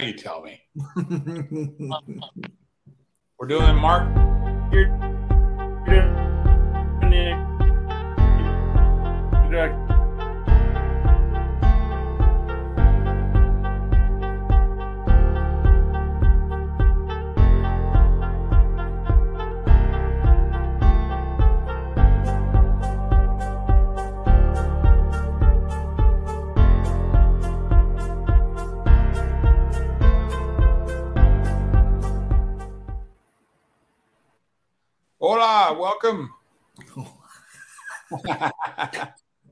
you 0.00 0.12
tell 0.12 0.42
me. 0.42 0.60
We're 3.38 3.48
doing 3.48 3.76
Mark. 3.76 4.14
You're, 4.72 4.86
Hola, 35.68 35.78
welcome. 35.78 36.32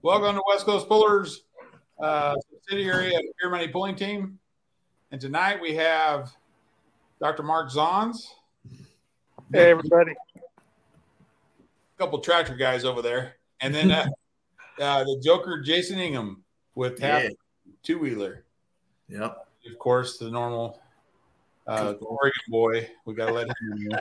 welcome 0.00 0.36
to 0.36 0.42
West 0.48 0.64
Coast 0.64 0.88
Pullers, 0.88 1.42
uh, 2.00 2.34
subsidiary 2.50 3.14
of 3.14 3.20
Beer 3.38 3.50
Money 3.50 3.68
Pulling 3.68 3.96
Team. 3.96 4.38
And 5.12 5.20
tonight 5.20 5.60
we 5.60 5.74
have 5.74 6.32
Dr. 7.20 7.42
Mark 7.42 7.70
Zons. 7.70 8.28
Hey, 9.52 9.72
everybody. 9.72 10.12
A 10.36 11.98
couple 11.98 12.18
tractor 12.20 12.54
guys 12.54 12.86
over 12.86 13.02
there. 13.02 13.34
And 13.60 13.74
then 13.74 13.90
uh, 13.90 14.06
uh, 14.80 15.04
the 15.04 15.20
Joker, 15.22 15.60
Jason 15.60 15.98
Ingham, 15.98 16.42
with 16.74 16.98
half 16.98 17.24
Yeah. 17.24 17.28
two 17.82 17.98
wheeler. 17.98 18.46
Yep. 19.10 19.46
Of 19.70 19.78
course, 19.78 20.16
the 20.16 20.30
normal 20.30 20.80
uh, 21.66 21.92
Oregon 22.00 22.40
boy. 22.48 22.88
We 23.04 23.12
got 23.12 23.26
to 23.26 23.34
let 23.34 23.48
him 23.48 23.54
in 23.90 24.00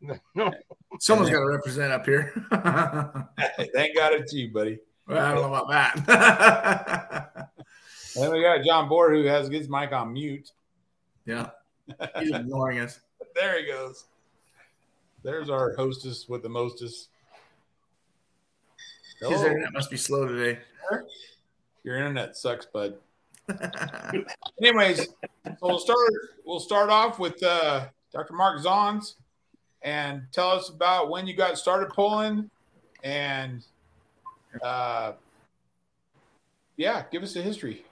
here. 0.00 0.20
Someone's 1.00 1.30
got 1.30 1.40
to 1.40 1.46
represent 1.46 1.92
up 1.92 2.06
here. 2.06 2.32
well, 2.50 3.28
Thank 3.74 3.96
God 3.96 4.12
it's 4.14 4.32
you, 4.32 4.50
buddy. 4.52 4.78
I 5.08 5.32
don't 5.34 5.42
know 5.42 5.54
about 5.54 5.68
that. 6.04 7.50
Then 8.16 8.32
we 8.32 8.40
got 8.40 8.64
John 8.64 8.88
Board 8.88 9.14
who 9.14 9.24
has 9.24 9.48
his 9.48 9.68
mic 9.68 9.92
on 9.92 10.14
mute. 10.14 10.50
yeah. 11.26 11.50
He's 12.18 12.30
ignoring 12.30 12.78
us. 12.78 13.00
There 13.34 13.60
he 13.60 13.66
goes. 13.66 14.06
There's 15.22 15.50
our 15.50 15.74
hostess 15.74 16.26
with 16.26 16.42
the 16.42 16.48
mostest. 16.48 17.10
His 19.20 19.42
internet 19.42 19.72
must 19.74 19.90
be 19.90 19.98
slow 19.98 20.26
today. 20.26 20.60
Your 21.84 21.96
internet 21.96 22.36
sucks, 22.36 22.64
bud. 22.64 22.94
Anyways, 24.62 25.06
so 25.06 25.56
we'll 25.60 25.78
start. 25.78 26.10
We'll 26.44 26.60
start 26.60 26.88
off 26.90 27.18
with 27.18 27.42
uh, 27.42 27.86
Dr. 28.12 28.32
Mark 28.32 28.60
Zons, 28.62 29.14
and 29.86 30.22
tell 30.32 30.50
us 30.50 30.68
about 30.68 31.08
when 31.08 31.28
you 31.28 31.34
got 31.34 31.56
started 31.56 31.88
pulling, 31.90 32.50
and 33.04 33.64
uh, 34.62 35.12
yeah, 36.76 37.04
give 37.10 37.22
us 37.22 37.36
a 37.36 37.42
history. 37.42 37.84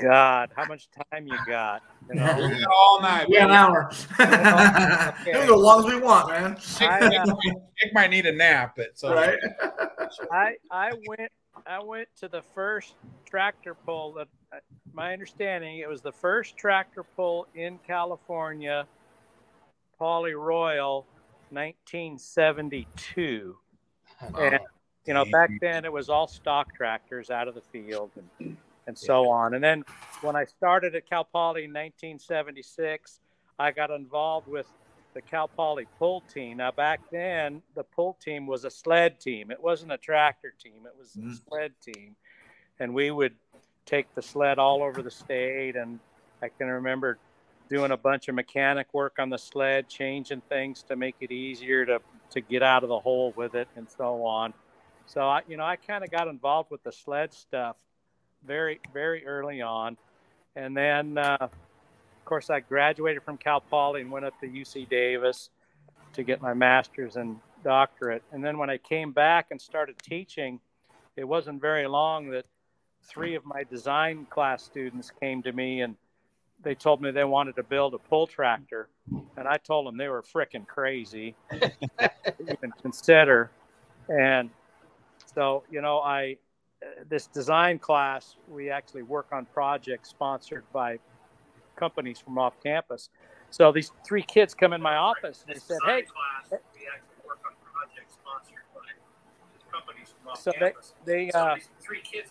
God, 0.00 0.50
how 0.54 0.66
much 0.66 0.88
time 1.10 1.26
you 1.26 1.38
got? 1.46 1.82
You 2.10 2.16
know, 2.16 2.64
all 2.76 3.00
night. 3.00 3.26
Yeah, 3.30 3.46
an 3.46 3.50
hour. 3.50 3.90
we 4.20 5.46
go 5.46 5.54
as 5.54 5.62
long 5.62 5.78
as 5.80 5.86
we 5.86 5.98
want, 5.98 6.28
man. 6.28 6.58
I, 6.80 7.08
Nick, 7.08 7.18
uh, 7.20 7.34
Nick 7.44 7.94
might 7.94 8.10
need 8.10 8.26
a 8.26 8.32
nap, 8.32 8.74
but 8.76 8.98
so 8.98 9.14
Right? 9.14 9.38
I 10.30 10.56
I 10.70 10.92
went 11.08 11.32
I 11.66 11.82
went 11.82 12.08
to 12.20 12.28
the 12.28 12.42
first 12.54 12.94
tractor 13.24 13.74
pull 13.74 14.12
that 14.12 14.28
uh, 14.52 14.58
my 14.92 15.14
understanding 15.14 15.78
it 15.78 15.88
was 15.88 16.02
the 16.02 16.12
first 16.12 16.58
tractor 16.58 17.02
pull 17.02 17.46
in 17.54 17.78
California, 17.86 18.86
Poly 19.98 20.34
Royal, 20.34 21.06
1972. 21.50 23.56
And 24.38 24.60
you 25.06 25.14
know, 25.14 25.24
back 25.30 25.50
then 25.60 25.84
it 25.84 25.92
was 25.92 26.08
all 26.08 26.26
stock 26.26 26.74
tractors 26.74 27.30
out 27.30 27.48
of 27.48 27.54
the 27.54 27.60
field 27.60 28.10
and, 28.16 28.56
and 28.86 28.98
so 28.98 29.28
on. 29.28 29.54
And 29.54 29.62
then 29.62 29.84
when 30.20 30.34
I 30.34 30.44
started 30.44 30.94
at 30.94 31.08
Cal 31.08 31.24
Poly 31.24 31.64
in 31.64 31.70
1976, 31.70 33.20
I 33.58 33.70
got 33.70 33.90
involved 33.90 34.48
with 34.48 34.66
the 35.14 35.22
Cal 35.22 35.48
Poly 35.48 35.86
pull 35.98 36.22
team. 36.22 36.58
Now, 36.58 36.72
back 36.72 37.00
then, 37.10 37.62
the 37.74 37.84
pull 37.84 38.18
team 38.20 38.46
was 38.46 38.64
a 38.64 38.70
sled 38.70 39.20
team. 39.20 39.50
It 39.50 39.62
wasn't 39.62 39.92
a 39.92 39.98
tractor 39.98 40.52
team, 40.58 40.86
it 40.86 40.98
was 40.98 41.14
a 41.16 41.20
Mm. 41.20 41.48
sled 41.48 41.72
team. 41.80 42.16
And 42.80 42.92
we 42.92 43.10
would 43.10 43.34
take 43.86 44.12
the 44.14 44.22
sled 44.22 44.58
all 44.58 44.82
over 44.82 45.02
the 45.02 45.10
state. 45.10 45.76
And 45.76 46.00
I 46.42 46.48
can 46.48 46.66
remember 46.66 47.18
doing 47.68 47.90
a 47.90 47.96
bunch 47.96 48.28
of 48.28 48.34
mechanic 48.34 48.86
work 48.92 49.16
on 49.18 49.30
the 49.30 49.38
sled, 49.38 49.88
changing 49.88 50.40
things 50.42 50.82
to 50.84 50.96
make 50.96 51.16
it 51.20 51.32
easier 51.32 51.84
to, 51.86 52.00
to 52.30 52.40
get 52.40 52.62
out 52.62 52.82
of 52.82 52.88
the 52.88 52.98
hole 52.98 53.32
with 53.36 53.54
it 53.54 53.68
and 53.76 53.88
so 53.90 54.24
on. 54.24 54.54
So 55.06 55.22
I, 55.22 55.42
you 55.48 55.56
know, 55.56 55.64
I 55.64 55.76
kind 55.76 56.04
of 56.04 56.10
got 56.10 56.28
involved 56.28 56.70
with 56.70 56.82
the 56.82 56.92
sled 56.92 57.32
stuff 57.32 57.76
very, 58.44 58.80
very 58.92 59.26
early 59.26 59.62
on, 59.62 59.96
and 60.54 60.76
then, 60.76 61.18
uh, 61.18 61.38
of 61.40 62.24
course, 62.24 62.50
I 62.50 62.60
graduated 62.60 63.22
from 63.22 63.36
Cal 63.36 63.60
Poly 63.60 64.00
and 64.00 64.10
went 64.10 64.24
up 64.24 64.38
to 64.40 64.46
UC 64.46 64.88
Davis 64.88 65.50
to 66.14 66.22
get 66.22 66.40
my 66.40 66.54
master's 66.54 67.16
and 67.16 67.38
doctorate. 67.62 68.22
And 68.32 68.44
then 68.44 68.58
when 68.58 68.70
I 68.70 68.78
came 68.78 69.12
back 69.12 69.48
and 69.50 69.60
started 69.60 69.96
teaching, 69.98 70.60
it 71.16 71.24
wasn't 71.24 71.60
very 71.60 71.86
long 71.86 72.30
that 72.30 72.46
three 73.02 73.34
of 73.34 73.44
my 73.44 73.64
design 73.64 74.26
class 74.28 74.62
students 74.62 75.12
came 75.20 75.42
to 75.42 75.52
me 75.52 75.82
and 75.82 75.96
they 76.62 76.74
told 76.74 77.00
me 77.00 77.10
they 77.10 77.24
wanted 77.24 77.56
to 77.56 77.62
build 77.62 77.94
a 77.94 77.98
pull 77.98 78.26
tractor, 78.26 78.88
and 79.36 79.46
I 79.46 79.56
told 79.56 79.86
them 79.86 79.96
they 79.96 80.08
were 80.08 80.22
frickin' 80.22 80.66
crazy 80.66 81.34
to 81.50 81.70
even 82.40 82.72
consider. 82.82 83.50
And 84.08 84.50
so, 85.34 85.64
you 85.70 85.80
know, 85.80 85.98
I 85.98 86.36
uh, 86.82 87.04
this 87.08 87.26
design 87.26 87.78
class 87.78 88.36
we 88.48 88.70
actually 88.70 89.02
work 89.02 89.28
on 89.32 89.46
projects 89.46 90.10
sponsored 90.10 90.64
by 90.72 90.98
companies 91.76 92.18
from 92.20 92.38
off 92.38 92.54
campus. 92.62 93.10
So 93.50 93.72
these 93.72 93.92
three 94.04 94.22
kids 94.22 94.54
come 94.54 94.72
in 94.72 94.82
my 94.82 94.96
office 94.96 95.44
and 95.46 95.54
they 95.54 95.60
said, 95.60 95.78
"Hey." 95.86 96.04
So 100.38 100.52
they 100.60 100.72
they 101.04 101.30
uh, 101.30 101.56
three 101.80 102.00
kids. 102.00 102.30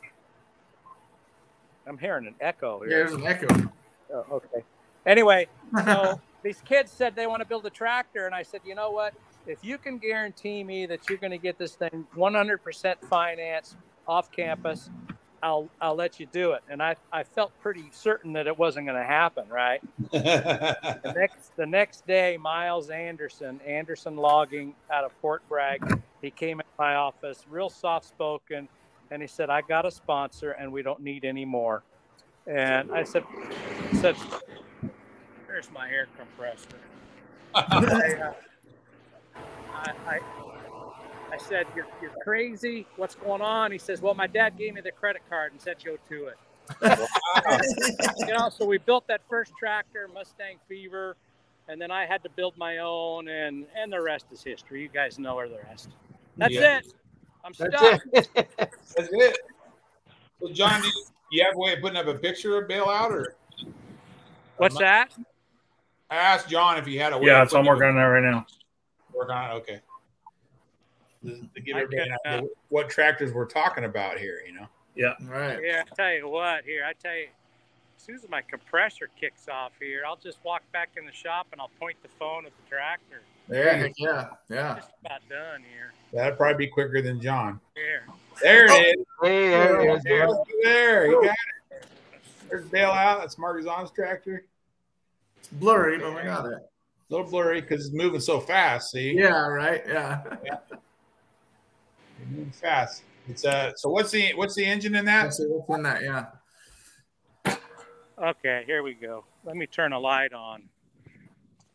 I'm 1.87 1.97
hearing 1.97 2.27
an 2.27 2.35
echo 2.41 2.81
Yeah, 2.81 2.89
here. 2.89 2.97
there's 2.97 3.13
an 3.13 3.25
echo. 3.25 3.71
Oh, 4.15 4.25
okay. 4.31 4.63
Anyway, 5.05 5.47
so 5.83 6.19
these 6.43 6.61
kids 6.61 6.91
said 6.91 7.15
they 7.15 7.27
want 7.27 7.41
to 7.41 7.45
build 7.45 7.65
a 7.65 7.69
tractor, 7.69 8.25
and 8.25 8.33
I 8.33 8.43
said, 8.43 8.61
you 8.65 8.75
know 8.75 8.91
what? 8.91 9.13
If 9.45 9.59
you 9.63 9.77
can 9.77 9.97
guarantee 9.97 10.63
me 10.63 10.85
that 10.87 11.09
you're 11.09 11.17
going 11.17 11.31
to 11.31 11.37
get 11.37 11.57
this 11.57 11.75
thing 11.75 12.07
100% 12.15 12.95
financed 13.07 13.75
off 14.07 14.31
campus, 14.31 14.89
I'll 15.43 15.69
I'll 15.79 15.95
let 15.95 16.19
you 16.19 16.25
do 16.25 16.53
it. 16.53 16.63
And 16.69 16.81
I, 16.81 16.95
I 17.11 17.23
felt 17.23 17.51
pretty 17.61 17.85
certain 17.91 18.33
that 18.33 18.47
it 18.47 18.57
wasn't 18.57 18.87
going 18.87 18.97
to 18.97 19.05
happen, 19.05 19.47
right? 19.47 19.79
The 20.11 21.13
next 21.15 21.55
the 21.55 21.67
next 21.67 22.07
day, 22.07 22.37
Miles 22.37 22.89
Anderson, 22.89 23.59
Anderson 23.67 24.15
Logging 24.15 24.73
out 24.91 25.03
of 25.03 25.11
Fort 25.21 25.47
Bragg, 25.47 26.01
he 26.21 26.31
came 26.31 26.59
in 26.59 26.65
my 26.79 26.95
office, 26.95 27.45
real 27.47 27.69
soft 27.69 28.07
spoken, 28.07 28.67
and 29.11 29.21
he 29.21 29.27
said, 29.27 29.51
"I 29.51 29.61
got 29.61 29.85
a 29.85 29.91
sponsor, 29.91 30.51
and 30.51 30.71
we 30.71 30.81
don't 30.81 31.01
need 31.01 31.25
any 31.25 31.45
more." 31.45 31.83
And 32.47 32.91
I 32.91 33.03
said, 33.03 33.23
I 33.91 33.93
"said, 33.95 34.15
Here's 35.47 35.71
my 35.71 35.89
air 35.89 36.07
compressor." 36.17 36.67
I, 37.55 37.61
uh, 37.61 38.33
I, 39.73 39.93
I, 40.07 40.19
I 41.31 41.37
said, 41.37 41.67
you're, 41.75 41.87
you're 42.01 42.11
crazy. 42.23 42.85
What's 42.97 43.15
going 43.15 43.41
on? 43.41 43.71
He 43.71 43.77
says, 43.77 44.01
Well, 44.01 44.13
my 44.13 44.27
dad 44.27 44.57
gave 44.57 44.73
me 44.73 44.81
the 44.81 44.91
credit 44.91 45.21
card 45.29 45.53
and 45.53 45.61
said 45.61 45.77
go 45.83 45.97
to 46.09 46.27
it. 46.27 46.37
you 48.27 48.33
know, 48.33 48.49
so 48.49 48.65
we 48.65 48.77
built 48.77 49.07
that 49.07 49.21
first 49.29 49.53
tractor, 49.57 50.09
Mustang 50.13 50.57
Fever, 50.67 51.15
and 51.67 51.79
then 51.81 51.91
I 51.91 52.05
had 52.05 52.23
to 52.23 52.29
build 52.29 52.57
my 52.57 52.79
own, 52.79 53.27
and 53.27 53.65
and 53.75 53.91
the 53.91 54.01
rest 54.01 54.25
is 54.31 54.43
history. 54.43 54.81
You 54.81 54.89
guys 54.89 55.19
know 55.19 55.35
where 55.35 55.47
the 55.47 55.59
rest. 55.69 55.89
That's 56.37 56.53
Yeah. 56.53 56.77
it. 56.79 56.93
I'm 57.43 57.53
That's 57.57 57.75
stuck. 57.75 58.01
it. 58.13 58.29
That's 58.35 59.09
it. 59.11 59.37
So, 60.41 60.51
John, 60.51 60.81
do 60.81 60.87
you, 60.87 60.93
you 61.35 61.45
have 61.45 61.55
a 61.55 61.59
way 61.59 61.73
of 61.73 61.81
putting 61.81 61.97
up 61.97 62.07
a 62.07 62.15
picture 62.15 62.61
of 62.61 62.69
bailout, 62.69 63.11
or 63.11 63.35
What's 64.57 64.77
that? 64.77 65.13
I 66.09 66.15
asked 66.15 66.49
John 66.49 66.77
if 66.77 66.85
he 66.85 66.95
had 66.95 67.13
a 67.13 67.17
way. 67.17 67.27
Yeah, 67.27 67.41
of 67.41 67.47
it's 67.47 67.53
I'm 67.53 67.65
working 67.65 67.87
on 67.87 67.95
that 67.95 68.03
right 68.03 68.23
now. 68.23 68.45
Work 69.13 69.29
on 69.29 69.51
it. 69.51 69.53
Okay. 69.55 69.81
To, 71.25 71.47
to 71.55 71.61
give 71.61 71.75
everybody 71.75 72.09
can, 72.23 72.33
idea 72.33 72.49
what 72.69 72.89
tractors 72.89 73.33
we're 73.33 73.45
talking 73.45 73.85
about 73.85 74.19
here, 74.19 74.41
you 74.45 74.53
know. 74.53 74.67
Yeah. 74.95 75.13
Right. 75.23 75.59
Yeah, 75.63 75.83
I 75.91 75.95
tell 75.95 76.13
you 76.13 76.29
what. 76.29 76.63
Here, 76.63 76.83
I 76.87 76.93
tell 76.93 77.15
you. 77.15 77.27
As 77.97 78.03
soon 78.03 78.15
as 78.15 78.29
my 78.29 78.41
compressor 78.41 79.09
kicks 79.19 79.47
off 79.49 79.71
here, 79.79 80.03
I'll 80.07 80.15
just 80.17 80.37
walk 80.43 80.61
back 80.71 80.89
in 80.95 81.05
the 81.05 81.11
shop 81.11 81.47
and 81.51 81.59
I'll 81.59 81.71
point 81.79 81.97
the 82.03 82.09
phone 82.19 82.45
at 82.45 82.51
the 82.55 82.69
tractor. 82.69 83.21
Yeah, 83.49 83.73
heck 83.75 83.93
yeah, 83.97 84.27
yeah. 84.49 84.75
Just 84.75 84.91
about 85.05 85.21
done 85.29 85.61
here. 85.71 85.93
That'd 86.13 86.37
probably 86.37 86.65
be 86.65 86.71
quicker 86.71 87.01
than 87.01 87.21
John. 87.21 87.59
Here. 87.75 88.03
There 88.41 88.65
it 88.65 88.97
is. 88.99 89.05
Hey, 89.21 89.49
there 89.49 89.81
it 89.81 89.95
is, 89.97 90.03
There, 90.03 90.27
dude. 90.27 90.35
there. 90.63 91.07
He 91.07 91.13
got 91.27 91.35
it. 91.71 91.85
There's 92.49 92.65
bailout. 92.65 93.19
That's 93.19 93.37
Mark 93.37 93.61
Zahn's 93.63 93.91
tractor. 93.91 94.45
It's 95.37 95.47
blurry, 95.49 95.99
but 95.99 96.15
we 96.15 96.23
got 96.23 96.45
it. 96.45 96.53
A 96.53 97.13
little 97.13 97.29
blurry 97.29 97.61
because 97.61 97.85
it's 97.85 97.95
moving 97.95 98.19
so 98.19 98.39
fast. 98.39 98.91
See? 98.91 99.13
Yeah, 99.13 99.47
right. 99.47 99.83
Yeah. 99.87 100.21
It's 102.17 102.31
moving 102.31 102.51
fast. 102.51 103.03
It's 103.27 103.45
uh. 103.45 103.73
So 103.75 103.89
what's 103.89 104.09
the 104.09 104.33
what's 104.35 104.55
the 104.55 104.65
engine 104.65 104.95
in 104.95 105.05
that? 105.05 105.25
What's 105.25 105.39
in 105.39 105.83
that. 105.83 106.01
Yeah. 106.01 106.25
Okay, 108.17 108.63
here 108.65 108.81
we 108.81 108.93
go. 108.93 109.25
Let 109.43 109.57
me 109.57 109.67
turn 109.67 109.91
a 109.91 109.99
light 109.99 110.31
on. 110.31 110.63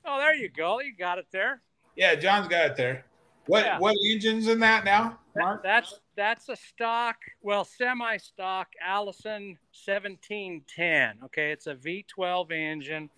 Oh, 0.04 0.18
there 0.18 0.34
you 0.34 0.48
go. 0.48 0.80
You 0.80 0.94
got 0.96 1.18
it 1.18 1.26
there. 1.32 1.60
Yeah, 1.96 2.14
John's 2.14 2.48
got 2.48 2.70
it 2.70 2.76
there. 2.76 3.04
What 3.46 3.64
Yeah. 3.64 3.78
what 3.78 3.96
engine's 4.06 4.48
in 4.48 4.60
that 4.60 4.84
now, 4.84 5.18
Mark? 5.36 5.62
That's 5.62 6.00
that's 6.14 6.48
a 6.48 6.56
stock, 6.56 7.16
well, 7.42 7.64
semi-stock 7.64 8.68
Allison 8.82 9.58
1710. 9.72 11.18
Okay, 11.24 11.50
it's 11.50 11.66
a 11.66 11.74
V12 11.74 12.52
engine 12.52 13.10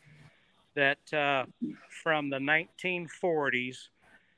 that 0.75 1.13
uh, 1.13 1.45
from 2.03 2.31
the 2.31 2.39
1940s, 2.39 3.89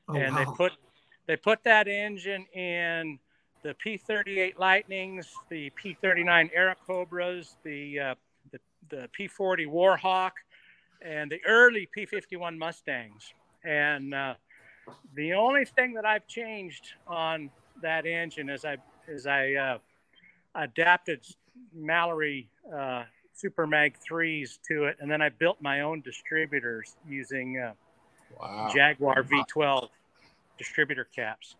Oh, 0.08 0.14
and 0.16 0.36
they 0.36 0.44
put 0.44 0.72
they 1.26 1.36
put 1.36 1.64
that 1.64 1.88
engine 1.88 2.44
in 2.52 3.18
the 3.62 3.74
P38 3.74 4.58
Lightnings, 4.58 5.32
the 5.48 5.70
P39 5.70 6.50
Airacobras, 6.54 7.56
the 7.62 8.00
uh, 8.00 8.14
the, 8.52 8.58
the 8.90 9.08
P40 9.18 9.66
Warhawk, 9.66 10.32
and 11.04 11.30
the 11.30 11.40
early 11.46 11.88
P51 11.96 12.56
Mustangs. 12.58 13.32
And 13.64 14.14
uh, 14.14 14.34
the 15.14 15.34
only 15.34 15.64
thing 15.64 15.94
that 15.94 16.04
I've 16.04 16.26
changed 16.26 16.94
on 17.06 17.50
that 17.82 18.06
engine 18.06 18.48
is 18.48 18.64
I 18.64 18.76
is 19.06 19.26
I 19.26 19.52
uh, 19.54 19.78
adapted 20.54 21.24
Mallory 21.74 22.48
uh, 22.74 23.04
Super 23.34 23.66
Mag 23.66 23.96
threes 23.98 24.58
to 24.68 24.84
it, 24.84 24.96
and 25.00 25.10
then 25.10 25.20
I 25.22 25.28
built 25.28 25.60
my 25.60 25.82
own 25.82 26.00
distributors 26.00 26.96
using 27.08 27.58
uh, 27.58 27.72
Wow. 28.40 28.68
Jaguar 28.74 29.22
V12 29.22 29.88
distributor 30.58 31.04
caps. 31.04 31.54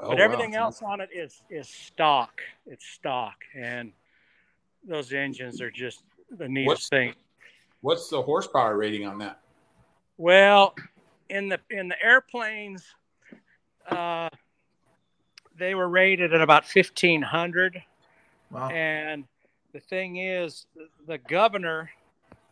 Oh, 0.00 0.08
But 0.08 0.18
wow. 0.18 0.24
everything 0.24 0.54
else 0.56 0.82
on 0.82 1.00
it 1.00 1.08
is 1.14 1.40
is 1.50 1.68
stock. 1.68 2.40
It's 2.66 2.84
stock, 2.84 3.36
and 3.54 3.92
those 4.88 5.12
engines 5.12 5.60
are 5.60 5.70
just 5.70 6.02
the 6.36 6.48
neatest 6.48 6.66
What's- 6.68 6.88
thing. 6.88 7.14
What's 7.86 8.08
the 8.08 8.20
horsepower 8.20 8.76
rating 8.76 9.06
on 9.06 9.18
that? 9.18 9.38
Well, 10.18 10.74
in 11.30 11.48
the 11.48 11.60
in 11.70 11.86
the 11.86 11.94
airplanes, 12.04 12.84
uh, 13.88 14.28
they 15.56 15.76
were 15.76 15.88
rated 15.88 16.34
at 16.34 16.40
about 16.40 16.66
fifteen 16.66 17.22
hundred, 17.22 17.80
Wow. 18.50 18.70
and 18.70 19.22
the 19.72 19.78
thing 19.78 20.16
is, 20.16 20.66
the 21.06 21.18
governor 21.18 21.88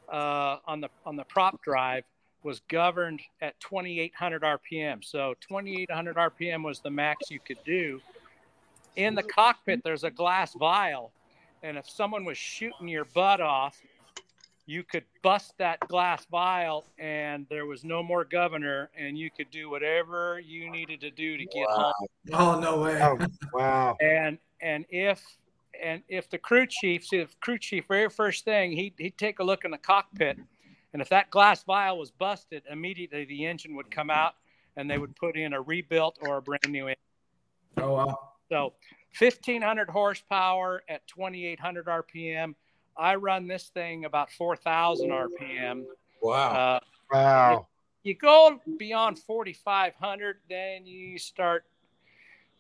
uh, 0.09 0.59
on 0.69 0.81
the 0.81 0.89
on 1.05 1.17
the 1.17 1.25
prop 1.25 1.61
drive 1.65 2.05
was 2.45 2.61
governed 2.69 3.21
at 3.41 3.59
2800 3.59 4.43
RPM. 4.43 5.05
So 5.05 5.35
2800 5.41 6.15
RPM 6.15 6.63
was 6.63 6.79
the 6.79 6.91
max 6.91 7.29
you 7.29 7.41
could 7.41 7.59
do. 7.65 8.01
In 8.95 9.17
the 9.17 9.23
cockpit, 9.25 9.83
there's 9.83 10.05
a 10.05 10.13
glass 10.13 10.55
vial, 10.55 11.11
and 11.65 11.77
if 11.77 11.91
someone 11.91 12.25
was 12.25 12.39
shooting 12.39 12.87
your 12.87 13.07
butt 13.07 13.41
off, 13.41 13.83
you 14.67 14.83
could 14.83 15.05
bust 15.23 15.55
that 15.59 15.81
glass 15.89 16.27
vial, 16.31 16.85
and 16.99 17.47
there 17.51 17.67
was 17.67 17.85
no 17.85 18.03
more 18.03 18.25
governor, 18.25 18.91
and 18.97 19.19
you 19.19 19.31
could 19.31 19.51
do 19.51 19.69
whatever 19.69 20.41
you 20.41 20.71
needed 20.71 21.01
to 21.01 21.11
do 21.11 21.37
to 21.37 21.45
get 21.45 21.67
home 21.69 21.93
Oh 22.33 22.59
no 22.59 22.81
way. 22.81 23.01
Oh, 23.03 23.19
wow. 23.53 23.97
and 24.01 24.39
and 24.63 24.87
if 24.89 25.23
and 25.83 26.03
if 26.09 26.31
the 26.31 26.39
crew 26.39 26.67
chief 26.67 27.05
see 27.05 27.19
the 27.19 27.29
crew 27.41 27.59
chief 27.59 27.87
very 27.89 28.09
first 28.09 28.45
thing 28.45 28.73
he'd, 28.73 28.95
he'd 28.97 29.19
take 29.19 29.41
a 29.41 29.45
look 29.45 29.65
in 29.65 29.71
the 29.71 29.79
cockpit 29.79 30.39
and 30.93 31.03
if 31.03 31.09
that 31.09 31.31
glass 31.31 31.65
vial 31.65 31.99
was 31.99 32.11
busted 32.11 32.63
immediately 32.71 33.25
the 33.25 33.45
engine 33.45 33.75
would 33.77 33.91
come 33.91 34.11
out 34.11 34.35
and 34.77 34.91
they 34.91 34.99
would 34.99 35.15
put 35.17 35.37
in 35.37 35.53
a 35.53 35.61
rebuilt 35.61 36.17
or 36.23 36.39
a 36.39 36.43
brand 36.43 36.69
new 36.69 36.87
engine 36.87 36.97
Oh 37.77 37.93
wow. 37.95 38.19
so 38.49 38.73
1500 39.19 39.91
horsepower 39.91 40.83
at 40.89 41.07
2800 41.09 41.87
rpm 41.87 42.55
i 42.97 43.15
run 43.15 43.47
this 43.47 43.69
thing 43.69 44.05
about 44.05 44.31
4000 44.33 45.11
rpm 45.11 45.85
Wow. 46.23 46.55
uh, 46.55 46.81
Wow. 47.13 47.67
you 48.03 48.15
go 48.15 48.61
beyond 48.79 49.19
4500 49.19 50.39
then 50.49 50.87
you 50.87 51.19
start 51.19 51.65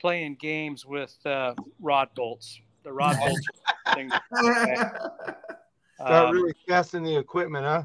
playing 0.00 0.36
games 0.36 0.84
with 0.84 1.14
uh, 1.26 1.54
rod 1.80 2.08
bolts 2.14 2.60
the 2.82 2.92
rod 2.92 3.16
bolts 3.18 3.46
thing 3.94 4.12
Start 5.96 6.28
um, 6.28 6.34
really 6.34 6.54
testing 6.68 7.04
the 7.04 7.16
equipment, 7.16 7.64
huh? 7.64 7.84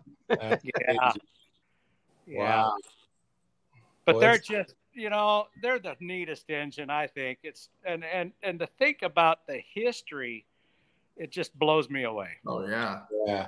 Yeah 0.64 1.12
yeah 2.26 2.40
Wow. 2.40 2.74
but 4.06 4.16
Well, 4.16 4.20
they're 4.22 4.38
just 4.38 4.76
you 4.94 5.10
know 5.10 5.48
they're 5.62 5.80
the 5.80 5.96
neatest 6.00 6.50
engine 6.50 6.90
i 6.90 7.08
think 7.08 7.40
it's 7.44 7.70
and 7.86 8.04
and 8.04 8.32
and 8.44 8.60
to 8.60 8.68
think 8.78 9.02
about 9.02 9.46
the 9.48 9.62
history 9.74 10.46
it 11.20 11.32
just 11.32 11.58
blows 11.60 11.90
me 11.90 12.04
away 12.04 12.30
oh 12.48 12.66
yeah. 12.68 13.02
Yeah. 13.26 13.48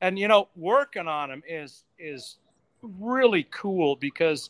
and 0.00 0.18
you 0.18 0.28
know 0.28 0.48
working 0.56 1.06
on 1.06 1.28
them 1.28 1.42
is 1.46 1.84
is 1.98 2.38
really 2.82 3.46
cool 3.50 3.96
because 3.96 4.48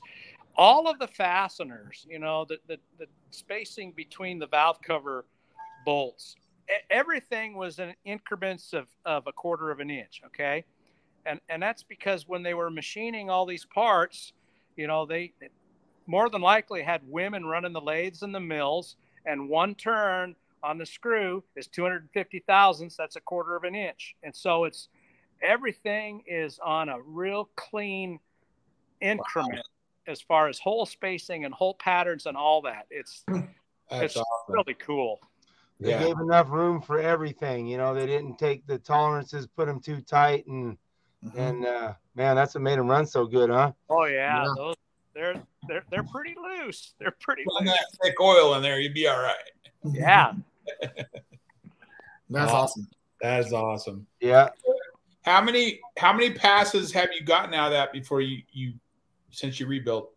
all 0.57 0.89
of 0.89 0.99
the 0.99 1.09
fasteners 1.09 2.07
you 2.09 2.19
know 2.19 2.45
the, 2.49 2.59
the, 2.69 2.79
the 2.99 3.07
spacing 3.31 3.93
between 3.93 4.39
the 4.39 4.47
valve 4.47 4.81
cover 4.83 5.25
bolts 5.85 6.37
everything 6.89 7.57
was 7.57 7.81
in 7.81 7.93
increments 8.05 8.73
of, 8.73 8.87
of 9.05 9.27
a 9.27 9.33
quarter 9.33 9.71
of 9.71 9.81
an 9.81 9.91
inch 9.91 10.23
okay 10.25 10.65
and 11.27 11.41
and 11.49 11.63
that's 11.63 11.83
because 11.83 12.29
when 12.29 12.43
they 12.43 12.55
were 12.55 12.71
machining 12.71 13.29
all 13.29 13.47
these 13.47 13.65
parts 13.65 14.33
you 14.77 14.87
know 14.87 15.05
they 15.07 15.33
more 16.07 16.29
than 16.29 16.41
likely 16.41 16.83
had 16.83 17.01
women 17.07 17.45
running 17.45 17.73
the 17.73 17.81
lathes 17.81 18.23
and 18.23 18.35
the 18.35 18.41
mills 18.41 18.97
and 19.27 19.49
one 19.49 19.75
turn 19.75 20.35
on 20.63 20.79
the 20.79 20.87
screw 20.87 21.43
is 21.57 21.67
250 21.69 22.41
thousandths 22.47 22.97
that's 22.97 23.17
a 23.17 23.21
quarter 23.21 23.57
of 23.57 23.65
an 23.65 23.75
inch 23.75 24.15
and 24.23 24.35
so 24.35 24.65
it's 24.65 24.89
everything 25.43 26.23
is 26.27 26.59
on 26.63 26.89
a 26.89 27.01
real 27.01 27.49
clean 27.57 28.19
increment 29.01 29.67
as 30.07 30.21
far 30.21 30.49
as 30.49 30.59
hole 30.59 30.87
spacing 30.87 31.45
and 31.45 31.55
hole 31.55 31.75
patterns 31.75 32.27
and 32.27 32.37
all 32.37 32.63
that. 32.63 32.87
It's 32.91 33.25
That's 33.91 34.03
it's 34.03 34.17
awesome. 34.17 34.55
really 34.55 34.75
cool. 34.75 35.19
They 35.81 35.91
Yeah. 35.91 35.99
gave 36.01 36.19
enough 36.19 36.51
room 36.51 36.81
for 36.81 37.01
everything. 37.01 37.67
You 37.67 37.79
know, 37.79 37.95
they 37.95 38.07
didn't 38.07 38.39
take 38.39 38.67
the 38.67 38.79
tolerances, 38.79 39.47
put 39.47 39.67
them 39.67 39.81
too 39.81 40.01
tight, 40.01 40.47
and 40.47 40.77
Mhm. 41.25 41.37
and 41.39 41.67
uh, 41.67 41.93
man, 42.15 42.35
that's 42.37 42.55
what 42.55 42.63
made 42.63 42.79
them 42.79 42.89
run 42.89 43.05
so 43.07 43.27
good, 43.27 43.51
huh? 43.51 43.73
Oh 43.91 44.05
yeah, 44.05 44.45
Yeah. 44.45 44.55
those 44.57 44.77
they're 45.15 45.35
they're 45.69 45.85
they're 45.91 46.03
pretty 46.03 46.35
loose. 46.35 46.95
They're 46.99 47.17
pretty 47.21 47.45
Put 47.45 47.65
loose. 47.65 47.73
that 47.73 47.87
thick 48.03 48.21
oil 48.21 48.55
in 48.55 48.63
there, 48.63 48.81
you'd 48.81 48.95
be 48.95 49.07
all 49.07 49.21
right. 49.21 49.37
Yeah. 49.85 50.33
That's 52.31 52.53
awesome. 52.53 52.89
That 53.21 53.45
is 53.45 53.53
awesome. 53.53 54.07
Yeah. 54.21 54.51
How 55.23 55.43
many 55.43 55.81
how 55.99 56.13
many 56.13 56.33
passes 56.33 56.93
have 56.93 57.11
you 57.13 57.25
gotten 57.25 57.53
out 57.55 57.67
of 57.67 57.73
that 57.73 57.93
before 57.93 58.21
you 58.21 58.43
you 58.53 58.75
since 59.31 59.61
you 59.61 59.67
rebuilt? 59.67 60.13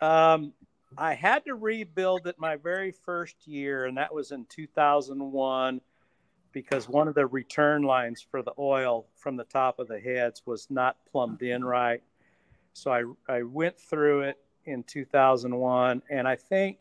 Um, 0.00 0.52
I 0.98 1.14
had 1.14 1.44
to 1.46 1.54
rebuild 1.54 2.26
it 2.26 2.36
my 2.38 2.56
very 2.56 2.92
first 2.92 3.46
year, 3.46 3.86
and 3.86 3.96
that 3.96 4.12
was 4.12 4.32
in 4.32 4.46
2001 4.46 5.80
because 6.52 6.88
one 6.88 7.08
of 7.08 7.14
the 7.14 7.26
return 7.26 7.82
lines 7.82 8.24
for 8.30 8.42
the 8.42 8.52
oil 8.58 9.06
from 9.16 9.36
the 9.36 9.44
top 9.44 9.78
of 9.78 9.88
the 9.88 9.98
heads 9.98 10.42
was 10.46 10.68
not 10.70 10.96
plumbed 11.10 11.42
in 11.42 11.64
right. 11.64 12.02
So 12.72 12.92
I, 12.92 13.04
I 13.32 13.42
went 13.42 13.78
through 13.78 14.22
it 14.22 14.38
in 14.64 14.82
2001, 14.84 16.02
and 16.10 16.28
I 16.28 16.36
think, 16.36 16.80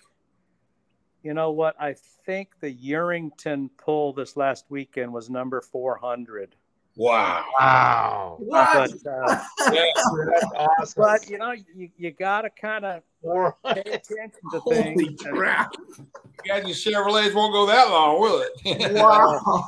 you 1.23 1.33
know 1.33 1.51
what? 1.51 1.75
I 1.79 1.95
think 2.25 2.59
the 2.59 2.73
Yerington 2.73 3.69
pull 3.77 4.13
this 4.13 4.35
last 4.37 4.65
weekend 4.69 5.11
was 5.13 5.29
number 5.29 5.61
400. 5.61 6.55
Wow. 6.95 7.43
Wow. 7.59 8.35
What? 8.39 8.91
But, 9.03 9.11
uh, 9.11 9.43
Yeah. 9.73 9.83
That's 10.31 10.45
awesome. 10.55 11.01
but 11.03 11.27
you 11.29 11.37
know, 11.39 11.51
you, 11.51 11.89
you 11.97 12.11
got 12.11 12.41
to 12.43 12.51
kind 12.51 12.85
of 12.85 13.01
Four- 13.21 13.57
pay 13.65 13.79
attention 13.81 14.41
to 14.51 14.61
things. 14.69 15.01
Holy 15.01 15.05
things. 15.07 15.21
crap! 15.23 15.73
You 15.97 16.05
guys, 16.45 16.83
your 16.85 17.03
Chevrolets 17.03 17.33
won't 17.33 17.51
go 17.53 17.65
that 17.65 17.89
long, 17.89 18.19
will 18.21 18.43
it? 18.45 18.91
Wow. 18.93 19.65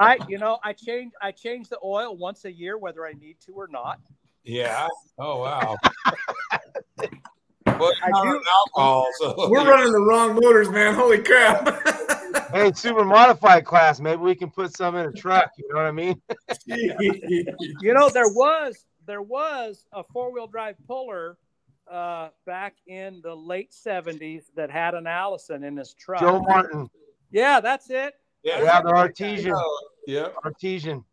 I, 0.00 0.18
you 0.28 0.36
know, 0.38 0.58
I 0.62 0.72
change 0.74 1.12
I 1.22 1.30
change 1.32 1.68
the 1.70 1.78
oil 1.82 2.14
once 2.16 2.44
a 2.44 2.52
year, 2.52 2.76
whether 2.76 3.06
I 3.06 3.12
need 3.14 3.36
to 3.46 3.52
or 3.52 3.68
not. 3.68 3.98
yeah. 4.44 4.86
Oh 5.18 5.40
wow. 5.40 5.76
Well, 7.80 7.92
I 8.02 8.10
not 8.10 8.22
do- 8.24 8.36
an 8.36 8.42
alcohol, 8.58 9.06
so 9.18 9.34
We're 9.50 9.68
running 9.68 9.92
the 9.92 10.00
wrong 10.00 10.34
motors, 10.40 10.68
man. 10.70 10.94
Holy 10.94 11.22
crap! 11.22 11.86
hey, 12.52 12.72
super 12.74 13.04
modified 13.04 13.64
class. 13.64 14.00
Maybe 14.00 14.20
we 14.22 14.34
can 14.34 14.50
put 14.50 14.76
some 14.76 14.96
in 14.96 15.06
a 15.06 15.12
truck. 15.12 15.50
You 15.56 15.68
know 15.70 15.76
what 15.80 15.86
I 15.86 15.92
mean? 15.92 16.20
You 16.66 17.94
know, 17.94 18.08
there 18.10 18.28
was 18.28 18.84
there 19.06 19.22
was 19.22 19.84
a 19.92 20.02
four 20.04 20.32
wheel 20.32 20.46
drive 20.46 20.76
puller 20.86 21.36
uh, 21.90 22.28
back 22.46 22.74
in 22.86 23.20
the 23.22 23.34
late 23.34 23.72
'70s 23.72 24.44
that 24.56 24.70
had 24.70 24.94
an 24.94 25.06
Allison 25.06 25.64
in 25.64 25.76
his 25.76 25.94
truck. 25.94 26.20
Joe 26.20 26.40
Martin, 26.40 26.88
Yeah, 27.30 27.60
that's 27.60 27.90
it. 27.90 28.14
yeah. 28.42 28.62
yeah, 28.62 28.80
the 28.82 28.90
artesian, 28.90 29.54
Yeah. 30.06 30.28
artesian. 30.44 31.04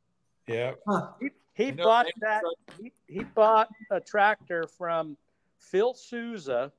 Yeah. 0.48 0.74
He, 1.20 1.30
he 1.56 1.66
You 1.66 1.72
know, 1.74 1.84
bought 1.86 2.06
that. 2.22 2.44
He, 2.80 2.92
he 3.08 3.24
bought 3.24 3.70
a 3.92 4.00
tractor 4.00 4.66
from 4.78 5.18
Phil 5.60 5.94
Souza. 5.94 6.72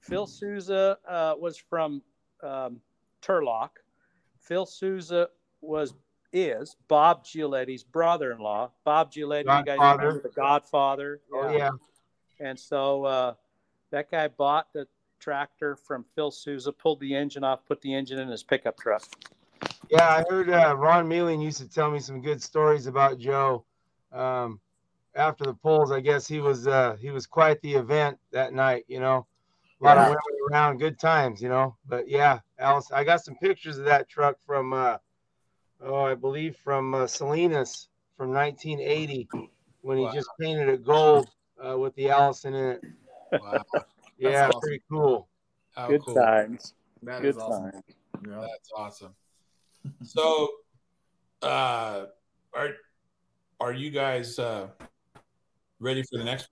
Phil 0.00 0.26
Souza 0.26 0.98
uh, 1.08 1.34
was 1.38 1.56
from 1.56 2.02
um, 2.42 2.80
Turlock. 3.22 3.70
Phil 4.38 4.66
Souza 4.66 5.28
was 5.60 5.94
is 6.32 6.76
Bob 6.88 7.24
Gioletti's 7.24 7.82
brother-in-law. 7.82 8.70
Bob 8.84 9.10
Giuletti, 9.10 9.58
you 9.58 9.64
guys 9.64 9.78
remember 9.78 10.20
the 10.22 10.28
Godfather? 10.28 11.20
Oh 11.32 11.50
yeah. 11.50 11.70
And 12.40 12.58
so 12.58 13.04
uh, 13.04 13.34
that 13.90 14.10
guy 14.10 14.28
bought 14.28 14.72
the 14.72 14.86
tractor 15.18 15.76
from 15.76 16.04
Phil 16.14 16.30
Souza, 16.30 16.72
pulled 16.72 17.00
the 17.00 17.14
engine 17.14 17.44
off, 17.44 17.64
put 17.66 17.80
the 17.80 17.94
engine 17.94 18.18
in 18.18 18.28
his 18.28 18.42
pickup 18.42 18.78
truck. 18.78 19.02
Yeah, 19.90 20.06
I 20.06 20.24
heard 20.28 20.50
uh, 20.50 20.76
Ron 20.76 21.08
Mealing 21.08 21.40
used 21.40 21.58
to 21.58 21.68
tell 21.68 21.90
me 21.90 21.98
some 21.98 22.20
good 22.20 22.42
stories 22.42 22.86
about 22.86 23.18
Joe. 23.18 23.64
Um, 24.12 24.60
after 25.18 25.44
the 25.44 25.54
polls, 25.54 25.90
I 25.90 26.00
guess 26.00 26.26
he 26.26 26.40
was 26.40 26.66
uh, 26.66 26.96
he 27.00 27.10
was 27.10 27.26
quite 27.26 27.60
the 27.60 27.74
event 27.74 28.18
that 28.32 28.52
night. 28.54 28.84
You 28.88 29.00
know, 29.00 29.26
a 29.80 29.84
lot 29.84 29.98
of 29.98 30.04
women 30.04 30.18
around, 30.50 30.78
good 30.78 30.98
times. 30.98 31.42
You 31.42 31.48
know, 31.48 31.76
but 31.86 32.08
yeah, 32.08 32.38
Alice, 32.58 32.90
I 32.92 33.04
got 33.04 33.24
some 33.24 33.34
pictures 33.36 33.78
of 33.78 33.84
that 33.84 34.08
truck 34.08 34.36
from 34.46 34.72
uh, 34.72 34.98
oh, 35.82 36.04
I 36.04 36.14
believe 36.14 36.56
from 36.56 36.94
uh, 36.94 37.06
Salinas 37.06 37.88
from 38.16 38.32
1980 38.32 39.28
when 39.82 39.98
he 39.98 40.04
Wow. 40.04 40.12
just 40.12 40.28
painted 40.40 40.68
it 40.68 40.84
gold 40.84 41.28
uh, 41.62 41.76
with 41.76 41.94
the 41.96 42.10
Allison 42.10 42.54
in 42.54 42.64
it. 42.72 42.80
Wow. 43.32 43.64
Yeah, 44.18 44.48
awesome. 44.48 44.60
pretty 44.60 44.82
cool. 44.90 45.28
How 45.72 45.88
Good 45.88 46.04
cool. 46.04 46.14
times. 46.14 46.74
That 47.02 47.22
Good 47.22 47.36
is 47.36 47.38
awesome. 47.38 47.70
times. 47.70 47.82
Yeah. 48.26 48.40
That's 48.40 48.70
awesome. 48.76 49.14
So, 50.02 50.48
uh, 51.42 52.06
are 52.52 52.70
are 53.60 53.72
you 53.72 53.90
guys 53.90 54.38
uh, 54.38 54.68
ready 55.80 56.02
for 56.02 56.18
the 56.18 56.24
next? 56.24 56.48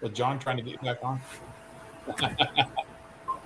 With 0.00 0.14
John 0.14 0.38
trying 0.38 0.56
to 0.56 0.62
get 0.62 0.72
you 0.72 0.78
back 0.78 0.98
on. 1.02 1.20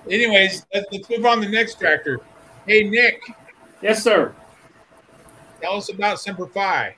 Anyways, 0.09 0.65
let's, 0.73 0.85
let's 0.91 1.09
move 1.09 1.25
on 1.25 1.41
to 1.41 1.45
the 1.45 1.51
next 1.51 1.79
tractor. 1.79 2.19
Hey 2.65 2.83
Nick, 2.89 3.21
Yes, 3.81 4.03
sir. 4.03 4.33
tell 5.61 5.75
us 5.77 5.89
about 5.91 6.19
Semper 6.19 6.47
Fi. 6.47 6.95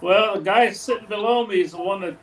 Well, 0.00 0.34
the 0.36 0.40
guy 0.42 0.70
sitting 0.72 1.06
below 1.06 1.46
me 1.46 1.60
is 1.60 1.70
the 1.72 1.78
one 1.82 2.00
that 2.02 2.16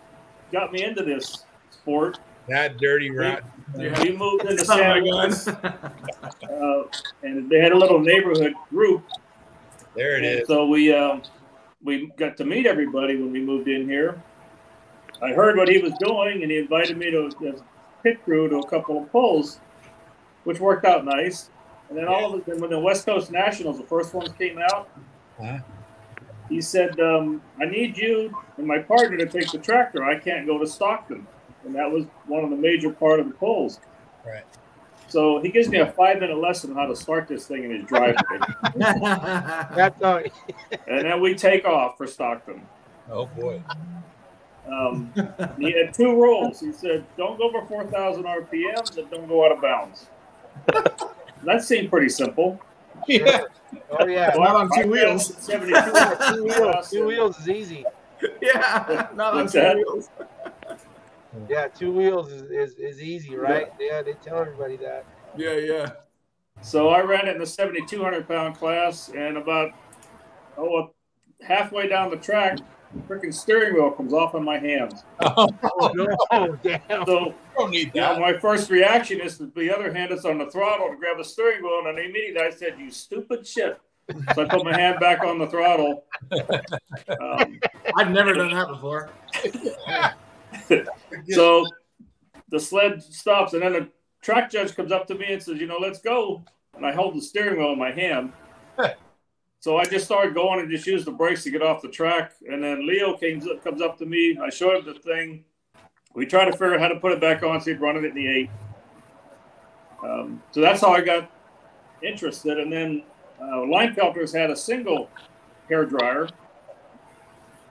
got 0.52 0.72
me 0.72 0.84
into 0.84 1.04
this 1.04 1.46
sport. 1.72 2.20
That 2.50 2.78
dirty 2.78 3.10
rat. 3.10 3.44
We 3.76 4.16
moved 4.16 4.46
into 4.46 4.66
San 4.66 4.98
a. 4.98 5.02
Luis, 5.02 5.48
uh, 5.48 6.84
and 7.24 7.50
they 7.50 7.60
had 7.60 7.72
a 7.72 7.78
little 7.78 8.00
neighborhood 8.00 8.54
group. 8.70 9.04
There 9.96 10.18
it 10.18 10.26
And 10.26 10.42
is. 10.42 10.48
so 10.48 10.68
we 10.68 10.94
um, 10.94 11.22
we 11.84 12.12
got 12.18 12.38
to 12.38 12.46
meet 12.46 12.66
everybody 12.66 13.16
when 13.16 13.32
we 13.32 13.42
moved 13.42 13.68
in 13.68 13.88
here. 13.88 14.22
I 15.22 15.32
heard 15.32 15.58
what 15.58 15.68
he 15.68 15.80
was 15.80 15.94
doing, 16.00 16.42
and 16.42 16.52
he 16.52 16.58
invited 16.58 16.98
me 16.98 17.12
to 17.12 17.26
as 17.26 17.62
pit 18.02 18.24
crew 18.24 18.50
to 18.50 18.58
a 18.58 18.68
couple 18.70 19.02
of 19.02 19.12
pulls, 19.12 19.60
which 20.44 20.60
worked 20.60 20.86
out 20.86 21.06
nice. 21.06 21.50
And 21.90 21.98
then 21.98 22.08
all 22.08 22.34
of 22.34 22.42
a 22.42 22.46
sudden, 22.46 22.62
when 22.62 22.70
the 22.70 22.80
West 22.80 23.06
Coast 23.06 23.32
Nationals, 23.32 23.78
the 23.78 23.86
first 23.86 24.14
ones 24.14 24.30
came 24.38 24.58
out, 24.58 24.90
he 26.50 26.62
said, 26.62 27.00
um, 27.00 27.42
"I 27.62 27.66
need 27.66 27.98
you 27.98 28.36
and 28.58 28.66
my 28.68 28.80
partner 28.80 29.18
to 29.18 29.26
take 29.26 29.52
the 29.52 29.58
tractor. 29.58 30.04
I 30.04 30.18
can't 30.20 30.46
go 30.46 30.58
to 30.58 30.68
Stockton." 30.68 31.28
And 31.66 31.76
that 31.76 31.90
was 31.90 32.06
one 32.28 32.44
of 32.44 32.50
the 32.50 32.58
major 32.58 32.92
part 32.92 33.20
of 33.20 33.28
the 33.28 33.34
polls. 33.34 33.80
Right. 34.26 34.44
So 35.14 35.40
he 35.40 35.50
gives 35.50 35.70
me 35.70 35.78
a 35.78 35.92
five 35.92 36.20
minute 36.20 36.40
lesson 36.40 36.72
on 36.72 36.76
how 36.76 36.88
to 36.88 36.96
start 36.96 37.28
this 37.28 37.46
thing 37.46 37.66
in 37.66 37.70
his 37.70 37.84
driveway. 37.84 38.40
That's 38.76 40.02
all. 40.02 40.24
and 40.88 41.06
then 41.06 41.22
we 41.22 41.36
take 41.36 41.66
off 41.66 41.98
for 41.98 42.08
Stockton. 42.08 42.66
Oh 43.12 43.28
boy. 43.28 43.62
Um, 44.68 45.14
he 45.60 45.72
had 45.72 45.94
two 45.94 46.16
rules. 46.20 46.60
He 46.60 46.72
said, 46.72 47.06
"Don't 47.16 47.38
go 47.38 47.44
over 47.44 47.64
4,000 47.68 48.24
RPM, 48.24 48.98
and 48.98 49.12
don't 49.12 49.28
go 49.28 49.46
out 49.46 49.52
of 49.52 49.62
bounds." 49.62 50.08
that 51.44 51.64
seemed 51.64 51.92
pretty 51.92 52.10
simple. 52.10 52.60
Yeah. 53.08 53.42
Oh 53.92 54.08
yeah, 54.08 54.34
So 54.34 54.40
Not 54.40 54.56
on 54.56 54.70
two 54.82 54.90
wheels. 54.90 55.36
72 55.44 55.76
two 56.34 56.44
wheels. 56.46 56.90
Two 56.90 57.06
wheels 57.06 57.40
is 57.40 57.50
easy. 57.50 57.86
yeah. 58.42 59.10
Not 59.14 59.34
on 59.34 59.42
What's 59.42 59.54
two 59.54 59.74
wheels. 59.76 60.10
Yeah, 61.50 61.68
two 61.68 61.92
wheels 61.92 62.32
is, 62.32 62.44
is, 62.52 62.76
is 62.76 63.02
easy, 63.02 63.36
right? 63.36 63.72
Yeah, 63.80 64.02
they 64.02 64.14
tell 64.14 64.40
everybody 64.40 64.78
that. 64.78 65.06
Yeah, 65.36 65.56
yeah. 65.56 65.92
So 66.62 66.90
I 66.90 67.02
ran 67.02 67.28
it 67.28 67.34
in 67.34 67.40
the 67.40 67.46
7,200 67.46 68.28
pound 68.28 68.56
class, 68.56 69.10
and 69.10 69.38
about 69.38 69.72
oh 70.58 70.94
halfway 71.42 71.88
down 71.88 72.10
the 72.10 72.18
track, 72.18 72.60
freaking 73.08 73.34
steering 73.34 73.74
wheel 73.74 73.92
comes 73.92 74.14
off 74.14 74.36
in 74.36 74.44
my 74.44 74.58
hands. 74.58 75.04
Oh 75.76 75.92
no, 75.96 76.58
damn. 76.62 77.06
So 77.06 77.34
don't 77.58 77.72
need 77.72 77.92
you 77.94 78.02
know, 78.02 78.20
my 78.20 78.38
first 78.38 78.70
reaction 78.70 79.20
is 79.20 79.38
to 79.40 79.52
the 79.56 79.74
other 79.74 79.92
hand 79.92 80.12
is 80.12 80.26
on 80.26 80.38
the 80.38 80.50
throttle 80.50 80.90
to 80.90 80.96
grab 80.96 81.18
the 81.18 81.24
steering 81.24 81.64
wheel, 81.64 81.84
and 81.88 81.98
immediately 81.98 82.42
I 82.42 82.52
said, 82.52 82.76
"You 82.78 82.92
stupid 82.92 83.46
shit." 83.46 83.80
So 84.36 84.44
I 84.44 84.46
put 84.46 84.64
my 84.64 84.78
hand 84.78 85.00
back 85.00 85.24
on 85.24 85.40
the 85.40 85.48
throttle. 85.48 86.06
Um, 87.22 87.60
I've 87.98 88.12
never 88.12 88.34
done 88.34 88.54
that 88.54 88.68
before. 88.68 89.10
so 91.30 91.66
the 92.50 92.60
sled 92.60 93.02
stops, 93.02 93.54
and 93.54 93.62
then 93.62 93.74
the 93.74 93.90
track 94.22 94.52
judge 94.52 94.76
comes 94.76 94.92
up 94.92 95.08
to 95.08 95.16
me 95.16 95.34
and 95.34 95.42
says, 95.42 95.60
"You 95.60 95.68
know, 95.68 95.78
let's 95.78 96.00
go." 96.00 96.44
And 96.76 96.86
I 96.86 96.92
hold 96.92 97.16
the 97.16 97.22
steering 97.22 97.60
wheel 97.60 97.74
in 97.74 97.80
my 97.80 97.92
hand. 97.92 98.34
So 99.64 99.78
I 99.78 99.86
just 99.86 100.04
started 100.04 100.34
going 100.34 100.60
and 100.60 100.70
just 100.70 100.86
used 100.86 101.06
the 101.06 101.12
brakes 101.12 101.44
to 101.44 101.50
get 101.50 101.62
off 101.62 101.82
the 101.82 101.88
track. 101.88 102.34
And 102.50 102.62
then 102.62 102.86
Leo 102.86 103.16
came, 103.16 103.40
comes 103.60 103.82
up 103.82 103.98
to 104.00 104.06
me. 104.06 104.38
I 104.44 104.50
showed 104.50 104.76
him 104.76 104.94
the 104.94 105.00
thing. 105.00 105.46
We 106.14 106.26
tried 106.26 106.46
to 106.46 106.52
figure 106.52 106.74
out 106.74 106.82
how 106.82 106.90
to 106.90 107.00
put 107.00 107.14
it 107.14 107.22
back 107.22 107.44
on. 107.44 107.62
So 107.62 107.72
he'd 107.72 107.80
run 107.80 107.96
it 107.96 108.04
in 108.04 108.14
the 108.14 108.28
eight. 108.28 108.50
Um, 110.04 110.44
so 110.52 110.60
that's 110.60 110.82
how 110.82 110.92
I 110.92 111.00
got 111.00 111.32
interested. 112.02 112.60
And 112.60 112.74
then 112.74 113.04
uh, 113.40 113.60
Linefelters 113.60 114.38
had 114.38 114.50
a 114.50 114.56
single 114.56 115.10
hair 115.70 115.86
dryer. 115.86 116.28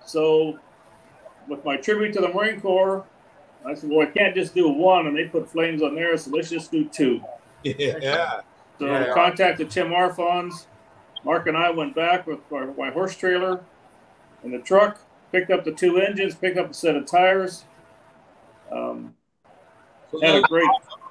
So 0.06 0.58
with 1.48 1.64
my 1.64 1.76
tribute 1.76 2.12
to 2.14 2.20
the 2.20 2.28
Marine 2.28 2.60
Corps, 2.60 3.04
I 3.66 3.74
said, 3.74 3.90
well, 3.90 4.06
I 4.06 4.10
can't 4.10 4.34
just 4.34 4.54
do 4.54 4.68
one, 4.68 5.06
and 5.06 5.16
they 5.16 5.24
put 5.24 5.48
flames 5.48 5.82
on 5.82 5.94
there, 5.94 6.16
so 6.16 6.30
let's 6.30 6.50
just 6.50 6.70
do 6.70 6.84
two. 6.88 7.20
Yeah. 7.64 8.40
So 8.78 8.86
Yeah. 8.86 9.12
I 9.12 9.14
contacted 9.14 9.70
Tim 9.70 9.90
Arfons. 9.90 10.66
Mark 11.24 11.46
and 11.46 11.56
I 11.56 11.70
went 11.70 11.94
back 11.94 12.26
with 12.26 12.40
our, 12.52 12.66
my 12.74 12.90
horse 12.90 13.16
trailer 13.16 13.60
and 14.42 14.52
the 14.52 14.58
truck, 14.58 15.00
picked 15.30 15.52
up 15.52 15.64
the 15.64 15.70
two 15.70 15.98
engines, 15.98 16.34
picked 16.34 16.58
up 16.58 16.70
a 16.70 16.74
set 16.74 16.96
of 16.96 17.06
tires. 17.06 17.64
Um, 18.72 19.14
So 20.10 20.20
had 20.20 20.34
a 20.34 20.42
great, 20.42 20.68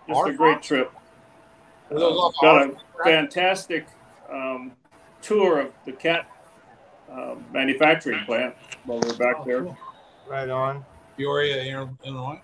just 0.09 0.27
a 0.27 0.33
great 0.33 0.61
trip. 0.61 0.91
were 1.89 1.99
those 1.99 2.17
all 2.17 2.33
Got 2.41 2.71
a 2.71 2.75
fantastic 3.03 3.87
um, 4.29 4.73
tour 5.21 5.61
of 5.61 5.73
the 5.85 5.93
cat 5.93 6.27
um, 7.09 7.45
manufacturing 7.53 8.25
plant 8.25 8.55
while 8.85 8.99
we 8.99 9.07
were 9.07 9.15
back 9.15 9.45
there. 9.45 9.65
Right 10.31 10.49
on. 10.49 10.85
Peoria, 11.17 11.61
Illinois- 11.61 11.89
Illinois. 12.05 12.41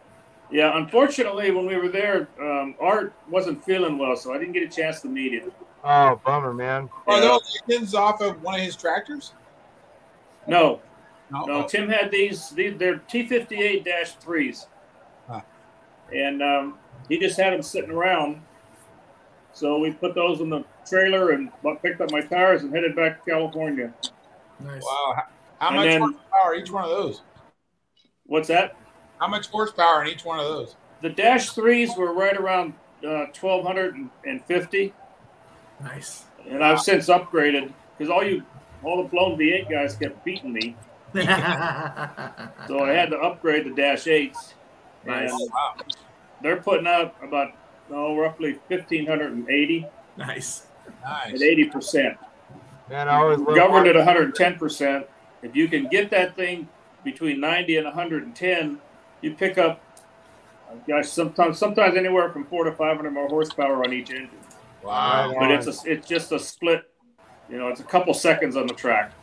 Yeah, 0.52 0.78
unfortunately, 0.78 1.52
when 1.52 1.66
we 1.66 1.78
were 1.78 1.88
there, 1.88 2.28
um, 2.42 2.76
Art 2.82 3.14
wasn't 3.30 3.64
feeling 3.64 3.98
well, 3.98 4.16
so 4.18 4.34
I 4.34 4.38
didn't 4.38 4.52
get 4.54 4.64
a 4.64 4.68
chance 4.68 5.00
to 5.02 5.08
meet 5.08 5.32
him. 5.42 5.52
Oh, 5.86 6.20
bummer, 6.26 6.54
man. 6.54 6.90
Are 7.08 7.16
Yeah. 7.16 7.22
those 7.22 7.62
engines 7.70 7.96
off 7.96 8.20
of 8.22 8.42
one 8.44 8.56
of 8.56 8.62
his 8.62 8.76
tractors? 8.76 9.34
No, 10.48 10.82
No. 11.32 11.46
no. 11.46 11.64
Tim 11.68 11.88
had 11.90 12.12
these. 12.12 12.50
these 12.50 12.78
they're 12.78 12.98
T 12.98 13.26
fifty 13.26 13.62
eight 13.62 13.86
dash 13.86 14.14
threes, 14.16 14.68
Huh. 15.30 15.42
and 16.14 16.42
um, 16.44 16.80
he 17.08 17.18
just 17.20 17.38
had 17.40 17.54
them 17.54 17.62
sitting 17.62 17.92
around. 17.92 18.42
So 19.54 19.80
we 19.80 19.92
put 19.94 20.14
those 20.14 20.42
in 20.42 20.50
the 20.50 20.64
trailer 20.88 21.32
and 21.32 21.52
picked 21.82 22.00
up 22.02 22.12
my 22.12 22.22
tires 22.22 22.64
and 22.64 22.74
headed 22.74 22.96
back 22.98 23.24
to 23.24 23.32
California. 23.32 23.94
Nice. 24.60 24.84
Wow. 24.84 25.14
How, 25.16 25.24
how 25.60 25.68
And 25.68 25.76
much 25.78 25.86
then- 25.88 26.00
horsepower 26.02 26.56
each 26.56 26.72
one 26.72 26.84
of 26.84 26.90
those? 26.90 27.22
What's 28.28 28.48
that? 28.50 28.76
How 29.20 29.28
much 29.28 29.48
horsepower 29.48 30.04
in 30.04 30.10
each 30.10 30.24
one 30.26 30.40
of 30.40 30.46
those? 30.46 30.76
The 31.02 31.10
dash 31.10 31.52
threes 31.52 31.96
were 31.98 32.14
right 32.14 32.36
around 32.36 32.74
uh, 33.08 33.26
twelve 33.34 33.66
hundred 33.66 33.96
and 34.26 34.44
fifty, 34.46 34.94
Nice. 35.82 36.24
and 36.50 36.64
I've 36.64 36.80
since 36.82 37.08
upgraded 37.08 37.72
because 37.98 38.12
all 38.12 38.24
you 38.24 38.44
all 38.84 39.02
the 39.02 39.10
blown 39.10 39.38
V 39.38 39.52
eight 39.54 39.70
guys 39.70 39.96
kept 39.96 40.24
beating 40.26 40.54
me. 40.54 40.76
So 42.68 42.80
I 42.84 42.92
had 42.92 43.10
to 43.12 43.18
upgrade 43.18 43.66
the 43.66 43.74
dash 43.74 44.08
eights. 44.08 44.54
Nice. 45.06 45.32
And 45.32 45.50
Wow. 45.54 45.76
they're 46.42 46.58
putting 46.62 46.86
out 46.88 47.16
about 47.24 47.54
oh, 47.92 48.18
roughly 48.18 48.60
fifteen 48.68 49.06
hundred 49.08 49.32
and 49.32 49.50
eighty 49.50 49.86
nice. 50.18 50.68
Nice. 51.02 51.34
At 51.34 51.42
eighty 51.42 51.66
percent. 51.66 52.18
Man, 52.90 53.08
I 53.08 53.16
always 53.18 53.40
Governed 53.40 53.88
at 53.88 53.96
one 53.96 54.06
hundred 54.06 54.24
and 54.26 54.36
ten 54.36 54.58
percent. 54.58 55.08
If 55.42 55.56
you 55.56 55.68
can 55.70 55.88
get 55.88 56.10
that 56.12 56.36
thing 56.36 56.68
between 57.12 57.40
ninety 57.40 57.78
and 57.78 57.86
one 57.86 57.94
hundred 57.94 58.24
and 58.24 58.36
ten, 58.36 58.80
you 59.22 59.34
pick 59.34 59.58
up. 59.58 59.82
Gosh, 60.86 61.08
sometimes 61.08 61.58
sometimes 61.58 61.96
anywhere 61.96 62.30
from 62.30 62.44
four 62.46 62.66
to 62.66 62.74
five 62.74 62.98
hundred 62.98 63.12
more 63.12 63.30
horsepower 63.30 63.86
on 63.86 63.94
each 63.94 64.10
engine. 64.10 64.30
Wow. 64.84 65.34
But 65.40 65.52
it's 65.52 65.68
a, 65.68 65.90
it's 65.90 66.06
just 66.06 66.34
a 66.34 66.40
split. 66.40 66.90
You 67.50 67.58
know, 67.58 67.70
it's 67.70 67.80
a 67.80 67.86
couple 67.86 68.14
seconds 68.14 68.58
on 68.58 68.68
the 68.68 68.74
track. 68.74 69.14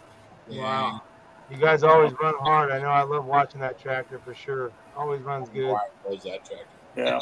Wow. 0.49 1.03
You 1.51 1.59
guys 1.59 1.83
always 1.83 2.13
run 2.23 2.35
hard. 2.41 2.71
I 2.71 2.79
know. 2.79 2.89
I 2.89 3.03
love 3.03 3.27
watching 3.27 3.61
that 3.61 3.79
tractor 3.79 4.19
for 4.19 4.35
sure. 4.35 4.73
Always 4.97 5.21
runs 5.21 5.51
good. 5.51 5.73
Why 5.73 5.89
was 6.09 6.23
that 6.23 6.43
tractor? 6.47 6.67
Yeah. 6.97 7.21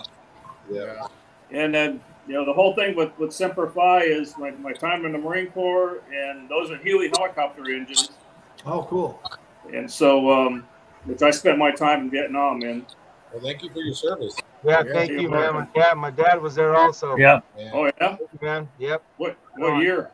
Yeah. 0.71 1.07
And 1.51 1.75
then, 1.75 2.01
you 2.29 2.35
know, 2.35 2.45
the 2.45 2.53
whole 2.53 2.77
thing 2.77 2.95
with, 2.95 3.11
with 3.19 3.33
Semper 3.33 3.69
Fi 3.69 4.03
is 4.03 4.39
my, 4.39 4.53
my 4.53 4.73
time 4.73 5.05
in 5.05 5.11
the 5.11 5.19
Marine 5.19 5.49
Corps, 5.49 6.03
and 6.15 6.49
those 6.49 6.71
are 6.71 6.77
Huey 6.77 7.11
helicopter 7.17 7.69
engines. 7.69 8.13
Oh, 8.65 8.87
cool. 8.89 9.21
And 9.73 9.91
so, 9.91 10.31
um, 10.31 10.67
which 11.05 11.23
I 11.23 11.31
spent 11.31 11.59
my 11.59 11.71
time 11.71 12.01
in 12.03 12.11
Vietnam 12.11 12.63
in. 12.63 12.87
Well, 13.33 13.43
thank 13.43 13.63
you 13.63 13.71
for 13.71 13.81
your 13.81 13.95
service. 13.95 14.37
Yeah, 14.65 14.83
Yeah, 14.87 14.93
thank 14.93 15.11
you're 15.11 15.23
man. 15.31 15.31
My 15.31 15.51
welcome. 15.59 15.69
dad, 15.75 15.95
my 15.97 16.11
dad 16.11 16.41
was 16.41 16.55
there 16.55 16.75
also. 16.75 17.17
Yeah. 17.17 17.41
Yeah. 17.59 17.71
Oh, 17.73 17.91
yeah? 18.01 18.17
You, 18.21 18.29
man. 18.41 18.69
Yep. 18.79 19.03
What, 19.17 19.37
what 19.57 19.83
year? 19.83 20.11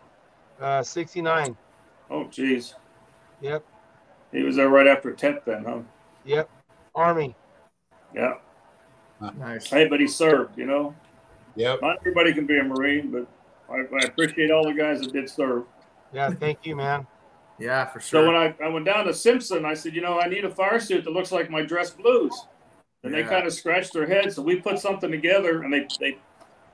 Uh, 0.61 0.83
69. 0.83 1.57
Oh, 2.11 2.25
geez. 2.29 2.75
Yep. 3.41 3.65
He 4.33 4.43
was 4.43 4.57
there 4.57 4.69
right 4.69 4.87
after 4.87 5.13
10th 5.13 5.45
then, 5.45 5.65
huh? 5.65 5.81
Yep. 6.25 6.49
Army. 6.95 7.35
Yeah. 8.15 8.35
Nice. 9.37 9.67
Hey, 9.69 9.87
but 9.89 10.01
he 10.01 10.07
served, 10.07 10.57
you 10.57 10.67
know? 10.67 10.95
Yep. 11.57 11.83
Not 11.83 11.97
everybody 12.01 12.33
can 12.33 12.47
be 12.47 12.59
a 12.59 12.65
Marine, 12.65 13.11
but 13.11 13.27
I, 13.73 13.81
I 13.81 14.07
appreciate 14.07 14.51
all 14.51 14.65
the 14.65 14.73
guys 14.75 15.01
that 15.01 15.13
did 15.13 15.29
serve. 15.29 15.65
Yeah, 16.13 16.31
thank 16.31 16.65
you, 16.65 16.77
man. 16.77 17.07
Yeah, 17.59 17.87
for 17.87 18.01
sure. 18.01 18.23
So 18.23 18.27
when 18.27 18.37
I, 18.37 18.55
I 18.65 18.69
went 18.69 18.85
down 18.85 19.07
to 19.07 19.15
Simpson, 19.15 19.65
I 19.65 19.75
said, 19.75 19.95
you 19.95 20.01
know, 20.01 20.21
I 20.21 20.29
need 20.29 20.45
a 20.45 20.51
fire 20.51 20.79
suit 20.79 21.05
that 21.05 21.11
looks 21.11 21.33
like 21.33 21.51
my 21.51 21.63
dress 21.63 21.91
blues. 21.91 22.47
And 23.05 23.15
they 23.15 23.23
kind 23.23 23.47
of 23.47 23.53
scratched 23.53 23.93
their 23.93 24.07
heads. 24.07 24.37
So 24.37 24.43
we 24.43 24.57
put 24.57 24.79
something 24.79 25.11
together 25.11 25.63
and 25.63 25.73
they, 25.73 25.87
they 26.01 26.19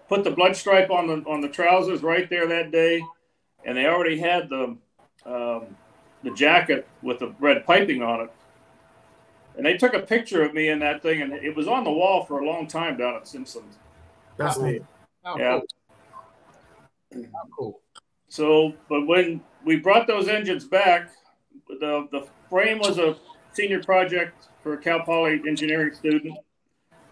put 0.09 0.25
the 0.25 0.31
blood 0.31 0.57
stripe 0.57 0.91
on 0.91 1.07
the 1.07 1.15
on 1.29 1.41
the 1.41 1.49
trousers 1.49 2.03
right 2.03 2.29
there 2.31 2.47
that 2.49 2.71
day. 2.71 3.03
And 3.65 3.77
they 3.77 3.87
already 3.87 4.19
had 4.19 4.49
the 4.49 4.77
um, 5.27 5.77
the 6.23 6.31
jacket 6.35 6.89
with 7.03 7.19
the 7.19 7.35
red 7.39 7.65
piping 7.67 8.03
on 8.03 8.23
it. 8.23 8.33
And 9.57 9.65
they 9.65 9.77
took 9.77 9.95
a 9.95 10.01
picture 10.01 10.43
of 10.43 10.55
me 10.55 10.69
in 10.69 10.81
that 10.81 11.03
thing 11.03 11.23
and 11.23 11.33
it 11.33 11.55
was 11.55 11.69
on 11.69 11.85
the 11.85 11.93
wall 11.93 12.25
for 12.25 12.41
a 12.41 12.47
long 12.47 12.67
time 12.67 12.97
down 12.97 13.15
at 13.15 13.29
Simpson's. 13.29 13.79
That's 14.37 14.59
neat. 14.59 14.83
Oh, 15.25 15.39
Yeah. 15.39 15.61
Cool. 17.13 17.25
Oh, 17.25 17.49
cool. 17.57 17.81
So, 18.29 18.75
but 18.89 19.07
when 19.07 19.41
we 19.65 19.77
brought 19.77 20.07
those 20.07 20.29
engines 20.29 20.65
back, 20.65 21.11
the 21.69 22.09
the 22.11 22.27
frame 22.49 22.79
was 22.79 22.99
a 22.99 23.17
senior 23.53 23.83
project 23.83 24.49
for 24.63 24.75
a 24.75 24.79
Cal 24.79 25.01
Poly 25.01 25.41
engineering 25.47 25.95
student. 25.95 26.37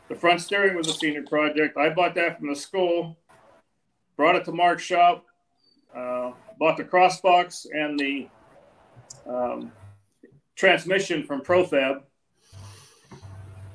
The 0.08 0.14
front 0.14 0.40
steering 0.40 0.76
was 0.76 0.88
a 0.88 0.92
senior 0.92 1.22
project. 1.22 1.76
I 1.76 1.88
bought 1.88 2.14
that 2.16 2.38
from 2.38 2.48
the 2.48 2.56
school, 2.56 3.16
brought 4.16 4.36
it 4.36 4.44
to 4.44 4.52
Mark's 4.52 4.82
shop, 4.82 5.24
uh, 5.96 6.32
bought 6.58 6.76
the 6.76 6.84
crossbox 6.84 7.66
and 7.72 7.98
the 7.98 8.28
um, 9.26 9.72
transmission 10.54 11.24
from 11.24 11.40
Profab. 11.40 12.02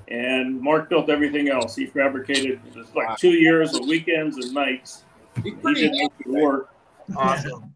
And 0.10 0.62
Mark 0.62 0.90
built 0.90 1.10
everything 1.10 1.50
else. 1.50 1.76
He 1.76 1.86
fabricated 1.86 2.62
it 2.66 2.76
was 2.76 2.88
like 2.96 3.18
two 3.18 3.32
years 3.32 3.74
of 3.74 3.82
weekends 3.88 4.38
and 4.38 4.54
nights. 4.54 5.04
He's 5.36 5.44
He 5.44 5.52
pretty 5.52 5.82
did 5.82 5.92
make 5.92 6.12
it 6.20 6.30
work 6.30 6.70
Awesome. 7.16 7.74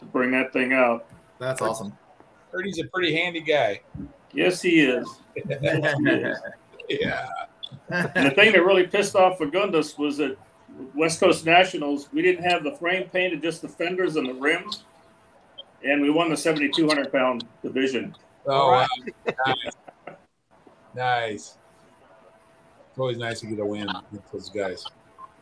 To 0.00 0.04
bring 0.06 0.30
that 0.32 0.52
thing 0.52 0.72
out. 0.72 1.06
That's 1.38 1.62
awesome. 1.62 1.96
heard 2.52 2.66
he's 2.66 2.80
a 2.80 2.84
pretty 2.88 3.14
handy 3.14 3.40
guy. 3.40 3.80
Yes, 4.32 4.60
he 4.60 4.80
is. 4.80 5.08
Yeah. 6.88 7.28
And 7.88 8.26
the 8.26 8.32
thing 8.32 8.50
that 8.50 8.64
really 8.64 8.84
pissed 8.84 9.14
off 9.14 9.38
Fagundes 9.38 9.96
was 9.96 10.16
that 10.16 10.36
West 10.94 11.20
Coast 11.20 11.46
Nationals, 11.46 12.08
we 12.12 12.20
didn't 12.20 12.42
have 12.44 12.64
the 12.64 12.72
frame 12.72 13.08
painted, 13.08 13.42
just 13.42 13.62
the 13.62 13.68
fenders 13.68 14.16
and 14.16 14.28
the 14.28 14.34
rims. 14.34 14.82
And 15.84 16.02
we 16.02 16.10
won 16.10 16.30
the 16.30 16.36
7,200 16.36 17.12
pound 17.12 17.46
division. 17.62 18.14
Oh, 18.46 18.72
wow. 18.72 18.86
nice. 19.46 19.56
nice. 20.94 21.58
It's 22.88 22.98
always 22.98 23.18
nice 23.18 23.40
to 23.40 23.46
get 23.46 23.60
a 23.60 23.64
win 23.64 23.88
with 24.10 24.30
those 24.32 24.50
guys. 24.50 24.84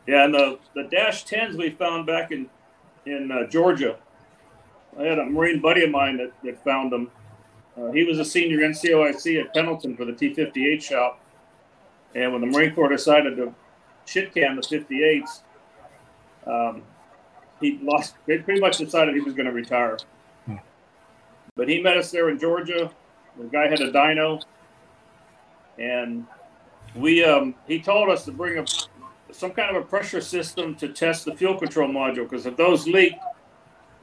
Yeah, 0.07 0.25
and 0.25 0.33
the, 0.33 0.59
the 0.75 0.83
Dash 0.83 1.25
10s 1.25 1.55
we 1.55 1.71
found 1.71 2.05
back 2.05 2.31
in, 2.31 2.47
in 3.05 3.31
uh, 3.31 3.47
Georgia. 3.47 3.97
I 4.97 5.03
had 5.03 5.19
a 5.19 5.25
Marine 5.25 5.59
buddy 5.61 5.83
of 5.83 5.91
mine 5.91 6.17
that, 6.17 6.31
that 6.43 6.63
found 6.63 6.91
them. 6.91 7.11
Uh, 7.77 7.91
he 7.91 8.03
was 8.03 8.19
a 8.19 8.25
senior 8.25 8.59
NCOIC 8.59 9.39
at 9.39 9.53
Pendleton 9.53 9.95
for 9.95 10.05
the 10.05 10.13
T 10.13 10.33
58 10.33 10.81
shop. 10.81 11.21
And 12.15 12.31
when 12.31 12.41
the 12.41 12.47
Marine 12.47 12.73
Corps 12.73 12.89
decided 12.89 13.37
to 13.37 13.53
shit 14.05 14.33
can 14.33 14.55
the 14.55 14.61
58s, 14.61 15.41
um, 16.47 16.81
he 17.61 17.79
lost, 17.83 18.15
they 18.25 18.39
pretty 18.39 18.59
much 18.59 18.77
decided 18.77 19.13
he 19.13 19.21
was 19.21 19.33
going 19.33 19.45
to 19.45 19.51
retire. 19.51 19.97
Hmm. 20.45 20.55
But 21.55 21.69
he 21.69 21.81
met 21.81 21.97
us 21.97 22.09
there 22.11 22.29
in 22.29 22.39
Georgia. 22.39 22.89
The 23.37 23.45
guy 23.45 23.67
had 23.67 23.81
a 23.81 23.91
dyno. 23.91 24.41
And 25.77 26.25
we, 26.95 27.23
um, 27.23 27.55
he 27.67 27.79
told 27.79 28.09
us 28.09 28.25
to 28.25 28.31
bring 28.31 28.57
a, 28.57 28.65
some 29.31 29.51
kind 29.51 29.75
of 29.75 29.83
a 29.83 29.85
pressure 29.85 30.21
system 30.21 30.75
to 30.75 30.89
test 30.89 31.25
the 31.25 31.35
fuel 31.35 31.57
control 31.57 31.89
module 31.89 32.23
because 32.29 32.45
if 32.45 32.57
those 32.57 32.87
leak, 32.87 33.13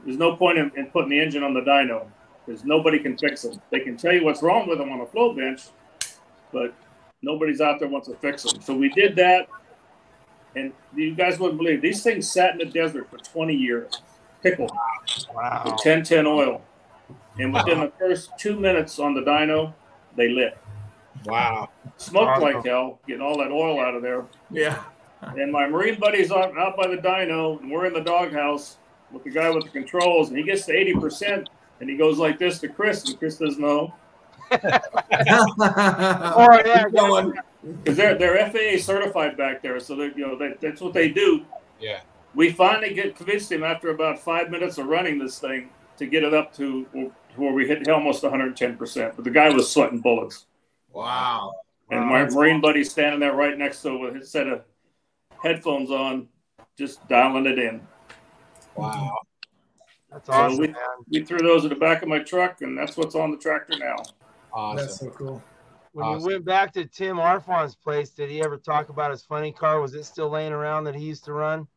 there's 0.07 0.17
no 0.17 0.37
point 0.37 0.57
in, 0.57 0.71
in 0.77 0.85
putting 0.85 1.09
the 1.09 1.19
engine 1.21 1.43
on 1.43 1.53
the 1.53 1.59
dyno 1.59 2.05
because 2.45 2.63
nobody 2.63 2.97
can 2.97 3.17
fix 3.17 3.41
them. 3.41 3.61
They 3.71 3.81
can 3.81 3.97
tell 3.97 4.13
you 4.13 4.23
what's 4.23 4.41
wrong 4.41 4.69
with 4.69 4.77
them 4.77 4.89
on 4.89 5.01
a 5.01 5.05
flow 5.05 5.33
bench, 5.33 5.63
but 6.53 6.73
nobody's 7.21 7.59
out 7.59 7.79
there 7.81 7.89
wants 7.89 8.07
to 8.07 8.15
fix 8.15 8.43
them. 8.43 8.61
So 8.61 8.73
we 8.73 8.87
did 8.87 9.17
that, 9.17 9.49
and 10.55 10.71
you 10.95 11.13
guys 11.13 11.39
wouldn't 11.39 11.57
believe 11.59 11.81
these 11.81 12.03
things 12.03 12.31
sat 12.31 12.53
in 12.53 12.57
the 12.59 12.65
desert 12.65 13.09
for 13.11 13.17
20 13.17 13.53
years, 13.53 14.01
pickled 14.41 14.71
Wow. 15.35 15.63
with 15.65 15.73
1010 15.73 16.25
oil, 16.25 16.61
and 17.37 17.53
within 17.53 17.81
the 17.81 17.91
first 17.99 18.31
two 18.39 18.57
minutes 18.57 18.99
on 18.99 19.13
the 19.13 19.21
dyno, 19.21 19.73
they 20.15 20.29
lit. 20.29 20.57
Wow. 21.25 21.67
Smoked 21.97 22.39
like 22.41 22.65
hell, 22.65 22.99
getting 23.05 23.21
all 23.21 23.37
that 23.39 23.51
oil 23.51 23.81
out 23.81 23.93
of 23.93 24.01
there. 24.01 24.25
yeah. 24.51 24.83
And 25.21 25.51
my 25.51 25.67
Marine 25.67 25.99
buddy's 25.99 26.31
out, 26.31 26.57
out 26.57 26.77
by 26.77 26.87
the 26.87 26.95
dyno, 26.97 27.59
and 27.59 27.69
we're 27.71 27.87
in 27.87 27.93
the 27.93 27.99
doghouse 28.01 28.77
with 29.11 29.23
the 29.23 29.29
guy 29.29 29.49
with 29.49 29.65
the 29.65 29.69
controls, 29.69 30.29
and 30.29 30.37
he 30.37 30.43
gets 30.43 30.65
to 30.65 30.73
80%, 30.73 31.47
and 31.79 31.89
he 31.89 31.97
goes 31.97 32.17
like 32.17 32.39
this 32.39 32.59
to 32.59 32.67
Chris, 32.67 33.07
and 33.07 33.17
Chris 33.17 33.37
doesn't 33.37 33.61
know. 33.61 33.93
Oh, 34.51 36.61
yeah. 36.65 36.89
Going. 36.89 37.33
Because 37.83 37.97
they're, 37.97 38.17
they're 38.17 38.49
FAA 38.49 38.81
certified 38.81 39.37
back 39.37 39.61
there, 39.61 39.79
so 39.79 39.95
they, 39.95 40.05
you 40.15 40.27
know, 40.27 40.37
that, 40.37 40.61
that's 40.61 40.81
what 40.81 40.93
they 40.93 41.09
do. 41.09 41.45
Yeah. 41.79 42.01
We 42.35 42.51
finally 42.51 42.93
get 42.93 43.15
convinced 43.15 43.51
him 43.51 43.63
after 43.63 43.89
about 43.89 44.19
five 44.19 44.49
minutes 44.49 44.77
of 44.77 44.87
running 44.87 45.17
this 45.17 45.39
thing 45.39 45.69
to 45.97 46.05
get 46.05 46.23
it 46.23 46.33
up 46.33 46.53
to 46.55 46.83
where 47.35 47.53
we 47.53 47.67
hit 47.67 47.87
almost 47.89 48.23
110%. 48.23 49.15
But 49.15 49.25
the 49.25 49.31
guy 49.31 49.49
was 49.49 49.71
sweating 49.71 49.99
bullets. 49.99 50.45
Wow. 50.91 51.53
And 51.89 52.01
Wow, 52.01 52.09
my 52.09 52.23
that's 52.23 52.35
Marine 52.35 52.61
buddy 52.61 52.83
standing 52.83 53.19
there 53.19 53.33
right 53.33 53.57
next 53.57 53.81
to 53.81 53.89
him 53.89 54.01
with 54.01 54.15
his 54.15 54.29
set 54.29 54.47
of 54.47 54.63
headphones 55.41 55.89
on, 55.89 56.27
just 56.77 57.05
dialing 57.07 57.45
it 57.45 57.57
in. 57.57 57.81
Wow. 58.77 59.17
That's 60.11 60.29
awesome, 60.29 60.57
we- 60.59 60.67
man. 60.67 60.75
We 61.09 61.23
threw 61.23 61.39
those 61.39 61.63
in 61.63 61.69
the 61.69 61.75
back 61.75 62.01
of 62.01 62.07
my 62.07 62.19
truck, 62.19 62.61
and 62.61 62.77
that's 62.77 62.95
what's 62.95 63.15
on 63.15 63.31
the 63.31 63.37
tractor 63.37 63.77
now. 63.77 63.95
Awesome. 64.53 64.77
That's 64.77 64.99
so 64.99 65.09
cool. 65.09 65.43
When 65.91 66.05
Awesome. 66.05 66.21
you 66.21 66.35
went 66.35 66.45
back 66.45 66.73
to 66.73 66.85
Tim 66.85 67.17
Arfons' 67.17 67.75
place, 67.79 68.11
did 68.11 68.29
he 68.29 68.41
ever 68.41 68.57
talk 68.57 68.89
about 68.89 69.11
his 69.11 69.23
funny 69.23 69.51
car? 69.51 69.81
Was 69.81 69.93
it 69.95 70.03
still 70.03 70.29
laying 70.29 70.53
around 70.53 70.83
that 70.85 70.95
he 70.95 71.03
used 71.03 71.25
to 71.25 71.33
run? 71.33 71.67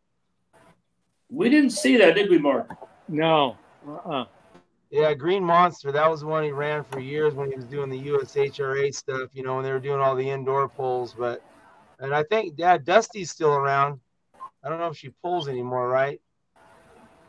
We 1.30 1.48
didn't 1.48 1.70
see 1.70 1.96
that, 1.96 2.14
did 2.14 2.28
we, 2.28 2.38
Mark? 2.38 2.70
No. 3.08 3.56
Uh-uh. 3.86 4.26
Yeah, 4.90 5.14
Green 5.14 5.44
Monster. 5.44 5.92
That 5.92 6.10
was 6.10 6.20
the 6.20 6.26
one 6.26 6.44
he 6.44 6.50
ran 6.50 6.84
for 6.84 6.98
years 6.98 7.34
when 7.34 7.48
he 7.48 7.56
was 7.56 7.64
doing 7.64 7.88
the 7.88 8.08
USHRA 8.08 8.92
stuff, 8.94 9.30
you 9.32 9.42
know, 9.42 9.54
when 9.56 9.64
they 9.64 9.72
were 9.72 9.78
doing 9.78 10.00
all 10.00 10.16
the 10.16 10.28
indoor 10.28 10.68
pulls. 10.68 11.14
But, 11.14 11.42
and 12.00 12.12
I 12.14 12.24
think, 12.24 12.54
yeah, 12.56 12.76
Dusty's 12.76 13.30
still 13.30 13.54
around. 13.54 14.00
I 14.64 14.68
don't 14.68 14.78
know 14.78 14.88
if 14.88 14.96
she 14.96 15.10
pulls 15.22 15.48
anymore, 15.48 15.88
right? 15.88 16.20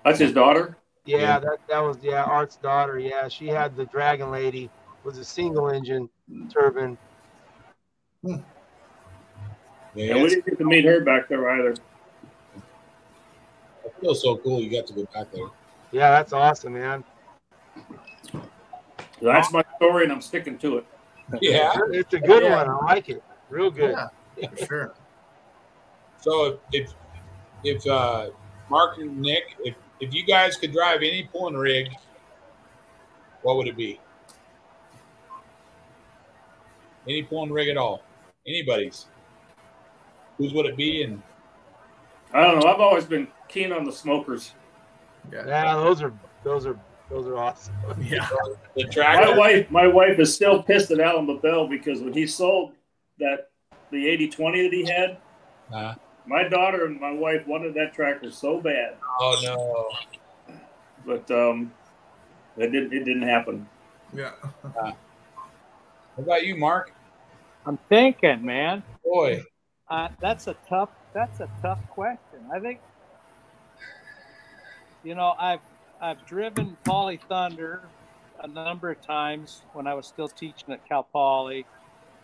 That's 0.03 0.19
his 0.19 0.33
daughter. 0.33 0.77
Yeah, 1.05 1.17
Yeah. 1.19 1.39
that 1.39 1.57
that 1.67 1.79
was 1.79 1.97
yeah 2.01 2.23
Art's 2.23 2.57
daughter. 2.57 2.99
Yeah, 2.99 3.27
she 3.27 3.47
had 3.47 3.75
the 3.75 3.85
Dragon 3.85 4.31
Lady, 4.31 4.69
was 5.03 5.17
a 5.17 5.25
single 5.25 5.69
engine 5.69 6.09
turbine. 6.51 6.97
Yeah, 8.23 8.37
And 9.95 10.21
we 10.23 10.29
didn't 10.29 10.45
get 10.45 10.57
to 10.59 10.65
meet 10.65 10.85
her 10.85 11.01
back 11.01 11.27
there 11.27 11.49
either. 11.49 11.71
it 11.71 11.79
feels 13.99 14.21
so 14.21 14.37
cool. 14.37 14.61
You 14.61 14.69
got 14.69 14.85
to 14.87 14.93
go 14.93 15.05
back 15.13 15.31
there. 15.31 15.47
Yeah, 15.91 16.11
that's 16.11 16.33
awesome, 16.33 16.73
man. 16.73 17.03
That's 19.21 19.51
my 19.51 19.63
story, 19.77 20.03
and 20.05 20.13
I'm 20.13 20.21
sticking 20.21 20.57
to 20.59 20.77
it. 20.79 20.85
Yeah. 21.41 21.71
It's 21.91 22.13
a 22.13 22.19
good 22.19 22.43
Yeah. 22.43 22.57
one. 22.57 22.69
I 22.69 22.93
like 22.93 23.07
it. 23.09 23.23
Real 23.49 23.71
good. 23.71 23.95
Yeah, 24.37 24.49
for 24.49 24.65
sure. 24.65 24.93
So 26.19 26.59
if 26.73 26.93
if 27.63 27.85
uh, 27.87 28.29
Mark 28.69 28.97
and 28.97 29.17
Nick, 29.19 29.55
if 29.63 29.75
if 30.01 30.13
you 30.13 30.25
guys 30.25 30.57
could 30.57 30.73
drive 30.73 30.97
any 30.97 31.29
pulling 31.31 31.55
rig, 31.55 31.89
what 33.43 33.55
would 33.57 33.67
it 33.67 33.77
be? 33.77 33.99
Any 37.07 37.23
pulling 37.23 37.51
rig 37.51 37.69
at 37.69 37.77
all? 37.77 38.03
Anybody's? 38.45 39.05
Whose 40.37 40.53
would 40.53 40.65
it 40.65 40.75
be? 40.75 41.03
And 41.03 41.21
I 42.33 42.41
don't 42.41 42.59
know. 42.59 42.67
I've 42.67 42.79
always 42.79 43.05
been 43.05 43.27
keen 43.47 43.71
on 43.71 43.85
the 43.85 43.91
smokers. 43.91 44.53
Yeah. 45.31 45.45
Yeah, 45.45 45.75
those 45.75 46.01
are 46.01 46.13
those 46.43 46.65
are 46.65 46.77
Those 47.09 47.27
are 47.27 47.37
awesome. 47.37 47.75
Yeah. 48.01 48.27
The 48.75 48.87
My 48.95 49.37
wife, 49.37 49.69
my 49.69 49.85
wife 49.85 50.17
is 50.17 50.33
still 50.33 50.63
pissed 50.63 50.91
at 50.91 50.99
Alan 50.99 51.27
LaBelle 51.27 51.67
because 51.67 52.01
when 52.01 52.13
he 52.13 52.25
sold 52.25 52.71
that 53.19 53.49
the 53.91 54.05
80-20 54.05 54.63
that 54.63 54.73
he 54.73 54.85
had, 54.85 55.17
Uh, 55.73 55.95
my 56.25 56.47
daughter 56.47 56.85
and 56.85 56.99
my 56.99 57.11
wife 57.11 57.45
wanted 57.47 57.73
that 57.75 57.93
tractor 57.93 58.31
so 58.31 58.61
bad, 58.61 58.95
oh 59.19 59.39
no. 59.43 60.55
but 61.05 61.29
um, 61.31 61.71
it 62.57 62.71
didn't. 62.71 62.93
It 62.93 63.05
didn't 63.05 63.23
happen. 63.23 63.67
Yeah. 64.13 64.31
What 66.15 66.25
about 66.25 66.45
you, 66.45 66.57
Mark? 66.57 66.91
I'm 67.65 67.77
thinking, 67.87 68.43
man. 68.45 68.83
Boy. 69.01 69.43
Uh, 69.89 70.09
that's 70.19 70.47
a 70.47 70.55
tough. 70.67 70.89
That's 71.13 71.39
a 71.39 71.49
tough 71.61 71.79
question. 71.89 72.39
I 72.53 72.59
think. 72.59 72.81
You 75.03 75.15
know, 75.15 75.33
I've 75.39 75.61
I've 76.01 76.23
driven 76.25 76.75
Poly 76.83 77.19
Thunder 77.29 77.81
a 78.41 78.47
number 78.47 78.91
of 78.91 79.01
times 79.01 79.61
when 79.73 79.87
I 79.87 79.93
was 79.93 80.05
still 80.05 80.27
teaching 80.27 80.73
at 80.73 80.87
Cal 80.87 81.03
Poly, 81.03 81.65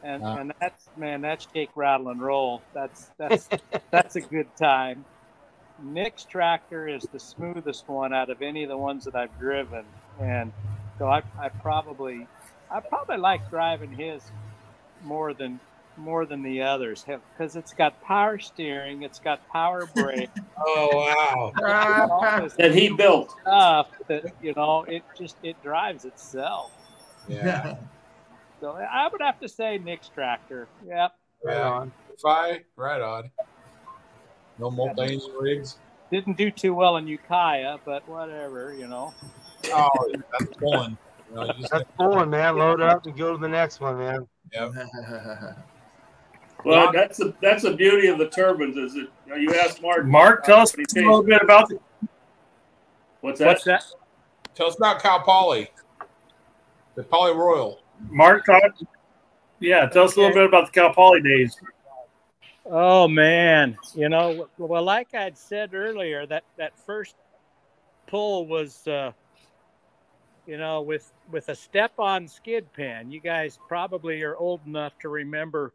and 0.03 0.23
Uh. 0.23 0.37
and 0.39 0.53
that's 0.59 0.89
man, 0.97 1.21
that's 1.21 1.47
shake, 1.53 1.69
rattle, 1.75 2.09
and 2.09 2.21
roll. 2.21 2.61
That's 2.73 3.09
that's 3.17 3.49
that's 3.91 4.15
a 4.15 4.21
good 4.21 4.47
time. 4.57 5.05
Nick's 5.83 6.23
tractor 6.23 6.87
is 6.87 7.03
the 7.13 7.19
smoothest 7.19 7.87
one 7.87 8.13
out 8.13 8.29
of 8.29 8.41
any 8.41 8.63
of 8.63 8.69
the 8.69 8.77
ones 8.77 9.05
that 9.05 9.15
I've 9.15 9.37
driven, 9.39 9.85
and 10.19 10.51
so 10.97 11.07
I 11.07 11.21
I 11.39 11.49
probably 11.49 12.27
I 12.71 12.79
probably 12.79 13.17
like 13.17 13.47
driving 13.49 13.91
his 13.91 14.23
more 15.03 15.33
than 15.33 15.59
more 15.97 16.25
than 16.25 16.43
the 16.43 16.61
others 16.61 17.03
because 17.33 17.55
it's 17.55 17.73
got 17.73 18.01
power 18.03 18.37
steering, 18.39 19.03
it's 19.03 19.19
got 19.19 19.39
power 19.51 19.85
brake, 19.95 20.29
Oh 20.57 21.53
wow. 21.55 22.49
That 22.57 22.73
he 22.73 22.89
built. 22.89 23.35
stuff 23.41 23.87
that 24.07 24.23
you 24.41 24.53
know 24.55 24.83
it 24.87 25.03
just 25.17 25.35
it 25.43 25.61
drives 25.63 26.05
itself. 26.05 26.71
Yeah. 27.27 27.75
So 28.59 28.71
I 28.71 29.07
would 29.11 29.21
have 29.21 29.39
to 29.41 29.49
say 29.49 29.77
Nick's 29.77 30.09
tractor. 30.09 30.67
Yep. 30.87 31.11
Right 31.43 31.55
yeah. 31.55 31.69
on. 31.69 31.91
Fi, 32.21 32.61
right 32.75 33.01
on. 33.01 33.29
No 34.59 34.71
multi-engine 34.71 35.31
rigs. 35.39 35.77
Didn't 36.11 36.37
do 36.37 36.49
too 36.49 36.73
well 36.73 36.97
in 36.97 37.07
Ukiah, 37.07 37.77
but 37.85 38.07
whatever, 38.07 38.73
you 38.73 38.87
know. 38.87 39.13
Oh, 39.71 39.89
that's 40.39 40.57
pulling. 40.57 40.97
You 41.29 41.35
know, 41.35 41.45
you 41.45 41.53
just- 41.59 41.71
That's 41.71 41.89
pulling, 41.97 42.29
man. 42.29 42.57
Load 42.57 42.81
up 42.81 43.05
and 43.05 43.15
go 43.15 43.33
to 43.33 43.37
the 43.37 43.49
next 43.49 43.79
one, 43.79 43.97
man. 43.97 44.27
yep. 44.53 44.73
Well, 46.65 46.91
that's 46.91 47.17
the 47.17 47.35
that's 47.39 47.63
the 47.63 47.75
beauty 47.75 48.07
of 48.07 48.17
the 48.17 48.27
turbines. 48.29 48.77
Is 48.77 48.95
it? 48.95 49.09
You, 49.25 49.29
know, 49.29 49.35
you 49.35 49.53
ask 49.53 49.81
Mark. 49.81 50.05
Mark, 50.05 50.43
tell 50.43 50.61
us 50.61 50.73
a 50.73 50.77
little 50.95 51.23
bit 51.23 51.41
about 51.41 51.69
the, 51.69 51.79
What's 53.21 53.39
that? 53.39 53.47
What's 53.47 53.63
that? 53.65 53.85
Tell 54.55 54.67
us 54.67 54.75
about 54.75 55.01
Cal 55.01 55.21
Poly. 55.21 55.69
The 56.95 57.03
Poly 57.03 57.33
Royal. 57.33 57.79
Mark. 58.09 58.45
Talk, 58.45 58.61
yeah, 59.59 59.87
tell 59.87 60.05
us 60.05 60.15
a 60.15 60.19
little 60.19 60.35
bit 60.35 60.45
about 60.45 60.67
the 60.67 60.71
Cal 60.71 60.93
Poly 60.93 61.21
days. 61.21 61.57
Oh 62.69 63.07
man, 63.07 63.77
you 63.95 64.09
know, 64.09 64.49
well, 64.57 64.83
like 64.83 65.15
I'd 65.15 65.37
said 65.37 65.73
earlier, 65.73 66.25
that 66.25 66.43
that 66.57 66.77
first 66.77 67.15
pull 68.07 68.45
was, 68.45 68.85
uh, 68.87 69.13
you 70.45 70.57
know, 70.57 70.81
with 70.81 71.11
with 71.31 71.47
a 71.47 71.55
step-on 71.55 72.27
skid 72.27 72.71
pan. 72.73 73.09
You 73.09 73.21
guys 73.21 73.57
probably 73.69 74.21
are 74.21 74.35
old 74.35 74.61
enough 74.65 74.99
to 74.99 75.09
remember 75.09 75.71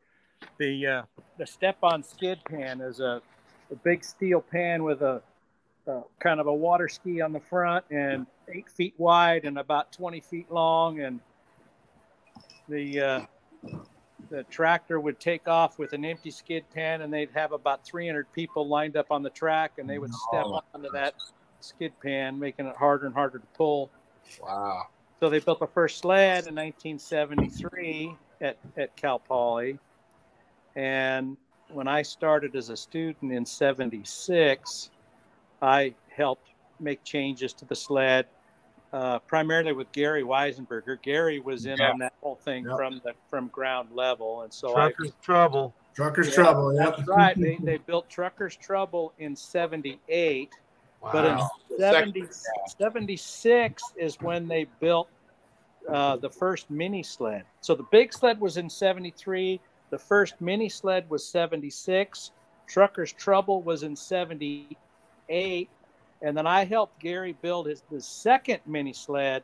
the 0.59 0.87
uh, 0.87 1.03
the 1.39 1.47
step-on 1.47 2.03
skid 2.03 2.41
pan 2.45 2.83
is 2.83 3.01
a, 3.01 3.23
a 3.71 3.75
big 3.77 4.05
steel 4.05 4.43
pan 4.43 4.85
with 4.85 5.01
a, 5.01 5.23
a 5.87 6.03
kind 6.21 6.41
of 6.41 6.47
a 6.47 6.55
water 6.55 6.89
ski 6.89 7.23
on 7.23 7.33
the 7.33 7.41
front 7.41 7.87
and 7.91 8.27
eight 8.49 8.69
feet 8.69 8.95
wide 8.99 9.45
and 9.47 9.59
about 9.59 9.93
twenty 9.93 10.21
feet 10.21 10.51
long, 10.51 11.01
and 11.01 11.21
the 12.69 13.01
uh, 13.01 13.21
the 14.31 14.45
tractor 14.45 14.99
would 15.01 15.19
take 15.21 15.49
off 15.49 15.79
with 15.79 15.93
an 15.93 16.05
empty 16.05 16.31
skid 16.31 16.65
pan 16.73 17.03
and 17.03 17.13
they'd 17.13 17.31
have 17.35 17.53
about 17.53 17.85
300 17.85 18.33
people 18.33 18.67
lined 18.67 18.97
up 18.97 19.07
on 19.11 19.23
the 19.23 19.31
track 19.31 19.73
and 19.79 19.89
they 19.89 19.99
would 19.99 20.13
step 20.15 20.45
Oh. 20.47 20.63
onto 20.75 20.91
that 20.93 21.15
skid 21.61 21.93
pan 22.01 22.39
making 22.39 22.67
it 22.67 22.77
harder 22.77 23.07
and 23.07 23.15
harder 23.15 23.39
to 23.39 23.47
pull 23.55 23.91
Wow. 24.41 24.87
so 25.21 25.29
they 25.29 25.39
built 25.41 25.59
the 25.61 25.67
first 25.67 25.99
sled 25.99 26.47
in 26.47 26.55
1973 26.55 28.17
at, 28.41 28.57
at 28.77 28.95
cal 28.97 29.19
poly 29.19 29.79
and 30.77 31.37
when 31.69 31.87
i 31.89 32.03
started 32.03 32.57
as 32.57 32.69
a 32.71 32.77
student 32.77 33.33
in 33.33 33.45
76 33.45 34.91
i 35.61 35.95
helped 36.15 36.49
make 36.81 37.03
changes 37.05 37.53
to 37.53 37.65
the 37.67 37.77
sled 37.77 38.27
uh, 38.93 39.19
primarily 39.21 39.73
with 39.73 39.91
Gary 39.93 40.23
Weisenberger. 40.23 41.01
Gary 41.03 41.41
was 41.41 41.67
in 41.67 41.79
Yeah. 41.79 41.91
on 41.91 41.99
that 41.99 42.13
whole 42.23 42.37
thing 42.37 42.65
Yep. 42.65 42.77
from 42.77 43.01
the 43.05 43.15
from 43.29 43.49
ground 43.49 43.91
level, 43.93 44.43
and 44.43 44.53
so 44.53 44.71
I 44.77 44.89
Trucker's 44.91 45.13
trouble. 45.23 45.75
Trucker's 45.95 46.29
Yeah, 46.29 46.35
trouble. 46.35 46.75
Yep. 46.75 46.97
That's 46.97 47.09
right. 47.09 47.37
They, 47.41 47.57
they 47.63 47.77
built 47.79 48.09
Trucker's 48.09 48.57
Trouble 48.57 49.13
in 49.19 49.37
78, 49.37 50.51
but 51.13 51.25
in 51.27 51.37
Wow. 51.37 51.51
The 51.71 51.77
70, 51.79 52.21
second- 52.21 52.35
76 52.79 53.83
is 53.97 54.21
when 54.21 54.49
they 54.49 54.65
built 54.81 55.09
uh, 55.89 56.17
the 56.17 56.31
first 56.31 56.71
mini 56.71 57.03
sled. 57.03 57.45
So 57.61 57.75
the 57.75 57.83
big 57.91 58.13
sled 58.13 58.41
was 58.41 58.57
in 58.57 58.71
73, 58.71 59.61
the 59.91 59.99
first 59.99 60.41
mini 60.41 60.69
sled 60.69 61.11
was 61.11 61.27
76, 61.27 62.31
Trucker's 62.69 63.13
Trouble 63.13 63.63
was 63.63 63.83
in 63.83 63.97
78, 63.97 65.69
and 66.23 66.37
then 66.37 66.47
I 66.47 66.65
helped 66.65 67.01
Gary 67.01 67.37
build 67.43 67.67
his 67.67 67.83
the 67.91 68.01
second 68.01 68.61
mini 68.67 68.93
sled 68.93 69.43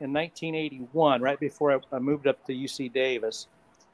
in 0.00 0.12
1981, 0.12 1.22
right 1.22 1.40
before 1.40 1.72
I, 1.72 1.96
I 1.96 1.98
moved 1.98 2.26
up 2.26 2.44
to 2.46 2.52
UC 2.52 2.92
Davis. 2.92 3.46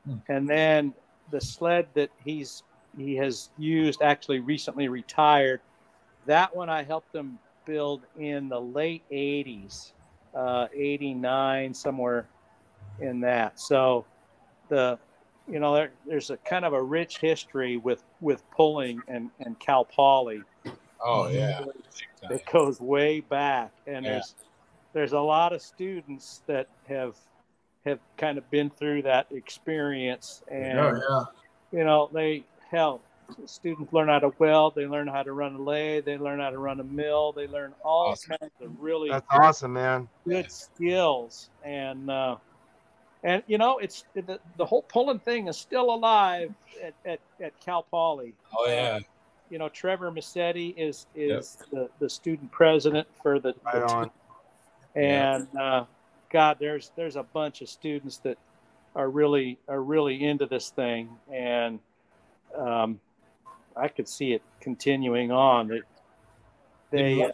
Hmm. 0.04 0.16
And 0.28 0.48
then 0.48 0.94
the 1.30 1.40
sled 1.40 1.86
that 1.94 2.10
he's 2.24 2.62
he 2.96 3.14
has 3.16 3.50
used 3.56 4.02
actually 4.02 4.40
recently 4.40 4.88
retired. 4.88 5.60
That 6.26 6.54
one 6.54 6.68
I 6.68 6.82
helped 6.82 7.14
him 7.14 7.38
build 7.64 8.02
in 8.18 8.48
the 8.48 8.60
late 8.60 9.02
80s, 9.10 9.92
uh, 10.34 10.66
89 10.74 11.72
somewhere 11.72 12.26
in 13.00 13.20
that. 13.20 13.58
So 13.58 14.04
the 14.68 14.98
you 15.48 15.58
know 15.58 15.74
there, 15.74 15.92
there's 16.06 16.30
a 16.30 16.36
kind 16.38 16.64
of 16.64 16.72
a 16.72 16.82
rich 16.82 17.18
history 17.18 17.76
with 17.76 18.02
with 18.20 18.48
pulling 18.50 19.02
and 19.08 19.30
and 19.40 19.58
Cal 19.58 19.84
Poly 19.84 20.42
Oh 21.04 21.28
yeah. 21.28 21.64
it 22.30 22.42
goes 22.50 22.80
way 22.80 23.20
back 23.20 23.72
and 23.86 24.04
Yeah. 24.04 24.12
there's 24.12 24.34
there's 24.92 25.12
a 25.12 25.20
lot 25.20 25.52
of 25.52 25.62
students 25.62 26.42
that 26.46 26.68
have 26.88 27.16
have 27.84 27.98
kind 28.16 28.38
of 28.38 28.48
been 28.50 28.70
through 28.70 29.02
that 29.02 29.26
experience 29.32 30.42
and 30.48 30.78
Oh, 30.78 31.26
yeah. 31.72 31.78
you 31.78 31.84
know 31.84 32.08
they 32.12 32.44
help 32.70 33.02
students 33.46 33.92
learn 33.92 34.08
how 34.08 34.18
to 34.18 34.32
weld 34.38 34.74
they 34.74 34.86
learn 34.86 35.08
how 35.08 35.22
to 35.22 35.32
run 35.32 35.54
a 35.54 35.58
lathe 35.62 36.04
they 36.04 36.18
learn 36.18 36.38
how 36.40 36.50
to 36.50 36.58
run 36.58 36.78
a 36.80 36.84
mill 36.84 37.32
they 37.32 37.46
learn 37.46 37.74
all 37.84 38.10
Awesome. 38.12 38.36
kinds 38.40 38.52
of 38.60 38.70
really 38.80 39.10
That's 39.10 39.26
awesome, 39.30 39.72
man. 39.72 40.08
good 40.26 40.50
skills 40.52 41.50
and 41.64 42.10
uh 42.10 42.36
and 43.24 43.42
you 43.46 43.56
know 43.58 43.78
it's 43.78 44.04
the, 44.14 44.38
the 44.56 44.64
whole 44.66 44.82
pulling 44.82 45.18
thing 45.20 45.48
is 45.48 45.56
still 45.56 45.92
alive 45.94 46.52
at, 46.82 46.94
at, 47.04 47.20
at 47.40 47.58
cal 47.60 47.82
poly 47.84 48.34
Oh 48.56 48.66
yeah. 48.68 48.98
You 49.52 49.58
know 49.58 49.68
Trevor 49.68 50.10
Massetti 50.10 50.68
is 50.78 51.06
is 51.14 51.58
the, 51.70 51.90
the 51.98 52.08
student 52.08 52.50
president 52.50 53.06
for 53.22 53.38
the, 53.38 53.52
the 53.52 53.80
Right 53.80 53.82
on. 53.82 54.10
and 54.96 55.46
uh, 55.56 55.84
God, 56.30 56.56
there's 56.58 56.90
there's 56.96 57.16
a 57.16 57.22
bunch 57.22 57.60
of 57.60 57.68
students 57.68 58.16
that 58.18 58.38
are 58.96 59.10
really 59.10 59.58
are 59.68 59.82
really 59.82 60.24
into 60.24 60.46
this 60.46 60.70
thing, 60.70 61.10
and 61.30 61.80
um, 62.56 62.98
I 63.76 63.88
could 63.88 64.08
see 64.08 64.32
it 64.32 64.42
continuing 64.60 65.30
on. 65.30 65.68
They, 65.68 65.82
they 66.90 67.22
uh, 67.22 67.30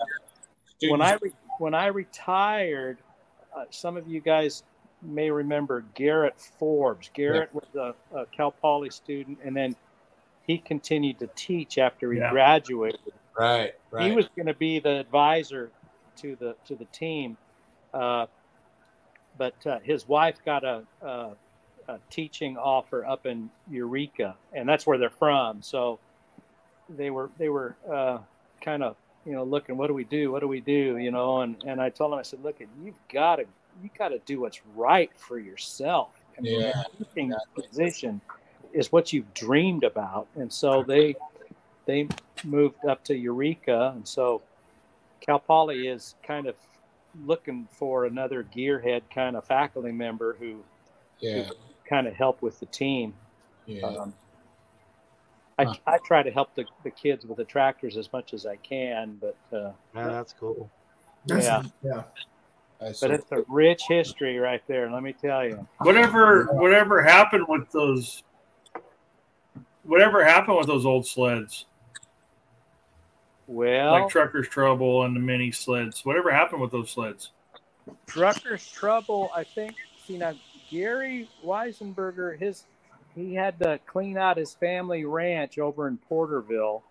when 0.89 1.01
I 1.01 1.19
re- 1.23 1.33
when 1.61 1.75
I 1.75 1.87
retired, 1.87 2.99
uh, 3.57 3.67
some 3.71 3.97
of 3.97 4.09
you 4.09 4.21
guys 4.21 4.65
may 5.03 5.31
remember 5.31 5.85
Garrett 5.95 6.35
Forbes. 6.59 7.11
Garrett 7.15 7.55
was 7.55 7.67
a, 7.77 7.95
a 8.19 8.27
Cal 8.27 8.51
Poly 8.51 8.91
student, 8.91 9.39
and 9.45 9.57
then 9.57 9.77
he 10.49 10.59
continued 10.59 11.21
to 11.21 11.29
teach 11.37 11.79
after 11.79 12.11
he 12.11 12.19
Yeah. 12.19 12.31
graduated 12.31 13.13
right, 13.37 13.75
right. 13.93 14.05
he 14.05 14.17
was 14.17 14.29
going 14.35 14.47
to 14.47 14.55
be 14.55 14.81
the 14.81 14.99
advisor 14.99 15.71
to 16.17 16.35
the 16.37 16.57
to 16.65 16.75
the 16.75 16.87
team, 16.87 17.37
uh, 17.95 18.27
but 19.37 19.55
uh, 19.67 19.79
his 19.81 20.09
wife 20.09 20.39
got 20.45 20.65
a, 20.65 20.83
a, 21.01 21.37
a 21.87 21.99
teaching 22.11 22.57
offer 22.57 23.05
up 23.05 23.25
in 23.27 23.51
Eureka, 23.71 24.37
and 24.53 24.69
that's 24.69 24.85
where 24.85 24.99
they're 24.99 25.11
from. 25.11 25.63
So 25.63 26.01
they 26.89 27.11
were 27.11 27.31
they 27.39 27.51
were 27.51 27.77
uh, 27.89 28.19
kind 28.61 28.83
of 28.83 28.97
you 29.25 29.33
know 29.33 29.45
looking, 29.45 29.77
what 29.77 29.87
do 29.87 29.95
we 29.95 30.05
do? 30.05 30.33
What 30.33 30.41
do 30.41 30.49
we 30.49 30.61
do? 30.61 30.97
You 30.97 31.13
know, 31.13 31.43
and 31.43 31.63
and 31.65 31.81
I 31.81 31.91
told 31.91 32.13
him, 32.13 32.19
I 32.19 32.23
said, 32.23 32.43
look, 32.43 32.59
you've 32.83 32.95
got 33.13 33.37
to 33.37 33.45
you 33.83 33.91
got 33.97 34.09
to 34.09 34.19
do 34.21 34.41
what's 34.41 34.61
right 34.75 35.11
for 35.17 35.39
yourself. 35.39 36.11
I 36.37 36.41
mean, 36.41 36.61
Yeah, 36.63 36.73
the 36.99 37.05
teaching 37.05 37.35
position 37.55 38.21
is 38.73 38.91
what 38.93 39.13
you've 39.13 39.33
dreamed 39.35 39.85
about, 39.85 40.27
and 40.37 40.53
so 40.53 40.83
they 40.83 41.15
they 41.87 42.09
moved 42.45 42.85
up 42.87 43.03
to 43.05 43.17
Eureka, 43.17 43.93
and 43.95 44.07
so 44.07 44.43
Cal 45.21 45.39
Poly 45.39 45.89
is 45.89 46.15
kind 46.23 46.47
of 46.47 46.55
looking 47.25 47.67
for 47.73 48.05
another 48.05 48.45
gearhead 48.45 49.03
kind 49.13 49.35
of 49.37 49.45
faculty 49.45 49.91
member 49.93 50.37
who 50.39 50.63
Yeah. 51.21 51.49
kind 51.89 52.07
of 52.07 52.15
help 52.15 52.43
with 52.43 52.61
the 52.61 52.67
team. 52.67 53.15
Yeah. 53.67 53.87
Um, 53.87 54.15
I, 55.59 55.65
Huh. 55.65 55.75
I 55.87 55.99
try 56.05 56.23
to 56.23 56.31
help 56.31 56.55
the, 56.55 56.65
the 56.85 56.91
kids 56.91 57.27
with 57.27 57.39
the 57.39 57.45
tractors 57.45 57.97
as 57.97 58.13
much 58.13 58.33
as 58.33 58.47
I 58.47 58.57
can, 58.57 59.19
but 59.21 59.37
uh, 59.53 59.73
Man, 59.95 60.09
that's 60.13 60.33
cool. 60.39 60.71
That's- 61.27 61.47
Yeah. 61.47 61.63
yeah. 61.83 62.03
But 63.01 63.11
it's 63.11 63.33
a 63.33 63.43
rich 63.49 63.83
history 63.89 64.39
right 64.39 64.63
there. 64.69 64.89
Let 64.89 65.03
me 65.03 65.13
tell 65.13 65.45
you. 65.45 65.67
Whatever 65.79 66.45
whatever 66.53 67.03
happened 67.03 67.47
with 67.49 67.69
those 67.73 68.23
whatever 69.89 70.23
happened 70.23 70.59
with 70.59 70.67
those 70.67 70.85
old 70.87 71.07
sleds, 71.07 71.65
Well, 73.47 73.93
like 73.93 74.09
Trucker's 74.11 74.49
Trouble 74.49 75.05
and 75.05 75.17
the 75.17 75.21
mini 75.21 75.51
sleds. 75.51 76.05
Whatever 76.05 76.31
happened 76.31 76.61
with 76.61 76.71
those 76.71 76.91
sleds? 76.91 77.33
Trucker's 78.07 78.71
Trouble, 78.71 79.31
I 79.35 79.45
think. 79.45 79.75
See 80.07 80.19
now, 80.19 80.35
Gary 80.71 81.29
Weisenberger, 81.45 82.39
his 82.39 82.65
he 83.15 83.35
had 83.35 83.59
to 83.61 83.81
clean 83.87 84.17
out 84.17 84.37
his 84.37 84.55
family 84.55 85.05
ranch 85.05 85.59
over 85.59 85.89
in 85.89 85.97
Porterville, 85.97 86.85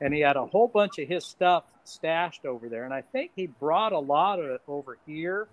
and 0.00 0.12
he 0.12 0.20
had 0.20 0.36
a 0.36 0.46
whole 0.46 0.66
bunch 0.66 0.98
of 0.98 1.06
his 1.06 1.24
stuff 1.24 1.64
stashed 1.84 2.46
over 2.46 2.68
there. 2.68 2.84
And 2.84 2.94
I 2.94 3.02
think 3.02 3.32
he 3.36 3.46
brought 3.46 3.92
a 3.92 3.98
lot 3.98 4.40
of 4.40 4.46
it 4.46 4.62
over 4.66 4.96
here. 5.06 5.46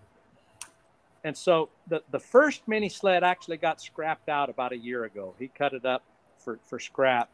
And 1.25 1.35
so 1.35 1.67
the 1.87 2.01
the 2.11 2.19
first 2.19 2.65
mini 2.65 2.87
sled 2.87 3.25
actually 3.25 3.57
got 3.57 3.81
scrapped 3.81 4.29
out 4.29 4.49
about 4.49 4.71
a 4.71 4.77
year 4.77 5.03
ago. 5.03 5.35
He 5.37 5.49
cut 5.49 5.73
it 5.73 5.85
up 5.85 6.03
for 6.47 6.59
for 6.63 6.79
scrap. 6.79 7.29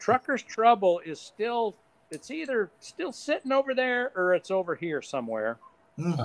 Trucker's 0.00 0.42
Trouble 0.42 1.00
is 1.06 1.20
still 1.20 1.76
it's 2.10 2.30
either 2.32 2.70
still 2.80 3.12
sitting 3.12 3.52
over 3.52 3.74
there 3.74 4.10
or 4.16 4.34
it's 4.34 4.50
over 4.50 4.74
here 4.74 5.00
somewhere 5.02 5.58
Mm. 5.98 6.22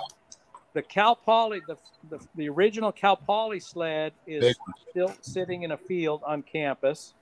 the 0.73 0.81
Cal 0.81 1.15
Poly, 1.15 1.61
the, 1.65 1.77
the, 2.09 2.19
the 2.35 2.49
original 2.49 2.91
Cal 2.91 3.15
Poly 3.15 3.59
sled 3.61 4.11
is 4.27 4.41
Big 4.43 4.55
still 4.89 5.13
sitting 5.21 5.63
in 5.63 5.71
a 5.71 5.77
field 5.77 6.21
on 6.25 6.41
campus. 6.41 7.13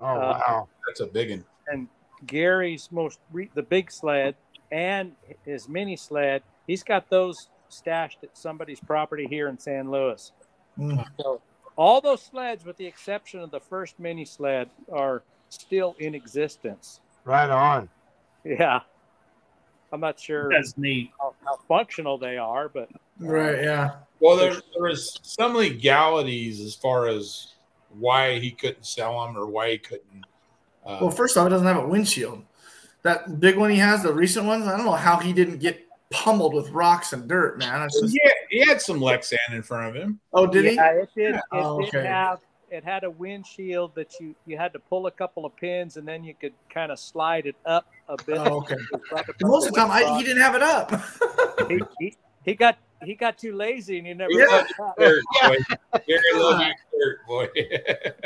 Oh 0.00 0.06
Uh, 0.06 0.42
wow. 0.46 0.68
That's 0.86 1.00
a 1.00 1.06
big 1.06 1.30
one. 1.30 1.44
And 1.68 1.88
Gary's 2.26 2.90
most, 2.92 3.18
re- 3.32 3.50
the 3.54 3.62
big 3.62 3.90
sled 3.90 4.34
and 4.70 5.12
his 5.46 5.70
mini 5.70 5.96
sled, 5.96 6.42
he's 6.66 6.82
got 6.82 7.08
those 7.08 7.48
stashed 7.70 8.18
at 8.22 8.36
somebody's 8.36 8.80
property 8.80 9.26
here 9.26 9.48
in 9.48 9.58
San 9.58 9.90
Luis. 9.90 10.32
Mm. 10.78 11.02
So 11.18 11.40
all 11.76 12.00
those 12.00 12.22
sleds, 12.22 12.64
with 12.64 12.76
the 12.76 12.86
exception 12.86 13.40
of 13.40 13.50
the 13.50 13.60
first 13.60 13.98
mini 14.00 14.24
sled, 14.24 14.68
are 14.92 15.22
still 15.48 15.94
in 15.98 16.14
existence. 16.14 17.00
Right 17.24 17.50
on. 17.50 17.88
Yeah. 18.44 18.80
I'm 19.92 20.00
not 20.00 20.18
sure 20.18 20.50
That's 20.50 20.76
neat. 20.76 21.10
how, 21.20 21.34
how 21.44 21.56
functional 21.68 22.18
they 22.18 22.36
are, 22.38 22.68
but 22.68 22.88
Right. 23.18 23.62
Yeah. 23.62 23.96
Well, 24.20 24.36
there, 24.36 24.52
there 24.52 24.82
was 24.82 25.18
some 25.22 25.54
legalities 25.54 26.60
as 26.60 26.74
far 26.74 27.06
as 27.08 27.54
why 27.98 28.38
he 28.38 28.50
couldn't 28.50 28.84
sell 28.84 29.24
them 29.24 29.36
or 29.36 29.46
why 29.46 29.72
he 29.72 29.78
couldn't. 29.78 30.24
Uh, 30.84 30.98
Well, 31.00 31.10
first 31.10 31.36
off, 31.36 31.46
it 31.46 31.50
doesn't 31.50 31.66
have 31.66 31.82
a 31.82 31.86
windshield. 31.86 32.42
That 33.02 33.38
big 33.40 33.56
one 33.56 33.70
he 33.70 33.78
has, 33.78 34.02
the 34.02 34.12
recent 34.12 34.46
ones, 34.46 34.66
I 34.66 34.76
don't 34.76 34.84
know 34.86 34.92
how 34.92 35.18
he 35.18 35.32
didn't 35.32 35.58
get 35.58 35.85
pummeled 36.10 36.54
with 36.54 36.70
rocks 36.70 37.12
and 37.12 37.28
dirt, 37.28 37.58
man. 37.58 37.88
Just, 37.88 38.14
yeah, 38.22 38.30
he 38.50 38.64
had 38.66 38.80
some 38.80 39.00
Lexan 39.00 39.36
in 39.52 39.62
front 39.62 39.88
of 39.96 40.02
him. 40.02 40.20
oh, 40.32 40.46
did 40.46 40.74
yeah, 40.74 40.92
it 40.92 41.08
did. 41.14 41.34
It 41.36 41.40
Oh, 41.52 41.80
did 41.80 41.88
okay. 41.88 42.06
have. 42.06 42.40
It 42.68 42.82
had 42.82 43.04
a 43.04 43.10
windshield 43.10 43.94
that 43.94 44.18
you 44.18 44.34
you 44.44 44.56
had 44.58 44.72
to 44.72 44.80
pull 44.80 45.06
a 45.06 45.10
couple 45.12 45.46
of 45.46 45.54
pins 45.54 45.96
and 45.96 46.06
then 46.06 46.24
you 46.24 46.34
could 46.34 46.52
kind 46.68 46.90
of 46.90 46.98
slide 46.98 47.46
it 47.46 47.54
up 47.64 47.86
a 48.08 48.16
bit. 48.24 48.38
Oh, 48.38 48.58
okay. 48.58 48.74
Most 49.42 49.68
of 49.68 49.74
the 49.74 49.80
time, 49.80 49.90
I, 49.90 50.18
he 50.18 50.24
didn't 50.24 50.42
have 50.42 50.56
it 50.56 50.62
up. 50.62 50.90
he, 51.68 51.80
he, 52.00 52.16
he 52.44 52.54
got 52.54 52.76
he 53.04 53.14
got 53.14 53.38
too 53.38 53.54
lazy 53.54 53.98
and 53.98 54.06
he 54.08 54.14
never. 54.14 54.32
Yeah. 54.32 54.46
put 54.46 54.66
it 54.66 54.80
up. 54.80 54.96
Dirt, 54.98 55.22
boy. 55.42 55.56
Gary 56.08 56.20
loves 56.34 56.64
dirt, 56.98 57.26
boy. 57.28 57.48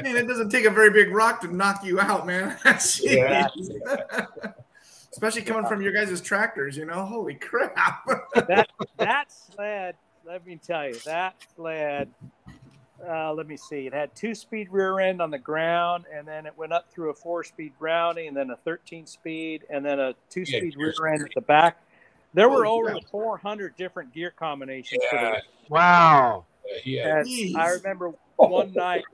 Man, 0.03 0.17
it 0.17 0.27
doesn't 0.27 0.49
take 0.49 0.65
a 0.65 0.71
very 0.71 0.91
big 0.91 1.13
rock 1.13 1.43
to 1.43 1.55
knock 1.55 1.85
you 1.85 2.01
out, 2.01 2.27
man. 2.27 2.57
Yeah. 3.03 3.49
Especially 5.13 5.43
coming 5.43 5.67
from 5.67 5.83
your 5.83 5.93
guys' 5.93 6.21
tractors, 6.21 6.77
you 6.77 6.85
know? 6.85 7.05
Holy 7.05 7.35
crap. 7.35 8.05
that 8.49 8.69
that 8.99 9.27
sled. 9.33 9.97
Let 10.25 10.47
me 10.47 10.57
tell 10.57 10.87
you, 10.87 11.01
that 11.05 11.35
sled. 11.55 12.09
Uh, 13.09 13.33
let 13.33 13.47
me 13.47 13.57
see. 13.57 13.87
It 13.87 13.95
had 13.95 14.15
two 14.15 14.35
speed 14.35 14.69
rear 14.71 15.01
end 15.01 15.23
on 15.23 15.31
the 15.31 15.39
ground, 15.39 16.05
and 16.15 16.29
then 16.29 16.45
it 16.45 16.57
went 16.57 16.73
up 16.73 16.91
through 16.93 17.11
a 17.11 17.15
four 17.15 17.43
speed 17.43 17.73
Brownie, 17.79 18.27
and 18.27 18.37
then 18.37 18.51
a 18.51 18.57
13 18.57 19.07
speed, 19.07 19.65
and 19.71 19.85
then 19.85 19.99
a 19.99 20.15
two 20.29 20.45
speed 20.45 20.75
Yeah, 20.77 20.85
rear 20.85 21.07
end 21.15 21.23
at 21.23 21.35
the 21.35 21.41
back. 21.41 21.83
There 22.35 22.49
were 22.49 22.67
over 22.67 22.93
crap. 22.93 23.11
400 23.11 23.77
different 23.77 24.13
gear 24.13 24.31
combinations 24.31 25.03
for 25.09 25.17
Yeah, 25.17 25.41
Wow. 25.69 26.45
he 26.83 26.97
had, 26.97 27.23
And 27.23 27.27
Jeez. 27.27 27.57
I 27.57 27.71
remember 27.71 28.13
one 28.37 28.73
night, 28.75 29.05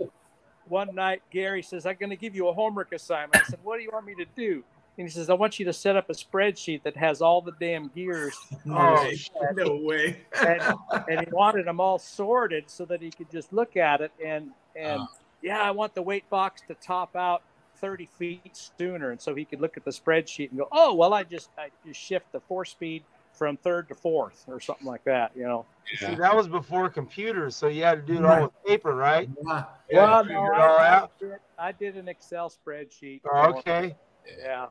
one 0.68 0.94
night 0.94 1.22
Gary 1.30 1.62
says, 1.62 1.86
"I'm 1.86 1.96
going 1.98 2.10
to 2.10 2.16
give 2.16 2.34
you 2.34 2.48
a 2.48 2.52
homework 2.52 2.92
assignment." 2.92 3.40
I 3.40 3.48
said, 3.48 3.60
"What 3.62 3.76
do 3.76 3.84
you 3.84 3.90
want 3.92 4.04
me 4.04 4.16
to 4.16 4.26
do?" 4.36 4.64
And 4.98 5.06
he 5.06 5.10
says, 5.12 5.28
"I 5.28 5.34
want 5.34 5.58
you 5.58 5.66
to 5.66 5.72
set 5.72 5.94
up 5.96 6.08
a 6.08 6.14
spreadsheet 6.14 6.82
that 6.84 6.96
has 6.96 7.20
all 7.20 7.42
the 7.42 7.52
damn 7.60 7.88
gears." 7.88 8.34
No 8.64 8.76
Oh, 8.78 8.94
way. 9.04 9.18
No 9.54 9.76
way. 9.76 10.16
And, 10.44 10.62
and 11.08 11.20
he 11.20 11.26
wanted 11.32 11.66
them 11.66 11.80
all 11.80 11.98
sorted 11.98 12.64
so 12.70 12.84
that 12.86 13.02
he 13.02 13.10
could 13.10 13.30
just 13.30 13.52
look 13.52 13.76
at 13.76 14.00
it 14.00 14.10
and 14.24 14.50
and 14.74 15.02
Uh. 15.02 15.06
yeah, 15.42 15.60
I 15.60 15.70
want 15.70 15.94
the 15.94 16.02
weight 16.02 16.28
box 16.30 16.62
to 16.68 16.74
top 16.74 17.14
out 17.14 17.42
30 17.76 18.06
feet 18.18 18.70
sooner, 18.78 19.10
and 19.10 19.20
so 19.20 19.34
he 19.34 19.44
could 19.44 19.60
look 19.60 19.76
at 19.76 19.84
the 19.84 19.90
spreadsheet 19.90 20.48
and 20.50 20.58
go, 20.58 20.68
"Oh, 20.72 20.94
well, 20.94 21.12
I 21.12 21.24
just 21.24 21.50
I 21.58 21.68
just 21.86 22.00
shift 22.00 22.32
the 22.32 22.40
four 22.40 22.64
speed 22.64 23.04
from 23.34 23.58
third 23.58 23.86
to 23.88 23.94
fourth 23.94 24.44
or 24.48 24.60
something 24.60 24.86
like 24.86 25.04
that," 25.04 25.32
you 25.36 25.44
know. 25.44 25.66
See, 25.98 26.14
that 26.14 26.34
was 26.34 26.48
before 26.48 26.88
computers, 26.88 27.54
so 27.54 27.68
you 27.68 27.84
had 27.84 28.06
to 28.06 28.12
do 28.14 28.18
it 28.18 28.24
all 28.24 28.42
with 28.44 28.64
paper, 28.66 28.94
right? 28.94 29.28
Wow. 29.36 29.68
Well, 29.92 30.24
no, 30.24 30.30
it 30.46 30.58
all 30.58 30.78
I, 30.78 30.88
out. 30.88 31.12
I, 31.20 31.24
did, 31.24 31.38
I 31.58 31.72
did 31.72 31.96
an 31.98 32.08
Excel 32.08 32.50
spreadsheet. 32.50 33.20
Oh, 33.30 33.50
okay. 33.58 33.94
Yeah. 34.42 34.66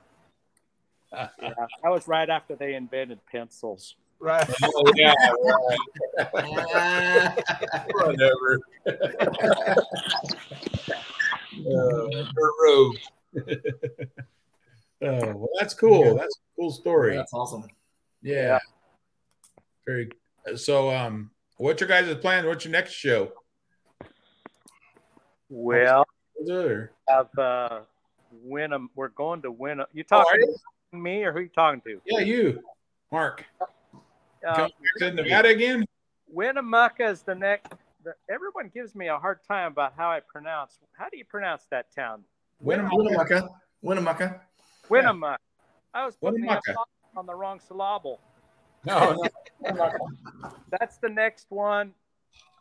Yeah. 1.14 1.28
That 1.40 1.90
was 1.90 2.08
right 2.08 2.30
after 2.30 2.56
they 2.56 2.76
invented 2.76 3.20
pencils. 3.32 3.96
Right. 4.20 4.48
oh, 4.64 4.92
yeah, 4.96 5.14
right. 5.44 5.78
Whatever. 7.94 8.60
uh, 11.68 12.24
dirt 12.34 12.54
road. 12.64 12.96
oh, 15.02 15.36
well, 15.36 15.50
that's 15.60 15.74
cool. 15.74 16.16
That's 16.16 16.36
a 16.38 16.42
cool 16.56 16.72
story. 16.72 17.16
That's 17.16 17.34
awesome. 17.34 17.66
Yeah. 18.22 18.60
Very. 19.86 20.10
So, 20.56 20.90
um, 20.96 21.32
what's 21.58 21.82
your 21.82 21.90
guys' 21.90 22.16
plan? 22.16 22.46
What's 22.46 22.66
your 22.66 22.72
next 22.72 22.94
show? 22.94 23.32
Well, 25.50 26.06
I've 27.10 27.38
uh, 27.38 27.82
Winham. 28.48 28.88
We're 28.96 29.10
going 29.10 29.42
to 29.44 29.52
Winham. 29.54 29.86
You 29.94 30.04
Oh, 30.12 30.24
talking 30.24 30.40
are 30.40 30.40
you? 30.40 30.48
to 30.48 30.60
me 31.02 31.24
or 31.24 31.32
who 31.32 31.40
are 31.40 31.42
you 31.42 31.50
talking 31.50 31.82
to? 31.82 32.02
Yeah, 32.06 32.20
you, 32.20 32.62
Mark. 33.12 33.46
Uh, 34.48 34.56
Coming 34.56 34.72
back 35.00 35.10
to 35.10 35.12
Nevada 35.24 35.50
again? 35.50 35.86
Winnemucca 36.28 37.06
is 37.08 37.22
the 37.22 37.36
next. 37.36 37.74
The, 38.04 38.14
everyone 38.30 38.70
gives 38.74 38.94
me 38.94 39.08
a 39.08 39.18
hard 39.18 39.40
time 39.48 39.72
about 39.72 39.94
how 39.98 40.12
I 40.12 40.20
pronounce. 40.20 40.78
How 40.98 41.10
do 41.10 41.18
you 41.18 41.26
pronounce 41.26 41.66
that 41.72 41.94
town? 41.96 42.24
Winnemucca. 42.60 42.96
Winnemucca. 42.96 43.50
Winnemucca. 43.82 44.42
Winnemucca. 44.90 45.40
I 45.94 46.06
was 46.06 46.16
Winnemucca. 46.22 46.76
on 47.18 47.26
the 47.26 47.34
wrong 47.34 47.60
syllable. 47.60 48.20
No, 48.86 49.24
no. 49.64 49.92
That's 50.80 50.98
the 50.98 51.10
next 51.10 51.48
one. 51.50 51.94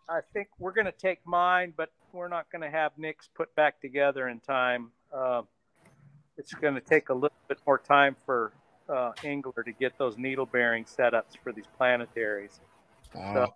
I 0.09 0.21
think 0.33 0.49
we're 0.59 0.73
going 0.73 0.87
to 0.87 0.93
take 0.93 1.19
mine, 1.27 1.73
but 1.77 1.91
we're 2.13 2.29
not 2.29 2.51
going 2.51 2.63
to 2.63 2.71
have 2.71 2.93
Nick's 2.97 3.29
put 3.35 3.55
back 3.55 3.81
together 3.81 4.29
in 4.29 4.41
time. 4.41 4.91
Uh, 5.13 5.43
it's 6.37 6.53
going 6.55 6.75
to 6.75 6.81
take 6.81 7.09
a 7.09 7.15
little 7.15 7.37
bit 7.49 7.59
more 7.67 7.79
time 7.79 8.17
for 8.27 8.53
uh, 8.89 9.13
Engler 9.23 9.63
to 9.63 9.73
get 9.73 9.97
those 9.99 10.19
needle 10.19 10.47
bearing 10.47 10.85
setups 10.85 11.39
for 11.43 11.53
these 11.53 11.65
planetaries. 11.81 12.61
Oh, 13.17 13.47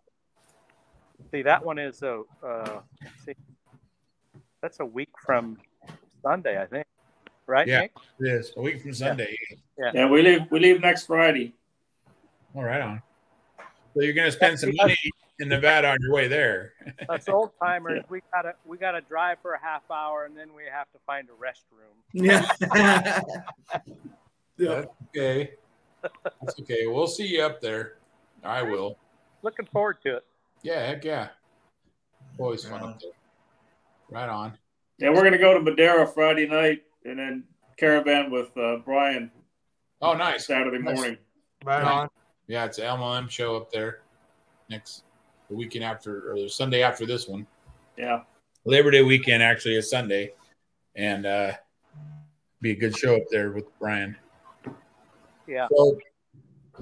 See, 1.33 1.43
that 1.43 1.65
one 1.65 1.79
is 1.81 2.03
a 2.03 2.23
uh, 2.47 2.81
see, 3.25 3.33
that's 4.63 4.79
a 4.79 4.85
week 4.85 5.09
from 5.27 5.59
Sunday, 6.23 6.63
I 6.63 6.67
think. 6.67 6.87
Right, 7.49 7.67
Yeah. 7.67 7.81
Nick? 7.81 7.93
it 8.21 8.27
is 8.29 8.53
a 8.57 8.61
week 8.61 8.83
from 8.83 8.95
Sunday. 8.95 9.37
Yeah, 9.95 10.09
we 10.09 10.23
leave 10.23 10.43
we 10.51 10.61
leave 10.61 10.81
next 10.81 11.07
Friday. 11.07 11.55
All 12.55 12.63
right, 12.63 12.81
on. 12.81 13.03
So 13.95 14.03
you're 14.03 14.13
gonna 14.13 14.31
spend 14.31 14.61
some 14.61 14.71
money 14.77 14.97
in 15.41 15.49
Nevada 15.49 15.91
on 15.91 15.99
your 16.01 16.13
way 16.13 16.29
there. 16.29 16.73
Us 17.09 17.29
old 17.29 17.51
timers, 17.63 18.03
we 18.09 18.21
gotta 18.33 18.55
we 18.67 18.77
gotta 18.77 19.01
drive 19.03 19.39
for 19.43 19.53
a 19.53 19.61
half 19.61 19.83
hour 19.91 20.25
and 20.25 20.37
then 20.37 20.49
we 20.55 20.63
have 20.73 20.91
to 20.93 20.99
find 21.07 21.29
a 21.29 21.33
restroom. 21.33 21.95
Yeah. 22.13 22.51
yeah. 22.75 23.21
That's 24.59 24.87
okay. 25.17 25.51
That's 26.03 26.61
okay. 26.61 26.87
We'll 26.87 27.07
see 27.07 27.27
you 27.27 27.43
up 27.43 27.61
there. 27.61 27.95
I 28.43 28.63
will. 28.63 28.97
Looking 29.43 29.67
forward 29.67 29.99
to 30.05 30.17
it. 30.17 30.25
Yeah, 30.63 30.87
heck 30.87 31.05
yeah. 31.05 31.29
Always 32.39 32.65
fun 32.65 32.83
up 32.83 33.01
there. 33.01 33.11
Right 34.11 34.29
on. 34.29 34.55
Yeah, 34.99 35.11
we're 35.11 35.23
gonna 35.25 35.39
go 35.39 35.55
to 35.55 35.61
Madera 35.61 36.07
Friday 36.07 36.47
night 36.47 36.83
and 37.05 37.19
then 37.19 37.45
caravan 37.77 38.31
with 38.31 38.57
uh, 38.57 38.77
Brian 38.85 39.31
Oh, 40.01 40.15
nice. 40.15 40.47
Saturday 40.47 40.79
Nice. 40.79 40.97
morning. 40.97 41.19
Right 41.65 41.83
on. 41.83 42.09
Yeah, 42.47 42.65
it's 42.67 42.79
an 42.79 42.85
MLM 42.85 43.29
show 43.29 43.57
up 43.57 43.71
there 43.73 44.01
next 44.71 45.03
the 45.49 45.57
weekend 45.57 45.85
after 45.85 46.33
or 46.33 46.41
the 46.41 46.49
Sunday 46.49 46.83
after 46.83 47.07
this 47.07 47.29
one. 47.29 47.47
Yeah. 47.97 48.23
Labor 48.65 48.91
Day 48.91 49.03
weekend 49.03 49.43
actually 49.43 49.77
is 49.77 49.91
Sunday, 49.91 50.33
and 50.95 51.27
uh, 51.27 51.53
be 52.61 52.73
a 52.73 52.77
good 52.77 52.97
show 52.97 53.17
up 53.17 53.23
there 53.31 53.51
with 53.53 53.65
Brian. 53.79 54.17
Yeah. 55.47 55.69
So, 55.75 55.99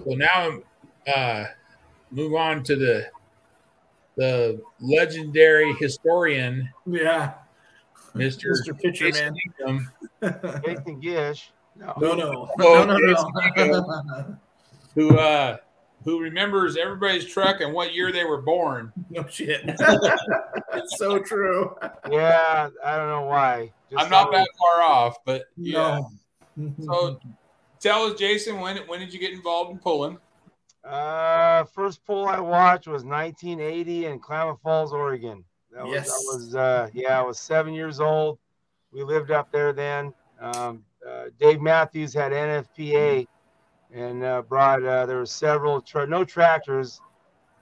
so 0.05 0.11
now 0.15 0.59
uh, 1.07 1.45
move 2.11 2.35
on 2.35 2.63
to 2.65 2.77
the 2.77 3.07
the 4.17 4.61
legendary 4.81 5.75
historian, 5.75 6.69
Yeah. 6.87 7.35
Mister 8.15 8.53
Mr. 8.53 8.81
Pitcher 8.81 9.11
Man. 9.13 9.89
Jason 10.65 11.01
Gish. 11.01 11.53
No. 11.79 11.93
No, 12.01 12.15
no. 12.15 12.51
Oh, 12.61 12.85
no, 12.85 12.97
no, 12.97 13.81
no. 13.85 14.37
who 14.95 15.19
uh, 15.19 15.59
who 16.07 16.21
remembers 16.21 16.77
everybody's 16.77 17.27
truck 17.27 17.61
and 17.61 17.75
what 17.75 17.93
year 17.93 18.13
they 18.13 18.23
were 18.23 18.41
born. 18.41 18.93
no 19.11 19.27
shit. 19.27 19.61
it's 19.67 20.97
so 20.97 21.19
true. 21.19 21.77
Yeah, 22.09 22.71
I 22.85 22.97
don't 22.97 23.09
know 23.09 23.27
why. 23.27 23.73
Just 23.91 24.05
I'm 24.05 24.11
not 24.11 24.31
that 24.31 24.49
far 24.57 24.85
off, 24.85 25.17
but 25.27 25.47
yeah. 25.57 26.01
No. 26.57 26.73
So 26.85 27.21
tell 27.81 28.05
us, 28.05 28.19
Jason, 28.19 28.61
when 28.61 28.79
when 28.87 29.01
did 29.01 29.13
you 29.13 29.19
get 29.19 29.33
involved 29.33 29.73
in 29.73 29.79
pulling? 29.79 30.19
Uh, 30.85 31.65
first 31.65 32.05
pull 32.07 32.27
I 32.27 32.39
watched 32.39 32.87
was 32.87 33.03
1980 33.03 34.07
in 34.07 34.21
Klamath 34.21 34.61
Falls, 34.63 34.93
Oregon. 34.93 35.43
That 35.73 35.85
was, 35.85 35.93
Yes. 35.93 36.09
I 36.09 36.37
was 36.37 36.55
uh, 36.55 36.89
yeah, 36.95 37.19
I 37.19 37.23
was 37.23 37.41
seven 37.41 37.75
years 37.75 37.99
old. 37.99 38.39
We 38.93 39.03
lived 39.03 39.33
up 39.33 39.51
there 39.51 39.73
then. 39.73 40.15
Um, 40.41 40.85
uh, 41.07 41.25
Dave 41.41 41.61
Matthews 41.61 42.15
had 42.15 42.31
NFPA 42.31 43.27
and 43.97 44.23
uh, 44.23 44.43
brought. 44.43 44.85
Uh, 44.85 45.07
there 45.07 45.19
were 45.19 45.27
several 45.27 45.81
tra- 45.81 46.07
no 46.07 46.25
tractors, 46.25 47.01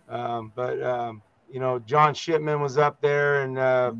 um, 0.09 0.53
but 0.55 0.83
um, 0.83 1.23
you 1.51 1.61
know 1.61 1.79
John 1.79 2.13
Shipman 2.15 2.61
was 2.61 2.77
up 2.77 3.01
there 3.01 3.43
and 3.43 3.59
uh, 3.59 3.93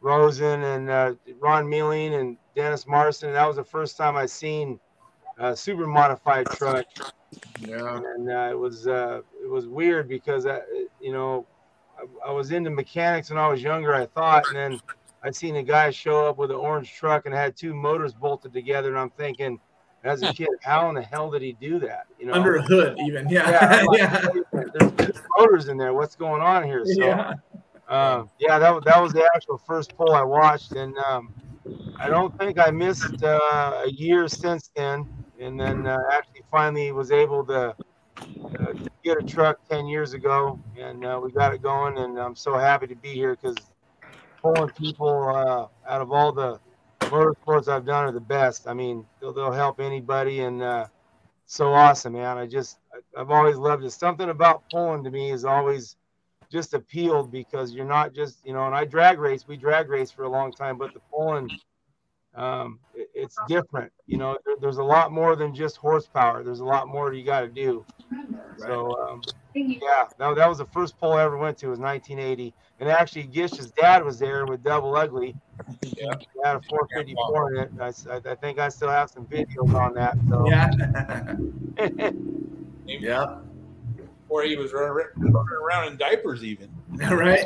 Rosen 0.00 0.62
and 0.62 0.90
uh, 0.90 1.14
Ron 1.40 1.68
Mealing 1.68 2.14
and 2.14 2.36
Dennis 2.56 2.86
Marson. 2.86 3.32
That 3.32 3.46
was 3.46 3.56
the 3.56 3.64
first 3.64 3.96
time 3.96 4.16
I 4.16 4.26
seen 4.26 4.80
a 5.38 5.56
super 5.56 5.86
modified 5.86 6.46
truck 6.46 6.86
Yeah. 7.60 8.00
and 8.14 8.30
uh, 8.30 8.48
it 8.50 8.58
was 8.58 8.86
uh, 8.86 9.20
it 9.42 9.50
was 9.50 9.66
weird 9.66 10.08
because 10.08 10.46
I, 10.46 10.60
you 11.00 11.12
know 11.12 11.46
I, 11.98 12.28
I 12.28 12.32
was 12.32 12.52
into 12.52 12.70
mechanics 12.70 13.30
when 13.30 13.38
I 13.38 13.48
was 13.48 13.62
younger. 13.62 13.94
I 13.94 14.06
thought, 14.06 14.46
and 14.48 14.56
then 14.56 14.80
I 15.22 15.30
seen 15.30 15.56
a 15.56 15.62
guy 15.62 15.90
show 15.90 16.26
up 16.28 16.38
with 16.38 16.50
an 16.50 16.56
orange 16.56 16.92
truck 16.94 17.26
and 17.26 17.34
had 17.34 17.56
two 17.56 17.74
motors 17.74 18.14
bolted 18.14 18.52
together, 18.52 18.88
and 18.90 18.98
I'm 18.98 19.10
thinking, 19.10 19.58
as 20.04 20.22
a 20.22 20.32
kid, 20.34 20.48
how 20.62 20.88
in 20.88 20.94
the 20.94 21.02
hell 21.02 21.30
did 21.30 21.42
he 21.42 21.54
do 21.54 21.78
that? 21.80 22.06
You 22.18 22.26
know, 22.26 22.34
Under 22.34 22.56
a 22.56 22.62
hood, 22.62 22.98
even. 23.00 23.28
yeah, 23.28 23.50
Yeah. 23.50 23.82
Like, 23.88 24.00
Yeah. 24.00 24.20
there's 24.72 25.22
motors 25.38 25.68
in 25.68 25.76
there. 25.76 25.94
What's 25.94 26.14
going 26.14 26.42
on 26.42 26.64
here? 26.64 26.84
So, 26.84 27.06
Yeah. 27.06 27.32
um, 27.88 28.30
yeah, 28.38 28.58
that 28.58 28.72
was 28.74 28.82
that 28.84 29.00
was 29.00 29.12
the 29.12 29.28
actual 29.34 29.58
first 29.66 29.94
pull 29.96 30.12
I 30.14 30.22
watched, 30.22 30.74
and 30.74 30.96
um, 30.98 31.32
I 32.00 32.08
don't 32.08 32.36
think 32.38 32.58
I 32.58 32.70
missed 32.70 33.22
uh, 33.22 33.82
a 33.84 33.90
year 33.90 34.28
since 34.28 34.70
then. 34.76 35.06
And 35.40 35.58
then 35.58 35.86
uh, 35.86 35.98
actually 36.12 36.42
finally 36.50 36.92
was 36.92 37.10
able 37.10 37.44
to 37.46 37.74
uh, 38.60 38.72
get 39.02 39.18
a 39.18 39.22
truck 39.22 39.58
ten 39.68 39.86
years 39.86 40.12
ago, 40.14 40.60
and 40.78 41.04
uh, 41.04 41.20
we 41.22 41.32
got 41.32 41.52
it 41.54 41.62
going. 41.62 41.98
And 41.98 42.18
I'm 42.18 42.36
so 42.36 42.56
happy 42.56 42.86
to 42.86 42.94
be 42.96 43.12
here 43.14 43.36
because 43.40 43.56
pulling 44.40 44.70
people 44.70 45.08
uh, 45.08 45.66
out 45.90 46.00
of 46.00 46.12
all 46.12 46.32
the 46.32 46.58
motorsports 47.06 47.68
I've 47.68 47.86
done 47.86 48.06
are 48.06 48.12
the 48.12 48.20
best. 48.20 48.66
I 48.66 48.74
mean, 48.74 49.06
they'll, 49.20 49.32
they'll 49.32 49.52
help 49.52 49.80
anybody, 49.80 50.40
and 50.40 50.62
uh, 50.62 50.86
so 51.46 51.72
awesome, 51.72 52.14
man. 52.14 52.38
I 52.38 52.46
just 52.46 52.78
I've 53.16 53.30
always 53.30 53.56
loved 53.56 53.84
it. 53.84 53.90
Something 53.90 54.30
about 54.30 54.62
pulling 54.70 55.04
to 55.04 55.10
me 55.10 55.30
is 55.30 55.44
always 55.44 55.96
just 56.50 56.74
appealed 56.74 57.32
because 57.32 57.72
you're 57.72 57.84
not 57.84 58.14
just 58.14 58.38
you 58.46 58.52
know 58.52 58.64
and 58.66 58.74
i 58.74 58.84
drag 58.84 59.18
race 59.18 59.48
we 59.48 59.56
drag 59.56 59.88
race 59.88 60.10
for 60.10 60.22
a 60.22 60.28
long 60.28 60.52
time 60.52 60.78
but 60.78 60.92
the 60.94 61.00
pulling 61.12 61.50
um 62.34 62.78
it- 62.94 63.08
it's 63.14 63.38
different 63.48 63.92
you 64.06 64.16
know 64.18 64.36
there, 64.44 64.56
there's 64.60 64.78
a 64.78 64.82
lot 64.82 65.12
more 65.12 65.36
than 65.36 65.54
just 65.54 65.76
horsepower 65.76 66.42
there's 66.42 66.60
a 66.60 66.64
lot 66.64 66.88
more 66.88 67.12
you 67.12 67.24
got 67.24 67.40
to 67.42 67.48
do 67.48 67.84
so 68.56 68.96
um 69.08 69.20
yeah 69.54 70.04
that, 70.18 70.34
that 70.36 70.48
was 70.48 70.58
the 70.58 70.64
first 70.66 70.98
pull 70.98 71.12
i 71.12 71.22
ever 71.22 71.36
went 71.36 71.56
to 71.56 71.68
was 71.68 71.78
1980 71.78 72.52
and 72.80 72.88
actually 72.88 73.22
gish's 73.24 73.70
dad 73.72 74.04
was 74.04 74.18
there 74.18 74.46
with 74.46 74.62
double 74.64 74.96
ugly 74.96 75.34
Yeah. 75.82 76.16
He 76.18 76.26
had 76.44 76.56
a 76.56 76.60
454 76.68 77.54
in 77.54 77.60
it 77.62 77.70
I, 77.80 77.88
s- 77.88 78.06
I- 78.10 78.30
I 78.30 78.34
think 78.34 78.58
i 78.58 78.68
still 78.68 78.90
have 78.90 79.10
some 79.10 79.26
videos 79.26 79.72
on 79.74 79.94
that 79.94 80.16
so 80.28 80.46
Yeah. 80.48 80.70
yeah. 82.86 83.38
Before 84.22 84.42
he 84.42 84.56
was 84.56 84.72
running, 84.72 84.90
running 85.16 85.48
around 85.62 85.92
in 85.92 85.96
diapers, 85.98 86.42
even. 86.44 86.70
Right. 87.10 87.44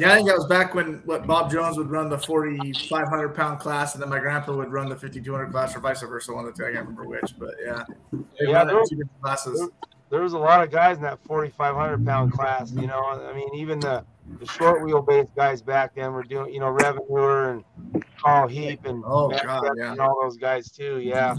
Yeah, 0.00 0.12
I 0.12 0.16
think 0.16 0.28
that 0.28 0.36
was 0.36 0.46
back 0.46 0.74
when 0.74 1.02
what 1.04 1.26
Bob 1.26 1.50
Jones 1.50 1.76
would 1.76 1.90
run 1.90 2.08
the 2.08 2.18
4,500 2.18 3.34
pound 3.34 3.60
class, 3.60 3.94
and 3.94 4.02
then 4.02 4.08
my 4.08 4.18
grandpa 4.18 4.54
would 4.56 4.72
run 4.72 4.88
the 4.88 4.96
5,200 4.96 5.50
class, 5.52 5.76
or 5.76 5.80
vice 5.80 6.00
versa. 6.02 6.32
One 6.32 6.46
of 6.46 6.54
the 6.54 6.62
two, 6.62 6.68
I 6.68 6.72
can't 6.72 6.86
remember 6.88 7.04
which, 7.06 7.34
but 7.38 7.50
yeah, 7.64 7.84
they 8.12 8.46
Yeah, 8.48 8.52
run 8.58 8.68
it 8.68 8.70
in 8.72 8.76
those- 8.78 8.88
two 8.90 8.96
different 8.96 9.22
classes. 9.22 9.68
there 10.10 10.22
was 10.22 10.32
a 10.32 10.38
lot 10.38 10.62
of 10.62 10.70
guys 10.70 10.96
in 10.96 11.02
that 11.02 11.18
4,500 11.24 12.04
pound 12.04 12.32
class. 12.32 12.72
You 12.72 12.86
know, 12.86 13.00
I 13.04 13.32
mean, 13.34 13.48
even 13.54 13.78
the, 13.80 14.04
the 14.40 14.46
short 14.46 14.82
wheelbase 14.82 15.28
guys 15.36 15.62
back 15.62 15.94
then 15.94 16.12
were 16.12 16.22
doing, 16.24 16.52
you 16.52 16.60
know, 16.60 16.70
Revenue 16.70 17.62
and 17.92 18.04
Carl 18.18 18.48
Heap 18.48 18.86
and 18.86 19.02
Oh, 19.06 19.28
Matt 19.28 19.44
God, 19.44 19.72
yeah. 19.76 19.92
and 19.92 20.00
all 20.00 20.18
those 20.22 20.36
guys 20.36 20.70
too. 20.70 21.00
Yeah. 21.00 21.36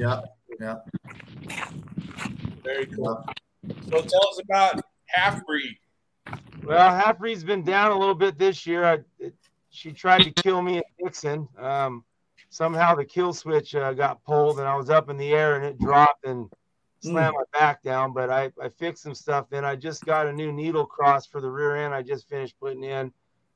Yeah, 0.00 0.20
yeah. 0.60 0.76
Very 2.64 2.86
cool. 2.86 3.24
So 3.90 4.00
tell 4.00 4.28
us 4.28 4.40
about 4.42 4.80
half 5.06 5.44
breed. 5.46 5.76
Well, 6.66 6.94
Half 6.94 7.18
Breed's 7.18 7.44
been 7.44 7.62
down 7.62 7.92
a 7.92 7.98
little 7.98 8.14
bit 8.14 8.38
this 8.38 8.66
year. 8.66 8.84
I, 8.84 8.98
it, 9.18 9.34
she 9.70 9.92
tried 9.92 10.22
to 10.22 10.30
kill 10.30 10.62
me 10.62 10.78
at 10.78 10.84
Dixon. 11.02 11.48
Um, 11.58 12.04
somehow 12.48 12.94
the 12.94 13.04
kill 13.04 13.32
switch 13.32 13.74
uh, 13.74 13.92
got 13.92 14.24
pulled 14.24 14.58
and 14.58 14.68
I 14.68 14.76
was 14.76 14.88
up 14.88 15.10
in 15.10 15.16
the 15.16 15.32
air 15.32 15.56
and 15.56 15.64
it 15.64 15.78
dropped 15.78 16.24
and 16.24 16.50
slammed 17.00 17.34
my 17.34 17.58
back 17.58 17.82
down. 17.82 18.12
But 18.12 18.30
I, 18.30 18.52
I 18.62 18.68
fixed 18.68 19.02
some 19.02 19.14
stuff. 19.14 19.46
Then 19.50 19.64
I 19.64 19.76
just 19.76 20.04
got 20.04 20.26
a 20.26 20.32
new 20.32 20.52
needle 20.52 20.86
cross 20.86 21.26
for 21.26 21.40
the 21.40 21.50
rear 21.50 21.76
end. 21.76 21.94
I 21.94 22.02
just 22.02 22.28
finished 22.28 22.58
putting 22.60 22.84
in, 22.84 23.12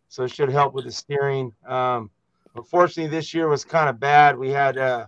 so 0.08 0.24
it 0.24 0.30
should 0.30 0.50
help 0.50 0.74
with 0.74 0.84
the 0.84 0.92
steering. 0.92 1.52
Um, 1.66 2.10
unfortunately, 2.54 3.10
this 3.10 3.32
year 3.32 3.48
was 3.48 3.64
kind 3.64 3.88
of 3.88 3.98
bad. 4.00 4.36
We 4.36 4.50
had 4.50 4.76
uh, 4.76 5.06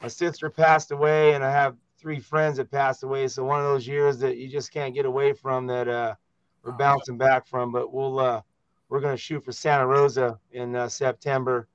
my 0.00 0.08
sister 0.08 0.48
passed 0.48 0.92
away, 0.92 1.34
and 1.34 1.44
I 1.44 1.50
have 1.50 1.76
three 1.98 2.20
friends 2.20 2.56
that 2.56 2.70
passed 2.70 3.02
away. 3.02 3.28
So 3.28 3.44
one 3.44 3.60
of 3.60 3.66
those 3.66 3.86
years 3.86 4.18
that 4.20 4.38
you 4.38 4.48
just 4.48 4.72
can't 4.72 4.94
get 4.94 5.04
away 5.04 5.32
from 5.32 5.66
that 5.66 5.88
uh, 5.88 6.14
we're 6.62 6.72
bouncing 6.72 7.18
back 7.18 7.46
from. 7.46 7.72
But 7.72 7.92
we'll 7.92 8.18
uh, 8.18 8.40
we're 8.88 9.00
gonna 9.00 9.16
shoot 9.16 9.44
for 9.44 9.52
Santa 9.52 9.86
Rosa 9.86 10.38
in 10.52 10.74
uh, 10.76 10.88
September. 10.88 11.68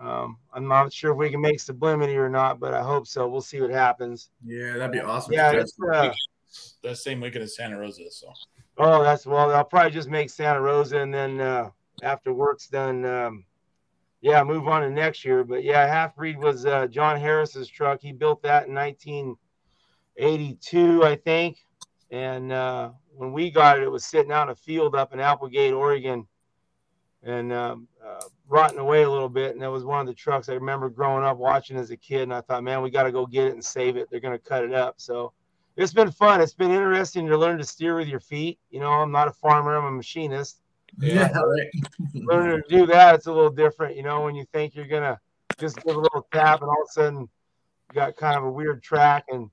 Um, 0.00 0.38
I'm 0.52 0.68
not 0.68 0.92
sure 0.92 1.10
if 1.12 1.18
we 1.18 1.30
can 1.30 1.40
make 1.40 1.58
Sublimity 1.58 2.16
or 2.16 2.28
not, 2.28 2.60
but 2.60 2.72
I 2.72 2.82
hope 2.82 3.08
so. 3.08 3.26
We'll 3.28 3.40
see 3.40 3.60
what 3.60 3.70
happens. 3.70 4.30
Yeah, 4.44 4.74
that'd 4.74 4.92
be 4.92 5.00
awesome. 5.00 5.32
Yeah, 5.32 5.50
Yeah, 5.52 5.60
it's, 5.60 5.76
uh, 5.92 6.12
The 6.82 6.94
same 6.94 7.20
weekend 7.20 7.42
as 7.44 7.56
Santa 7.56 7.78
Rosa. 7.78 8.08
So 8.10 8.32
Oh, 8.76 9.02
that's 9.02 9.26
well. 9.26 9.50
I'll 9.52 9.64
probably 9.64 9.90
just 9.90 10.08
make 10.08 10.30
Santa 10.30 10.60
Rosa, 10.60 10.98
and 10.98 11.12
then 11.12 11.40
uh, 11.40 11.70
after 12.04 12.32
work's 12.32 12.68
done, 12.68 13.04
um, 13.04 13.44
yeah, 14.20 14.44
move 14.44 14.68
on 14.68 14.82
to 14.82 14.90
next 14.90 15.24
year. 15.24 15.42
But 15.42 15.64
yeah, 15.64 15.84
half 15.86 16.14
breed 16.14 16.38
was 16.38 16.64
uh, 16.64 16.86
John 16.86 17.18
Harris's 17.18 17.68
truck. 17.68 18.00
He 18.00 18.12
built 18.12 18.40
that 18.42 18.68
in 18.68 18.74
1982, 18.74 21.04
I 21.04 21.16
think. 21.16 21.58
And 22.12 22.52
uh, 22.52 22.90
when 23.18 23.32
we 23.32 23.50
got 23.50 23.78
it, 23.78 23.82
it 23.82 23.90
was 23.90 24.04
sitting 24.04 24.30
out 24.30 24.44
in 24.44 24.52
a 24.52 24.54
field 24.54 24.94
up 24.94 25.12
in 25.12 25.18
Applegate, 25.18 25.74
Oregon, 25.74 26.26
and 27.24 27.52
um, 27.52 27.88
uh, 28.04 28.24
rotting 28.48 28.78
away 28.78 29.02
a 29.02 29.10
little 29.10 29.28
bit. 29.28 29.52
And 29.52 29.60
that 29.62 29.70
was 29.70 29.84
one 29.84 30.00
of 30.00 30.06
the 30.06 30.14
trucks 30.14 30.48
I 30.48 30.54
remember 30.54 30.88
growing 30.88 31.24
up 31.24 31.36
watching 31.36 31.76
as 31.76 31.90
a 31.90 31.96
kid. 31.96 32.22
And 32.22 32.32
I 32.34 32.40
thought, 32.42 32.62
man, 32.62 32.80
we 32.80 32.90
got 32.90 33.02
to 33.02 33.12
go 33.12 33.26
get 33.26 33.46
it 33.46 33.54
and 33.54 33.64
save 33.64 33.96
it. 33.96 34.08
They're 34.08 34.20
going 34.20 34.38
to 34.38 34.44
cut 34.44 34.62
it 34.62 34.72
up. 34.72 34.94
So 34.98 35.32
it's 35.76 35.92
been 35.92 36.12
fun. 36.12 36.40
It's 36.40 36.54
been 36.54 36.70
interesting 36.70 37.26
to 37.26 37.36
learn 37.36 37.58
to 37.58 37.64
steer 37.64 37.96
with 37.96 38.06
your 38.06 38.20
feet. 38.20 38.60
You 38.70 38.78
know, 38.78 38.90
I'm 38.90 39.10
not 39.10 39.26
a 39.26 39.32
farmer, 39.32 39.76
I'm 39.76 39.84
a 39.84 39.90
machinist. 39.90 40.60
yeah, 40.98 41.32
right. 41.36 41.70
Learning 42.14 42.62
to 42.62 42.76
do 42.76 42.86
that, 42.86 43.16
it's 43.16 43.26
a 43.26 43.32
little 43.32 43.50
different. 43.50 43.96
You 43.96 44.04
know, 44.04 44.22
when 44.22 44.34
you 44.34 44.44
think 44.52 44.74
you're 44.74 44.86
gonna 44.86 45.20
just 45.58 45.76
give 45.82 45.94
a 45.94 46.00
little 46.00 46.26
tap, 46.32 46.62
and 46.62 46.68
all 46.68 46.82
of 46.82 46.88
a 46.88 46.92
sudden 46.92 47.20
you 47.20 47.94
got 47.94 48.16
kind 48.16 48.36
of 48.36 48.44
a 48.44 48.50
weird 48.50 48.82
track, 48.82 49.26
and 49.28 49.50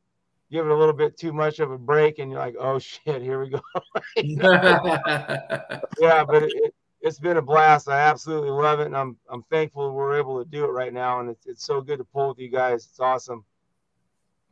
give 0.51 0.65
it 0.65 0.71
a 0.71 0.75
little 0.75 0.93
bit 0.93 1.17
too 1.17 1.33
much 1.33 1.59
of 1.59 1.71
a 1.71 1.77
break, 1.77 2.19
and 2.19 2.31
you're 2.31 2.39
like, 2.39 2.55
oh 2.59 2.79
shit, 2.79 3.21
here 3.21 3.41
we 3.41 3.49
go. 3.49 3.61
yeah, 4.15 5.79
but 6.25 6.43
it, 6.43 6.51
it, 6.55 6.73
it's 7.01 7.19
been 7.19 7.37
a 7.37 7.41
blast. 7.41 7.89
I 7.89 7.99
absolutely 8.01 8.49
love 8.49 8.79
it, 8.79 8.87
and 8.87 8.97
I'm 8.97 9.17
I'm 9.29 9.43
thankful 9.43 9.93
we're 9.93 10.17
able 10.17 10.43
to 10.43 10.49
do 10.49 10.65
it 10.65 10.69
right 10.69 10.93
now, 10.93 11.19
and 11.19 11.29
it's 11.29 11.45
it's 11.45 11.65
so 11.65 11.81
good 11.81 11.97
to 11.97 12.03
pull 12.03 12.29
with 12.29 12.39
you 12.39 12.49
guys. 12.49 12.85
It's 12.85 12.99
awesome. 12.99 13.43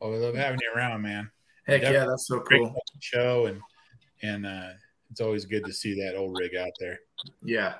oh, 0.01 0.11
we 0.11 0.17
love 0.17 0.35
having 0.35 0.59
you 0.61 0.71
around, 0.75 1.01
man. 1.01 1.29
Heck 1.65 1.81
yeah, 1.81 2.05
that's 2.05 2.27
so 2.27 2.39
Great 2.39 2.61
cool. 2.61 2.75
show 2.99 3.45
and 3.45 3.61
and 4.21 4.45
uh, 4.45 4.69
it's 5.09 5.21
always 5.21 5.45
good 5.45 5.65
to 5.65 5.73
see 5.73 5.93
that 6.01 6.15
old 6.15 6.37
rig 6.39 6.55
out 6.55 6.71
there. 6.79 6.99
Yeah, 7.43 7.75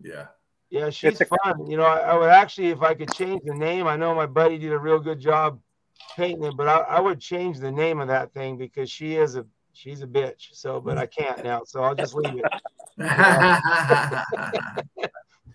yeah. 0.00 0.26
Yeah, 0.70 0.90
she's 0.90 1.20
a- 1.20 1.24
fun. 1.24 1.68
You 1.68 1.76
know, 1.76 1.82
I, 1.82 1.98
I 1.98 2.16
would 2.16 2.30
actually, 2.30 2.68
if 2.68 2.80
I 2.80 2.94
could 2.94 3.12
change 3.12 3.40
the 3.44 3.54
name, 3.54 3.88
I 3.88 3.96
know 3.96 4.14
my 4.14 4.26
buddy 4.26 4.56
did 4.56 4.72
a 4.72 4.78
real 4.78 5.00
good 5.00 5.18
job 5.18 5.60
painting 6.16 6.44
it, 6.44 6.56
but 6.56 6.68
I, 6.68 6.78
I 6.80 7.00
would 7.00 7.20
change 7.20 7.58
the 7.58 7.70
name 7.70 8.00
of 8.00 8.08
that 8.08 8.32
thing 8.32 8.56
because 8.56 8.90
she 8.90 9.16
is 9.16 9.36
a 9.36 9.44
she's 9.72 10.02
a 10.02 10.06
bitch. 10.06 10.48
So, 10.52 10.80
but 10.80 10.98
I 10.98 11.06
can't 11.06 11.42
now, 11.44 11.62
so 11.64 11.82
I'll 11.82 11.94
just 11.94 12.14
leave 12.14 12.40
it. 12.42 12.44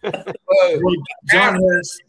Well, 0.04 0.94
John 1.32 1.56
Harris, 1.56 2.00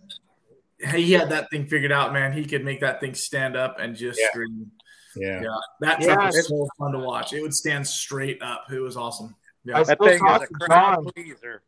he 0.95 1.12
had 1.12 1.30
that 1.30 1.49
thing 1.51 1.66
figured 1.66 1.93
out, 1.93 2.12
man. 2.12 2.32
He 2.32 2.45
could 2.45 2.62
make 2.64 2.80
that 2.80 3.01
thing 3.01 3.14
stand 3.14 3.57
up 3.57 3.78
and 3.78 3.97
just 3.97 4.18
Yeah. 4.20 4.28
scream. 4.28 4.70
Yeah. 5.16 5.43
Yeah, 5.43 5.49
that 5.80 6.03
Yeah, 6.03 6.26
was 6.26 6.47
so 6.47 6.68
fun 6.78 6.93
to 6.93 6.99
watch. 6.99 7.32
It 7.32 7.41
would 7.41 7.55
stand 7.55 7.87
straight 7.87 8.43
up. 8.43 8.70
It 8.70 8.80
was 8.80 8.99
awesome. 8.99 9.34
Yeah. 9.64 9.78
I 9.78 9.84
That 9.84 9.99
thing 9.99 10.18
talk 10.18 10.43
is 10.43 10.49
a 10.51 10.55
crowd 10.66 11.07
pleaser. 11.14 11.62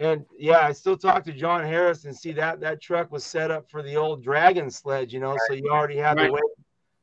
And 0.00 0.24
yeah, 0.38 0.60
I 0.66 0.72
still 0.72 0.96
talk 0.96 1.24
to 1.24 1.32
John 1.32 1.62
Harris 1.62 2.06
and 2.06 2.16
see 2.16 2.32
that 2.32 2.58
that 2.60 2.80
truck 2.80 3.12
was 3.12 3.22
set 3.22 3.50
up 3.50 3.70
for 3.70 3.82
the 3.82 3.96
old 3.96 4.24
Dragon 4.24 4.70
sled, 4.70 5.12
you 5.12 5.20
know, 5.20 5.36
so 5.46 5.52
you 5.54 5.68
already 5.70 5.96
had 5.98 6.16
Right. 6.16 6.26
the 6.28 6.32
weight. 6.32 6.42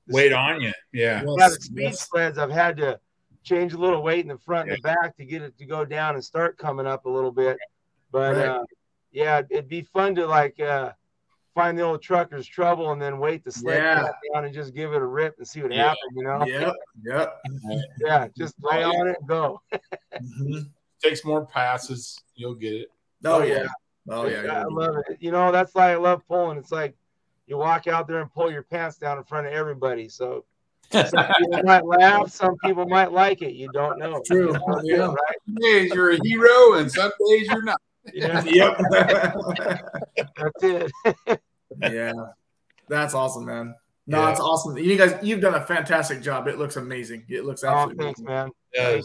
the 0.08 0.16
Weight 0.16 0.34
on 0.34 0.62
you. 0.62 0.72
Yeah. 0.92 1.24
Yeah, 1.38 1.48
the 1.50 1.58
speed 1.60 1.82
yes. 1.84 2.10
sleds, 2.10 2.38
I've 2.40 2.50
had 2.50 2.76
to 2.78 3.00
change 3.44 3.74
a 3.74 3.78
little 3.78 4.02
weight 4.02 4.22
in 4.22 4.30
the 4.30 4.38
front 4.40 4.70
and 4.70 4.78
the 4.78 4.82
back 4.82 5.16
to 5.18 5.26
get 5.26 5.42
it 5.44 5.56
to 5.60 5.66
go 5.66 5.86
down 5.86 6.16
and 6.16 6.24
start 6.24 6.58
coming 6.58 6.88
up 6.88 7.06
a 7.06 7.10
little 7.10 7.32
bit. 7.32 7.58
But 8.12 8.36
Right. 8.36 8.48
uh, 8.48 8.64
yeah, 9.12 9.42
it'd 9.50 9.68
be 9.70 9.82
fun 9.84 10.16
to 10.16 10.26
like 10.26 10.60
uh, 10.60 10.94
find 11.54 11.78
the 11.78 11.84
old 11.84 12.02
trucker's 12.02 12.48
trouble 12.48 12.92
and 12.94 13.02
then 13.02 13.20
wait 13.20 13.44
the 13.44 13.52
sled 13.52 13.78
Yeah. 13.84 14.02
back 14.04 14.16
down 14.34 14.46
and 14.46 14.54
just 14.54 14.74
give 14.74 14.94
it 14.94 15.02
a 15.02 15.06
rip 15.06 15.36
and 15.38 15.48
see 15.48 15.62
what 15.62 15.72
Yeah. 15.72 15.90
happens. 15.90 16.14
You 16.16 16.24
know? 16.24 16.46
Yep. 16.46 16.74
Yep. 17.04 17.42
Yeah, 18.00 18.28
just 18.36 18.56
lay 18.62 18.84
on 18.84 19.08
it 19.08 19.18
and 19.20 19.28
go. 19.28 19.62
Mhm. 20.14 20.70
Takes 21.04 21.24
more 21.26 21.46
passes. 21.46 22.20
You'll 22.36 22.56
get 22.56 22.74
it. 22.74 22.88
Oh, 23.26 23.42
oh 23.42 23.44
yeah. 23.44 23.66
Oh 24.10 24.28
yeah. 24.28 24.62
I 24.62 24.64
love 24.64 24.96
it. 25.10 25.18
You 25.20 25.32
know, 25.32 25.52
that's 25.52 25.74
why 25.74 25.92
I 25.92 25.96
love 25.96 26.26
pulling. 26.28 26.58
It's 26.58 26.72
like 26.72 26.96
you 27.46 27.58
walk 27.58 27.88
out 27.88 28.08
there 28.08 28.22
and 28.22 28.32
pull 28.34 28.52
your 28.52 28.64
pants 28.64 28.98
down 28.98 29.18
in 29.18 29.24
front 29.24 29.48
of 29.48 29.54
everybody. 29.54 30.10
So 30.10 30.46
some 30.92 31.04
people 31.38 31.64
might 31.64 31.86
laugh, 31.86 32.32
some 32.32 32.56
people 32.64 32.86
might 32.88 33.12
like 33.12 33.42
it. 33.42 33.54
You 33.54 33.70
don't 33.74 34.00
know. 34.00 34.22
True. 34.26 34.56
Yeah. 34.84 35.08
Right? 35.08 35.36
Some 35.46 35.56
days 35.56 35.94
you're 35.94 36.12
a 36.12 36.18
hero, 36.24 36.74
and 36.76 36.92
some 36.92 37.12
days 37.30 37.48
you're 37.48 37.64
not. 37.64 37.82
Yeah, 38.14 38.42
Yep. 38.46 38.78
that's 40.36 40.64
it. 40.64 40.92
yeah. 41.82 42.14
That's 42.88 43.14
awesome, 43.14 43.46
man. 43.46 43.76
No, 44.06 44.22
Yeah. 44.22 44.32
it's 44.32 44.40
awesome. 44.40 44.78
You 44.78 44.98
guys, 44.98 45.16
you've 45.22 45.42
done 45.42 45.56
a 45.56 45.62
fantastic 45.66 46.22
job. 46.22 46.48
It 46.48 46.58
looks 46.58 46.78
amazing. 46.78 47.26
It 47.28 47.44
looks 47.44 47.66
Oh, 47.66 47.68
absolutely 47.70 48.06
thanks, 48.06 48.20
amazing. 48.22 48.34
man. 48.34 48.52
Yeah, 48.74 49.02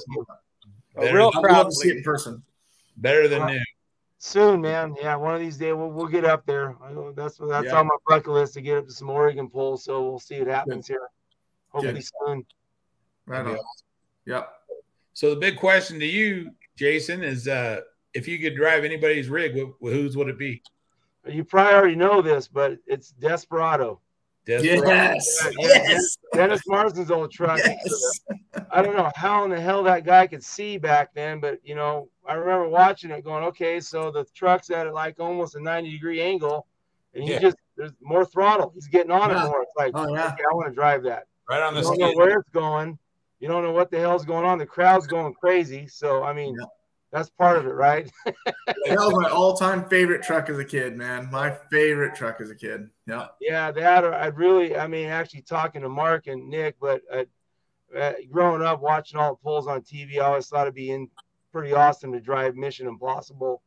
Thank. 0.96 1.10
A 1.10 1.14
real 1.14 1.30
than- 1.32 1.44
I'd 1.44 1.50
love 1.52 1.62
crowd 1.64 1.64
to 1.64 1.72
see 1.72 1.88
it 1.90 1.96
in 1.98 2.02
person. 2.02 2.42
Better 2.96 3.28
than 3.28 3.46
new. 3.46 3.60
Soon, 4.18 4.60
man. 4.60 4.94
Yeah, 5.00 5.16
one 5.16 5.34
of 5.34 5.40
these 5.40 5.56
days 5.56 5.74
we'll, 5.74 5.90
we'll 5.90 6.06
get 6.06 6.24
up 6.24 6.46
there. 6.46 6.76
I 6.82 6.92
know 6.92 7.12
that's 7.12 7.38
that's 7.38 7.66
Yeah. 7.66 7.78
on 7.80 7.86
my 7.86 7.96
bucket 8.06 8.28
list 8.32 8.54
to 8.54 8.60
get 8.60 8.78
up 8.78 8.86
to 8.86 8.92
some 8.92 9.10
Oregon 9.10 9.48
polls. 9.48 9.84
So 9.84 10.02
we'll 10.08 10.20
see 10.20 10.38
what 10.38 10.48
happens 10.48 10.86
here. 10.86 11.08
Hopefully 11.70 11.94
Good. 11.94 12.04
soon. 12.26 12.46
Right 13.26 13.44
on. 13.46 13.50
Yeah. 13.52 13.56
Yep. 14.26 14.52
So 15.14 15.30
the 15.30 15.40
big 15.40 15.56
question 15.56 15.98
to 15.98 16.06
you, 16.06 16.50
Jason, 16.76 17.24
is 17.24 17.48
uh, 17.48 17.80
if 18.14 18.28
you 18.28 18.38
could 18.38 18.54
drive 18.54 18.84
anybody's 18.84 19.28
rig, 19.28 19.56
wh- 19.58 19.72
whose 19.80 20.16
would 20.16 20.28
it 20.28 20.38
be? 20.38 20.62
You 21.26 21.44
probably 21.44 21.74
already 21.74 21.96
know 21.96 22.20
this, 22.22 22.46
but 22.48 22.78
it's 22.86 23.10
Desperado. 23.12 24.00
Desperado. 24.44 24.88
Yes. 24.90 25.48
Yeah, 25.58 25.68
Yes. 25.88 26.18
Dennis 26.34 26.62
Marsden's 26.66 27.10
old 27.10 27.30
truck. 27.30 27.58
Yes. 27.58 28.20
I 28.70 28.82
don't 28.82 28.96
know 28.96 29.10
how 29.14 29.44
in 29.44 29.50
the 29.50 29.60
hell 29.60 29.82
that 29.84 30.04
guy 30.04 30.26
could 30.26 30.42
see 30.42 30.78
back 30.78 31.14
then, 31.14 31.38
but 31.40 31.58
you 31.62 31.74
know, 31.74 32.08
I 32.26 32.34
remember 32.34 32.68
watching 32.68 33.10
it 33.10 33.22
going, 33.24 33.44
okay, 33.44 33.78
so 33.80 34.10
the 34.10 34.24
truck's 34.34 34.70
at 34.70 34.86
it 34.86 34.92
like 34.94 35.20
almost 35.20 35.54
a 35.54 35.60
90 35.62 35.90
degree 35.92 36.20
angle, 36.20 36.66
and 37.14 37.22
he 37.24 37.30
Yeah. 37.32 37.38
just 37.38 37.56
there's 37.76 37.92
more 38.02 38.24
throttle. 38.24 38.70
He's 38.74 38.88
getting 38.88 39.10
on 39.12 39.30
Yeah. 39.30 39.44
it 39.44 39.48
more. 39.48 39.62
It's 39.62 39.72
like, 39.76 39.92
Oh, 39.94 40.12
yeah. 40.14 40.26
okay, 40.32 40.42
I 40.50 40.54
want 40.54 40.68
to 40.68 40.74
drive 40.74 41.02
that. 41.04 41.24
Right 41.48 41.62
on 41.62 41.74
You 41.74 41.82
the 41.82 41.88
don't 41.88 41.98
know 41.98 42.12
where 42.16 42.38
it's 42.38 42.48
going. 42.50 42.98
You 43.40 43.48
don't 43.48 43.62
know 43.62 43.72
what 43.72 43.90
the 43.90 43.98
hell's 43.98 44.24
going 44.24 44.44
on. 44.44 44.58
The 44.58 44.66
crowd's 44.66 45.06
going 45.06 45.34
crazy. 45.34 45.86
So 45.88 46.22
I 46.22 46.32
mean, 46.32 46.54
Yeah. 46.58 46.66
That's 47.12 47.28
part 47.30 47.58
of 47.58 47.66
it, 47.66 47.74
right? 47.74 48.10
That 48.66 48.96
was 48.98 49.14
my 49.22 49.30
all-time 49.30 49.88
favorite 49.88 50.22
truck 50.22 50.48
as 50.48 50.58
a 50.58 50.64
kid, 50.64 50.96
man. 50.96 51.30
My 51.30 51.56
favorite 51.70 52.14
truck 52.14 52.40
as 52.40 52.50
a 52.50 52.54
kid. 52.54 52.88
Yeah. 53.06 53.28
Yeah, 53.40 53.70
that 53.70 54.04
I'd 54.04 54.36
really, 54.36 54.76
I 54.76 54.86
mean, 54.86 55.08
actually 55.08 55.42
talking 55.42 55.82
to 55.82 55.88
Mark 55.88 56.26
and 56.26 56.48
Nick, 56.48 56.76
but 56.80 57.00
uh, 57.12 57.24
uh, 57.96 58.12
growing 58.30 58.62
up 58.62 58.80
watching 58.80 59.18
all 59.18 59.34
the 59.34 59.42
pulls 59.42 59.66
on 59.66 59.82
TV, 59.82 60.16
I 60.16 60.24
always 60.24 60.48
thought 60.48 60.62
it'd 60.62 60.74
be 60.74 60.90
in, 60.90 61.08
pretty 61.52 61.72
awesome 61.72 62.12
to 62.12 62.20
drive 62.20 62.56
Mission 62.56 62.86
Impossible. 62.86 63.62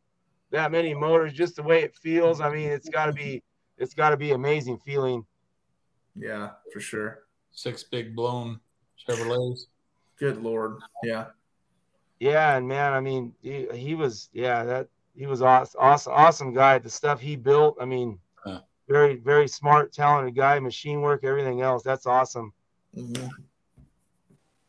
That 0.52 0.72
many 0.72 0.94
motors, 0.94 1.34
just 1.34 1.56
the 1.56 1.64
way 1.64 1.84
it 1.84 1.96
feels. 1.96 2.42
I 2.42 2.50
mean, 2.50 2.70
it's 2.70 2.90
got 2.90 3.06
to 3.06 3.14
be, 3.14 3.44
it's 3.78 3.94
got 3.94 4.10
to 4.10 4.18
be 4.18 4.32
amazing 4.32 4.80
feeling. 4.80 5.26
Yeah, 6.16 6.52
for 6.74 6.80
sure. 6.80 7.24
Six 7.52 7.84
big 7.84 8.16
blown 8.16 8.60
Chevrolets. 9.08 9.62
Good 10.20 10.42
lord. 10.42 10.78
Yeah. 11.04 11.28
Yeah, 12.20 12.56
and 12.58 12.68
man, 12.68 12.94
I 12.94 13.00
mean, 13.02 13.34
he, 13.42 13.68
he 13.74 13.94
was, 13.96 14.30
yeah, 14.34 14.64
that 14.64 14.88
he 15.16 15.26
was 15.26 15.42
awesome, 15.42 15.80
awesome, 15.82 16.14
awesome 16.14 16.54
guy. 16.54 16.78
The 16.80 16.90
stuff 16.90 17.20
he 17.20 17.36
built, 17.36 17.78
I 17.80 17.86
mean, 17.86 18.20
Huh. 18.44 18.62
very, 18.88 19.16
very 19.16 19.48
smart, 19.48 19.92
talented 19.92 20.36
guy. 20.36 20.60
Machine 20.60 21.02
work, 21.02 21.24
everything 21.24 21.62
else. 21.62 21.84
That's 21.84 22.06
awesome. 22.06 22.54
Mhm. 22.96 23.30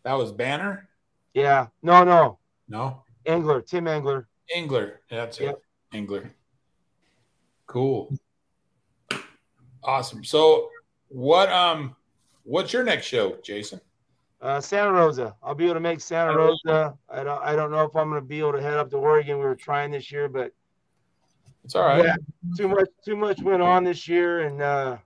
That 0.02 0.14
was 0.14 0.32
Banner? 0.32 0.88
Yeah, 1.34 1.68
no, 1.82 2.02
no, 2.04 2.38
No. 2.68 3.02
Engler, 3.26 3.60
Tim 3.60 3.86
Engler. 3.86 4.28
Engler. 4.54 5.00
That's 5.10 5.38
Yep. 5.40 5.56
it. 5.56 5.96
Engler. 5.96 6.34
Cool. 7.66 8.12
Awesome. 9.82 10.24
So 10.24 10.70
what 11.08 11.50
um 11.50 11.94
what's 12.44 12.72
your 12.72 12.84
next 12.84 13.06
show, 13.06 13.36
Jason? 13.42 13.80
Uh, 14.40 14.60
Santa 14.60 14.92
Rosa. 14.92 15.34
I'll 15.42 15.54
be 15.54 15.64
able 15.64 15.74
to 15.74 15.80
make 15.80 16.00
Santa 16.00 16.32
Santa 16.32 16.38
Rosa. 16.38 16.98
I 17.08 17.24
don't. 17.24 17.42
I 17.42 17.56
don't 17.56 17.70
know 17.70 17.82
if 17.84 17.96
I'm 17.96 18.10
going 18.10 18.20
to 18.20 18.26
be 18.26 18.38
able 18.40 18.52
to 18.52 18.60
head 18.62 18.74
up 18.74 18.90
to 18.90 18.96
Oregon. 18.96 19.38
We 19.38 19.44
were 19.44 19.56
trying 19.56 19.90
this 19.90 20.12
year, 20.12 20.28
but 20.28 20.52
It's 21.64 21.74
all 21.74 21.86
right. 21.86 22.04
yeah, 22.04 22.16
too 22.56 22.68
much. 22.68 22.88
Too 23.04 23.16
much 23.16 23.40
went 23.42 23.62
on 23.62 23.82
this 23.84 24.06
year, 24.06 24.40
and 24.40 24.60
uh, 24.60 24.98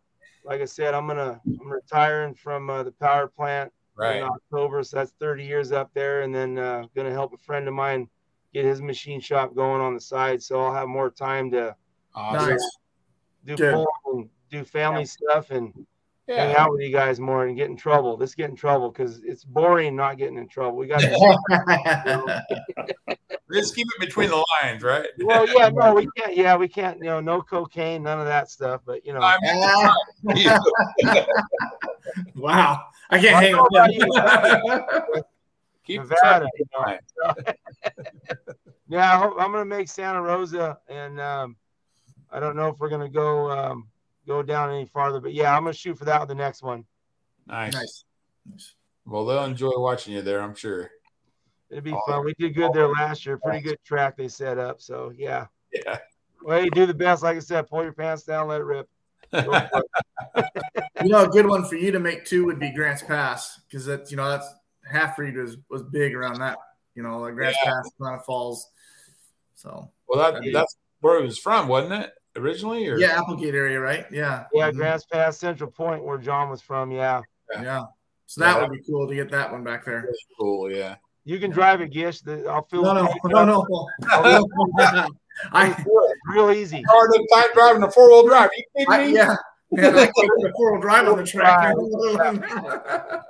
like 0.45 0.61
I 0.61 0.65
said, 0.65 0.95
I'm 0.95 1.07
gonna. 1.07 1.41
I'm 1.61 1.71
retiring 1.71 2.35
from 2.35 2.69
uh, 2.71 2.83
the 2.83 2.93
power 2.93 3.29
plant 3.29 3.73
in 4.19 4.25
October, 4.25 4.83
so 4.83 4.97
that's 4.97 5.13
30 5.21 5.45
years 5.45 5.73
up 5.73 5.91
there, 5.95 6.23
and 6.23 6.35
then 6.35 6.59
uh, 6.59 6.85
gonna 6.97 7.13
help 7.13 7.33
a 7.33 7.39
friend 7.39 7.69
of 7.69 7.75
mine 7.75 8.09
get 8.53 8.65
his 8.65 8.83
machine 8.83 9.21
shop 9.21 9.55
going 9.55 9.81
on 9.81 9.95
the 9.95 10.01
side, 10.01 10.43
so 10.43 10.61
I'll 10.61 10.75
have 10.75 10.89
more 10.89 11.11
time 11.11 11.51
to 11.53 11.77
Awesome. 12.15 12.51
Nice. 12.51 12.77
do 13.47 13.57
pull 13.57 13.87
and 14.07 14.29
do 14.51 14.65
family 14.65 15.05
stuff 15.05 15.51
and 15.53 15.73
hang 16.31 16.51
Yeah. 16.51 16.63
out 16.63 16.73
with 16.73 16.81
you 16.81 16.91
guys 16.91 17.21
more 17.21 17.47
and 17.47 17.57
get 17.57 17.69
in 17.69 17.77
trouble. 17.77 18.17
Let's 18.17 18.35
get 18.35 18.51
in 18.51 18.57
trouble 18.57 18.91
because 18.91 19.21
it's 19.25 19.45
boring 19.45 19.97
not 19.97 20.19
getting 20.19 20.39
in 20.39 20.49
trouble. 20.49 20.77
We 20.77 20.87
got. 20.87 21.01
to 21.01 22.45
Just 23.53 23.75
keep 23.75 23.89
it 23.89 24.01
between 24.01 24.31
the 24.31 24.45
lines, 24.63 24.83
right? 24.83 25.09
Well, 25.19 25.49
yeah, 25.49 25.71
no, 25.71 25.95
we 25.95 26.09
can't. 26.17 26.37
Yeah, 26.37 26.57
we 26.57 26.69
can't. 26.69 26.99
You 26.99 27.05
know, 27.07 27.21
no 27.21 27.43
cocaine, 27.43 28.03
none 28.03 28.21
of 28.21 28.27
that 28.27 28.49
stuff. 28.49 28.83
But 28.87 29.05
you 29.05 29.13
know, 29.13 29.21
I 29.21 29.39
mean, 29.43 30.47
wow. 32.37 32.85
I 33.11 33.19
can't 33.19 33.45
hang 33.45 33.55
on 33.57 33.67
that. 33.73 35.25
keep 35.85 36.01
Nevada. 36.01 36.47
You 36.57 36.65
know? 36.73 36.81
line. 36.81 37.01
Yeah, 38.91 39.15
I 39.15 39.19
hope, 39.19 39.35
I'm 39.39 39.53
gonna 39.53 39.65
make 39.65 39.89
Santa 39.89 40.21
Rosa, 40.21 40.79
and 40.89 41.21
um, 41.21 41.57
I 42.29 42.41
don't 42.41 42.57
know 42.57 42.69
if 42.69 42.79
we're 42.81 42.89
gonna 42.89 43.09
go 43.09 43.49
um, 43.49 43.89
go 44.31 44.43
down 44.43 44.71
any 44.71 44.87
farther. 44.87 45.21
But 45.21 45.35
yeah, 45.35 45.55
I'm 45.55 45.65
gonna 45.65 45.75
shoot 45.75 45.99
for 45.99 46.05
that 46.05 46.21
with 46.21 46.29
the 46.29 46.35
next 46.35 46.63
one. 46.63 46.85
Nice. 47.47 47.73
nice. 47.75 48.05
Nice. 48.49 48.75
Well, 49.05 49.27
they'll 49.27 49.45
enjoy 49.45 49.73
watching 49.77 50.15
you 50.15 50.23
there, 50.23 50.41
I'm 50.41 50.55
sure. 50.55 50.91
It'd 51.69 51.85
be 51.85 51.95
fun. 52.07 52.25
We 52.25 52.35
did 52.39 52.55
good 52.55 52.73
there 52.73 52.89
last 52.89 53.27
year. 53.27 53.39
Pretty 53.39 53.61
good 53.61 53.79
track 53.85 54.17
they 54.17 54.29
set 54.29 54.59
up. 54.59 54.81
So 54.81 55.13
yeah. 55.17 55.47
Yeah. 55.73 55.99
Well, 56.43 56.63
you 56.65 56.71
do 56.71 56.87
the 56.87 56.95
best. 56.95 57.23
Like 57.23 57.37
I 57.37 57.41
said, 57.41 57.69
pull 57.69 57.83
your 57.83 57.93
pants 57.93 58.23
down, 58.23 58.49
let 58.49 58.61
it 58.61 58.65
rip. 58.65 58.89
Go 59.33 59.43
for 59.43 59.83
it. 60.37 60.45
You 61.03 61.11
know, 61.11 61.25
a 61.25 61.29
good 61.29 61.47
one 61.47 61.65
for 61.65 61.77
you 61.77 61.93
to 61.93 62.01
make 62.01 62.25
too 62.25 62.47
would 62.47 62.59
be 62.59 62.73
Grants 62.73 63.03
Pass 63.03 63.61
because 63.69 63.85
that's 63.87 64.11
you 64.11 64.17
know 64.17 64.29
that's 64.29 64.49
half 64.89 65.17
breed 65.17 65.37
was 65.37 65.57
was 65.69 65.83
big 65.83 66.15
around 66.15 66.39
that. 66.39 66.59
You 66.95 67.03
know, 67.03 67.19
like 67.19 67.35
Grants 67.35 67.59
Yeah. 67.65 67.73
Pass, 67.73 67.91
Atlanta 67.95 68.23
Falls. 68.23 68.69
So 69.55 69.91
Well, 70.09 70.33
that 70.33 70.43
that's 70.53 70.77
where 71.01 71.19
it 71.19 71.25
was 71.25 71.39
from, 71.39 71.69
wasn't 71.69 72.05
it? 72.05 72.13
Originally, 72.37 72.87
or 72.89 72.97
yeah, 72.99 73.19
Applegate 73.21 73.55
area, 73.55 73.81
right? 73.81 74.07
Yeah. 74.11 74.45
Yeah, 74.53 74.71
Mhm. 74.71 74.77
Grants 74.77 75.05
Pass, 75.07 75.37
Central 75.39 75.71
Point, 75.71 76.05
where 76.05 76.17
John 76.19 76.49
was 76.49 76.63
from. 76.63 76.91
Yeah, 76.93 77.23
Yeah. 77.61 77.85
So 78.27 78.41
that 78.43 78.57
Yeah. 78.57 78.63
would 78.63 78.71
be 78.71 78.81
cool 78.89 79.09
to 79.09 79.15
get 79.15 79.31
that 79.33 79.51
one 79.51 79.65
back 79.65 79.85
there. 79.85 80.09
cool. 80.39 80.71
Yeah. 80.71 80.97
you 81.25 81.39
can 81.39 81.51
drive 81.51 81.81
it, 81.83 81.89
Gish. 81.93 82.21
The, 82.23 82.47
I'll 82.49 82.63
fill 82.71 82.83
No, 82.83 82.95
the 82.95 83.29
no, 83.29 83.45
no, 83.45 83.61
up. 83.63 83.69
no. 83.69 85.07
I, 85.53 85.85
real 86.33 86.51
easy. 86.51 86.83
Hard 86.89 87.11
time 87.33 87.45
driving 87.55 87.83
a 87.83 87.91
four 87.91 88.09
wheel 88.09 88.27
drive. 88.27 88.51
You 88.57 88.65
kidding 88.77 88.93
I 88.93 89.07
me? 89.07 89.15
yeah. 89.15 89.37
Man, 89.73 89.95
I 89.95 90.05
can't 90.07 90.15
put 90.17 90.51
a 90.51 90.53
four 90.57 90.73
wheel 90.73 90.81
drive 90.81 91.09
on 91.09 91.17
the 91.19 91.25
track. 91.27 91.75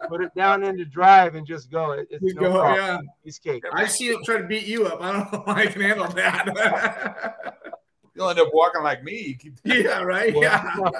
Put 0.09 0.23
it 0.23 0.35
down 0.35 0.63
into 0.65 0.85
drive 0.85 1.35
and 1.35 1.47
just 1.47 1.71
go. 1.71 1.93
It, 1.93 2.07
it's 2.11 2.23
You 2.23 2.35
no 2.35 2.41
go, 2.43 2.53
problem. 2.61 2.77
yeah. 2.77 2.99
Piece 3.25 3.39
cake. 3.39 3.65
I 3.73 3.87
see 3.87 4.09
seen 4.09 4.19
it 4.21 4.25
try 4.25 4.39
to 4.39 4.45
beat 4.47 4.67
you 4.67 4.87
up. 4.87 5.03
I 5.03 5.13
don't 5.13 5.33
know 5.33 5.43
how 5.47 5.53
I 5.53 5.67
can 5.67 5.83
handle 5.83 6.07
that. 6.09 7.37
You'll 8.15 8.29
end 8.31 8.39
up 8.41 8.49
walking 8.53 8.83
like 8.83 9.03
me. 9.05 9.21
You 9.29 9.37
keep- 9.37 9.59
yeah, 9.65 10.03
right. 10.03 10.35
Yeah. 10.37 10.75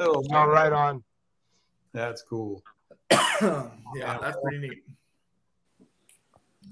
Oh, 0.00 0.24
All 0.32 0.48
right 0.48 0.72
on. 0.72 1.04
That's 1.92 2.22
cool. 2.22 2.64
yeah, 3.12 3.68
that's 4.20 4.36
pretty 4.42 4.58
neat. 4.58 4.82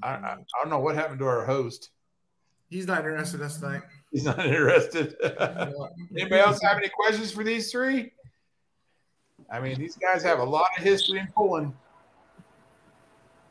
I, 0.02 0.08
I, 0.08 0.14
I 0.32 0.36
don't 0.60 0.70
know 0.70 0.80
what 0.80 0.96
happened 0.96 1.20
to 1.20 1.26
our 1.26 1.44
host. 1.46 1.90
He's 2.68 2.88
not 2.88 2.98
interested 3.04 3.38
this 3.38 3.62
night. 3.62 3.82
He's 4.10 4.24
not 4.24 4.40
interested. 4.44 5.14
Anybody 6.18 6.40
else 6.40 6.60
have 6.64 6.78
any 6.78 6.88
questions 6.88 7.30
for 7.30 7.44
these 7.44 7.70
three? 7.70 8.10
I 9.48 9.60
mean, 9.60 9.78
these 9.78 9.94
guys 9.94 10.24
have 10.24 10.40
a 10.40 10.44
lot 10.44 10.70
of 10.76 10.82
history 10.82 11.20
in 11.20 11.28
pulling. 11.36 11.72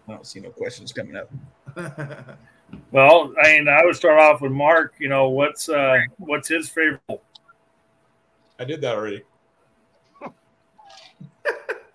I 0.10 0.12
don't 0.12 0.28
see 0.28 0.42
no 0.42 0.50
questions 0.50 0.92
coming 0.92 1.16
up. 1.16 1.30
Well, 2.92 3.34
I 3.42 3.48
mean, 3.58 3.68
I 3.68 3.84
would 3.86 3.96
start 3.96 4.20
off 4.20 4.42
with 4.42 4.52
Mark. 4.52 4.94
You 5.00 5.10
know, 5.10 5.30
what's 5.30 5.70
uh, 5.70 6.00
what's 6.18 6.48
his 6.48 6.70
favorite? 6.70 7.02
I 8.60 8.64
did 8.66 8.82
that 8.82 8.96
already. 8.96 9.24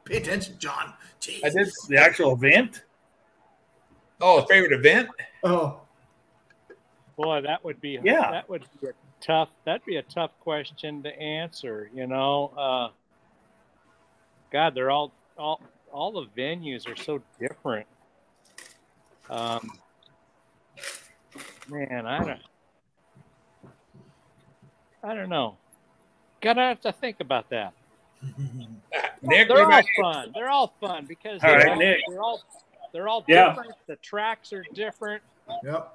Pay 0.05 0.17
attention, 0.19 0.57
John. 0.59 0.95
Jeez. 1.21 1.45
I 1.45 1.51
did. 1.51 1.69
The 1.89 1.97
actual 1.99 2.33
event? 2.35 2.83
Oh, 4.21 4.39
a 4.39 4.47
favorite 4.47 4.73
event? 4.73 5.09
Oh, 5.45 5.81
Boy, 7.17 7.41
that 7.43 7.65
would 7.65 7.81
be 7.81 7.99
Yeah. 8.03 8.31
that 8.31 8.49
would 8.49 8.65
be 8.81 8.89
a 8.89 8.93
tough 9.21 9.49
that'd 9.65 9.85
be 9.87 9.97
a 9.97 10.03
tough 10.03 10.31
question 10.41 11.03
to 11.03 11.19
answer, 11.19 11.91
you 11.95 12.07
know. 12.07 12.53
Uh 12.57 12.89
God, 14.53 14.75
they're 14.75 14.91
all 14.91 15.13
all 15.39 15.61
all 15.93 16.13
the 16.13 16.27
venues 16.41 16.87
are 16.87 16.97
so 16.97 17.23
different. 17.41 17.87
Um 19.31 19.79
man, 21.69 22.07
I 22.07 22.25
don't 22.25 22.41
I 25.03 25.15
don't 25.15 25.29
know. 25.29 25.57
Gotta 26.41 26.61
have 26.63 26.81
to 26.83 26.93
think 26.93 27.17
about 27.21 27.49
that. 27.51 27.73
Nick, 29.23 29.49
they're 29.49 29.59
all 29.59 29.67
about 29.67 29.85
fun. 30.01 30.31
They're 30.35 30.49
all 30.49 30.75
fun 30.81 31.07
because 31.07 31.43
All 31.45 31.51
they're, 31.51 31.59
right, 31.59 31.69
all, 31.69 31.77
Nick. 31.77 31.99
they're 32.09 32.21
all 32.23 32.41
they're 32.93 33.09
all 33.09 33.25
Yeah. 33.29 33.49
different. 33.51 33.73
The 33.87 33.97
tracks 33.97 34.53
are 34.53 34.65
different. 34.75 35.23
yep. 35.63 35.93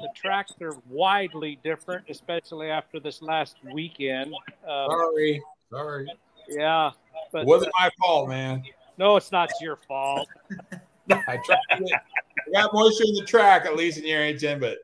The 0.00 0.08
tracks 0.14 0.52
are 0.62 0.76
widely 0.88 1.58
different, 1.62 2.06
especially 2.08 2.70
after 2.70 2.98
this 3.00 3.20
last 3.20 3.56
weekend. 3.72 4.34
Uh, 4.66 4.86
Sorry. 4.88 5.42
Sorry. 5.70 6.06
yeah, 6.48 6.90
but 7.32 7.42
It 7.42 7.46
wasn't 7.46 7.72
my 7.78 7.90
fault, 8.00 8.28
man. 8.30 8.62
no, 8.96 9.16
it's 9.16 9.30
not 9.30 9.50
your 9.60 9.76
fault. 9.76 10.26
I 11.10 11.36
tried 11.44 11.58
to 11.78 11.84
get, 11.84 12.02
I 12.48 12.50
got 12.52 12.72
moisture 12.72 13.04
in 13.04 13.14
the 13.14 13.24
track, 13.26 13.66
at 13.66 13.76
least 13.76 13.98
in 13.98 14.04
the 14.04 14.10
Yerington, 14.10 14.58
but 14.60 14.78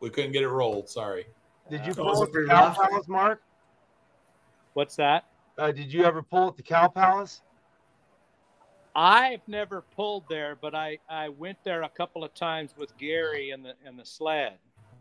we 0.00 0.10
couldn't 0.10 0.32
get 0.32 0.42
it 0.42 0.48
rolled. 0.48 0.88
Sorry. 0.88 1.26
Did 1.70 1.84
you 1.86 1.92
Oh, 1.92 2.02
pull 2.12 2.22
it 2.22 2.26
at 2.28 2.32
the 2.32 2.46
Cow? 2.48 2.70
Palace, 2.72 3.08
Mark? 3.08 3.42
What's 4.74 4.96
that? 4.96 5.24
Uh, 5.58 5.72
did 5.72 5.92
you 5.92 6.04
ever 6.04 6.22
pull 6.22 6.48
at 6.48 6.56
the 6.56 6.62
Cow 6.62 6.88
Palace? 6.88 7.42
I've 8.94 9.46
never 9.46 9.82
pulled 9.82 10.24
there, 10.28 10.56
but 10.60 10.74
I, 10.74 10.98
I 11.08 11.28
went 11.28 11.58
there 11.64 11.82
a 11.82 11.88
couple 11.88 12.24
of 12.24 12.34
times 12.34 12.74
with 12.76 12.96
Gary 12.96 13.50
and 13.50 13.64
the 13.64 13.74
and 13.84 13.98
the 13.98 14.04
sled. 14.04 14.54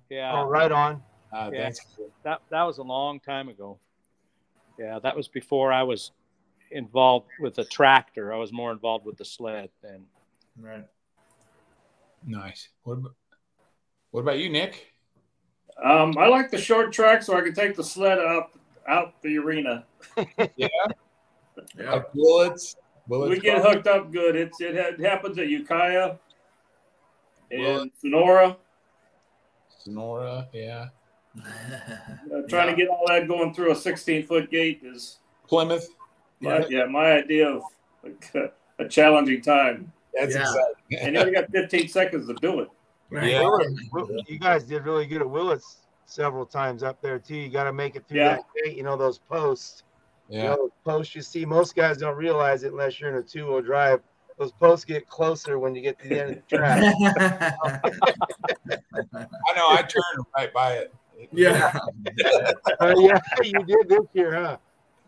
Yeah, 0.09 0.31
Oh, 0.33 0.45
right 0.45 0.71
on. 0.71 1.01
Uh, 1.33 1.49
Yeah. 1.53 1.63
Thanks. 1.63 1.79
that 2.23 2.41
that 2.49 2.63
was 2.63 2.77
a 2.77 2.83
long 2.83 3.19
time 3.19 3.49
ago. 3.49 3.79
Yeah, 4.77 4.99
that 4.99 5.15
was 5.15 5.27
before 5.27 5.71
I 5.73 5.83
was 5.83 6.11
involved 6.71 7.27
with 7.39 7.55
the 7.55 7.65
tractor. 7.65 8.33
I 8.33 8.37
was 8.37 8.51
more 8.53 8.71
involved 8.71 9.05
with 9.05 9.17
the 9.17 9.25
sled 9.25 9.69
then. 9.81 10.05
Right. 10.59 10.85
Nice. 12.25 12.69
What 12.83 12.93
about, 12.99 13.15
what 14.11 14.21
about 14.21 14.39
you, 14.39 14.49
Nick? 14.49 14.93
Um, 15.83 16.17
I 16.17 16.27
like 16.27 16.49
the 16.49 16.57
short 16.57 16.91
track 16.91 17.21
so 17.21 17.37
I 17.37 17.41
can 17.41 17.53
take 17.53 17.75
the 17.75 17.83
sled 17.83 18.17
out 18.19 18.51
out 18.87 19.21
the 19.21 19.37
arena. 19.37 19.85
Yeah. 20.55 20.67
Like 21.75 22.13
Willits? 22.13 22.75
Willits. 23.07 23.29
we 23.31 23.39
get 23.39 23.61
hooked 23.63 23.87
up 23.87 24.11
good. 24.11 24.35
It's 24.35 24.61
it, 24.61 24.75
ha- 24.75 25.03
happens 25.09 25.37
at 25.39 25.47
Ukiah 25.47 26.15
and 27.51 27.61
Well- 27.63 27.85
Sonora. 27.99 28.57
Sonora, 29.83 30.47
yeah. 30.53 30.87
Uh, 32.33 32.41
trying 32.49 32.67
to 32.67 32.75
get 32.75 32.89
all 32.89 33.05
that 33.07 33.27
going 33.27 33.53
through 33.53 33.71
a 33.71 33.75
16 33.75 34.25
foot 34.25 34.49
gate 34.51 34.81
is 34.83 35.19
Plymouth. 35.47 35.87
my, 36.41 36.65
yeah 36.67 36.85
my 36.85 37.11
idea 37.13 37.47
of 37.47 37.61
a, 38.33 38.49
a 38.83 38.87
challenging 38.87 39.41
time. 39.41 39.91
That's 40.13 40.33
Yeah. 40.35 40.41
And 40.41 40.49
exciting. 40.91 41.13
you 41.15 41.19
only 41.19 41.31
got 41.33 41.51
15 41.51 41.87
seconds 41.89 42.27
to 42.27 42.33
do 42.35 42.61
it. 42.61 42.69
Right. 43.09 43.31
Yeah. 43.31 43.49
Will- 43.91 44.09
You 44.27 44.37
guys 44.39 44.63
did 44.63 44.83
really 44.85 45.05
good 45.05 45.21
at 45.21 45.29
Willits 45.29 45.77
several 46.05 46.45
times 46.45 46.83
up 46.83 47.01
there 47.01 47.19
too. 47.19 47.35
You 47.35 47.49
got 47.49 47.63
to 47.65 47.73
make 47.73 47.95
it 47.95 48.05
through 48.07 48.19
Yeah. 48.19 48.35
that 48.37 48.45
gate. 48.65 48.75
You 48.77 48.83
know 48.83 48.95
those 48.97 49.17
posts. 49.19 49.83
You 50.29 50.39
Yeah. 50.39 50.43
know 50.49 50.55
those 50.57 50.71
posts 50.83 51.15
you 51.15 51.21
see. 51.21 51.45
Most 51.45 51.75
guys 51.75 51.97
don't 51.97 52.15
realize 52.17 52.63
it 52.63 52.71
unless 52.71 52.99
you're 52.99 53.09
in 53.09 53.15
a 53.17 53.21
two-wheel 53.23 53.61
drive. 53.61 54.01
Those 54.37 54.51
posts 54.51 54.85
get 54.85 55.07
closer 55.09 55.57
when 55.57 55.73
you 55.73 55.81
get 55.81 55.97
to 55.99 56.07
the 56.09 56.21
end 56.21 56.29
of 56.31 56.43
the 56.47 56.57
track. 56.57 56.83
I 59.15 59.53
know. 59.55 59.67
I 59.69 59.81
turned 59.81 60.25
right 60.35 60.53
by 60.53 60.73
it. 60.73 60.93
yeah. 61.31 61.77
Uh, 62.79 62.93
yeah, 62.99 63.17
you 63.43 63.63
did 63.63 63.89
this 63.89 64.05
year, 64.13 64.35
huh? 64.35 64.57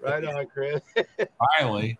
Right 0.01 0.23
on, 0.25 0.47
Chris. 0.47 0.81
Finally. 1.59 1.99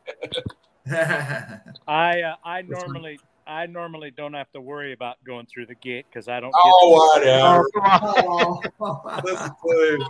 I 0.91 2.21
uh, 2.21 2.35
I 2.43 2.61
normally 2.63 3.19
I 3.49 3.65
normally 3.65 4.11
don't 4.11 4.33
have 4.33 4.51
to 4.51 4.61
worry 4.61 4.93
about 4.93 5.15
going 5.25 5.47
through 5.47 5.65
the 5.65 5.75
gate 5.75 6.05
because 6.09 6.27
I 6.27 6.39
don't. 6.39 6.53
Oh, 6.55 7.19
get 7.19 7.27
whatever. 7.27 7.65
Oh, 7.83 8.61
come 8.61 8.73
on. 8.79 9.21
Listen 9.25 9.49
to 9.67 9.95
him. 9.95 10.03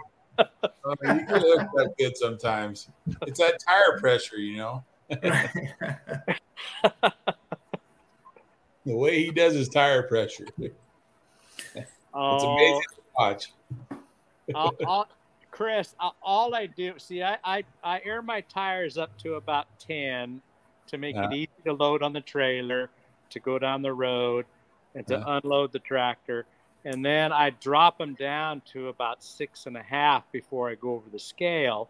Oh, 0.83 0.95
you 1.03 1.25
can 1.25 1.41
look 1.41 1.67
that 1.73 1.93
good 1.97 2.17
sometimes. 2.17 2.89
It's 3.25 3.39
that 3.39 3.59
tire 3.65 3.97
pressure, 3.99 4.37
you 4.37 4.57
know. 4.57 4.83
The 8.85 8.95
way 8.95 9.23
he 9.23 9.31
does 9.31 9.53
his 9.53 9.69
tire 9.69 10.03
pressure. 10.03 10.45
It's 10.57 11.85
oh, 12.13 12.53
amazing 12.53 12.81
to 12.95 13.01
watch. 13.17 13.53
I'll, 14.55 14.75
I'll, 14.87 15.07
Chris, 15.51 15.95
i 15.99 16.09
all 16.21 16.55
I 16.55 16.65
do, 16.65 16.93
see, 16.97 17.21
I, 17.21 17.37
I, 17.43 17.63
I 17.83 18.01
air 18.03 18.21
my 18.21 18.41
tires 18.41 18.97
up 18.97 19.17
to 19.19 19.35
about 19.35 19.67
10 19.79 20.41
to 20.87 20.97
make 20.97 21.15
Uh-huh. 21.15 21.27
it 21.29 21.35
easy 21.35 21.49
to 21.65 21.73
load 21.73 22.01
on 22.01 22.13
the 22.13 22.21
trailer, 22.21 22.89
to 23.31 23.39
go 23.39 23.59
down 23.59 23.81
the 23.81 23.93
road, 23.93 24.45
and 24.95 25.05
to 25.07 25.17
Uh-huh. 25.17 25.39
unload 25.43 25.71
the 25.71 25.79
tractor. 25.79 26.45
And 26.85 27.03
then 27.05 27.31
I 27.31 27.49
drop 27.51 27.97
them 27.97 28.15
down 28.15 28.61
to 28.73 28.87
about 28.87 29.21
six 29.23 29.65
and 29.65 29.75
a 29.77 29.83
half 29.83 30.31
before 30.31 30.69
I 30.69 30.75
go 30.75 30.93
over 30.95 31.09
the 31.09 31.19
scale. 31.19 31.89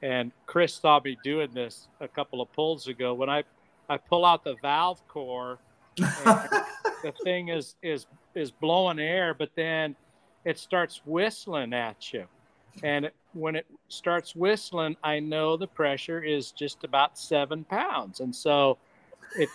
And 0.00 0.30
Chris 0.46 0.74
saw 0.74 1.00
me 1.04 1.18
doing 1.24 1.50
this 1.52 1.88
a 2.00 2.06
couple 2.08 2.40
of 2.40 2.50
pulls 2.52 2.86
ago. 2.86 3.14
When 3.14 3.28
I, 3.28 3.42
I 3.88 3.96
pull 3.96 4.24
out 4.24 4.44
the 4.44 4.54
valve 4.62 5.06
core, 5.08 5.58
the 5.96 7.12
thing 7.24 7.48
is 7.48 7.74
is 7.82 8.06
is 8.36 8.52
blowing 8.52 9.00
air, 9.00 9.34
but 9.34 9.50
then 9.56 9.96
it 10.44 10.58
starts 10.58 11.02
whistling 11.04 11.72
at 11.72 12.12
you, 12.12 12.24
and 12.84 13.06
it, 13.06 13.14
when 13.32 13.56
it 13.56 13.66
starts 13.88 14.36
whistling, 14.36 14.96
I 15.02 15.18
know 15.18 15.56
the 15.56 15.66
pressure 15.66 16.22
is 16.22 16.52
just 16.52 16.84
about 16.84 17.18
seven 17.18 17.64
pounds, 17.64 18.20
and 18.20 18.34
so 18.34 18.78
it 19.36 19.48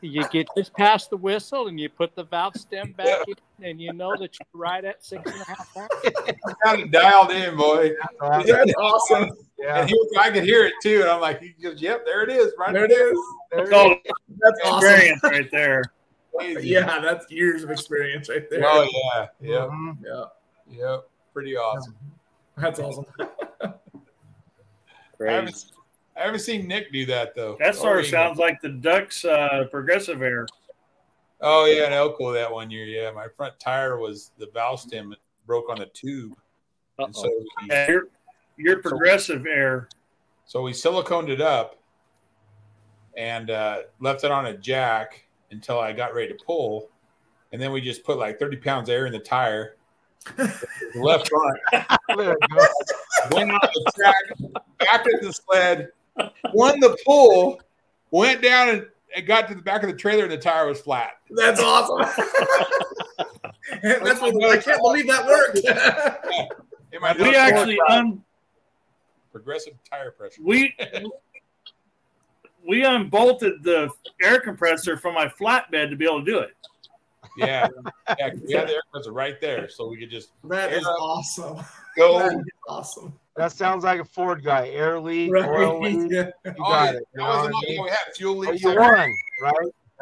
you 0.00 0.26
get 0.28 0.48
just 0.56 0.72
past 0.74 1.10
the 1.10 1.16
whistle 1.16 1.68
and 1.68 1.78
you 1.80 1.88
put 1.88 2.14
the 2.14 2.24
valve 2.24 2.54
stem 2.56 2.92
back 2.92 3.26
in, 3.26 3.34
and 3.64 3.80
you 3.80 3.92
know 3.92 4.14
that 4.16 4.30
you're 4.38 4.46
right 4.60 4.84
at 4.84 5.04
six 5.04 5.22
and 5.30 5.40
a 5.40 5.44
half 5.44 5.68
and 5.76 5.88
a 6.16 6.22
half 6.26 6.56
pounds. 6.64 6.82
Got 6.82 6.90
dialed 6.90 7.30
in, 7.30 7.56
boy. 7.56 7.92
Awesome. 8.20 8.46
That's 8.46 8.72
awesome. 8.78 9.30
Yeah, 9.58 9.80
And 9.80 9.88
he, 9.90 9.98
I 10.18 10.30
could 10.30 10.44
hear 10.44 10.64
it 10.64 10.74
too. 10.82 11.00
And 11.02 11.10
I'm 11.10 11.20
like, 11.20 11.40
he 11.40 11.50
goes, 11.62 11.80
Yep, 11.82 12.04
there 12.06 12.22
it 12.22 12.30
is. 12.30 12.52
Right 12.58 12.72
There 12.72 12.84
it 12.84 12.90
is. 12.92 13.18
there 13.50 13.64
it 13.64 13.72
Oh, 13.72 13.92
is. 13.92 13.98
That's 14.38 14.60
awesome. 14.64 14.88
experience 14.90 15.22
right 15.24 15.50
there. 15.50 15.82
Yeah, 16.60 17.00
that's 17.00 17.28
years 17.32 17.64
of 17.64 17.70
experience 17.70 18.28
right 18.28 18.48
there. 18.48 18.62
Oh 18.64 18.86
yeah. 19.14 19.26
Yep. 19.40 19.68
Mhm. 19.70 19.96
Yeah, 20.04 20.24
Yep. 20.70 21.08
Pretty 21.32 21.56
awesome. 21.56 21.96
that's 22.56 22.78
awesome. 22.78 23.06
I 25.20 25.32
haven't, 25.32 25.64
I 26.18 26.22
haven't 26.24 26.40
seen 26.40 26.66
Nick 26.66 26.92
do 26.92 27.06
that 27.06 27.34
though. 27.34 27.56
That 27.60 27.76
sort 27.76 27.96
Or 27.96 27.98
of 28.00 28.04
he- 28.06 28.10
sounds 28.10 28.38
like 28.38 28.60
the 28.60 28.70
Ducks 28.70 29.24
uh, 29.24 29.64
progressive 29.70 30.20
air. 30.22 30.46
Oh 31.40 31.66
yeah, 31.66 31.86
in 31.86 31.92
Elko 31.92 32.32
that 32.32 32.50
one 32.52 32.70
year. 32.70 32.84
Yeah, 32.86 33.10
my 33.12 33.28
front 33.36 33.58
tire 33.60 33.98
was 33.98 34.32
the 34.38 34.48
valve 34.52 34.80
stem 34.80 35.14
broke 35.46 35.70
on 35.70 35.78
the 35.78 35.86
tube, 35.86 36.34
and 36.98 37.14
so 37.14 37.26
Uh-oh. 37.26 37.44
we, 37.62 37.70
And 37.74 37.88
your, 37.88 38.02
your 38.56 38.82
progressive 38.82 39.46
air. 39.46 39.88
so 40.46 40.62
we 40.62 40.72
siliconed 40.72 41.28
it 41.28 41.40
up 41.40 41.76
and 43.16 43.50
uh, 43.50 43.82
left 44.00 44.24
it 44.24 44.30
on 44.32 44.46
a 44.46 44.56
jack 44.56 45.24
until 45.52 45.78
I 45.78 45.92
got 45.92 46.12
ready 46.14 46.28
to 46.36 46.44
pull, 46.44 46.88
and 47.52 47.62
then 47.62 47.70
we 47.70 47.80
just 47.80 48.02
put 48.02 48.18
like 48.18 48.40
thirty 48.40 48.56
pounds 48.56 48.88
of 48.88 48.94
air 48.94 49.06
in 49.06 49.12
the 49.12 49.18
tire. 49.20 49.76
left 50.96 51.28
front 51.30 51.58
There 52.16 52.32
it 52.32 52.38
goes. 52.52 52.68
went 53.30 53.52
on 53.52 53.60
the 53.62 53.92
track, 53.94 54.14
back 54.80 55.06
at 55.06 55.22
the 55.22 55.32
sled, 55.32 55.88
won 56.52 56.80
the 56.80 56.96
pull, 57.04 57.60
went 58.10 58.42
down 58.42 58.68
and, 58.68 58.86
and 59.14 59.26
got 59.26 59.48
to 59.48 59.54
the 59.54 59.62
back 59.62 59.82
of 59.82 59.90
the 59.90 59.96
trailer, 59.96 60.24
and 60.24 60.32
the 60.32 60.38
tire 60.38 60.66
was 60.66 60.80
flat. 60.80 61.12
That's 61.30 61.60
awesome. 61.60 61.98
that's 63.82 64.20
what, 64.20 64.50
I 64.50 64.56
can't 64.58 64.80
believe 64.80 65.06
that 65.08 65.26
worked. 65.26 65.58
In 66.92 67.02
my 67.02 67.12
We 67.18 67.36
actually 67.36 67.74
sport 67.74 67.90
un, 67.90 68.24
progressive 69.30 69.74
tire 69.90 70.10
pressure. 70.10 70.40
We 70.42 70.74
we 72.66 72.84
unbolted 72.84 73.62
the 73.62 73.90
air 74.22 74.40
compressor 74.40 74.96
from 74.96 75.14
my 75.14 75.26
flatbed 75.26 75.90
to 75.90 75.96
be 75.96 76.04
able 76.04 76.24
to 76.24 76.30
do 76.30 76.38
it. 76.38 76.50
Yeah, 77.38 77.68
yeah, 78.18 78.30
We 78.44 78.52
had 78.54 78.68
the 78.68 78.72
air 78.74 78.80
compressor 78.92 79.12
right 79.12 79.40
there, 79.40 79.68
so 79.68 79.88
we 79.88 79.96
could 79.98 80.10
just 80.10 80.30
That 80.44 80.72
is 80.72 80.82
Yeah. 80.82 80.88
awesome. 80.88 81.64
go. 81.96 82.18
That 82.18 82.32
is 82.32 82.44
awesome. 82.68 83.18
That 83.36 83.52
sounds 83.52 83.84
like 83.84 84.00
a 84.00 84.04
Ford 84.04 84.42
guy. 84.42 84.68
Air 84.70 84.98
leak, 85.00 85.32
Right. 85.32 85.48
oil 85.48 85.80
leak. 85.80 85.98
Yeah. 86.10 86.30
You 86.44 86.52
Oh, 86.64 86.70
got 86.70 86.84
yeah, 86.86 86.90
it. 86.98 87.02
You 87.14 87.22
that 87.22 87.28
wasn't 87.28 87.54
what 87.54 87.64
I 87.64 87.66
all 87.66 87.70
mean? 87.70 87.82
we 87.84 87.90
had. 87.90 87.98
Fuel 88.16 88.34
Oh, 88.34 88.38
leaks. 88.38 88.62
you 88.62 88.68
won, 88.70 88.78
right? 89.40 89.54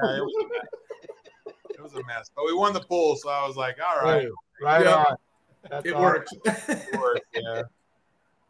Yeah, 0.03 0.17
it, 0.17 0.23
was 0.23 0.35
a 0.45 0.49
mess. 0.49 1.55
it 1.75 1.83
was 1.83 1.95
a 1.95 2.05
mess, 2.05 2.31
but 2.35 2.45
we 2.47 2.55
won 2.55 2.73
the 2.73 2.81
pool, 2.81 3.17
so 3.17 3.29
I 3.29 3.47
was 3.47 3.57
like, 3.57 3.77
all 3.87 4.03
right, 4.03 4.23
Hey, 4.23 4.29
right 4.63 4.85
Yeah. 4.85 4.95
on. 4.97 5.17
That's 5.69 5.87
It 5.87 5.93
awesome. 5.95 6.03
worked. 6.03 6.33
it 6.69 6.99
worked. 6.99 7.27
Yeah, 7.35 7.63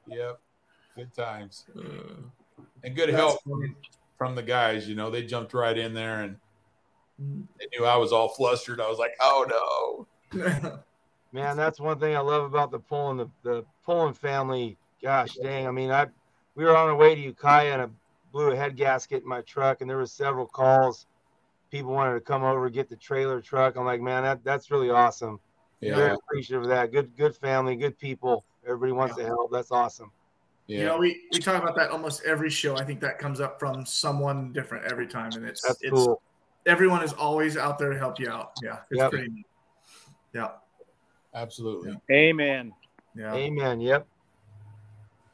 yep, 0.06 0.40
good 0.94 1.12
times 1.14 1.64
Uh, 1.76 1.82
and 2.84 2.94
good 2.94 3.08
That's 3.08 3.16
help 3.18 3.42
funny. 3.42 3.74
from 4.18 4.34
the 4.36 4.42
guys. 4.42 4.88
You 4.88 4.94
know, 4.94 5.10
they 5.10 5.22
jumped 5.24 5.52
right 5.54 5.76
in 5.76 5.94
there 5.94 6.20
and. 6.22 6.36
They 7.18 7.66
knew 7.78 7.84
I 7.84 7.96
was 7.96 8.12
all 8.12 8.28
flustered. 8.28 8.80
I 8.80 8.88
was 8.88 8.98
like, 8.98 9.14
oh 9.20 10.06
no. 10.32 10.78
Man, 11.32 11.56
that's 11.56 11.80
one 11.80 11.98
thing 11.98 12.16
I 12.16 12.20
love 12.20 12.44
about 12.44 12.70
the 12.70 12.78
Pullen 12.78 13.16
the, 13.16 13.28
the 13.42 13.64
Pullen 13.84 14.14
family. 14.14 14.78
Gosh 15.02 15.34
dang, 15.42 15.66
I 15.66 15.70
mean, 15.70 15.90
I 15.90 16.06
we 16.54 16.64
were 16.64 16.76
on 16.76 16.88
our 16.88 16.96
way 16.96 17.14
to 17.14 17.20
Ukiah 17.20 17.72
and 17.72 17.82
I 17.82 17.86
blew 18.32 18.50
a 18.50 18.56
head 18.56 18.76
gasket 18.76 19.22
in 19.22 19.28
my 19.28 19.40
truck, 19.42 19.80
and 19.80 19.88
there 19.88 19.98
was 19.98 20.12
several 20.12 20.46
calls. 20.46 21.06
People 21.70 21.92
wanted 21.92 22.14
to 22.14 22.20
come 22.20 22.44
over 22.44 22.70
get 22.70 22.88
the 22.88 22.96
trailer 22.96 23.40
truck. 23.40 23.76
I'm 23.76 23.84
like, 23.84 24.00
man, 24.00 24.22
that 24.22 24.44
that's 24.44 24.70
really 24.70 24.90
awesome. 24.90 25.40
Very 25.82 26.08
Yeah, 26.08 26.14
appreciative 26.14 26.62
of 26.62 26.68
that. 26.68 26.92
Good 26.92 27.16
good 27.16 27.36
family, 27.36 27.76
good 27.76 27.98
people. 27.98 28.44
Everybody 28.64 28.92
wants 28.92 29.16
to 29.16 29.24
help. 29.24 29.52
That's 29.52 29.70
awesome. 29.70 30.10
yeah. 30.66 30.78
You 30.78 30.84
know, 30.86 30.98
we, 30.98 31.22
we 31.32 31.38
talk 31.38 31.62
about 31.62 31.76
that 31.76 31.90
almost 31.90 32.24
every 32.24 32.50
show. 32.50 32.76
I 32.76 32.84
think 32.84 33.00
that 33.00 33.18
comes 33.18 33.40
up 33.40 33.60
from 33.60 33.86
someone 33.86 34.52
different 34.52 34.84
every 34.86 35.06
time, 35.06 35.30
and 35.34 35.44
it's 35.44 35.62
That's 35.62 35.82
it's 35.82 35.90
cool. 35.90 36.22
Everyone 36.66 37.02
is 37.02 37.12
always 37.12 37.56
out 37.56 37.78
there 37.78 37.90
to 37.92 37.98
help 37.98 38.18
you 38.20 38.28
out. 38.28 38.52
Yeah, 38.62 38.78
it's 38.90 38.98
Yep. 39.00 39.10
pretty 39.10 39.28
neat. 39.28 39.46
Yeah, 40.34 40.50
Absolutely. 41.34 41.98
Amen. 42.10 42.72
yeah. 43.14 43.34
Amen. 43.34 43.80
Yep. 43.80 44.06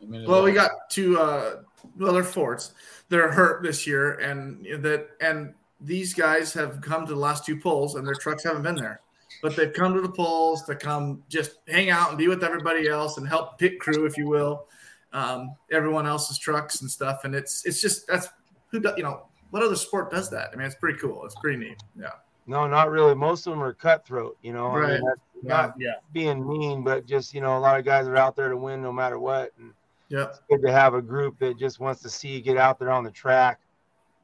I 0.00 0.04
mean, 0.04 0.28
Well, 0.28 0.42
we 0.42 0.52
got 0.52 0.90
two. 0.90 1.18
Uh, 1.18 1.62
well, 1.96 2.12
they're 2.12 2.24
Fords. 2.24 2.74
They're 3.08 3.30
hurt 3.30 3.62
this 3.62 3.86
year, 3.86 4.14
and 4.14 4.64
that 4.82 5.10
and 5.20 5.54
these 5.80 6.14
guys 6.14 6.52
have 6.54 6.80
come 6.80 7.06
to 7.06 7.14
the 7.14 7.18
last 7.18 7.44
two 7.44 7.58
polls, 7.58 7.94
and 7.94 8.06
their 8.06 8.14
trucks 8.14 8.44
haven't 8.44 8.62
been 8.62 8.76
there. 8.76 9.00
But 9.42 9.56
they've 9.56 9.72
come 9.72 9.94
to 9.94 10.00
the 10.00 10.08
polls 10.08 10.62
to 10.64 10.76
come 10.76 11.22
just 11.28 11.58
hang 11.66 11.90
out 11.90 12.10
and 12.10 12.18
be 12.18 12.28
with 12.28 12.44
everybody 12.44 12.88
else 12.88 13.16
and 13.18 13.26
help 13.26 13.58
pit 13.58 13.80
crew, 13.80 14.04
if 14.04 14.16
you 14.16 14.28
will, 14.28 14.66
um, 15.12 15.54
everyone 15.72 16.06
else's 16.06 16.38
trucks 16.38 16.80
and 16.82 16.90
stuff. 16.90 17.24
And 17.24 17.34
it's 17.34 17.64
it's 17.64 17.80
just 17.80 18.06
that's 18.06 18.28
who 18.68 18.80
do, 18.80 18.92
you 18.96 19.02
know 19.02 19.26
what 19.52 19.62
other 19.62 19.76
sport 19.76 20.10
does 20.10 20.30
that? 20.30 20.48
I 20.52 20.56
mean, 20.56 20.66
it's 20.66 20.74
pretty 20.74 20.98
cool. 20.98 21.24
It's 21.26 21.34
pretty 21.34 21.58
neat. 21.58 21.76
Yeah. 21.94 22.06
No, 22.46 22.66
not 22.66 22.90
really. 22.90 23.14
Most 23.14 23.46
of 23.46 23.52
them 23.52 23.62
are 23.62 23.74
cutthroat. 23.74 24.38
You 24.42 24.54
know, 24.54 24.68
I 24.68 24.92
mean, 24.92 25.04
that's 25.04 25.20
not 25.42 25.74
Yeah. 25.78 25.96
being 26.12 26.46
mean, 26.48 26.82
but 26.82 27.04
just 27.04 27.34
you 27.34 27.42
know, 27.42 27.58
a 27.58 27.60
lot 27.60 27.78
of 27.78 27.84
guys 27.84 28.08
are 28.08 28.16
out 28.16 28.34
there 28.34 28.48
to 28.48 28.56
win 28.56 28.82
no 28.82 28.92
matter 28.92 29.18
what. 29.18 29.52
And 29.58 29.74
yeah. 30.08 30.28
it's 30.30 30.40
good 30.48 30.62
to 30.62 30.72
have 30.72 30.94
a 30.94 31.02
group 31.02 31.38
that 31.38 31.58
just 31.58 31.80
wants 31.80 32.00
to 32.00 32.08
see 32.08 32.28
you 32.28 32.40
get 32.40 32.56
out 32.56 32.78
there 32.78 32.90
on 32.90 33.04
the 33.04 33.10
track, 33.10 33.60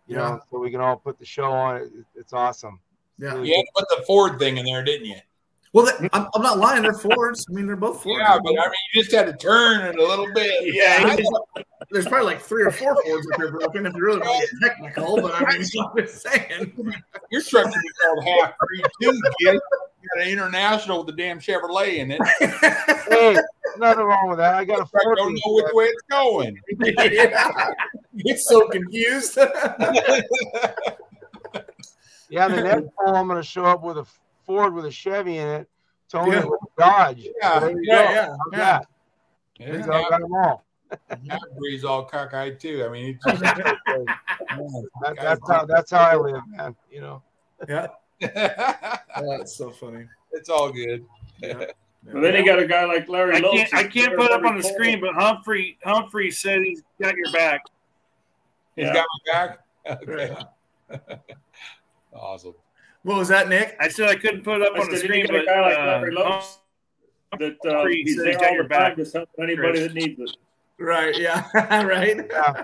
you 0.07 0.17
Yeah. 0.17 0.23
know, 0.23 0.41
so 0.51 0.59
we 0.59 0.71
can 0.71 0.81
all 0.81 0.97
put 0.97 1.19
the 1.19 1.27
show 1.27 1.53
on. 1.53 2.05
It's 2.15 2.33
awesome. 2.33 2.81
Yeah. 3.19 3.35
you 3.37 3.55
had 3.55 3.63
to 3.63 3.73
put 3.77 3.89
the 3.91 4.03
Ford 4.07 4.39
thing 4.39 4.57
in 4.57 4.65
there, 4.65 4.83
didn't 4.83 5.07
you? 5.07 5.17
Well, 5.73 5.87
they, 5.87 6.09
I'm, 6.13 6.27
I'm 6.35 6.43
not 6.43 6.59
lying. 6.59 6.83
They're 6.83 6.95
Fords. 6.95 7.47
I 7.49 7.53
mean, 7.53 7.67
they're 7.67 7.77
both 7.77 8.03
Fords. 8.03 8.21
Yeah, 8.21 8.39
but 8.43 8.53
I 8.53 8.67
mean, 8.67 8.75
you 8.95 9.03
just 9.03 9.15
had 9.15 9.27
to 9.27 9.35
turn 9.35 9.83
it 9.83 9.99
a 9.99 10.03
little 10.03 10.33
bit. 10.33 10.75
Yeah, 10.75 11.17
there's 11.91 12.07
probably 12.07 12.27
like 12.27 12.41
three 12.41 12.65
or 12.65 12.71
four 12.71 12.95
Fords 13.03 13.27
if 13.31 13.39
they're 13.39 13.53
broken. 13.53 13.87
If 13.87 13.95
you 13.95 14.05
really 14.05 14.21
want 14.21 14.49
to 14.49 14.57
get 14.61 14.71
technical, 14.71 15.21
but 15.21 15.35
I 15.35 15.41
mean, 15.41 15.67
I'm 15.81 15.97
just 15.97 16.23
saying. 16.23 16.73
Your 17.31 17.43
truck 17.43 17.73
should 17.73 17.83
be 17.83 17.91
called 18.03 18.25
half 18.25 18.55
three 18.67 18.83
two, 19.03 19.21
kid. 19.41 19.61
You 20.01 20.09
got 20.15 20.27
an 20.27 20.33
international 20.33 21.05
with 21.05 21.15
the 21.15 21.23
damn 21.23 21.39
Chevrolet 21.39 21.99
in 21.99 22.13
it. 22.13 22.21
Hey, 23.09 23.37
nothing 23.79 24.05
wrong 24.05 24.29
with 24.29 24.39
that. 24.39 24.55
I 24.55 24.65
got 24.65 24.81
a 24.81 24.87
Ford. 24.87 25.17
don't 25.17 25.35
know 25.35 25.55
which 25.55 25.73
way 25.73 25.85
it's 25.87 26.03
going. 26.11 26.59
yeah. 26.79 27.71
Get 28.25 28.39
so 28.39 28.69
confused. 28.69 29.39
Yeah, 32.31 32.49
the 32.49 32.63
next 32.63 32.89
poll 32.99 33.17
I'm 33.17 33.27
going 33.27 33.41
to 33.41 33.47
show 33.47 33.65
up 33.65 33.83
with 33.83 33.99
a 33.99 34.07
Ford 34.49 34.75
with 34.75 34.87
a 34.87 34.91
Chevy 34.91 35.37
in 35.39 35.47
it. 35.47 35.69
Tony 36.11 36.33
Yeah. 36.33 36.45
with 36.47 36.61
a 36.63 36.81
Dodge. 36.81 37.29
Yeah, 37.41 37.59
There 37.61 37.71
yeah, 37.83 38.11
yeah, 38.13 38.27
How's 38.27 38.39
yeah. 38.53 38.81
Yeah, 39.61 39.77
He's 39.77 39.89
all 39.89 40.09
got 40.11 40.21
them 40.23 40.35
all. 40.35 40.65
half 41.29 41.41
breeze 41.59 41.85
all 41.85 42.05
cockeyed 42.09 42.59
too. 42.59 42.85
I 42.85 42.89
mean, 42.89 43.19
it's 43.27 43.41
just, 43.41 43.41
That, 43.87 45.17
that's 45.21 45.49
how 45.49 45.65
that's 45.67 45.91
how 45.91 46.01
I 46.01 46.17
live, 46.17 46.43
man. 46.49 46.75
You 46.91 47.01
know. 47.03 47.23
yeah. 47.69 47.89
That's 48.21 49.55
so 49.57 49.71
funny. 49.71 50.07
it's 50.33 50.49
all 50.49 50.73
good. 50.73 51.05
Yeah. 51.41 51.65
And 52.09 52.25
then 52.25 52.33
you 52.37 52.45
got 52.47 52.59
a 52.61 52.67
guy 52.67 52.85
like 52.85 53.09
Larry 53.09 53.35
I 53.37 53.39
Lopes. 53.41 53.71
can't 53.71 53.75
I 53.75 53.83
can't 53.87 54.17
put 54.17 54.31
up 54.31 54.43
on 54.45 54.57
the 54.57 54.63
screen, 54.63 54.99
but 55.01 55.15
Humphrey 55.15 55.77
Humphrey 55.85 56.31
said 56.31 56.63
he's 56.63 56.83
got 57.03 57.15
your 57.17 57.31
back. 57.33 57.61
He's 58.77 58.87
Yeah. 58.87 58.95
got 58.95 59.07
my 59.27 59.33
back. 59.33 59.59
Okay, 60.03 60.37
awesome. 62.15 62.55
What 63.03 63.17
was 63.19 63.29
that, 63.29 63.49
Nick? 63.49 63.77
I 63.81 63.89
said 63.89 64.09
I 64.09 64.17
couldn't 64.17 64.43
put 64.43 64.61
it 64.61 64.63
up 64.63 64.77
I 64.77 64.81
on 64.81 64.91
the 64.91 64.97
said, 64.97 65.07
screen, 65.07 65.27
you 65.27 65.37
a 65.37 65.39
but 65.39 65.47
guy 65.47 65.61
like 65.61 65.79
uh, 65.79 65.87
Larry 65.87 66.15
Lopes 66.15 66.59
that 67.39 67.57
uh, 67.65 67.71
Humphrey 67.71 68.03
he's 68.03 68.17
said 68.17 68.25
there 68.25 68.33
he's 68.33 68.43
all 68.43 68.53
your 68.55 68.63
the 68.65 68.69
time, 68.69 68.83
back, 68.83 68.97
just 68.97 69.15
helping 69.15 69.45
anybody 69.45 69.79
Chris. 69.79 69.83
that 69.83 69.95
needs 69.95 70.21
it. 70.21 70.37
Right. 70.79 71.17
Yeah. 71.19 71.47
right. 71.55 72.17
Yeah. 72.31 72.63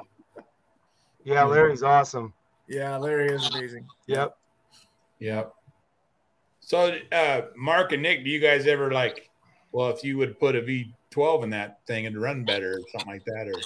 Yeah, 1.25 1.45
Larry's 1.45 1.83
awesome. 1.83 2.33
Yeah. 2.69 2.97
Larry 2.97 3.29
is 3.29 3.49
amazing. 3.55 3.87
Yep. 4.07 4.37
Yep. 5.21 5.55
So, 6.61 6.99
uh, 7.13 7.43
Mark 7.57 7.93
and 7.93 8.03
Nick, 8.03 8.25
do 8.25 8.31
you 8.31 8.41
guys 8.41 8.67
ever 8.67 8.91
like? 8.91 9.31
Well, 9.73 9.91
if 9.91 10.05
you 10.05 10.17
would 10.19 10.39
put 10.39 10.55
a 10.57 10.63
V12 10.63 11.45
in 11.45 11.51
that 11.51 11.81
thing 11.87 12.07
and 12.07 12.21
run 12.21 12.45
better 12.45 12.75
or 12.75 12.81
something 12.93 13.13
like 13.13 13.25
that, 13.25 13.49
or 13.49 13.61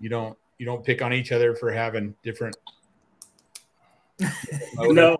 you 0.00 0.08
don't 0.08 0.36
you 0.58 0.66
don't 0.66 0.84
pick 0.84 1.00
on 1.02 1.12
each 1.12 1.32
other 1.32 1.54
for 1.54 1.70
having 1.70 2.14
different. 2.22 2.56
No, 4.76 5.18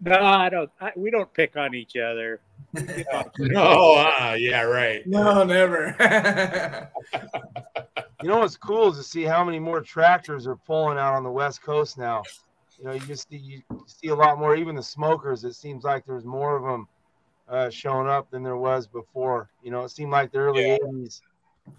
No, 0.00 0.14
I 0.22 0.48
don't. 0.48 0.70
I, 0.80 0.92
we 0.94 1.10
don't 1.10 1.32
pick 1.34 1.56
on 1.56 1.74
each 1.74 1.96
other. 1.96 2.40
No. 3.38 3.94
Uh, 4.20 4.34
yeah. 4.38 4.62
Right. 4.62 5.06
No, 5.06 5.42
never. 5.44 5.96
You 8.20 8.28
know 8.28 8.38
what's 8.38 8.56
cool 8.56 8.88
is 8.88 8.96
to 8.96 9.04
see 9.04 9.22
how 9.22 9.44
many 9.44 9.60
more 9.60 9.80
tractors 9.80 10.48
are 10.48 10.56
pulling 10.56 10.98
out 10.98 11.14
on 11.14 11.22
the 11.22 11.30
West 11.30 11.62
Coast 11.62 11.96
now. 11.96 12.24
You 12.76 12.86
know, 12.86 12.92
you 12.92 12.98
just 13.00 13.28
see, 13.30 13.36
you 13.36 13.62
see 13.86 14.08
a 14.08 14.14
lot 14.14 14.40
more. 14.40 14.56
Even 14.56 14.74
the 14.74 14.82
smokers, 14.82 15.44
it 15.44 15.54
seems 15.54 15.84
like 15.84 16.04
there's 16.04 16.24
more 16.24 16.56
of 16.56 16.64
them 16.64 16.88
uh, 17.48 17.70
showing 17.70 18.08
up 18.08 18.28
than 18.32 18.42
there 18.42 18.56
was 18.56 18.88
before. 18.88 19.50
You 19.62 19.70
know, 19.70 19.84
it 19.84 19.90
seemed 19.90 20.10
like 20.10 20.32
the 20.32 20.38
early 20.38 20.66
Yeah. 20.66 20.78
'80s 20.84 21.20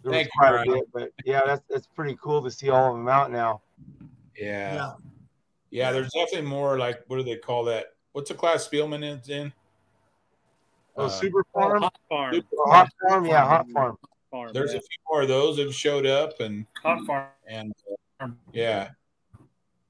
there 0.04 0.14
Thank 0.14 0.28
was 0.28 0.32
quite 0.38 0.52
Brian. 0.52 0.70
a 0.70 0.74
bit, 0.76 0.88
but 0.94 1.12
yeah, 1.26 1.42
that's 1.46 1.62
that's 1.70 1.88
pretty 1.88 2.18
cool 2.22 2.42
to 2.42 2.50
see 2.50 2.70
all 2.70 2.92
of 2.92 2.96
them 2.98 3.10
out 3.10 3.32
now. 3.32 3.60
Yeah. 4.38 4.76
yeah. 4.76 4.92
Yeah. 5.72 5.92
There's 5.92 6.12
definitely 6.12 6.48
more 6.50 6.78
like 6.78 7.02
what 7.08 7.18
do 7.18 7.24
they 7.24 7.38
call 7.38 7.64
that? 7.66 7.88
What's 8.14 8.30
the 8.30 8.36
class 8.36 8.68
Spielman 8.68 9.04
is 9.04 9.30
in? 9.30 9.54
Oh, 10.98 11.06
Uh, 11.06 11.10
Super 11.10 11.46
Oh, 11.56 11.60
Farm, 11.60 11.82
hot 11.84 11.96
farm. 12.10 12.34
Super 12.34 12.48
Hot 12.66 12.90
Farm, 13.08 13.26
yeah, 13.26 13.46
Hot 13.46 13.68
Farm. 13.70 13.98
farm. 14.32 14.52
There's 14.54 14.72
a 14.74 14.80
few 14.80 14.98
more 15.10 15.22
of 15.22 15.28
those 15.28 15.58
that 15.58 15.66
have 15.66 15.76
showed 15.76 16.06
up, 16.06 16.40
and 16.40 16.66
hot 16.84 17.06
farm. 17.06 17.28
and 17.48 17.74
uh, 18.20 18.28
yeah, 18.52 18.90
a 19.36 19.44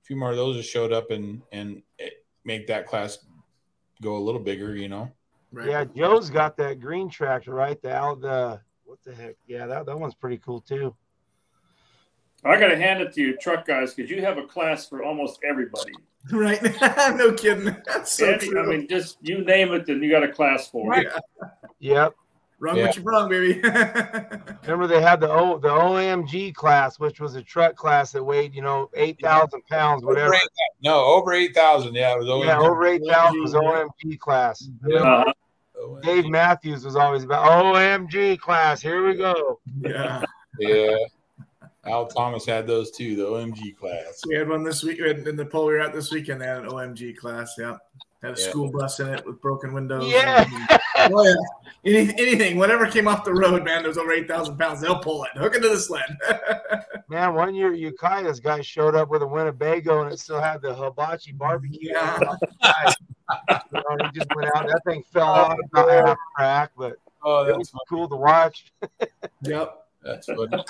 few 0.03 0.15
more 0.15 0.31
of 0.31 0.35
those 0.37 0.55
have 0.57 0.65
showed 0.65 0.91
up 0.93 1.11
and 1.11 1.41
and 1.51 1.81
it 1.97 2.25
make 2.43 2.67
that 2.67 2.85
class 2.85 3.19
go 4.01 4.17
a 4.17 4.19
little 4.19 4.41
bigger. 4.41 4.75
You 4.75 4.89
know. 4.89 5.11
Right. 5.51 5.67
Yeah, 5.67 5.85
Joe's 5.85 6.29
got 6.29 6.55
that 6.57 6.79
green 6.79 7.09
tractor, 7.09 7.53
right? 7.53 7.81
The 7.81 7.95
out 7.95 8.21
the 8.21 8.61
what 8.85 9.01
the 9.03 9.15
heck? 9.15 9.35
Yeah, 9.47 9.65
that, 9.65 9.85
that 9.87 9.99
one's 9.99 10.13
pretty 10.15 10.37
cool 10.37 10.61
too. 10.61 10.95
I 12.45 12.59
got 12.59 12.67
to 12.69 12.77
hand 12.77 13.01
it 13.01 13.13
to 13.13 13.21
you, 13.21 13.37
truck 13.37 13.65
guys, 13.65 13.93
because 13.93 14.09
you 14.09 14.21
have 14.21 14.37
a 14.37 14.43
class 14.43 14.87
for 14.87 15.03
almost 15.03 15.39
everybody. 15.47 15.93
Right. 16.33 16.61
no 17.15 17.31
kidding. 17.33 17.73
That's 17.87 18.11
so 18.11 18.33
Andy, 18.33 18.49
true. 18.49 18.61
I 18.61 18.65
mean, 18.65 18.87
just 18.89 19.17
you 19.21 19.41
name 19.45 19.71
it, 19.71 19.87
and 19.87 20.03
you 20.03 20.11
got 20.11 20.21
a 20.21 20.27
class 20.31 20.67
for 20.67 20.93
it. 20.99 21.07
Yep. 21.79 22.13
Run 22.59 22.75
Yeah. 22.75 22.87
what 22.87 22.95
you 22.97 23.01
brung, 23.03 23.29
baby. 23.29 23.61
Remember 24.63 24.85
they 24.85 25.01
had 25.01 25.21
the 25.21 25.29
O 25.31 25.57
the 25.59 25.69
OMG 25.69 26.53
class, 26.53 26.99
which 26.99 27.21
was 27.21 27.35
a 27.35 27.41
truck 27.41 27.77
class 27.77 28.11
that 28.11 28.21
weighed, 28.23 28.53
you 28.53 28.61
know, 28.61 28.89
eight 28.95 29.17
thousand 29.21 29.65
pounds, 29.67 30.03
whatever. 30.03 30.27
Over 30.27 30.35
8,000. 30.35 30.49
No, 30.83 31.05
over 31.05 31.33
eight 31.33 31.55
thousand. 31.55 31.95
Yeah, 31.95 32.13
it 32.15 32.19
was 32.19 32.27
over. 32.27 32.45
Yeah, 32.45 32.59
over 32.59 32.85
eight 32.85 33.01
thousand 33.07 33.41
was 33.41 33.53
OMG 33.53 34.19
class. 34.19 34.69
Uh, 34.93 35.23
Dave 36.01 36.27
Matthews 36.27 36.83
was 36.83 36.97
always 36.97 37.23
about 37.23 37.45
OMG 37.49 38.37
class. 38.37 38.81
Here 38.81 39.07
we 39.07 39.15
go. 39.15 39.61
yeah. 39.81 40.21
Yeah. 40.59 40.97
Al 41.85 42.07
Thomas 42.07 42.45
had 42.45 42.67
those 42.67 42.91
too, 42.91 43.15
the 43.15 43.23
OMG 43.23 43.77
class. 43.77 44.21
We 44.27 44.35
had 44.35 44.49
one 44.49 44.63
this 44.63 44.83
week 44.83 44.99
in 44.99 45.35
the 45.35 45.45
poll 45.45 45.67
we 45.67 45.73
were 45.73 45.79
at 45.79 45.93
this 45.93 46.11
weekend. 46.11 46.41
They 46.41 46.45
had 46.45 46.59
an 46.59 46.69
OMG 46.69 47.17
class. 47.17 47.55
Yeah. 47.57 47.77
Had 48.21 48.37
a 48.37 48.41
Yeah. 48.41 48.49
school 48.49 48.69
bus 48.69 48.99
in 48.99 49.07
it 49.07 49.25
with 49.25 49.41
broken 49.41 49.73
windows. 49.73 50.05
Yeah. 50.11 50.45
oh, 50.97 51.23
yeah. 51.25 51.33
Any, 51.85 52.13
anything, 52.19 52.57
whatever 52.57 52.85
came 52.85 53.07
off 53.07 53.23
the 53.23 53.33
road, 53.33 53.63
man, 53.63 53.83
that 53.83 53.87
was 53.87 53.97
over 53.97 54.11
eight 54.11 54.27
thousand 54.27 54.57
pounds, 54.57 54.81
they'll 54.81 54.99
pull 54.99 55.23
it, 55.23 55.29
hook 55.35 55.55
it 55.55 55.61
to 55.61 55.69
the 55.69 55.79
sled. 55.79 56.17
Man, 57.09 57.33
one 57.33 57.55
year 57.55 57.73
Ukiah's 57.73 58.39
guy 58.39 58.61
showed 58.61 58.93
up 58.93 59.09
with 59.09 59.23
a 59.23 59.27
Winnebago 59.27 60.03
and 60.03 60.13
it 60.13 60.19
still 60.19 60.39
had 60.39 60.61
the 60.61 60.75
hibachi 60.75 61.31
barbecue. 61.31 61.89
Yeah. 61.93 62.19
on 62.21 62.37
you 63.49 63.55
know, 63.73 64.05
he 64.05 64.19
just 64.19 64.35
went 64.35 64.55
out. 64.55 64.67
That 64.67 64.81
thing 64.85 65.01
fell 65.11 65.23
off 65.27 65.57
oh, 65.75 65.81
about 65.83 66.07
half 66.07 66.17
crack, 66.35 66.71
but 66.77 66.97
Oh, 67.23 67.45
it 67.47 67.57
was 67.57 67.71
cool 67.89 68.07
to 68.07 68.15
watch. 68.15 68.71
yep. 69.41 69.85
That's 70.03 70.27
funny. 70.27 70.63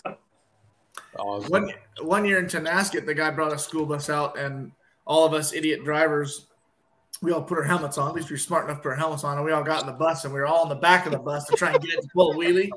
Awesome. 1.18 1.52
One 1.52 1.74
one 2.02 2.26
year 2.26 2.40
in 2.40 2.46
Tonasket, 2.46 3.06
the 3.06 3.14
guy 3.14 3.32
brought 3.32 3.54
a 3.54 3.58
school 3.58 3.86
bus 3.86 4.10
out, 4.10 4.38
and 4.38 4.72
all 5.06 5.26
of 5.26 5.34
us 5.34 5.54
idiot 5.54 5.84
drivers, 5.84 6.48
we 7.22 7.34
all 7.34 7.42
put 7.42 7.58
our 7.58 7.64
helmets 7.64 7.98
on. 7.98 8.08
At 8.08 8.16
least 8.16 8.30
we 8.30 8.36
were 8.36 8.40
smart 8.40 8.66
enough 8.66 8.78
to 8.78 8.84
put 8.84 8.90
our 8.90 8.96
helmets 8.96 9.24
on, 9.24 9.38
and 9.38 9.46
we 9.46 9.52
all 9.52 9.64
got 9.64 9.82
in 9.82 9.88
the 9.88 9.94
bus, 9.94 10.24
and 10.24 10.34
we 10.34 10.40
were 10.40 10.46
all 10.46 10.64
in 10.64 10.70
the 10.70 10.76
back 10.76 11.06
of 11.06 11.12
the 11.12 11.20
bus 11.20 11.46
to 11.48 11.56
try 11.58 11.74
and 11.74 11.82
get 11.82 11.98
it 11.98 12.02
to 12.02 12.08
pull 12.14 12.32
a 12.32 12.36
wheelie. 12.36 12.70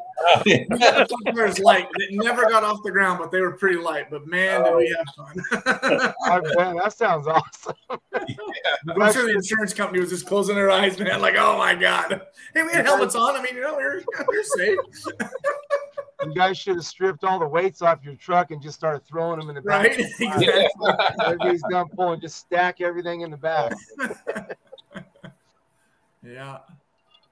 It 0.46 1.34
was 1.34 1.58
light. 1.60 1.86
It 1.96 2.10
never 2.12 2.48
got 2.48 2.64
off 2.64 2.82
the 2.82 2.90
ground, 2.90 3.18
but 3.20 3.30
they 3.30 3.40
were 3.40 3.52
pretty 3.52 3.78
light. 3.78 4.10
But 4.10 4.26
man, 4.26 4.64
did 4.64 4.74
we 4.74 4.96
have 4.96 5.06
fun! 5.16 6.14
Oh, 6.24 6.40
man, 6.56 6.76
that 6.76 6.92
sounds 6.92 7.26
awesome. 7.26 7.74
I'm 7.90 9.12
sure 9.12 9.26
the 9.26 9.34
insurance 9.34 9.74
company 9.74 10.00
was 10.00 10.10
just 10.10 10.26
closing 10.26 10.54
their 10.54 10.70
eyes, 10.70 10.98
man. 10.98 11.20
Like, 11.20 11.34
oh 11.36 11.58
my 11.58 11.74
god, 11.74 12.22
hey, 12.54 12.62
we 12.62 12.72
had 12.72 12.86
helmets 12.86 13.14
on. 13.14 13.36
I 13.36 13.42
mean, 13.42 13.54
you 13.56 13.60
know, 13.60 13.74
we're, 13.74 14.02
we 14.28 14.38
were 14.38 14.44
safe, 14.44 14.78
You 16.24 16.34
guys 16.34 16.56
should 16.56 16.76
have 16.76 16.84
stripped 16.86 17.24
all 17.24 17.38
the 17.38 17.46
weights 17.46 17.82
off 17.82 18.04
your 18.04 18.14
truck 18.14 18.50
and 18.50 18.62
just 18.62 18.76
started 18.76 19.04
throwing 19.06 19.40
them 19.40 19.48
in 19.48 19.54
the 19.56 19.62
back. 19.62 19.88
right? 19.88 19.98
Exactly. 19.98 20.92
Everybody's 21.24 21.62
done 21.70 21.88
pulling, 21.96 22.20
just 22.20 22.36
stack 22.36 22.80
everything 22.80 23.22
in 23.22 23.30
the 23.30 23.36
back. 23.36 23.72
Yeah. 26.22 26.58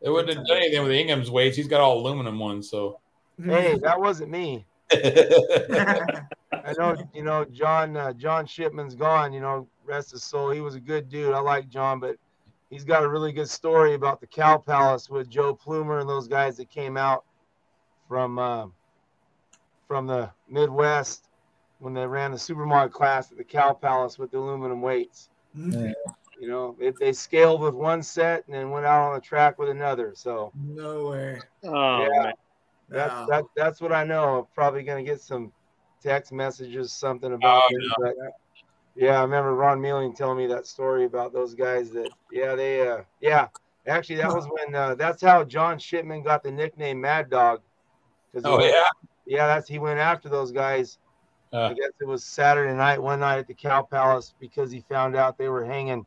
It 0.01 0.11
wouldn't 0.11 0.37
have 0.37 0.47
done 0.47 0.57
anything 0.57 0.83
with 0.83 0.93
Ingham's 0.93 1.31
weights. 1.31 1.57
He's 1.57 1.69
got 1.69 1.81
all 1.81 1.99
aluminum 1.99 2.39
ones, 2.39 2.71
so. 2.71 2.99
Hey, 3.43 3.79
that 3.83 4.01
wasn't 4.01 4.31
me. 4.31 4.67
I 4.93 6.73
know, 6.77 6.97
you 7.15 7.23
know, 7.23 7.45
John 7.45 7.97
uh, 7.97 8.13
John 8.13 8.45
Shipman's 8.45 8.95
gone. 8.95 9.33
You 9.33 9.41
know, 9.41 9.69
rest 9.85 10.11
his 10.11 10.25
soul. 10.25 10.51
He 10.51 10.61
was 10.61 10.75
a 10.75 10.81
good 10.81 11.09
dude. 11.09 11.33
I 11.33 11.39
like 11.39 11.69
John, 11.69 12.01
but 12.01 12.17
he's 12.71 12.85
got 12.85 13.05
a 13.05 13.09
really 13.09 13.33
good 13.33 13.49
story 13.49 13.95
about 13.95 14.21
the 14.21 14.27
Cow 14.27 14.59
Palace 14.59 15.09
with 15.09 15.31
Joe 15.31 15.55
Plumer 15.55 16.01
and 16.01 16.09
those 16.09 16.29
guys 16.29 16.57
that 16.57 16.69
came 16.69 16.97
out 16.97 17.25
from 18.09 18.39
uh, 18.39 18.67
from 19.91 20.07
the 20.07 20.31
Midwest 20.49 21.27
when 21.81 21.93
they 21.95 22.07
ran 22.07 22.31
the 22.31 22.39
supermarket 22.39 22.93
class 22.93 23.33
at 23.33 23.37
the 23.39 23.43
Cow 23.43 23.73
Palace 23.73 24.21
with 24.21 24.31
the 24.31 24.39
aluminum 24.39 24.81
weights. 24.81 25.31
Mhm. 25.57 25.93
You 26.39 26.49
know, 26.49 26.77
it, 26.79 26.97
they 27.01 27.13
scaled 27.13 27.61
with 27.61 27.75
one 27.75 28.01
set 28.01 28.47
and 28.47 28.55
then 28.55 28.71
went 28.71 28.87
out 28.87 29.09
on 29.09 29.15
the 29.17 29.21
track 29.21 29.59
with 29.59 29.69
another. 29.69 30.13
So 30.15 30.53
No 30.55 31.09
way. 31.09 31.43
Oh, 31.65 32.03
Yeah. 32.03 32.09
man. 32.23 32.33
that's 32.89 33.13
Yeah. 33.13 33.27
that, 33.31 33.45
that's 33.57 33.81
what 33.81 33.91
I 33.93 34.05
know. 34.05 34.39
I'm 34.39 34.47
probably 34.55 34.85
gonna 34.85 35.03
get 35.03 35.21
some 35.21 35.53
text 36.01 36.31
messages, 36.31 36.93
something 36.93 37.33
about 37.33 37.63
Oh, 37.65 37.69
it. 37.71 37.93
But 37.99 38.15
yeah, 38.95 39.19
I 39.19 39.23
remember 39.23 39.57
Ron 39.57 39.81
Mealing 39.81 40.15
telling 40.15 40.39
me 40.39 40.47
that 40.47 40.67
story 40.69 41.05
about 41.05 41.33
those 41.33 41.57
guys 41.57 41.91
that 41.95 42.11
yeah, 42.31 42.55
they 42.55 42.87
uh 42.87 43.03
yeah. 43.21 43.49
Actually 43.89 44.17
that 44.17 44.33
was 44.33 44.47
when 44.47 44.73
uh, 44.73 44.95
that's 44.95 45.21
how 45.21 45.43
John 45.43 45.81
Shipman 45.81 46.23
got 46.23 46.45
the 46.45 46.53
nickname 46.53 47.01
Mad 47.01 47.29
Dog. 47.29 47.63
'Cause 48.33 48.45
he 48.45 48.49
Oh, 48.49 48.59
went- 48.59 48.73
yeah. 48.73 48.85
Yeah, 49.31 49.47
that's 49.47 49.69
he 49.69 49.79
went 49.79 50.01
after 50.01 50.29
those 50.29 50.51
guys. 50.51 50.99
Uh. 51.53 51.67
I 51.67 51.69
guess 51.75 51.91
it 52.01 52.07
was 52.07 52.25
Saturday 52.25 52.75
night, 52.75 53.01
one 53.01 53.21
night 53.21 53.39
at 53.39 53.47
the 53.47 53.55
Cow 53.55 53.83
Palace 53.83 54.35
because 54.41 54.71
he 54.71 54.85
found 54.89 55.17
out 55.17 55.39
they 55.39 55.49
were 55.49 55.65
hanging 55.65 56.05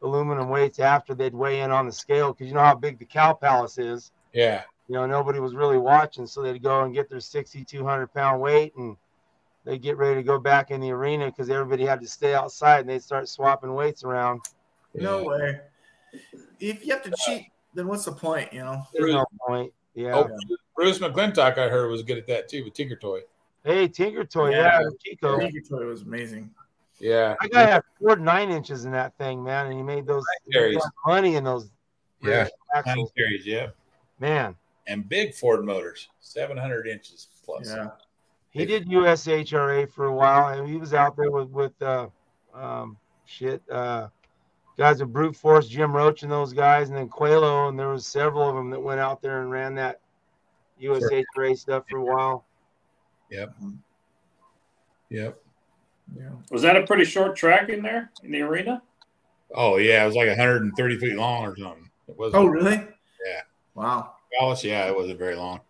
aluminum 0.00 0.48
weights 0.48 0.78
after 0.78 1.14
they'd 1.14 1.34
weigh 1.34 1.60
in 1.60 1.70
on 1.70 1.86
the 1.86 1.92
scale 1.92 2.32
because 2.32 2.48
you 2.48 2.54
know 2.54 2.60
how 2.60 2.74
big 2.74 2.98
the 2.98 3.04
Cow 3.04 3.32
Palace 3.32 3.78
is 3.78 4.10
Yeah. 4.32 4.62
you 4.88 4.94
know, 4.94 5.06
nobody 5.06 5.38
was 5.38 5.54
really 5.54 5.78
watching, 5.78 6.26
so 6.26 6.42
they'd 6.42 6.62
go 6.62 6.82
and 6.82 6.94
get 6.94 7.08
their 7.08 7.20
6,200 7.20 8.12
pound 8.12 8.40
weight 8.40 8.74
and 8.76 8.96
they'd 9.64 9.82
get 9.82 9.96
ready 9.96 10.16
to 10.16 10.22
go 10.24 10.38
back 10.40 10.70
in 10.72 10.80
the 10.80 10.90
arena 10.90 11.26
because 11.26 11.50
everybody 11.50 11.84
had 11.84 12.00
to 12.00 12.08
stay 12.08 12.34
outside 12.34 12.80
and 12.80 12.88
they'd 12.88 13.02
start 13.02 13.28
swapping 13.28 13.74
weights 13.74 14.02
around. 14.02 14.40
No 14.94 15.22
way. 15.24 15.60
If 16.58 16.84
you 16.84 16.92
have 16.92 17.02
to 17.02 17.12
cheat, 17.24 17.46
then 17.74 17.86
what's 17.86 18.04
the 18.04 18.12
point? 18.12 18.52
You 18.52 18.64
know. 18.64 18.82
There's 18.92 19.14
no 19.14 19.24
point. 19.46 19.72
Yeah. 19.94 20.14
Oh, 20.16 20.28
Bruce 20.76 20.98
McClintock, 20.98 21.58
I 21.58 21.68
heard, 21.68 21.90
was 21.90 22.02
good 22.02 22.18
at 22.18 22.26
that 22.28 22.48
too 22.48 22.64
with 22.64 22.74
Tinker 22.74 22.96
Toy. 22.96 23.20
Hey, 23.64 23.88
Tinker 23.88 24.24
Toy, 24.24 24.50
Yeah. 24.50 24.80
yeah, 24.82 24.88
Chico. 25.04 25.38
Tinker 25.38 25.60
Toy 25.60 25.86
was 25.86 26.02
amazing. 26.02 26.50
Yeah. 26.98 27.36
I 27.40 27.48
got 27.48 27.68
had 27.68 27.82
four 28.00 28.16
nine 28.16 28.50
inches 28.50 28.84
in 28.84 28.92
that 28.92 29.16
thing, 29.18 29.42
man, 29.42 29.66
and 29.66 29.74
he 29.76 29.82
made 29.82 30.06
those 30.06 30.24
he 30.46 30.52
Carries. 30.52 30.82
money 31.06 31.34
in 31.36 31.44
those 31.44 31.70
Yeah. 32.22 32.44
Nine 32.44 32.48
axles. 32.74 33.12
series, 33.16 33.46
yeah. 33.46 33.68
Man, 34.18 34.56
And 34.86 35.08
big 35.08 35.34
Ford 35.34 35.64
motors, 35.64 36.08
700 36.20 36.86
inches 36.86 37.28
plus. 37.44 37.68
Yeah. 37.68 37.90
he 38.50 38.64
did 38.66 38.86
USHRA 38.88 39.88
for 39.90 40.06
a 40.06 40.12
while, 40.12 40.48
and 40.58 40.68
he 40.68 40.76
was 40.76 40.94
out 40.94 41.16
there 41.16 41.30
with 41.30 41.48
with 41.50 41.80
uh, 41.82 42.08
um, 42.54 42.96
shit 43.24 43.62
uh, 43.70 44.08
guys 44.78 45.00
with 45.00 45.12
brute 45.12 45.36
force, 45.36 45.68
Jim 45.68 45.94
Roach 45.94 46.22
and 46.22 46.32
those 46.32 46.52
guys, 46.52 46.88
and 46.88 46.96
then 46.96 47.08
Quelo, 47.08 47.68
and 47.68 47.78
there 47.78 47.88
was 47.88 48.06
several 48.06 48.48
of 48.48 48.54
them 48.54 48.70
that 48.70 48.80
went 48.80 49.00
out 49.00 49.20
there 49.22 49.42
and 49.42 49.50
ran 49.50 49.74
that 49.76 50.00
USHRA 50.80 51.56
stuff 51.56 51.84
for 51.88 51.98
a 51.98 52.04
while. 52.04 52.44
Yep. 53.30 53.54
Yep. 55.10 55.38
Yeah. 56.16 56.30
Was 56.50 56.62
that 56.62 56.76
a 56.76 56.86
pretty 56.86 57.04
short 57.04 57.36
track 57.36 57.68
in 57.68 57.82
there 57.82 58.10
in 58.24 58.32
the 58.32 58.42
arena? 58.42 58.82
Oh, 59.54 59.76
yeah. 59.76 60.02
It 60.02 60.06
was 60.06 60.16
like 60.16 60.28
130 60.28 60.98
feet 60.98 61.16
long 61.16 61.44
or 61.44 61.56
something. 61.56 61.88
It 62.08 62.16
was 62.18 62.34
Oh, 62.34 62.46
really? 62.46 62.74
Yeah. 62.74 63.40
Wow. 63.74 64.14
Dallas, 64.38 64.64
yeah, 64.64 64.86
it 64.88 64.96
wasn't 64.96 65.18
very 65.18 65.36
long. 65.36 65.60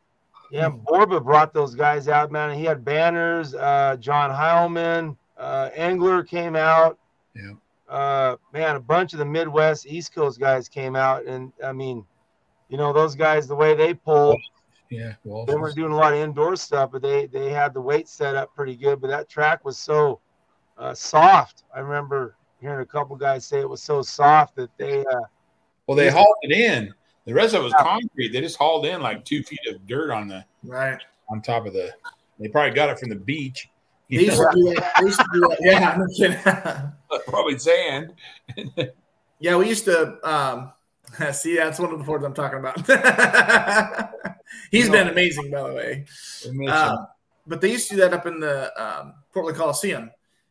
Yeah, 0.50 0.68
Borba 0.68 1.20
brought 1.20 1.52
those 1.54 1.74
guys 1.74 2.08
out, 2.08 2.30
man. 2.30 2.50
and 2.50 2.58
He 2.58 2.64
had 2.64 2.84
banners. 2.84 3.54
Uh, 3.54 3.96
John 3.98 4.30
Heilman, 4.30 5.16
uh, 5.38 5.70
Engler 5.74 6.22
came 6.22 6.54
out. 6.56 6.98
Yeah. 7.34 7.52
Uh, 7.92 8.36
man, 8.54 8.76
a 8.76 8.80
bunch 8.80 9.12
of 9.12 9.18
the 9.18 9.24
Midwest, 9.24 9.86
East 9.86 10.14
Coast 10.14 10.40
guys 10.40 10.66
came 10.66 10.96
out, 10.96 11.26
and 11.26 11.52
I 11.62 11.72
mean, 11.72 12.06
you 12.70 12.78
know, 12.78 12.90
those 12.90 13.14
guys, 13.14 13.46
the 13.46 13.54
way 13.54 13.74
they 13.74 13.92
pulled, 13.92 14.40
Yeah. 14.88 15.12
Well, 15.24 15.44
they 15.44 15.54
weren't 15.54 15.76
doing 15.76 15.92
a 15.92 15.96
lot 15.96 16.14
of 16.14 16.18
indoor 16.18 16.56
stuff, 16.56 16.90
but 16.92 17.02
they 17.02 17.26
they 17.26 17.50
had 17.50 17.74
the 17.74 17.82
weight 17.82 18.08
set 18.08 18.34
up 18.34 18.54
pretty 18.54 18.76
good. 18.76 18.98
But 19.02 19.08
that 19.08 19.28
track 19.28 19.62
was 19.62 19.76
so 19.76 20.20
uh, 20.78 20.94
soft. 20.94 21.64
I 21.74 21.80
remember 21.80 22.36
hearing 22.62 22.80
a 22.80 22.86
couple 22.86 23.14
guys 23.16 23.44
say 23.44 23.60
it 23.60 23.68
was 23.68 23.82
so 23.82 24.00
soft 24.00 24.56
that 24.56 24.70
they 24.78 25.00
uh, 25.00 25.20
well, 25.86 25.96
they 25.96 26.10
hauled 26.10 26.36
it 26.42 26.52
in. 26.52 26.94
The 27.26 27.34
rest 27.34 27.54
of 27.54 27.60
it 27.60 27.64
was 27.64 27.74
concrete. 27.74 28.32
They 28.32 28.40
just 28.40 28.56
hauled 28.56 28.86
in 28.86 29.02
like 29.02 29.24
two 29.26 29.42
feet 29.42 29.60
of 29.68 29.86
dirt 29.86 30.10
on 30.10 30.28
the 30.28 30.44
Right. 30.64 30.98
on 31.28 31.42
top 31.42 31.66
of 31.66 31.74
the. 31.74 31.92
They 32.38 32.48
probably 32.48 32.74
got 32.74 32.88
it 32.88 32.98
from 32.98 33.10
the 33.10 33.16
beach. 33.16 33.68
They 34.18 34.24
used 34.26 34.36
to 34.36 34.50
do 34.54 34.74
that. 34.74 34.92
They 34.98 35.06
used 35.06 35.18
to 35.20 35.26
do 35.32 35.40
that. 35.40 35.58
Yeah. 35.60 35.96
No 35.98 36.06
kidding. 36.16 37.22
probably 37.28 37.58
sand. 37.58 38.12
yeah, 39.40 39.56
we 39.56 39.68
used 39.68 39.84
to. 39.86 40.18
Um, 40.28 40.72
see, 41.32 41.56
that's 41.56 41.78
one 41.78 41.92
of 41.92 41.98
the 41.98 42.04
Fords 42.04 42.24
I'm 42.24 42.34
talking 42.34 42.58
about. 42.58 42.76
He's 44.70 44.88
been 44.88 45.08
amazing, 45.08 45.50
by 45.50 45.68
the 45.68 45.74
way. 45.74 46.04
It 46.44 46.68
Uh, 46.68 46.96
but 47.46 47.60
they 47.60 47.70
used 47.72 47.88
to 47.88 47.94
do 47.96 48.00
that 48.02 48.12
up 48.14 48.26
in 48.26 48.38
the 48.38 48.72
um, 48.82 49.14
Portland 49.32 49.56
Coliseum, 49.58 50.10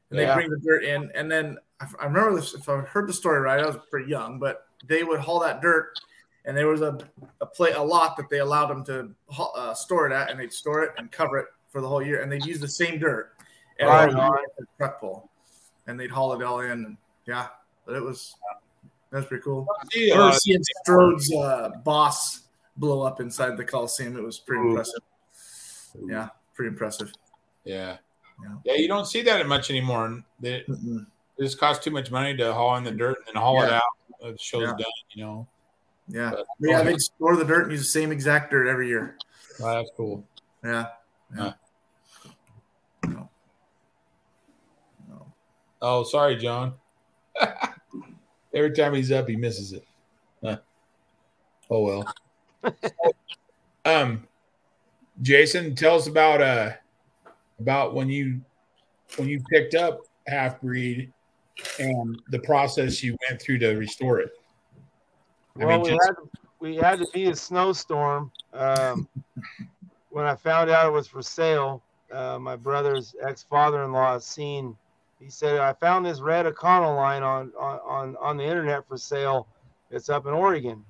and 0.09 0.19
they 0.19 0.23
Yeah. 0.23 0.35
bring 0.35 0.49
the 0.49 0.59
dirt 0.59 0.83
in. 0.83 1.11
And 1.15 1.31
then 1.31 1.57
I, 1.79 1.87
I 1.99 2.05
remember 2.05 2.35
this, 2.35 2.53
if 2.53 2.67
I 2.67 2.77
heard 2.81 3.07
the 3.07 3.13
story 3.13 3.39
right, 3.39 3.59
I 3.59 3.65
was 3.65 3.77
pretty 3.89 4.09
young, 4.09 4.39
but 4.39 4.67
they 4.87 5.03
would 5.03 5.19
haul 5.19 5.39
that 5.39 5.61
dirt, 5.61 5.93
and 6.45 6.57
there 6.57 6.67
was 6.67 6.81
a 6.81 6.97
a 7.41 7.45
play 7.45 7.71
a 7.71 7.81
lot 7.81 8.17
that 8.17 8.29
they 8.29 8.39
allowed 8.39 8.67
them 8.67 8.83
to 8.85 9.11
uh, 9.55 9.73
store 9.73 10.07
it 10.07 10.13
at, 10.13 10.29
and 10.31 10.39
they'd 10.39 10.51
store 10.53 10.83
it 10.83 10.91
and 10.97 11.11
cover 11.11 11.37
it 11.37 11.45
for 11.69 11.79
the 11.81 11.87
whole 11.87 12.01
year, 12.01 12.21
and 12.21 12.31
they'd 12.31 12.45
use 12.45 12.59
the 12.59 12.67
same 12.67 12.99
dirt 12.99 13.29
every 13.29 13.30
Right 13.87 14.13
on. 14.13 14.37
at 14.37 14.55
the 14.57 14.65
truck 14.77 14.99
pull, 14.99 15.29
and 15.87 15.99
they'd 15.99 16.11
haul 16.11 16.33
it 16.39 16.43
all 16.43 16.59
in. 16.61 16.71
And 16.71 16.97
yeah, 17.25 17.47
but 17.85 17.95
it 17.95 18.03
was 18.03 18.35
that's 19.11 19.25
pretty 19.27 19.43
cool. 19.43 19.67
See, 19.91 20.11
I 20.11 20.17
uh, 20.17 20.31
seeing 20.31 20.61
Strode's 20.83 21.33
uh, 21.33 21.69
boss 21.83 22.41
blow 22.77 23.01
up 23.01 23.19
inside 23.21 23.57
the 23.57 23.65
Coliseum. 23.65 24.15
It 24.17 24.23
was 24.23 24.39
pretty 24.39 24.63
Ooh. 24.63 24.69
impressive. 24.69 25.01
Yeah, 26.07 26.29
pretty 26.53 26.69
impressive. 26.69 27.11
yeah. 27.65 27.97
Yeah. 28.43 28.55
Yeah, 28.63 28.73
you 28.73 28.87
don't 28.87 29.05
see 29.05 29.21
that 29.23 29.45
much 29.45 29.69
anymore. 29.69 30.05
and 30.07 30.23
They, 30.39 30.61
Mm-mm. 30.67 31.05
it 31.37 31.43
just 31.43 31.59
costs 31.59 31.83
too 31.83 31.91
much 31.91 32.09
money 32.09 32.35
to 32.37 32.51
haul 32.53 32.75
in 32.77 32.83
the 32.83 32.89
dirt 32.91 33.17
and 33.19 33.27
then 33.27 33.35
haul 33.41 33.61
it 33.61 33.71
out. 33.71 33.83
The 34.19 34.35
show's 34.39 34.61
Yeah. 34.63 34.67
done, 34.69 34.85
you 35.11 35.23
know. 35.23 35.47
Yeah, 36.07 36.31
But- 36.31 36.45
yeah. 36.59 36.81
They 36.81 36.97
store 36.97 37.35
the 37.35 37.45
dirt 37.45 37.63
and 37.63 37.71
use 37.71 37.81
the 37.81 37.85
same 37.87 38.11
exact 38.11 38.49
dirt 38.49 38.67
every 38.67 38.87
year. 38.87 39.17
Wow, 39.59 39.75
that's 39.75 39.91
cool. 39.95 40.23
Yeah. 40.63 40.87
Huh. 41.37 41.53
No. 43.05 43.29
No. 45.07 45.33
Oh, 45.81 46.03
sorry, 46.03 46.35
John. 46.35 46.73
Every 48.53 48.71
time 48.71 48.93
he's 48.93 49.11
up, 49.11 49.27
he 49.27 49.35
misses 49.35 49.73
it. 49.73 49.85
Huh. 50.43 50.57
Oh 51.69 51.83
well. 51.83 52.13
um, 53.85 54.27
Jason, 55.21 55.75
tell 55.75 55.95
us 55.95 56.07
about 56.07 56.41
uh 56.41 56.71
about 57.59 57.93
when 57.93 58.09
you 58.09 58.41
when 59.15 59.29
you 59.29 59.41
picked 59.49 59.75
up 59.75 60.01
half 60.27 60.59
breed 60.61 61.11
and 61.79 62.21
the 62.29 62.39
process 62.39 63.01
you 63.03 63.15
went 63.29 63.41
through 63.41 63.59
to 63.59 63.75
restore 63.75 64.19
it. 64.19 64.31
I 65.59 65.65
well, 65.65 65.79
mean, 65.79 65.81
we 65.81 65.89
just- 65.89 66.07
had 66.07 66.15
we 66.59 66.75
had 66.75 66.99
to 66.99 67.07
be 67.13 67.25
a 67.25 67.35
snowstorm. 67.35 68.31
Um, 68.53 69.07
when 70.09 70.25
I 70.25 70.35
found 70.35 70.69
out 70.69 70.85
it 70.85 70.91
was 70.91 71.07
for 71.07 71.21
sale, 71.21 71.81
uh, 72.11 72.37
my 72.37 72.55
brother's 72.55 73.15
ex 73.21 73.43
father 73.43 73.83
in 73.83 73.91
law 73.91 74.17
seen. 74.19 74.75
He 75.21 75.29
said, 75.29 75.59
"I 75.59 75.73
found 75.73 76.05
this 76.05 76.19
red 76.19 76.45
Econoline 76.45 77.21
on 77.21 77.51
on 77.57 78.15
on 78.17 78.37
the 78.37 78.43
internet 78.43 78.87
for 78.87 78.97
sale. 78.97 79.47
It's 79.91 80.09
up 80.09 80.25
in 80.25 80.33
Oregon, 80.33 80.83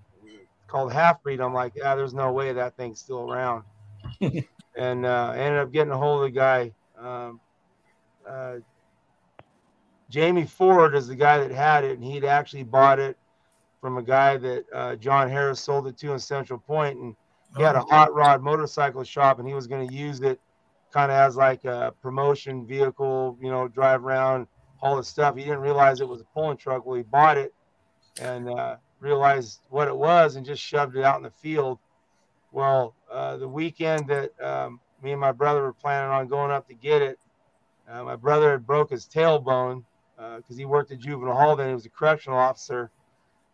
called 0.67 0.93
Half 0.93 1.21
Breed." 1.21 1.41
I'm 1.41 1.53
like, 1.53 1.73
"Yeah, 1.75 1.95
there's 1.95 2.13
no 2.13 2.31
way 2.31 2.53
that 2.53 2.77
thing's 2.77 2.99
still 2.99 3.29
around." 3.29 3.63
and 4.75 5.05
uh, 5.05 5.33
ended 5.35 5.59
up 5.59 5.71
getting 5.71 5.91
a 5.91 5.97
hold 5.97 6.23
of 6.23 6.31
the 6.33 6.39
guy. 6.39 6.71
Um, 6.97 7.41
uh, 8.27 8.57
Jamie 10.09 10.45
Ford 10.45 10.95
is 10.95 11.07
the 11.07 11.15
guy 11.15 11.37
that 11.39 11.51
had 11.51 11.83
it, 11.83 11.97
and 11.97 12.03
he'd 12.03 12.23
actually 12.23 12.63
bought 12.63 12.99
it 12.99 13.17
from 13.81 13.97
a 13.97 14.03
guy 14.03 14.37
that 14.37 14.65
uh, 14.73 14.95
John 14.95 15.29
Harris 15.29 15.59
sold 15.59 15.87
it 15.87 15.97
to 15.97 16.13
in 16.13 16.19
Central 16.19 16.59
Point, 16.59 16.97
and 16.99 17.15
he 17.57 17.63
had 17.63 17.75
a 17.75 17.81
hot 17.81 18.13
rod 18.13 18.41
motorcycle 18.41 19.03
shop, 19.03 19.39
and 19.39 19.47
he 19.47 19.53
was 19.53 19.67
going 19.67 19.87
to 19.87 19.93
use 19.93 20.21
it 20.21 20.39
kind 20.91 21.11
of 21.11 21.17
as 21.17 21.35
like 21.35 21.65
a 21.65 21.93
promotion 22.01 22.65
vehicle, 22.65 23.37
you 23.41 23.49
know, 23.49 23.67
drive 23.67 24.03
around, 24.03 24.47
all 24.81 24.95
the 24.95 25.03
stuff. 25.03 25.35
He 25.35 25.43
didn't 25.43 25.59
realize 25.59 26.01
it 26.01 26.07
was 26.07 26.21
a 26.21 26.25
pulling 26.25 26.57
truck. 26.57 26.85
Well, 26.85 26.97
he 26.97 27.03
bought 27.03 27.37
it 27.37 27.53
and 28.19 28.49
uh, 28.49 28.75
realized 28.99 29.61
what 29.69 29.87
it 29.87 29.95
was, 29.95 30.35
and 30.35 30.45
just 30.45 30.61
shoved 30.61 30.95
it 30.95 31.03
out 31.03 31.17
in 31.17 31.23
the 31.23 31.31
field. 31.31 31.79
Well, 32.51 32.95
uh, 33.09 33.37
the 33.37 33.47
weekend 33.47 34.07
that 34.09 34.31
um, 34.41 34.79
me 35.01 35.11
and 35.11 35.21
my 35.21 35.31
brother 35.31 35.61
were 35.61 35.73
planning 35.73 36.11
on 36.11 36.27
going 36.27 36.51
up 36.51 36.67
to 36.67 36.73
get 36.73 37.01
it, 37.01 37.17
uh, 37.89 38.03
my 38.03 38.15
brother 38.15 38.51
had 38.51 38.65
broke 38.65 38.89
his 38.89 39.05
tailbone 39.05 39.83
because 40.17 40.55
uh, 40.55 40.57
he 40.57 40.65
worked 40.65 40.91
at 40.91 40.99
juvenile 40.99 41.35
hall 41.35 41.55
then. 41.55 41.69
He 41.69 41.73
was 41.73 41.85
a 41.85 41.89
correctional 41.89 42.37
officer. 42.37 42.91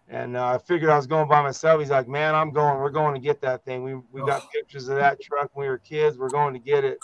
And 0.10 0.38
uh, 0.38 0.46
I 0.46 0.58
figured 0.58 0.90
I 0.90 0.96
was 0.96 1.06
going 1.06 1.28
by 1.28 1.42
myself. 1.42 1.82
He's 1.82 1.90
like, 1.90 2.08
"Man, 2.08 2.34
I'm 2.34 2.52
going. 2.52 2.80
We're 2.80 2.90
going 2.90 3.14
to 3.14 3.20
get 3.20 3.42
that 3.42 3.66
thing. 3.66 3.84
We 3.84 3.96
we 4.14 4.26
got 4.26 4.50
pictures 4.52 4.88
of 4.88 4.96
that 4.96 5.22
truck 5.22 5.50
when 5.54 5.66
we 5.66 5.70
were 5.70 5.80
kids. 5.80 6.18
We're 6.18 6.30
going 6.30 6.54
to 6.54 6.60
get 6.60 6.86
it." 6.86 7.00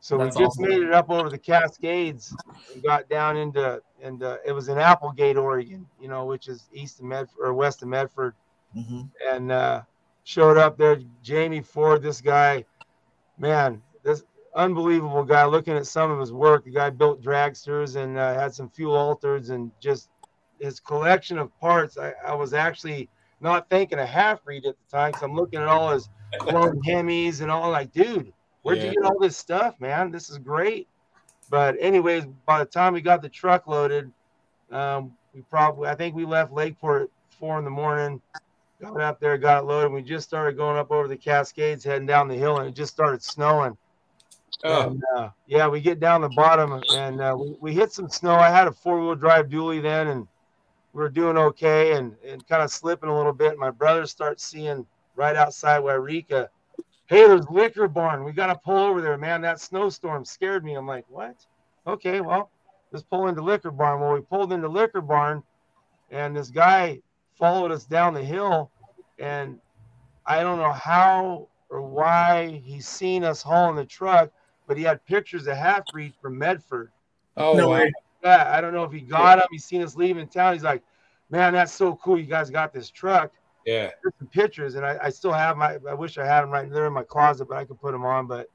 So 0.00 0.16
That's 0.16 0.36
we 0.36 0.44
just 0.44 0.58
awesome. 0.58 0.68
made 0.68 0.82
it 0.82 0.92
up 0.92 1.10
over 1.10 1.28
the 1.28 1.38
Cascades 1.38 2.34
and 2.72 2.82
got 2.82 3.08
down 3.08 3.36
into 3.36 3.82
and 4.02 4.22
it 4.46 4.52
was 4.52 4.68
in 4.68 4.78
Applegate, 4.78 5.36
Oregon, 5.36 5.86
you 6.00 6.08
know, 6.08 6.24
which 6.24 6.48
is 6.48 6.68
east 6.72 7.00
of 7.00 7.06
Medford 7.06 7.38
or 7.40 7.52
west 7.52 7.82
of 7.82 7.88
Medford, 7.88 8.34
mm-hmm. 8.76 9.02
and 9.28 9.50
uh, 9.50 9.82
showed 10.24 10.56
up 10.56 10.78
there. 10.78 11.00
Jamie 11.22 11.62
Ford, 11.62 12.02
this 12.02 12.20
guy, 12.20 12.64
man, 13.38 13.82
this 14.04 14.24
unbelievable 14.54 15.24
guy. 15.24 15.44
Looking 15.46 15.76
at 15.76 15.86
some 15.86 16.10
of 16.10 16.20
his 16.20 16.32
work, 16.32 16.64
the 16.64 16.70
guy 16.70 16.90
built 16.90 17.22
dragsters 17.22 17.96
and 17.96 18.16
uh, 18.16 18.34
had 18.34 18.54
some 18.54 18.68
fuel 18.68 18.94
altereds 18.94 19.50
and 19.50 19.70
just 19.80 20.10
his 20.60 20.80
collection 20.80 21.38
of 21.38 21.56
parts. 21.60 21.98
I, 21.98 22.12
I 22.24 22.34
was 22.34 22.54
actually 22.54 23.08
not 23.40 23.68
thinking 23.68 23.98
a 23.98 24.06
half 24.06 24.44
breed 24.44 24.64
at 24.66 24.76
the 24.76 24.96
time 24.96 25.10
because 25.10 25.22
I'm 25.22 25.34
looking 25.34 25.60
at 25.60 25.68
all 25.68 25.90
his 25.90 26.08
clone 26.38 26.80
Hemis 26.82 27.40
and 27.40 27.50
all. 27.50 27.70
Like, 27.70 27.92
dude, 27.92 28.32
where'd 28.62 28.78
yeah. 28.78 28.84
you 28.86 28.94
get 28.94 29.04
all 29.04 29.18
this 29.18 29.36
stuff, 29.36 29.80
man? 29.80 30.10
This 30.10 30.30
is 30.30 30.38
great. 30.38 30.88
But 31.50 31.76
anyways, 31.80 32.26
by 32.46 32.58
the 32.58 32.66
time 32.66 32.92
we 32.92 33.00
got 33.00 33.22
the 33.22 33.28
truck 33.28 33.66
loaded, 33.66 34.12
um, 34.70 35.12
we 35.34 35.40
probably 35.42 35.88
I 35.88 35.94
think 35.94 36.14
we 36.14 36.24
left 36.24 36.52
Lakeport 36.52 37.02
at 37.02 37.08
four 37.38 37.58
in 37.58 37.64
the 37.64 37.70
morning. 37.70 38.20
Got 38.80 39.00
up 39.00 39.18
there, 39.18 39.36
got 39.38 39.66
loaded. 39.66 39.92
We 39.92 40.02
just 40.02 40.28
started 40.28 40.56
going 40.56 40.76
up 40.76 40.92
over 40.92 41.08
the 41.08 41.16
Cascades, 41.16 41.82
heading 41.82 42.06
down 42.06 42.28
the 42.28 42.36
hill, 42.36 42.58
and 42.58 42.68
it 42.68 42.74
just 42.74 42.92
started 42.92 43.22
snowing. 43.22 43.76
Oh. 44.64 44.88
And, 44.88 45.02
uh, 45.16 45.30
yeah, 45.46 45.68
we 45.68 45.80
get 45.80 46.00
down 46.00 46.20
the 46.20 46.28
bottom 46.30 46.82
and 46.92 47.20
uh, 47.20 47.36
we, 47.38 47.56
we 47.60 47.72
hit 47.72 47.92
some 47.92 48.08
snow. 48.08 48.34
I 48.34 48.50
had 48.50 48.66
a 48.66 48.72
four 48.72 49.00
wheel 49.00 49.14
drive 49.14 49.48
dually 49.48 49.82
then, 49.82 50.08
and 50.08 50.28
we 50.92 51.02
were 51.02 51.08
doing 51.08 51.36
okay 51.36 51.92
and, 51.92 52.14
and 52.26 52.46
kind 52.48 52.62
of 52.62 52.70
slipping 52.70 53.08
a 53.08 53.16
little 53.16 53.32
bit. 53.32 53.58
My 53.58 53.70
brother 53.70 54.06
starts 54.06 54.44
seeing 54.44 54.86
right 55.16 55.36
outside 55.36 55.82
Yreka, 55.82 56.48
hey, 57.08 57.26
there's 57.26 57.48
liquor 57.50 57.88
barn. 57.88 58.24
We 58.24 58.32
got 58.32 58.46
to 58.48 58.54
pull 58.54 58.76
over 58.76 59.00
there, 59.00 59.18
man. 59.18 59.40
That 59.42 59.60
snowstorm 59.60 60.24
scared 60.24 60.64
me. 60.64 60.74
I'm 60.74 60.86
like, 60.86 61.04
what? 61.08 61.34
Okay, 61.86 62.20
well, 62.20 62.50
let's 62.92 63.04
pull 63.04 63.28
into 63.28 63.42
liquor 63.42 63.70
barn. 63.70 64.00
Well, 64.00 64.12
we 64.12 64.20
pulled 64.20 64.52
into 64.52 64.68
liquor 64.68 65.00
barn, 65.00 65.42
and 66.10 66.36
this 66.36 66.50
guy 66.50 67.00
followed 67.38 67.70
us 67.70 67.84
down 67.84 68.14
the 68.14 68.22
hill, 68.22 68.70
and 69.18 69.58
I 70.26 70.42
don't 70.42 70.58
know 70.58 70.72
how 70.72 71.48
or 71.70 71.82
why 71.82 72.62
he's 72.64 72.86
seen 72.86 73.24
us 73.24 73.42
hauling 73.42 73.76
the 73.76 73.84
truck, 73.84 74.30
but 74.66 74.76
he 74.76 74.82
had 74.82 75.04
pictures 75.06 75.46
of 75.46 75.56
half 75.56 75.90
breed 75.90 76.14
from 76.20 76.38
Medford. 76.38 76.90
Oh, 77.36 77.54
no 77.54 77.70
way 77.70 77.92
that. 78.22 78.48
I 78.48 78.60
don't 78.60 78.74
know 78.74 78.84
if 78.84 78.92
he 78.92 79.00
got 79.00 79.38
him. 79.38 79.46
He's 79.50 79.64
seen 79.64 79.82
us 79.82 79.96
leaving 79.96 80.26
town. 80.28 80.54
He's 80.54 80.62
like, 80.62 80.82
man, 81.30 81.52
that's 81.52 81.72
so 81.72 81.96
cool. 81.96 82.18
You 82.18 82.26
guys 82.26 82.50
got 82.50 82.72
this 82.72 82.90
truck. 82.90 83.32
Yeah. 83.64 83.90
Some 84.18 84.28
pictures, 84.28 84.76
and 84.76 84.86
I, 84.86 84.98
I 85.02 85.10
still 85.10 85.32
have 85.32 85.56
my. 85.56 85.78
I 85.88 85.94
wish 85.94 86.16
I 86.16 86.24
had 86.24 86.42
them 86.42 86.50
right 86.50 86.70
there 86.70 86.86
in 86.86 86.92
my 86.92 87.02
closet, 87.02 87.48
but 87.48 87.58
I 87.58 87.64
could 87.64 87.80
put 87.80 87.92
them 87.92 88.04
on. 88.04 88.26
But 88.26 88.48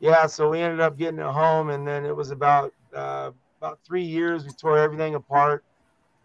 yeah, 0.00 0.26
so 0.26 0.50
we 0.50 0.60
ended 0.60 0.80
up 0.80 0.98
getting 0.98 1.20
it 1.20 1.26
home, 1.26 1.70
and 1.70 1.86
then 1.86 2.04
it 2.04 2.16
was 2.16 2.30
about 2.30 2.72
uh, 2.94 3.30
about 3.60 3.78
three 3.86 4.02
years. 4.02 4.44
We 4.44 4.52
tore 4.52 4.78
everything 4.78 5.14
apart 5.14 5.64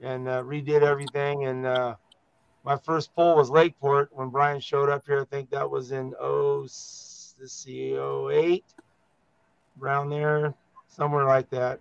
and 0.02 0.28
uh, 0.28 0.42
redid 0.44 0.82
everything. 0.82 1.46
And 1.46 1.66
uh, 1.66 1.96
my 2.64 2.78
first 2.78 3.14
pull 3.16 3.36
was 3.36 3.50
Lakeport 3.50 4.10
when 4.12 4.30
Brian 4.30 4.60
showed 4.60 4.90
up 4.90 5.04
here. 5.06 5.22
I 5.22 5.26
think 5.26 5.50
that 5.52 5.70
was 5.70 5.92
in 5.92 6.14
oh, 6.20 6.62
let's 6.62 7.34
see, 7.48 7.96
08, 7.96 8.64
around 9.82 10.10
there, 10.10 10.54
somewhere 10.88 11.26
like 11.26 11.50
that. 11.50 11.80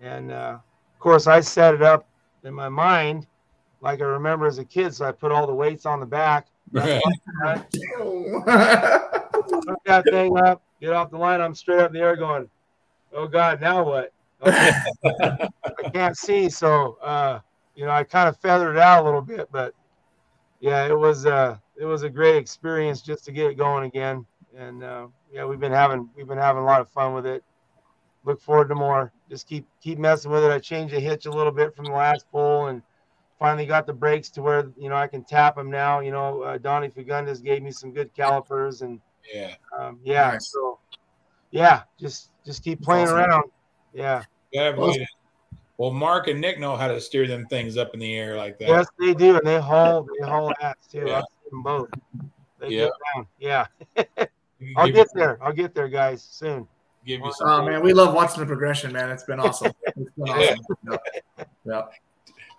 And 0.00 0.32
uh, 0.32 0.58
of 0.94 0.98
course, 0.98 1.26
I 1.26 1.40
set 1.40 1.74
it 1.74 1.82
up 1.82 2.06
in 2.44 2.54
my 2.54 2.68
mind 2.68 3.26
like 3.80 4.00
I 4.00 4.04
remember 4.04 4.46
as 4.46 4.58
a 4.58 4.64
kid. 4.64 4.94
So 4.94 5.04
I 5.04 5.12
put 5.12 5.32
all 5.32 5.46
the 5.46 5.54
weights 5.54 5.86
on 5.86 6.00
the 6.00 6.06
back. 6.06 6.48
Put 6.72 6.82
that 9.84 10.04
thing 10.04 10.38
up, 10.38 10.62
get 10.80 10.92
off 10.92 11.10
the 11.10 11.18
line. 11.18 11.40
I'm 11.40 11.54
straight 11.54 11.80
up 11.80 11.88
in 11.88 11.94
the 11.94 12.00
air 12.00 12.16
going, 12.16 12.48
oh 13.12 13.26
God, 13.26 13.60
now 13.60 13.84
what? 13.84 14.12
Okay. 14.42 14.70
I 15.04 15.90
can't 15.92 16.16
see. 16.16 16.48
So, 16.48 16.96
uh, 17.02 17.40
you 17.74 17.84
know, 17.84 17.90
I 17.90 18.04
kind 18.04 18.28
of 18.28 18.36
feathered 18.38 18.76
it 18.76 18.82
out 18.82 19.02
a 19.02 19.04
little 19.04 19.20
bit, 19.20 19.48
but 19.50 19.74
yeah, 20.60 20.86
it 20.86 20.96
was, 20.96 21.26
uh, 21.26 21.56
it 21.76 21.84
was 21.84 22.02
a 22.02 22.10
great 22.10 22.36
experience 22.36 23.02
just 23.02 23.24
to 23.24 23.32
get 23.32 23.50
it 23.50 23.58
going 23.58 23.84
again. 23.84 24.24
And, 24.56 24.84
uh, 24.84 25.08
yeah, 25.32 25.44
we've 25.44 25.60
been 25.60 25.72
having, 25.72 26.08
we've 26.16 26.28
been 26.28 26.38
having 26.38 26.62
a 26.62 26.66
lot 26.66 26.80
of 26.80 26.88
fun 26.88 27.14
with 27.14 27.26
it 27.26 27.42
look 28.24 28.40
forward 28.40 28.68
to 28.68 28.74
more. 28.74 29.12
Just 29.28 29.46
keep 29.46 29.66
keep 29.80 29.98
messing 29.98 30.30
with 30.30 30.44
it. 30.44 30.50
I 30.50 30.58
changed 30.58 30.94
the 30.94 31.00
hitch 31.00 31.26
a 31.26 31.30
little 31.30 31.52
bit 31.52 31.74
from 31.74 31.86
the 31.86 31.92
last 31.92 32.26
pull 32.30 32.66
and 32.66 32.82
finally 33.40 33.66
got 33.66 33.86
the 33.86 33.92
brakes 33.92 34.28
to 34.28 34.42
where 34.42 34.70
you 34.78 34.88
know 34.88 34.94
I 34.94 35.08
can 35.08 35.24
tap 35.24 35.56
them 35.56 35.68
now. 35.68 35.98
You 35.98 36.12
know, 36.12 36.42
uh, 36.42 36.58
Donnie 36.58 36.88
Fagundes 36.88 37.42
gave 37.42 37.62
me 37.62 37.72
some 37.72 37.92
good 37.92 38.14
calipers 38.14 38.82
and 38.82 39.00
yeah, 39.34 39.54
um, 39.76 39.98
yeah. 40.04 40.32
Nice. 40.32 40.52
So 40.52 40.78
yeah, 41.50 41.82
just 41.98 42.30
just 42.46 42.62
keep 42.62 42.80
playing 42.80 43.08
awesome. 43.08 43.18
around. 43.18 43.50
Yeah. 43.92 44.22
Yeah. 44.52 44.76
Well, 45.78 45.90
Mark 45.90 46.28
and 46.28 46.40
Nick 46.40 46.60
know 46.60 46.76
how 46.76 46.88
to 46.88 47.00
steer 47.00 47.26
them 47.26 47.46
things 47.46 47.78
up 47.78 47.94
in 47.94 48.00
the 48.00 48.14
air 48.14 48.36
like 48.36 48.58
that. 48.58 48.68
Yes, 48.68 48.86
they 48.98 49.14
do, 49.14 49.38
and 49.38 49.46
they 49.46 49.58
haul 49.58 50.06
they 50.20 50.26
haul 50.26 50.52
ass 50.62 50.76
too. 50.90 51.04
Yeah. 51.06 51.18
I've 51.18 51.24
seen 51.42 51.50
them 51.50 51.62
both. 51.62 51.88
They 52.58 52.68
yeah. 52.68 52.88
Yeah. 53.38 53.66
I'll 54.76 54.92
get 54.92 55.08
there. 55.14 55.38
I'll 55.42 55.54
get 55.54 55.74
there, 55.74 55.88
guys, 55.88 56.22
soon 56.22 56.68
give 57.04 57.20
you 57.20 57.32
some. 57.32 57.48
Oh 57.48 57.64
man, 57.64 57.82
we 57.82 57.92
love 57.92 58.14
watching 58.14 58.40
the 58.40 58.46
progression, 58.46 58.92
man. 58.92 59.10
It's 59.10 59.24
been 59.24 59.40
awesome. 59.40 59.72
It's 59.84 60.10
been 60.12 60.28
awesome. 60.28 60.64
yeah. 60.86 60.96
yeah. 61.64 61.82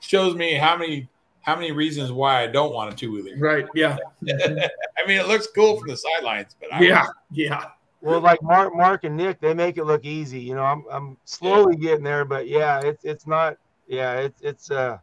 Shows 0.02 0.36
me 0.36 0.56
how 0.56 0.78
many 0.78 1.08
how 1.42 1.56
many 1.56 1.72
reasons 1.72 2.12
why 2.12 2.44
I 2.44 2.48
don't 2.48 2.74
want 2.74 2.94
a 2.94 2.96
two 2.96 3.12
wheeler. 3.12 3.38
Right. 3.38 3.66
Yeah. 3.74 3.98
I 4.30 5.08
mean, 5.08 5.20
it 5.20 5.28
looks 5.28 5.48
cool 5.48 5.80
from 5.80 5.90
the 5.90 5.98
sidelines, 5.98 6.56
but 6.60 6.74
I 6.74 6.82
yeah, 6.82 7.08
yeah. 7.32 7.66
Well, 8.02 8.20
like 8.20 8.42
Mark, 8.42 8.76
Mark 8.76 9.04
and 9.04 9.16
Nick, 9.16 9.40
they 9.40 9.54
make 9.54 9.78
it 9.78 9.86
look 9.86 10.06
easy. 10.06 10.40
You 10.40 10.56
know, 10.56 10.64
I'm 10.64 10.86
I'm 10.92 11.18
slowly 11.26 11.76
yeah. 11.78 11.90
getting 11.90 12.04
there, 12.04 12.26
but 12.26 12.48
yeah, 12.48 12.80
it's 12.82 13.06
it's 13.06 13.28
not. 13.28 13.58
Yeah, 13.88 14.14
it's 14.14 14.42
it's 14.42 14.72
uh, 14.72 14.98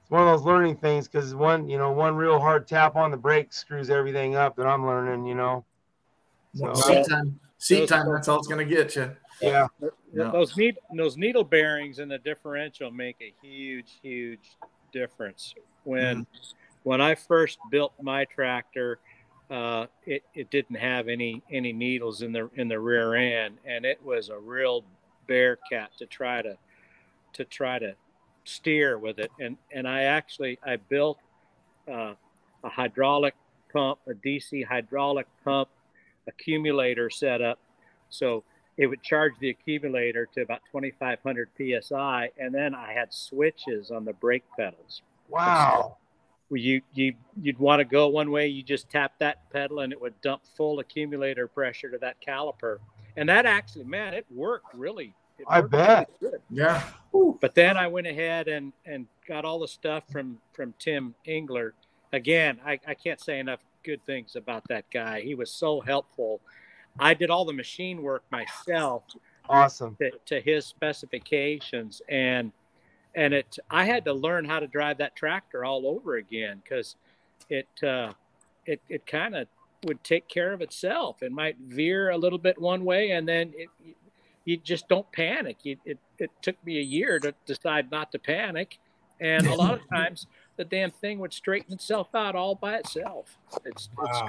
it's 0.00 0.10
one 0.10 0.22
of 0.22 0.28
those 0.28 0.46
learning 0.46 0.76
things 0.76 1.08
because 1.08 1.34
one, 1.34 1.68
you 1.68 1.78
know, 1.78 1.90
one 1.92 2.14
real 2.14 2.38
hard 2.38 2.66
tap 2.66 2.96
on 2.96 3.10
the 3.10 3.16
brake 3.16 3.52
screws 3.52 3.90
everything 3.90 4.36
up 4.36 4.56
that 4.56 4.66
I'm 4.66 4.86
learning. 4.86 5.26
You 5.26 5.34
know. 5.34 5.64
So, 6.54 7.02
time. 7.04 7.40
seat 7.58 7.88
time. 7.88 8.10
That's 8.10 8.28
all 8.28 8.38
it's 8.38 8.48
going 8.48 8.66
to 8.66 8.74
get 8.74 8.94
you. 8.96 9.14
Yeah. 9.42 9.66
yeah. 10.12 10.30
Those 10.30 10.56
need 10.56 10.78
those 10.96 11.16
needle 11.16 11.44
bearings 11.44 11.98
in 11.98 12.08
the 12.08 12.18
differential 12.18 12.90
make 12.90 13.16
a 13.20 13.34
huge, 13.46 13.98
huge 14.02 14.56
difference. 14.92 15.54
When 15.84 16.18
mm-hmm. 16.18 16.56
when 16.84 17.00
I 17.00 17.14
first 17.14 17.58
built 17.70 17.92
my 18.00 18.24
tractor, 18.26 18.98
uh, 19.50 19.86
it, 20.06 20.22
it 20.34 20.50
didn't 20.50 20.76
have 20.76 21.08
any 21.08 21.42
any 21.50 21.72
needles 21.72 22.22
in 22.22 22.32
the 22.32 22.48
in 22.54 22.68
the 22.68 22.78
rear 22.78 23.14
end, 23.14 23.58
and 23.64 23.84
it 23.84 24.02
was 24.04 24.28
a 24.28 24.38
real 24.38 24.84
bear 25.26 25.58
cat 25.70 25.90
to 25.98 26.06
try 26.06 26.42
to 26.42 26.56
to 27.34 27.44
try 27.44 27.78
to 27.78 27.94
steer 28.44 28.98
with 28.98 29.18
it. 29.18 29.30
And 29.40 29.56
and 29.72 29.88
I 29.88 30.02
actually 30.02 30.58
I 30.64 30.76
built 30.76 31.18
uh, 31.90 32.14
a 32.64 32.68
hydraulic 32.68 33.34
pump, 33.72 33.98
a 34.06 34.12
DC 34.12 34.64
hydraulic 34.64 35.26
pump 35.44 35.68
accumulator 36.28 37.10
setup. 37.10 37.58
So 38.10 38.44
it 38.78 38.86
would 38.86 39.02
charge 39.02 39.32
the 39.40 39.50
accumulator 39.50 40.26
to 40.34 40.42
about 40.42 40.60
2500 40.70 41.48
psi 41.56 42.30
and 42.38 42.54
then 42.54 42.74
i 42.74 42.92
had 42.92 43.12
switches 43.12 43.90
on 43.90 44.04
the 44.04 44.12
brake 44.14 44.44
pedals 44.56 45.02
wow 45.28 45.96
you 46.58 46.82
you 46.94 47.14
you'd 47.40 47.58
want 47.58 47.80
to 47.80 47.84
go 47.84 48.08
one 48.08 48.30
way, 48.30 48.46
you 48.48 48.62
just 48.62 48.90
tap 48.90 49.12
that 49.18 49.50
pedal 49.50 49.80
and 49.80 49.92
it 49.92 50.00
would 50.00 50.20
dump 50.20 50.42
full 50.56 50.80
accumulator 50.80 51.46
pressure 51.48 51.90
to 51.90 51.98
that 51.98 52.16
caliper, 52.26 52.78
and 53.16 53.28
that 53.28 53.46
actually, 53.46 53.84
man, 53.84 54.14
it 54.14 54.26
worked 54.30 54.74
really. 54.74 55.14
It 55.38 55.46
I 55.48 55.60
worked 55.60 55.72
bet. 55.72 56.10
really 56.20 56.32
good. 56.32 56.42
Yeah. 56.50 56.82
But 57.40 57.54
then 57.54 57.76
I 57.76 57.88
went 57.88 58.06
ahead 58.06 58.48
and 58.48 58.72
and 58.84 59.06
got 59.26 59.44
all 59.44 59.58
the 59.58 59.68
stuff 59.68 60.04
from 60.10 60.38
from 60.52 60.74
Tim 60.78 61.14
Engler. 61.26 61.74
Again, 62.12 62.60
I, 62.64 62.78
I 62.86 62.94
can't 62.94 63.20
say 63.20 63.38
enough 63.38 63.60
good 63.84 64.04
things 64.04 64.36
about 64.36 64.68
that 64.68 64.84
guy. 64.90 65.22
He 65.22 65.34
was 65.34 65.50
so 65.50 65.80
helpful. 65.80 66.40
I 66.98 67.14
did 67.14 67.30
all 67.30 67.44
the 67.44 67.52
machine 67.52 68.02
work 68.02 68.22
myself 68.30 69.04
Awesome. 69.48 69.96
to, 70.00 70.10
to 70.26 70.40
his 70.40 70.64
specifications 70.66 72.00
and 72.08 72.52
and 73.14 73.34
it 73.34 73.58
I 73.70 73.84
had 73.84 74.04
to 74.06 74.12
learn 74.12 74.44
how 74.44 74.60
to 74.60 74.66
drive 74.66 74.98
that 74.98 75.16
tractor 75.16 75.64
all 75.64 75.86
over 75.86 76.16
again 76.16 76.62
because 76.62 76.96
it 77.50 77.68
uh, 77.82 78.12
it 78.66 78.80
it 78.88 79.06
kind 79.06 79.34
of 79.34 79.48
would 79.84 80.02
take 80.04 80.28
care 80.28 80.52
of 80.52 80.60
itself. 80.60 81.22
It 81.22 81.32
might 81.32 81.56
veer 81.58 82.10
a 82.10 82.16
little 82.16 82.38
bit 82.38 82.60
one 82.60 82.84
way 82.84 83.10
and 83.10 83.28
then 83.28 83.52
it 83.56 83.68
you 84.44 84.56
just 84.56 84.88
don't 84.88 85.10
panic. 85.12 85.58
You, 85.62 85.76
it 85.84 85.98
it 86.18 86.30
took 86.40 86.56
me 86.64 86.78
a 86.78 86.82
year 86.82 87.18
to 87.20 87.34
decide 87.46 87.90
not 87.90 88.12
to 88.12 88.18
panic, 88.18 88.78
and 89.20 89.46
a 89.46 89.54
lot 89.54 89.74
of 89.74 89.88
times 89.92 90.26
the 90.56 90.64
damn 90.64 90.90
thing 90.90 91.18
would 91.18 91.32
straighten 91.32 91.72
itself 91.72 92.14
out 92.14 92.34
all 92.34 92.54
by 92.54 92.76
itself. 92.76 93.38
It's, 93.64 93.88
it's 94.02 94.20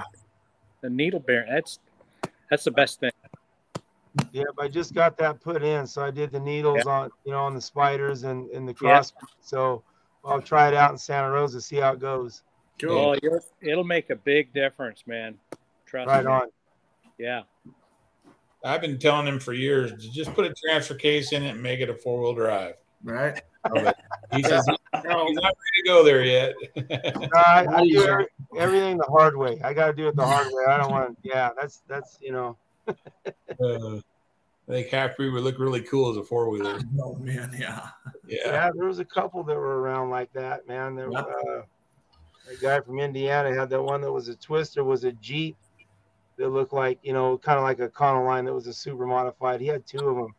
the 0.81 0.89
needle 0.89 1.19
bearing. 1.19 1.51
That's 1.51 1.79
that's 2.53 2.65
the 2.65 2.71
best 2.71 2.99
thing. 2.99 3.09
Yeah, 4.31 4.43
but 4.55 4.65
I 4.65 4.67
just 4.67 4.93
got 4.93 5.17
that 5.17 5.41
put 5.41 5.63
in, 5.63 5.87
so 5.87 6.03
I 6.03 6.11
did 6.11 6.29
the 6.31 6.39
needles 6.39 6.85
on, 6.85 7.09
you 7.25 7.31
know, 7.31 7.39
on 7.39 7.55
the 7.55 7.61
spiders 7.61 8.25
and, 8.25 8.47
and 8.51 8.67
the 8.67 8.73
Yeah. 8.73 8.97
cross. 8.97 9.11
So 9.41 9.81
I'll 10.23 10.39
try 10.39 10.67
it 10.67 10.75
out 10.75 10.91
in 10.91 10.97
Santa 10.99 11.31
Rosa, 11.31 11.59
see 11.59 11.77
how 11.77 11.93
it 11.93 11.99
goes. 11.99 12.43
Cool. 12.79 12.91
Oh, 12.91 13.15
you'll, 13.23 13.39
it'll 13.59 13.83
make 13.83 14.11
a 14.11 14.15
big 14.15 14.53
difference, 14.53 15.03
man. 15.07 15.39
Trust 15.87 16.09
Right 16.09 16.25
me. 16.25 16.31
on. 16.31 16.49
Yeah. 17.17 17.41
I've 18.63 18.81
been 18.81 18.99
telling 18.99 19.25
him 19.27 19.39
for 19.39 19.53
years 19.53 19.91
to 19.91 20.11
just 20.11 20.31
put 20.35 20.45
a 20.45 20.53
transfer 20.53 20.93
case 20.93 21.31
in 21.31 21.41
it 21.41 21.49
and 21.49 21.63
make 21.63 21.79
it 21.79 21.89
a 21.89 21.95
four 21.95 22.21
wheel 22.21 22.35
drive. 22.35 22.75
Right. 23.03 23.41
He 24.35 24.43
says 24.43 24.65
No, 25.05 25.25
he's 25.27 25.35
not 25.35 25.45
ready 25.45 25.81
to 25.83 25.83
go 25.85 26.03
there 26.03 26.23
yet. 26.23 26.53
No, 27.15 27.29
I, 27.35 27.65
I 27.69 27.83
do 27.85 28.03
every, 28.07 28.27
everything 28.57 28.97
the 28.97 29.05
hard 29.05 29.35
way. 29.35 29.59
I 29.63 29.73
got 29.73 29.87
to 29.87 29.93
do 29.93 30.07
it 30.07 30.15
the 30.15 30.25
hard 30.25 30.47
way. 30.51 30.65
I 30.67 30.77
don't 30.77 30.91
want. 30.91 31.17
Yeah, 31.23 31.49
that's 31.59 31.81
that's 31.87 32.17
you 32.21 32.31
know. 32.31 32.57
Uh, 32.87 33.97
I 34.67 34.71
think 34.71 34.87
half 34.89 35.17
breed 35.17 35.31
would 35.31 35.43
look 35.43 35.59
really 35.59 35.81
cool 35.81 36.09
as 36.09 36.17
a 36.17 36.23
four 36.23 36.49
wheeler. 36.49 36.79
Oh 37.01 37.15
man, 37.15 37.51
yeah. 37.57 37.89
Yeah. 38.27 38.37
Yeah, 38.45 38.69
there 38.75 38.87
was 38.87 38.99
a 38.99 39.05
couple 39.05 39.43
that 39.43 39.55
were 39.55 39.81
around 39.81 40.09
like 40.09 40.31
that, 40.33 40.67
man. 40.67 40.95
There, 40.95 41.09
Yeah. 41.11 41.19
uh, 41.19 41.61
a 42.51 42.55
guy 42.61 42.79
from 42.81 42.99
Indiana 42.99 43.53
had 43.53 43.69
that 43.69 43.81
one 43.81 44.01
that 44.01 44.11
was 44.11 44.27
a 44.29 44.35
twister, 44.35 44.83
was 44.83 45.03
a 45.03 45.11
Jeep 45.13 45.57
that 46.37 46.49
looked 46.49 46.73
like 46.73 46.99
you 47.03 47.13
know, 47.13 47.37
kind 47.37 47.57
of 47.57 47.63
like 47.63 47.79
a 47.79 47.89
Econoline 47.89 48.45
that 48.45 48.53
was 48.53 48.67
a 48.67 48.73
super 48.73 49.05
modified. 49.05 49.61
He 49.61 49.67
had 49.67 49.85
two 49.85 50.07
of 50.07 50.15
them. 50.15 50.35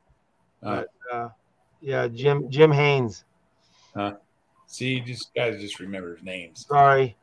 Uh. 0.62 0.82
But 1.11 1.16
uh, 1.16 1.28
yeah, 1.80 2.09
Jim 2.09 2.51
Jim 2.51 2.72
Haynes. 2.72 3.24
See, 4.66 5.01
just 5.01 5.32
guys 5.34 5.61
just 5.61 5.78
remember 5.80 6.16
his 6.16 6.24
names. 6.24 6.66
Sorry. 6.66 7.16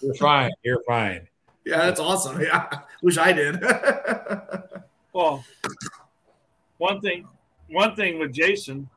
You're 0.00 0.14
fine. 0.14 0.50
You're 0.62 0.82
fine. 0.86 1.26
Yeah, 1.64 1.78
that's 1.78 2.00
awesome. 2.00 2.40
Yeah. 2.40 2.68
Wish 3.02 3.18
I 3.18 3.32
did. 3.32 3.60
well, 5.12 5.44
one 6.78 7.00
thing, 7.00 7.26
one 7.68 7.94
thing 7.94 8.18
with 8.18 8.32
Jason, 8.32 8.88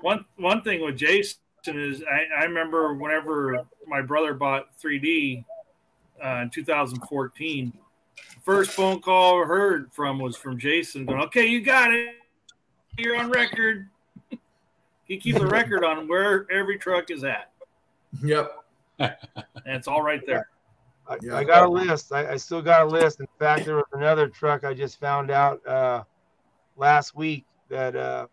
one 0.00 0.24
one 0.36 0.62
thing 0.62 0.84
with 0.84 0.96
Jason 0.96 1.38
is 1.66 2.02
I, 2.02 2.40
I 2.40 2.44
remember 2.44 2.94
whenever 2.94 3.64
my 3.86 4.02
brother 4.02 4.34
bought 4.34 4.68
3D 4.82 5.44
uh, 6.22 6.40
in 6.42 6.50
2014, 6.50 7.72
first 8.42 8.72
phone 8.72 9.00
call 9.00 9.42
I 9.42 9.46
heard 9.46 9.92
from 9.92 10.18
was 10.18 10.36
from 10.36 10.58
Jason 10.58 11.06
going, 11.06 11.20
"Okay, 11.22 11.46
you 11.46 11.62
got 11.62 11.92
it. 11.92 12.16
You're 12.98 13.16
on 13.16 13.30
record." 13.30 13.88
He 15.04 15.16
keeps 15.16 15.40
a 15.40 15.46
record 15.46 15.84
on 15.84 16.08
where 16.08 16.46
every 16.50 16.78
truck 16.78 17.10
is 17.10 17.24
at, 17.24 17.50
yep. 18.22 18.52
and 18.98 19.14
it's 19.66 19.88
all 19.88 20.02
right 20.02 20.24
there. 20.26 20.48
I, 21.08 21.18
Yeah. 21.20 21.36
I 21.36 21.44
got 21.44 21.64
a 21.64 21.68
list. 21.68 22.12
I, 22.12 22.32
I 22.32 22.36
still 22.36 22.62
got 22.62 22.82
a 22.82 22.86
list. 22.86 23.20
In 23.20 23.26
fact, 23.38 23.64
there 23.64 23.76
was 23.76 23.84
another 23.92 24.28
truck 24.28 24.64
I 24.64 24.74
just 24.74 25.00
found 25.00 25.30
out 25.30 25.66
uh, 25.66 26.04
last 26.76 27.16
week 27.16 27.44
that 27.68 27.96
uh, 27.96 28.26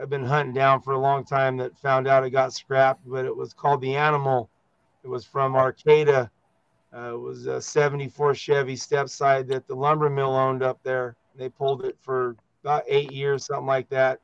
I've 0.00 0.10
been 0.10 0.24
hunting 0.24 0.54
down 0.54 0.80
for 0.80 0.92
a 0.92 0.98
long 0.98 1.24
time. 1.24 1.56
That 1.56 1.76
found 1.78 2.06
out 2.06 2.24
it 2.24 2.30
got 2.30 2.52
scrapped, 2.52 3.02
but 3.06 3.24
it 3.24 3.36
was 3.36 3.52
called 3.52 3.80
the 3.80 3.96
Animal. 3.96 4.48
It 5.02 5.08
was 5.08 5.24
from 5.24 5.56
Arcata. 5.56 6.30
Uh, 6.94 7.14
it 7.14 7.20
was 7.20 7.46
a 7.46 7.60
'74 7.60 8.34
Chevy 8.34 8.76
step 8.76 9.08
side 9.08 9.46
that 9.48 9.66
the 9.66 9.74
lumber 9.74 10.10
mill 10.10 10.34
owned 10.34 10.62
up 10.62 10.80
there. 10.82 11.16
They 11.36 11.48
pulled 11.48 11.84
it 11.84 11.96
for 12.00 12.36
about 12.62 12.84
eight 12.86 13.12
years, 13.12 13.46
something 13.46 13.66
like 13.66 13.88
that. 13.90 14.20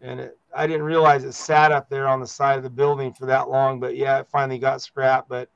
And 0.00 0.20
it, 0.20 0.37
I 0.58 0.66
didn't 0.66 0.82
realize 0.82 1.24
it 1.24 1.32
sat 1.32 1.70
up 1.70 1.88
there 1.88 2.08
on 2.08 2.20
the 2.20 2.26
side 2.26 2.56
of 2.56 2.64
the 2.64 2.70
building 2.70 3.12
for 3.12 3.26
that 3.26 3.48
long. 3.48 3.78
But 3.78 3.96
yeah, 3.96 4.18
it 4.18 4.26
finally 4.26 4.58
got 4.58 4.82
scrapped. 4.82 5.28
But 5.28 5.48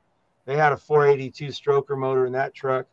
they 0.47 0.57
had 0.57 0.73
a 0.73 0.77
482 0.77 1.49
stroker 1.49 1.99
motor 1.99 2.27
in 2.27 2.33
that 2.33 2.55
truck. 2.55 2.87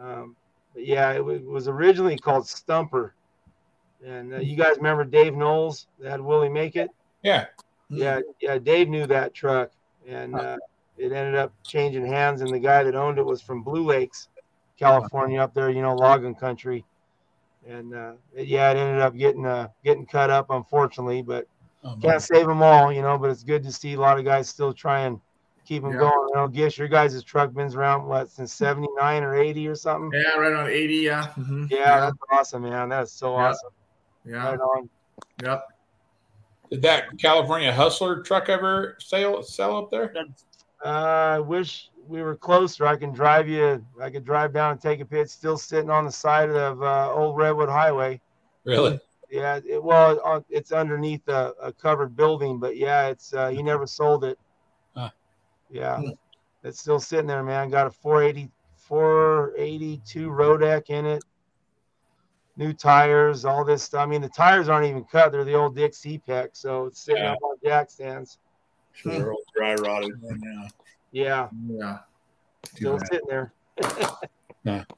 Um, 0.00 0.34
but 0.72 0.86
yeah, 0.86 1.12
it 1.12 1.22
was, 1.22 1.42
was 1.42 1.68
originally 1.68 2.16
called 2.16 2.46
Stumper. 2.46 3.14
And 4.04 4.32
uh, 4.32 4.38
you 4.38 4.56
guys 4.56 4.76
remember 4.78 5.04
Dave 5.04 5.34
Knowles 5.34 5.86
that 5.98 6.10
had 6.10 6.20
Willie 6.20 6.48
make 6.48 6.74
it? 6.76 6.90
Yeah. 7.22 7.46
Yeah, 7.90 8.20
yeah. 8.40 8.56
Dave 8.58 8.88
knew 8.88 9.04
that 9.06 9.34
truck, 9.34 9.72
and 10.06 10.36
uh, 10.36 10.56
it 10.96 11.12
ended 11.12 11.34
up 11.34 11.52
changing 11.64 12.06
hands. 12.06 12.40
And 12.40 12.50
the 12.50 12.58
guy 12.60 12.84
that 12.84 12.94
owned 12.94 13.18
it 13.18 13.26
was 13.26 13.42
from 13.42 13.62
Blue 13.62 13.84
Lakes, 13.84 14.28
California, 14.78 15.40
up 15.40 15.52
there, 15.54 15.70
you 15.70 15.82
know, 15.82 15.94
logging 15.96 16.36
country. 16.36 16.84
And 17.66 17.94
uh, 17.94 18.12
it, 18.34 18.46
yeah, 18.46 18.70
it 18.70 18.76
ended 18.76 19.00
up 19.02 19.14
getting 19.16 19.46
uh, 19.46 19.68
getting 19.84 20.06
cut 20.06 20.30
up, 20.30 20.46
unfortunately. 20.50 21.22
But 21.22 21.46
Oh, 21.82 21.96
can't 22.02 22.20
save 22.20 22.46
them 22.46 22.62
all, 22.62 22.92
you 22.92 23.00
know. 23.00 23.16
But 23.16 23.30
it's 23.30 23.42
good 23.42 23.62
to 23.62 23.72
see 23.72 23.94
a 23.94 24.00
lot 24.00 24.18
of 24.18 24.24
guys 24.24 24.48
still 24.48 24.74
try 24.74 25.00
and 25.00 25.18
keep 25.64 25.82
them 25.82 25.92
Yeah. 25.92 26.00
going. 26.00 26.28
You 26.28 26.36
know, 26.36 26.48
Gish, 26.48 26.78
your 26.78 26.88
guys' 26.88 27.22
truck 27.22 27.54
been 27.54 27.74
around 27.74 28.06
what 28.06 28.30
since 28.30 28.52
'79 28.52 29.22
or 29.22 29.34
'80 29.34 29.66
or 29.66 29.74
something? 29.74 30.10
Yeah, 30.12 30.36
right 30.36 30.52
on 30.52 30.68
80. 30.68 30.96
Yeah. 30.96 31.32
Mhm. 31.38 31.70
Yeah, 31.70 32.00
that's 32.00 32.16
awesome, 32.32 32.62
man. 32.64 32.90
That's 32.90 33.12
so 33.12 33.34
Yeah. 33.34 33.48
awesome. 33.48 33.70
Yeah. 34.24 34.50
Right 34.50 34.60
on. 34.60 34.90
Yep. 35.42 35.64
Did 36.70 36.82
that 36.82 37.18
California 37.18 37.72
Hustler 37.72 38.22
truck 38.22 38.48
ever 38.48 38.96
sell 39.00 39.42
sell 39.42 39.76
up 39.76 39.90
there? 39.90 40.14
Uh, 40.84 40.88
I 40.88 41.38
wish 41.38 41.90
we 42.10 42.22
were 42.22 42.34
closer. 42.34 42.84
I 42.86 42.96
can 42.96 43.12
drive 43.12 43.48
you. 43.48 43.84
I 44.02 44.10
could 44.10 44.24
drive 44.24 44.52
down 44.52 44.72
and 44.72 44.80
take 44.80 45.00
a 45.00 45.04
pit. 45.04 45.30
Still 45.30 45.56
sitting 45.56 45.90
on 45.90 46.04
the 46.04 46.10
side 46.10 46.50
of 46.50 46.82
uh, 46.82 47.12
Old 47.14 47.36
Redwood 47.36 47.68
Highway. 47.68 48.20
Really? 48.64 48.98
Yeah. 49.30 49.60
It, 49.64 49.82
well, 49.82 50.20
uh, 50.24 50.40
it's 50.50 50.72
underneath 50.72 51.26
a, 51.28 51.54
a 51.62 51.72
covered 51.72 52.16
building, 52.16 52.58
but 52.58 52.76
yeah, 52.76 53.06
it's 53.06 53.32
uh, 53.32 53.48
he 53.48 53.62
never 53.62 53.86
sold 53.86 54.24
it. 54.24 54.38
Huh. 54.96 55.10
Yeah, 55.70 55.98
Hmm. 55.98 56.08
it's 56.64 56.80
still 56.80 56.98
sitting 56.98 57.28
there, 57.28 57.44
man. 57.44 57.70
Got 57.70 57.86
a 57.86 57.90
480, 57.92 58.50
482 58.74 60.30
road 60.30 60.62
in 60.88 61.06
it. 61.06 61.22
New 62.56 62.72
tires, 62.72 63.44
all 63.44 63.64
this 63.64 63.84
stuff. 63.84 64.02
I 64.02 64.06
mean, 64.06 64.20
the 64.20 64.28
tires 64.28 64.68
aren't 64.68 64.86
even 64.86 65.04
cut; 65.04 65.30
they're 65.30 65.44
the 65.44 65.54
old 65.54 65.76
Dick 65.76 65.92
Cepek, 65.92 66.48
so 66.54 66.86
it's 66.86 67.00
sitting 67.00 67.22
Yeah. 67.22 67.32
up 67.34 67.38
on 67.42 67.54
jack 67.64 67.88
stands. 67.88 68.38
Sure, 68.92 69.12
they're 69.12 69.32
all 69.32 69.42
dry 69.56 69.74
rotted 69.76 70.20
right 70.20 70.38
now. 70.40 70.66
Yeah, 71.12 71.48
Yeah. 71.68 71.98
Too 72.62 72.76
still 72.76 72.98
bad. 72.98 73.08
sitting 73.08 73.28
there. 74.64 74.86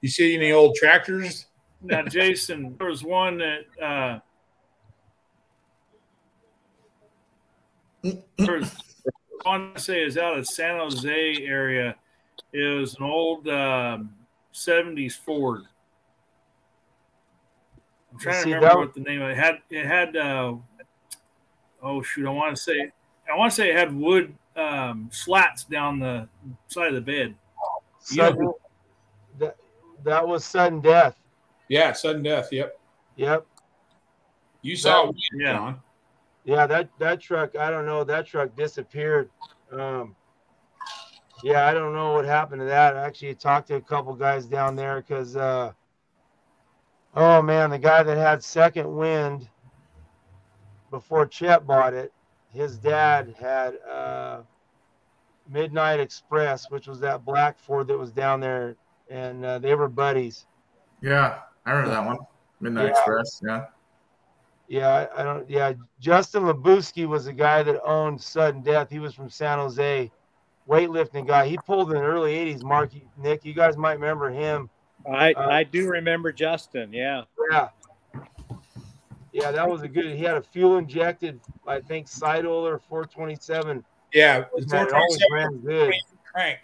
You 0.00 0.08
see 0.10 0.34
any 0.36 0.52
old 0.52 0.74
tractors? 0.76 1.46
now, 1.80 2.02
Jason, 2.02 2.76
there 2.78 2.88
was 2.88 3.02
one 3.02 3.38
that 3.38 3.60
uh, 3.82 4.18
there 8.36 8.58
was 8.58 8.76
one 9.44 9.72
I 9.74 9.78
say 9.78 10.02
is 10.04 10.18
out 10.18 10.38
of 10.38 10.46
San 10.46 10.78
Jose 10.78 11.36
area. 11.46 11.96
It 12.52 12.78
was 12.78 12.96
an 12.96 13.04
old 13.04 13.48
um, 13.48 14.10
70s 14.52 15.14
Ford. 15.18 15.62
I'm 18.12 18.18
trying 18.18 18.44
to 18.44 18.54
remember 18.54 18.68
that- 18.68 18.76
what 18.78 18.94
the 18.94 19.00
name 19.00 19.22
of 19.22 19.30
it 19.30 19.36
had. 19.38 19.58
It 19.70 19.86
had 19.86 20.16
uh, 20.16 20.54
oh 21.82 22.02
shoot, 22.02 22.26
I 22.26 22.30
want 22.30 22.54
to 22.54 22.62
say 22.62 22.92
I 23.32 23.36
want 23.36 23.50
to 23.52 23.56
say 23.56 23.70
it 23.70 23.76
had 23.76 23.94
wood 23.94 24.34
um, 24.56 25.08
slats 25.12 25.64
down 25.64 25.98
the 25.98 26.28
side 26.68 26.88
of 26.88 26.94
the 26.94 27.00
bed. 27.00 27.34
Yeah. 28.12 28.28
Sudden, 28.28 28.52
that, 29.38 29.56
that 30.04 30.26
was 30.26 30.44
sudden 30.44 30.80
death. 30.80 31.16
Yeah, 31.68 31.92
sudden 31.92 32.22
death. 32.22 32.52
Yep. 32.52 32.78
Yep. 33.16 33.46
You 34.62 34.76
saw 34.76 35.08
it, 35.08 35.16
Yeah. 35.34 35.52
John. 35.52 35.80
Yeah, 36.44 36.66
that 36.66 36.90
that 36.98 37.20
truck. 37.20 37.56
I 37.56 37.70
don't 37.70 37.86
know. 37.86 38.04
That 38.04 38.26
truck 38.26 38.54
disappeared. 38.54 39.30
Um, 39.72 40.14
yeah, 41.42 41.66
I 41.66 41.72
don't 41.72 41.94
know 41.94 42.12
what 42.12 42.26
happened 42.26 42.60
to 42.60 42.66
that. 42.66 42.96
I 42.96 43.06
actually 43.06 43.34
talked 43.34 43.68
to 43.68 43.76
a 43.76 43.80
couple 43.80 44.14
guys 44.14 44.46
down 44.46 44.76
there 44.76 45.00
because, 45.00 45.36
uh, 45.36 45.72
oh 47.14 47.42
man, 47.42 47.70
the 47.70 47.78
guy 47.78 48.02
that 48.02 48.16
had 48.16 48.44
second 48.44 48.94
wind 48.94 49.48
before 50.90 51.26
Chet 51.26 51.66
bought 51.66 51.94
it, 51.94 52.12
his 52.54 52.78
dad 52.78 53.34
had 53.38 53.76
uh, 53.90 54.42
Midnight 55.48 56.00
Express, 56.00 56.70
which 56.70 56.86
was 56.86 57.00
that 57.00 57.24
black 57.24 57.58
Ford 57.58 57.88
that 57.88 57.98
was 57.98 58.12
down 58.12 58.40
there, 58.40 58.76
and 59.10 59.44
uh, 59.44 59.58
they 59.58 59.74
were 59.74 59.88
buddies. 59.88 60.46
Yeah, 61.02 61.40
I 61.66 61.70
remember 61.72 61.90
that 61.90 62.06
one. 62.06 62.18
Midnight 62.60 62.84
Yeah. 62.84 62.90
Express. 62.90 63.40
Yeah. 63.46 63.66
Yeah, 64.66 64.88
I, 64.88 65.20
I 65.20 65.24
don't. 65.24 65.48
Yeah, 65.50 65.74
Justin 66.00 66.44
Labuski 66.44 67.06
was 67.06 67.26
the 67.26 67.32
guy 67.32 67.62
that 67.62 67.82
owned 67.84 68.20
Sudden 68.20 68.62
Death. 68.62 68.88
He 68.88 68.98
was 68.98 69.14
from 69.14 69.28
San 69.28 69.58
Jose, 69.58 70.10
weightlifting 70.66 71.26
guy. 71.26 71.46
He 71.46 71.58
pulled 71.58 71.90
in 71.92 71.98
the 71.98 72.02
early 72.02 72.32
'80s. 72.34 72.62
Mark, 72.62 72.92
Nick, 73.18 73.44
you 73.44 73.52
guys 73.52 73.76
might 73.76 73.94
remember 73.94 74.30
him. 74.30 74.70
I 75.06 75.32
Uh, 75.34 75.48
I 75.50 75.64
do 75.64 75.88
remember 75.88 76.32
Justin. 76.32 76.94
Yeah. 76.94 77.24
Yeah. 77.50 77.68
Yeah, 79.34 79.50
that 79.50 79.68
was 79.68 79.82
a 79.82 79.88
good. 79.88 80.14
He 80.16 80.22
had 80.22 80.36
a 80.36 80.42
fuel 80.42 80.78
injected, 80.78 81.40
I 81.66 81.80
think, 81.80 82.06
side 82.06 82.46
oiler 82.46 82.78
427. 82.88 83.84
Yeah, 84.12 84.38
it 84.38 84.48
always 84.52 84.70
427 84.70 85.32
ran 85.32 85.58
good. 85.58 85.94
crank. 86.32 86.58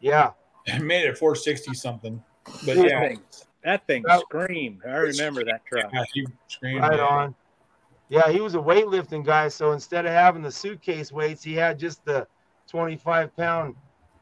Yeah, 0.00 0.32
I 0.68 0.78
made 0.80 1.06
it 1.06 1.16
460 1.16 1.72
something. 1.74 2.20
But 2.66 2.76
That 2.76 2.88
yeah, 2.88 3.00
thing, 3.08 3.20
that 3.62 3.86
thing 3.86 4.02
That- 4.08 4.20
screamed. 4.22 4.80
I 4.84 4.96
remember 4.96 5.44
that 5.44 5.64
truck. 5.66 5.92
yeah, 5.92 6.02
he 6.12 6.26
screamed. 6.48 6.80
right 6.80 6.98
on. 6.98 7.32
Yeah, 8.08 8.28
he 8.28 8.40
was 8.40 8.56
a 8.56 8.58
weightlifting 8.58 9.24
guy. 9.24 9.46
So 9.46 9.70
instead 9.70 10.04
of 10.04 10.10
having 10.10 10.42
the 10.42 10.50
suitcase 10.50 11.12
weights, 11.12 11.44
he 11.44 11.54
had 11.54 11.78
just 11.78 12.04
the 12.04 12.26
25 12.66 13.36
pound 13.36 13.76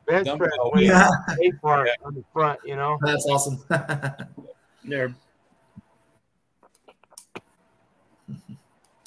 bench 0.06 0.28
press 0.36 0.50
weight 0.74 0.84
Yeah, 0.84 1.08
weight 1.38 1.58
bar 1.62 1.88
on 2.04 2.14
the 2.16 2.24
front. 2.34 2.60
You 2.66 2.76
know. 2.76 2.98
that's 3.00 3.24
awesome. 3.24 3.64
There, 4.84 5.14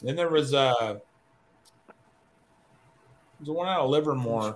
Then 0.02 0.16
there 0.16 0.30
was 0.30 0.54
uh 0.54 1.00
there's 3.40 3.50
one 3.50 3.68
out 3.68 3.82
of 3.82 3.90
Livermore, 3.90 4.56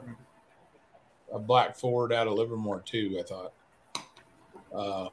a 1.34 1.40
black 1.40 1.76
Ford 1.76 2.14
out 2.14 2.28
of 2.28 2.34
Livermore 2.34 2.82
too. 2.82 3.18
I 3.20 3.24
thought. 3.24 3.54
Uh, 4.74 5.10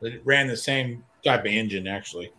it 0.00 0.22
ran 0.24 0.46
the 0.46 0.56
same 0.56 1.04
type 1.24 1.40
of 1.40 1.46
engine 1.46 1.86
actually. 1.86 2.32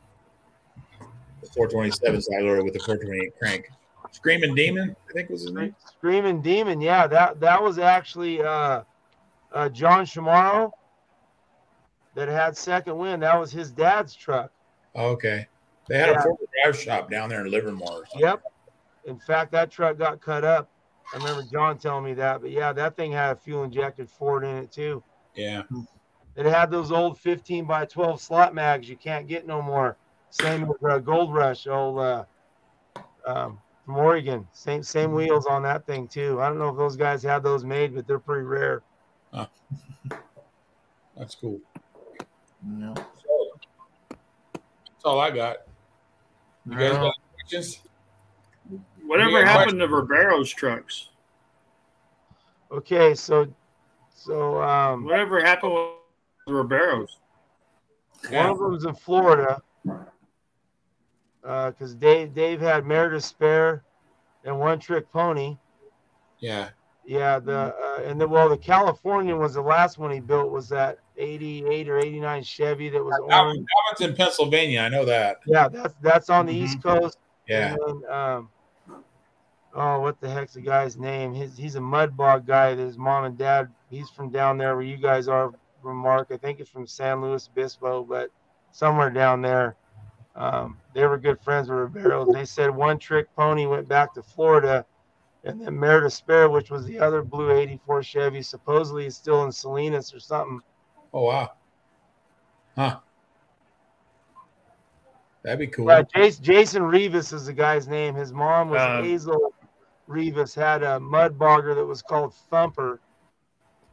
The 1.41 1.47
427 1.49 2.21
side 2.21 2.43
oiler 2.43 2.63
with 2.63 2.73
the 2.73 2.79
428 2.79 3.37
crank. 3.37 3.69
Screaming 4.11 4.53
Demon, 4.53 4.95
I 5.09 5.13
think 5.13 5.29
was 5.29 5.41
his 5.41 5.51
name. 5.51 5.75
Screaming 5.97 6.41
Demon, 6.41 6.81
yeah, 6.81 7.07
that 7.07 7.39
that 7.39 7.61
was 7.61 7.79
actually 7.79 8.41
uh, 8.41 8.83
uh, 9.51 9.69
John 9.69 10.05
Shamaro 10.05 10.71
that 12.15 12.27
had 12.27 12.55
second 12.55 12.97
wind. 12.97 13.23
That 13.23 13.39
was 13.39 13.51
his 13.51 13.71
dad's 13.71 14.13
truck. 14.15 14.51
Oh, 14.95 15.09
okay. 15.09 15.47
They 15.87 15.97
had 15.97 16.09
Yeah. 16.09 16.19
a 16.19 16.21
four 16.21 16.33
wheel 16.35 16.47
drive 16.63 16.79
shop 16.79 17.09
down 17.09 17.29
there 17.29 17.45
in 17.45 17.51
Livermore. 17.51 18.03
Or. 18.13 18.19
Yep. 18.19 18.43
In 19.05 19.19
fact, 19.19 19.51
that 19.51 19.69
truck 19.69 19.97
got 19.97 20.21
cut 20.21 20.43
up. 20.43 20.69
I 21.13 21.17
remember 21.17 21.43
John 21.51 21.77
telling 21.77 22.05
me 22.05 22.13
that. 22.15 22.41
But 22.41 22.51
yeah, 22.51 22.71
that 22.73 22.95
thing 22.95 23.11
had 23.11 23.31
a 23.31 23.39
fuel 23.39 23.63
injected 23.63 24.09
Ford 24.09 24.43
in 24.43 24.55
it 24.57 24.71
too. 24.71 25.03
Yeah. 25.35 25.63
It 26.35 26.45
had 26.45 26.71
those 26.71 26.91
old 26.91 27.19
15 27.19 27.65
by 27.65 27.85
12 27.85 28.21
slot 28.21 28.55
mags 28.55 28.89
you 28.89 28.95
can't 28.95 29.27
get 29.27 29.45
no 29.45 29.61
more. 29.61 29.97
Same 30.29 30.67
with 30.67 30.83
uh, 30.83 30.97
Gold 30.97 31.31
Rush, 31.33 31.67
old 31.67 31.99
uh, 31.99 32.23
um, 33.25 33.59
from 33.85 33.97
Oregon. 33.97 34.47
Same 34.51 34.81
same 34.81 35.11
wheels 35.13 35.45
on 35.45 35.61
that 35.63 35.85
thing 35.85 36.07
too. 36.07 36.41
I 36.41 36.47
don't 36.49 36.57
know 36.57 36.69
if 36.69 36.77
those 36.77 36.95
guys 36.95 37.21
had 37.21 37.43
those 37.43 37.63
made, 37.63 37.93
but 37.93 38.07
they're 38.07 38.17
pretty 38.17 38.45
rare. 38.45 38.81
That's 41.15 41.35
cool. 41.35 41.59
Yeah. 42.79 42.95
So, 42.95 43.51
that's 44.09 45.05
all 45.05 45.19
I 45.19 45.29
got. 45.29 45.57
You 46.65 46.77
guys 46.77 46.91
got 46.91 47.15
questions? 47.39 47.79
whatever 49.05 49.41
Yeah, 49.41 49.45
happened 49.47 49.79
to 49.79 49.87
Ribero's 49.87 50.49
trucks? 50.49 51.09
Okay, 52.71 53.13
so 53.13 53.47
so 54.15 54.61
um, 54.61 55.05
Whatever 55.05 55.43
happened 55.43 55.73
with 55.73 56.55
Ribero's? 56.55 57.17
One 58.29 58.45
of 58.45 58.57
them's 58.57 58.85
in 58.85 58.95
Florida. 58.95 59.61
Because 61.41 61.95
Dave 61.95 62.33
Dave 62.33 62.61
had 62.61 62.85
Meredith 62.85 63.25
Spare 63.25 63.83
and 64.45 64.57
One 64.57 64.79
Trick 64.79 65.11
Pony. 65.11 65.57
Yeah. 66.39 66.69
Yeah, 67.05 67.39
the 67.39 67.75
uh, 67.75 68.01
and 68.05 68.19
the 68.19 68.27
well 68.27 68.47
the 68.47 68.57
Californian 68.57 69.37
was 69.37 69.55
the 69.55 69.61
last 69.61 69.97
one 69.97 70.09
he 70.09 70.21
built 70.21 70.51
was 70.51 70.69
that 70.69 70.99
88 71.17 71.89
or 71.89 71.99
89 71.99 72.43
Chevy 72.43 72.89
that 72.89 73.03
was 73.03 73.15
That, 73.29 73.39
orange. 73.39 73.59
that 73.59 73.99
one's 73.99 74.09
in 74.09 74.15
Pennsylvania. 74.15 74.81
I 74.81 74.89
know 74.89 75.05
that. 75.05 75.37
Yeah, 75.45 75.67
that's 75.67 75.93
that's 76.01 76.29
on 76.29 76.45
the 76.45 76.53
Mhm. 76.53 76.63
East 76.63 76.83
Coast. 76.83 77.17
Yeah. 77.47 77.75
Then, 77.85 78.01
um, 78.11 78.49
oh, 79.75 79.99
what 79.99 80.19
the 80.21 80.29
heck's 80.29 80.53
the 80.53 80.61
guy's 80.61 80.97
name? 80.97 81.33
His, 81.33 81.57
he's 81.57 81.75
a 81.75 81.81
mud 81.81 82.15
bog 82.15 82.45
guy. 82.45 82.75
His 82.75 82.97
mom 82.97 83.25
and 83.25 83.37
dad. 83.37 83.69
He's 83.89 84.09
from 84.09 84.29
down 84.29 84.57
there 84.57 84.75
where 84.75 84.85
you 84.85 84.97
guys 84.97 85.27
are 85.27 85.51
from 85.81 85.97
Mark. 85.97 86.29
I 86.31 86.37
think 86.37 86.59
it's 86.59 86.69
from 86.69 86.87
San 86.87 87.21
Luis 87.21 87.49
Obispo, 87.51 88.03
but 88.03 88.29
somewhere 88.71 89.09
down 89.09 89.41
there. 89.41 89.75
Um, 90.35 90.79
they 90.95 91.05
were 91.05 91.19
good 91.19 91.39
friends 91.41 91.69
with 91.69 91.77
Ribero's. 91.77 92.33
They 92.33 92.45
said 92.45 92.71
one 92.75 92.97
trick 92.97 93.27
pony 93.35 93.67
went 93.67 93.87
back 93.87 94.15
to 94.15 94.23
Florida, 94.23 94.83
and 95.43 95.61
then 95.61 95.79
Meredith 95.79 96.13
Spare, 96.13 96.49
which 96.49 96.71
was 96.71 96.85
the 96.85 96.97
other 96.99 97.21
blue 97.21 97.51
'84 97.51 98.01
Chevy, 98.01 98.41
supposedly 98.41 99.05
is 99.05 99.15
still 99.15 99.43
in 99.43 99.51
Salinas 99.51 100.11
or 100.11 100.19
something. 100.19 100.59
Oh 101.13 101.25
wow. 101.25 101.51
Huh. 102.75 102.99
That'd 105.43 105.59
be 105.59 105.67
cool. 105.67 105.87
Yeah, 105.87 106.03
Jason, 106.15 106.43
Jason 106.43 106.83
Rivas 106.83 107.33
is 107.33 107.45
the 107.45 107.53
guy's 107.53 107.87
name. 107.87 108.15
His 108.15 108.31
mom 108.31 108.69
was 108.69 108.81
Uh, 108.81 109.01
Hazel 109.01 109.53
Rivas. 110.07 110.55
Had 110.55 110.83
a 110.83 110.99
mud 110.99 111.37
bogger 111.37 111.75
that 111.75 111.85
was 111.85 112.01
called 112.01 112.33
Thumper. 112.49 112.99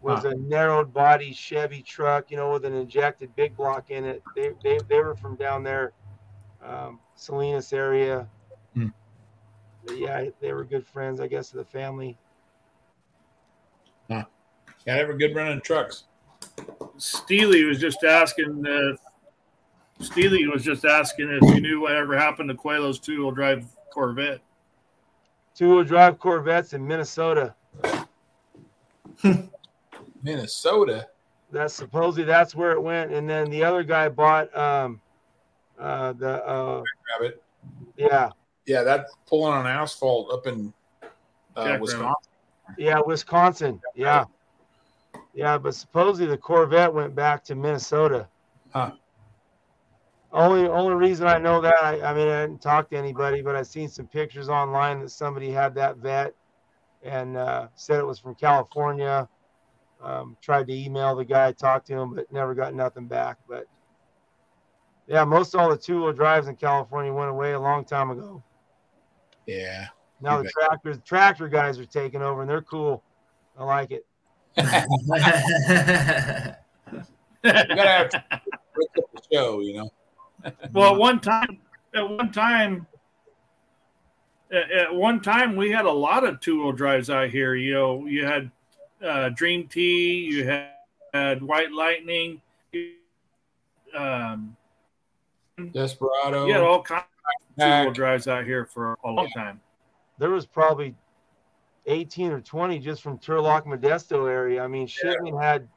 Was 0.02 0.24
a 0.24 0.34
narrowed 0.34 0.94
body 0.94 1.30
Chevy 1.30 1.82
truck, 1.82 2.30
you 2.30 2.38
know, 2.38 2.52
with 2.52 2.64
an 2.64 2.72
injected 2.72 3.36
big 3.36 3.54
block 3.54 3.90
in 3.90 4.06
it. 4.06 4.22
They 4.34 4.52
they, 4.62 4.78
they 4.88 4.98
were 4.98 5.14
from 5.14 5.36
down 5.36 5.62
there, 5.62 5.92
um, 6.64 7.00
Salinas 7.16 7.70
area. 7.74 8.26
Hmm. 8.72 8.86
But 9.84 9.98
yeah, 9.98 10.30
they 10.40 10.54
were 10.54 10.64
good 10.64 10.86
friends, 10.86 11.20
I 11.20 11.26
guess, 11.26 11.52
of 11.52 11.58
the 11.58 11.66
family. 11.66 12.16
Yeah, 14.86 14.96
they 14.96 15.04
were 15.04 15.12
good 15.14 15.36
running 15.36 15.60
trucks. 15.60 16.04
Steely 16.96 17.64
was 17.64 17.78
just 17.78 18.04
asking. 18.04 18.66
Uh, 18.66 18.96
Steely 20.02 20.46
was 20.46 20.64
just 20.64 20.84
asking 20.84 21.30
if 21.30 21.54
you 21.54 21.61
knew 21.61 21.80
whatever 21.80 22.16
happened 22.16 22.48
to 22.48 22.54
Coelho's 22.54 22.98
two-wheel 22.98 23.32
drive 23.32 23.66
Corvette. 23.92 24.40
Two-wheel 25.54 25.84
drive 25.84 26.18
Corvettes 26.18 26.72
in 26.72 26.86
Minnesota. 26.86 27.54
Minnesota. 30.22 31.06
That's 31.53 31.74
supposedly 31.74 32.24
that's 32.24 32.54
where 32.54 32.72
it 32.72 32.80
went. 32.82 33.12
And 33.12 33.28
then 33.28 33.50
the 33.50 33.62
other 33.62 33.82
guy 33.82 34.08
bought 34.08 34.57
um, 34.57 35.00
uh, 35.78 36.12
the 36.14 36.46
uh, 36.46 36.82
Rabbit. 37.18 37.42
yeah. 37.96 38.30
Yeah, 38.66 38.82
that's 38.82 39.12
pulling 39.26 39.53
on 39.53 39.66
asphalt 39.66 40.32
up 40.32 40.46
in 40.46 40.72
uh, 41.57 41.76
Wisconsin. 41.80 42.14
Yeah, 42.78 43.00
Wisconsin. 43.04 43.80
Yeah. 43.95 44.26
Yeah, 45.34 45.58
but 45.58 45.74
supposedly 45.74 46.26
the 46.26 46.36
Corvette 46.36 46.92
went 46.92 47.14
back 47.14 47.44
to 47.44 47.54
Minnesota. 47.54 48.28
Huh. 48.72 48.92
Only 50.32 50.68
only 50.68 50.94
reason 50.94 51.26
I 51.26 51.38
know 51.38 51.61
that 51.61 51.74
I, 51.82 52.00
I 52.02 52.14
mean 52.14 52.28
I 52.28 52.42
didn't 52.42 52.62
talk 52.62 52.88
to 52.90 52.96
anybody, 52.96 53.42
but 53.42 53.57
I've 53.57 53.66
seen 53.66 53.88
some 53.88 54.07
pictures 54.07 54.48
online 54.48 55.00
that 55.00 55.11
somebody 55.11 55.50
had 55.50 55.74
that 55.74 55.96
vet 55.96 56.34
and 57.02 57.36
uh, 57.36 57.68
said 57.74 57.98
it 57.98 58.07
was 58.07 58.18
from 58.18 58.34
California. 58.36 59.28
Um, 60.02 60.36
tried 60.40 60.66
to 60.68 60.72
email 60.72 61.14
the 61.14 61.24
guy, 61.24 61.52
talked 61.52 61.88
to 61.88 61.94
him, 61.94 62.14
but 62.14 62.32
never 62.32 62.54
got 62.54 62.74
nothing 62.74 63.07
back. 63.07 63.38
But 63.48 63.66
yeah, 65.07 65.24
most 65.24 65.54
all 65.54 65.68
the 65.68 65.76
two 65.76 66.02
wheel 66.02 66.12
drives 66.12 66.46
in 66.46 66.57
California 66.57 67.12
went 67.12 67.30
away 67.30 67.52
a 67.52 67.61
long 67.61 67.84
time 67.84 68.11
ago. 68.11 68.42
Yeah. 69.46 69.88
Now 70.20 70.38
the 70.38 70.44
bet. 70.44 70.52
tractors, 70.52 70.98
tractor 71.04 71.48
guys 71.48 71.78
are 71.78 71.86
taking 71.86 72.22
over, 72.22 72.42
and 72.42 72.50
they're 72.50 72.62
cool. 72.62 73.02
I 73.58 73.64
like 73.64 73.90
it. 73.90 74.07
You 77.42 77.52
gotta 77.52 77.88
have 77.88 78.10
to 78.10 78.24
break 78.74 78.88
up 78.98 79.04
the 79.14 79.22
show, 79.32 79.60
you 79.60 79.74
know. 79.74 79.90
Well, 80.72 80.92
at 80.94 80.98
one 80.98 81.20
time, 81.20 81.58
at 81.94 82.08
one 82.08 82.32
time, 82.32 82.86
at, 84.52 84.70
at 84.70 84.94
one 84.94 85.20
time, 85.20 85.56
we 85.56 85.70
had 85.70 85.84
a 85.86 85.90
lot 85.90 86.24
of 86.24 86.40
two-wheel 86.40 86.72
drives 86.72 87.10
out 87.10 87.30
here. 87.30 87.54
You 87.54 87.74
know, 87.74 88.06
you 88.06 88.26
had 88.26 88.50
uh, 89.02 89.30
Dream 89.30 89.68
T, 89.68 90.14
you 90.30 90.44
had, 90.44 90.68
had 91.14 91.42
White 91.42 91.72
Lightning, 91.72 92.40
um, 93.94 94.56
Desperado. 95.72 96.46
you 96.46 96.52
had 96.52 96.62
all 96.62 96.82
kinds 96.82 97.04
of 97.58 97.64
two-wheel 97.64 97.92
drives 97.92 98.28
out 98.28 98.44
here 98.44 98.66
for 98.66 98.98
a 99.04 99.10
long 99.10 99.28
time. 99.30 99.60
there 100.18 100.30
was 100.30 100.46
probably 100.46 100.94
18 101.91 102.33
or 102.33 102.41
20 102.41 102.79
just 102.79 103.03
from 103.03 103.18
Turlock 103.18 103.67
Modesto 103.67 104.29
area. 104.30 104.62
I 104.62 104.68
mean, 104.68 104.87
Shipman 104.87 105.37
had 105.37 105.68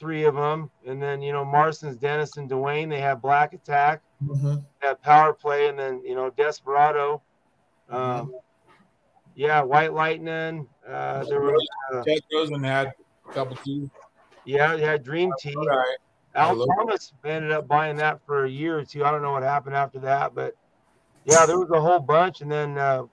three 0.00 0.24
of 0.24 0.34
them, 0.34 0.70
and 0.86 1.00
then 1.02 1.20
you 1.22 1.32
know 1.32 1.44
Marston's, 1.44 1.96
Dennis, 1.96 2.36
and 2.36 2.48
Dwayne. 2.50 2.88
They 2.88 3.00
had 3.00 3.20
Black 3.20 3.52
Attack, 3.52 4.02
Mhm. 4.22 4.64
had 4.80 5.00
Power 5.02 5.32
Play, 5.34 5.68
and 5.68 5.78
then 5.78 6.02
you 6.04 6.14
know 6.14 6.30
Desperado. 6.30 7.22
Um, 7.88 8.32
Yeah, 9.34 9.62
White 9.62 9.92
Lightning. 9.92 10.66
Uh, 10.84 11.22
there 11.24 11.40
was 11.40 11.64
uh, 11.92 12.02
Ted 12.02 12.18
Rosen 12.32 12.62
had 12.64 12.88
a 12.88 13.32
couple 13.32 13.56
too. 13.64 13.88
yeah, 14.44 14.74
yeah, 14.74 14.96
Dream 14.96 15.30
Tea. 15.38 15.54
All 15.56 15.64
right. 15.66 15.96
Al 16.34 16.50
Hello. 16.50 16.66
Thomas 16.76 17.12
ended 17.24 17.52
up 17.52 17.68
buying 17.68 17.96
that 17.98 18.20
for 18.26 18.44
a 18.46 18.50
year 18.50 18.76
or 18.78 18.84
two. 18.84 19.04
I 19.04 19.10
don't 19.12 19.22
know 19.22 19.30
what 19.30 19.44
happened 19.44 19.76
after 19.76 20.00
that, 20.00 20.34
but 20.34 20.54
yeah, 21.24 21.46
there 21.46 21.56
was 21.58 21.70
a 21.70 21.80
whole 21.80 22.00
bunch, 22.00 22.40
and 22.40 22.50
then 22.50 22.76
uh, 22.78 23.04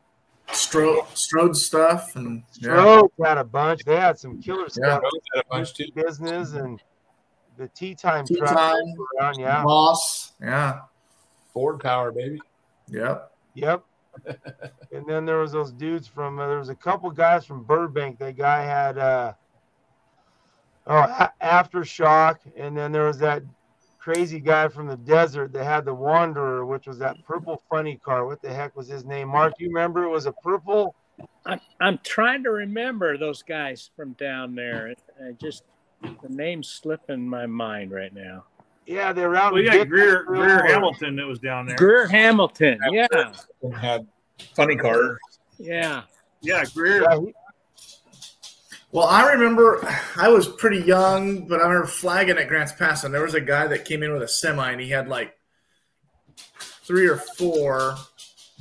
Strode, 0.51 1.05
Strode 1.13 1.57
stuff 1.57 2.15
and 2.15 2.43
yeah. 2.59 2.79
Stroke 2.79 3.13
had 3.23 3.37
a 3.37 3.43
bunch. 3.43 3.83
They 3.83 3.95
had 3.95 4.17
some 4.17 4.41
killer 4.41 4.69
stuff. 4.69 5.01
Rose 5.01 5.21
had 5.33 5.41
a 5.41 5.49
bunch 5.49 5.73
too. 5.73 5.85
Business 5.95 6.53
and 6.53 6.81
the 7.57 7.67
tea 7.69 7.95
time 7.95 8.25
Tea 8.25 8.39
Time. 8.39 8.83
around. 9.19 9.39
Yeah, 9.39 9.63
Moss. 9.63 10.33
Yeah. 10.41 10.81
Ford 11.53 11.79
Power, 11.79 12.11
baby. 12.11 12.39
Yep. 12.89 13.31
Yep. 13.55 13.83
and 14.91 15.05
then 15.07 15.25
there 15.25 15.37
was 15.37 15.51
those 15.51 15.71
dudes 15.71 16.07
from 16.07 16.39
uh, 16.39 16.47
there 16.47 16.59
was 16.59 16.69
a 16.69 16.75
couple 16.75 17.09
guys 17.09 17.45
from 17.45 17.63
Burbank. 17.63 18.19
That 18.19 18.37
guy 18.37 18.63
had 18.63 18.97
uh 18.97 19.33
oh 20.87 20.95
a- 20.95 21.33
aftershock, 21.41 22.37
and 22.55 22.77
then 22.77 22.91
there 22.91 23.05
was 23.05 23.17
that 23.19 23.43
crazy 24.05 24.39
guy 24.39 24.67
from 24.67 24.85
the 24.85 24.97
desert 24.97 25.51
that 25.51 25.63
had 25.63 25.83
the 25.83 25.93
Wanderer, 25.93 26.63
which 26.63 26.85
was 26.85 26.99
that 26.99 27.15
purple 27.25 27.63
funny 27.71 27.99
car. 28.05 28.27
What 28.27 28.39
the 28.39 28.53
heck 28.53 28.75
was 28.75 28.87
his 28.87 29.03
name? 29.03 29.29
Mark, 29.29 29.53
you 29.57 29.67
remember? 29.67 30.03
It 30.03 30.09
was 30.09 30.27
a 30.27 30.31
purple. 30.31 30.93
I'm, 31.43 31.59
I'm 31.81 31.97
trying 32.03 32.43
to 32.43 32.51
remember 32.51 33.17
those 33.17 33.41
guys 33.41 33.89
from 33.95 34.13
down 34.13 34.53
there. 34.53 34.93
I 35.19 35.31
just 35.31 35.63
the 36.03 36.29
name's 36.29 36.67
slipping 36.67 37.27
my 37.27 37.47
mind 37.47 37.89
right 37.89 38.13
now. 38.13 38.43
Yeah, 38.85 39.11
they 39.11 39.25
were 39.25 39.35
out. 39.35 39.55
We 39.55 39.67
in 39.67 39.73
got 39.73 39.89
Greer, 39.89 40.23
Greer 40.25 40.63
Hamilton 40.67 41.15
that 41.15 41.25
was 41.25 41.39
down 41.39 41.65
there. 41.65 41.75
Greer 41.75 42.05
Hamilton. 42.05 42.77
Yeah, 42.91 43.07
And 43.63 43.75
had 43.75 44.05
funny 44.55 44.75
car. 44.75 45.17
yeah. 45.57 46.03
Yeah, 46.41 46.63
Greer. 46.75 47.01
Yeah, 47.09 47.19
he- 47.21 47.33
Well, 48.95 49.07
I 49.07 49.29
remember 49.33 49.85
I 50.15 50.29
was 50.29 50.47
pretty 50.47 50.79
young, 50.79 51.49
but 51.49 51.59
I 51.59 51.63
remember 51.63 51.85
flagging 51.85 52.37
at 52.37 52.47
Grants 52.47 52.71
Pass, 52.71 53.03
and 53.03 53.13
there 53.13 53.23
was 53.23 53.33
a 53.33 53.41
guy 53.41 53.67
that 53.67 53.83
came 53.83 54.03
in 54.03 54.13
with 54.13 54.21
a 54.21 54.27
semi, 54.29 54.71
and 54.71 54.79
he 54.79 54.89
had 54.89 55.09
like 55.09 55.37
three 56.87 57.05
or 57.05 57.17
four 57.17 57.97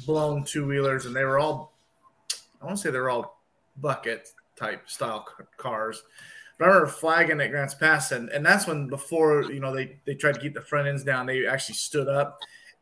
blown 0.05 0.43
two 0.43 0.67
wheelers, 0.67 1.07
and 1.07 1.15
they 1.15 1.23
were 1.23 1.39
all, 1.39 1.79
I 2.61 2.65
want 2.65 2.79
to 2.79 2.83
say 2.83 2.91
they 2.91 2.99
were 2.99 3.11
all 3.11 3.45
bucket 3.77 4.29
type 4.57 4.91
style 4.91 5.25
cars. 5.57 6.03
But 6.59 6.65
I 6.65 6.69
remember 6.69 6.89
flagging 6.89 7.41
at 7.41 7.53
Grants 7.53 7.75
Pass, 7.75 8.11
and, 8.11 8.29
and 8.31 8.45
that's 8.45 8.67
when 8.67 8.89
before 8.89 9.45
you 9.45 9.61
know 9.61 9.73
they 9.73 10.01
they 10.05 10.17
tried 10.17 10.35
to 10.35 10.41
keep 10.41 10.55
the 10.55 10.63
front 10.63 10.89
ends 10.89 11.05
down, 11.05 11.27
they 11.27 11.47
actually 11.47 11.77
stood 11.77 12.09
up. 12.09 12.41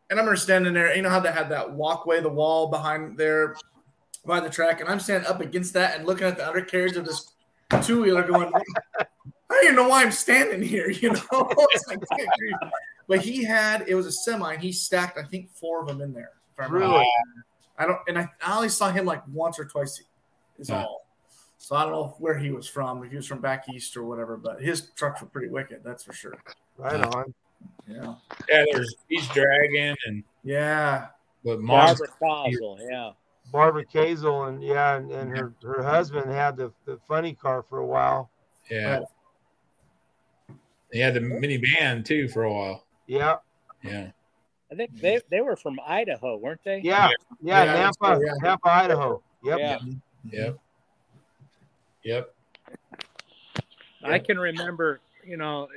And 0.08 0.18
I'm 0.18 0.36
standing 0.38 0.72
there. 0.72 0.96
You 0.96 1.02
know 1.02 1.10
how 1.10 1.20
they 1.20 1.30
had 1.30 1.50
that 1.50 1.70
walkway, 1.70 2.22
the 2.22 2.30
wall 2.30 2.68
behind 2.68 3.18
there 3.18 3.56
by 4.24 4.40
the 4.40 4.48
track, 4.48 4.80
and 4.80 4.88
I'm 4.88 5.00
standing 5.00 5.28
up 5.28 5.42
against 5.42 5.74
that 5.74 5.98
and 5.98 6.06
looking 6.06 6.26
at 6.26 6.38
the 6.38 6.48
undercarriage 6.48 6.96
of 6.96 7.04
this 7.04 7.28
two 7.80 8.02
wheeler, 8.02 8.22
going, 8.22 8.52
I 8.54 9.04
don't 9.48 9.64
even 9.64 9.76
know 9.76 9.88
why 9.88 10.02
I'm 10.02 10.12
standing 10.12 10.62
here. 10.62 10.90
You 10.90 11.12
know, 11.12 11.20
like, 11.88 12.00
but 13.08 13.20
he 13.20 13.44
had 13.44 13.84
it 13.88 13.94
was 13.94 14.06
a 14.06 14.12
semi, 14.12 14.54
and 14.54 14.62
he 14.62 14.72
stacked 14.72 15.18
I 15.18 15.22
think 15.24 15.50
four 15.54 15.80
of 15.82 15.88
them 15.88 16.00
in 16.00 16.12
there. 16.12 16.30
If 16.54 16.60
I 16.60 16.64
remember. 16.64 16.94
Really? 16.96 17.08
I 17.78 17.86
don't, 17.86 17.98
and 18.06 18.18
I, 18.18 18.28
I 18.44 18.56
only 18.56 18.68
saw 18.68 18.90
him 18.92 19.06
like 19.06 19.22
once 19.28 19.58
or 19.58 19.64
twice. 19.64 20.02
Is 20.58 20.68
Yeah. 20.68 20.84
all. 20.84 21.06
So 21.58 21.76
I 21.76 21.84
don't 21.84 21.92
know 21.92 22.14
where 22.18 22.36
he 22.36 22.50
was 22.50 22.66
from, 22.68 23.02
if 23.04 23.10
he 23.10 23.16
was 23.16 23.26
from 23.26 23.40
back 23.40 23.68
east 23.72 23.96
or 23.96 24.02
whatever, 24.02 24.36
but 24.36 24.60
his 24.60 24.90
trucks 24.96 25.20
were 25.20 25.28
pretty 25.28 25.48
wicked, 25.48 25.80
that's 25.84 26.02
for 26.02 26.12
sure. 26.12 26.34
right 26.76 27.00
on. 27.00 27.32
Yeah. 27.88 28.14
Yeah, 28.50 28.64
there's 28.72 28.94
Beach 29.08 29.28
Dragon 29.32 29.96
and 30.06 30.24
Yeah. 30.42 31.06
but 31.44 31.60
Monster. 31.60 32.08
Fossil. 32.18 32.78
Yeah. 32.90 33.12
Barbara 33.52 33.84
Kazel 33.84 34.48
and 34.48 34.62
yeah, 34.62 34.96
and, 34.96 35.12
and 35.12 35.36
her, 35.36 35.52
her 35.62 35.82
husband 35.82 36.30
had 36.30 36.56
the, 36.56 36.72
the 36.86 36.98
funny 37.06 37.34
car 37.34 37.62
for 37.62 37.78
a 37.78 37.86
while. 37.86 38.30
Yeah. 38.70 39.00
He 40.90 40.98
had 40.98 41.14
the 41.14 41.20
minivan 41.20 42.04
too 42.04 42.28
for 42.28 42.44
a 42.44 42.52
while. 42.52 42.86
Yeah, 43.06 43.36
Yeah. 43.82 44.10
I 44.70 44.74
think 44.74 44.98
they, 44.98 45.20
they 45.30 45.42
were 45.42 45.56
from 45.56 45.78
Idaho, 45.86 46.38
weren't 46.38 46.64
they? 46.64 46.80
yeah, 46.82 47.10
yeah, 47.42 47.64
Yeah, 47.64 47.74
that's 47.74 47.96
Nampa, 47.98 48.18
yeah. 48.24 48.32
Nampa, 48.42 48.70
Idaho. 48.70 49.22
Yep. 49.44 49.58
Yeah. 49.58 49.78
Yep. 50.30 50.58
Yep. 52.04 52.34
I 54.02 54.18
can 54.18 54.38
remember, 54.38 55.00
you 55.24 55.36
know, 55.36 55.68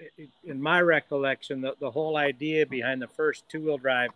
in 0.46 0.62
my 0.62 0.82
recollection, 0.82 1.62
the, 1.62 1.76
the 1.80 1.92
whole 1.92 2.16
idea 2.16 2.66
behind 2.66 3.02
the 3.02 3.08
first 3.08 3.48
two 3.50 3.66
wheel 3.66 3.78
drive 3.78 4.12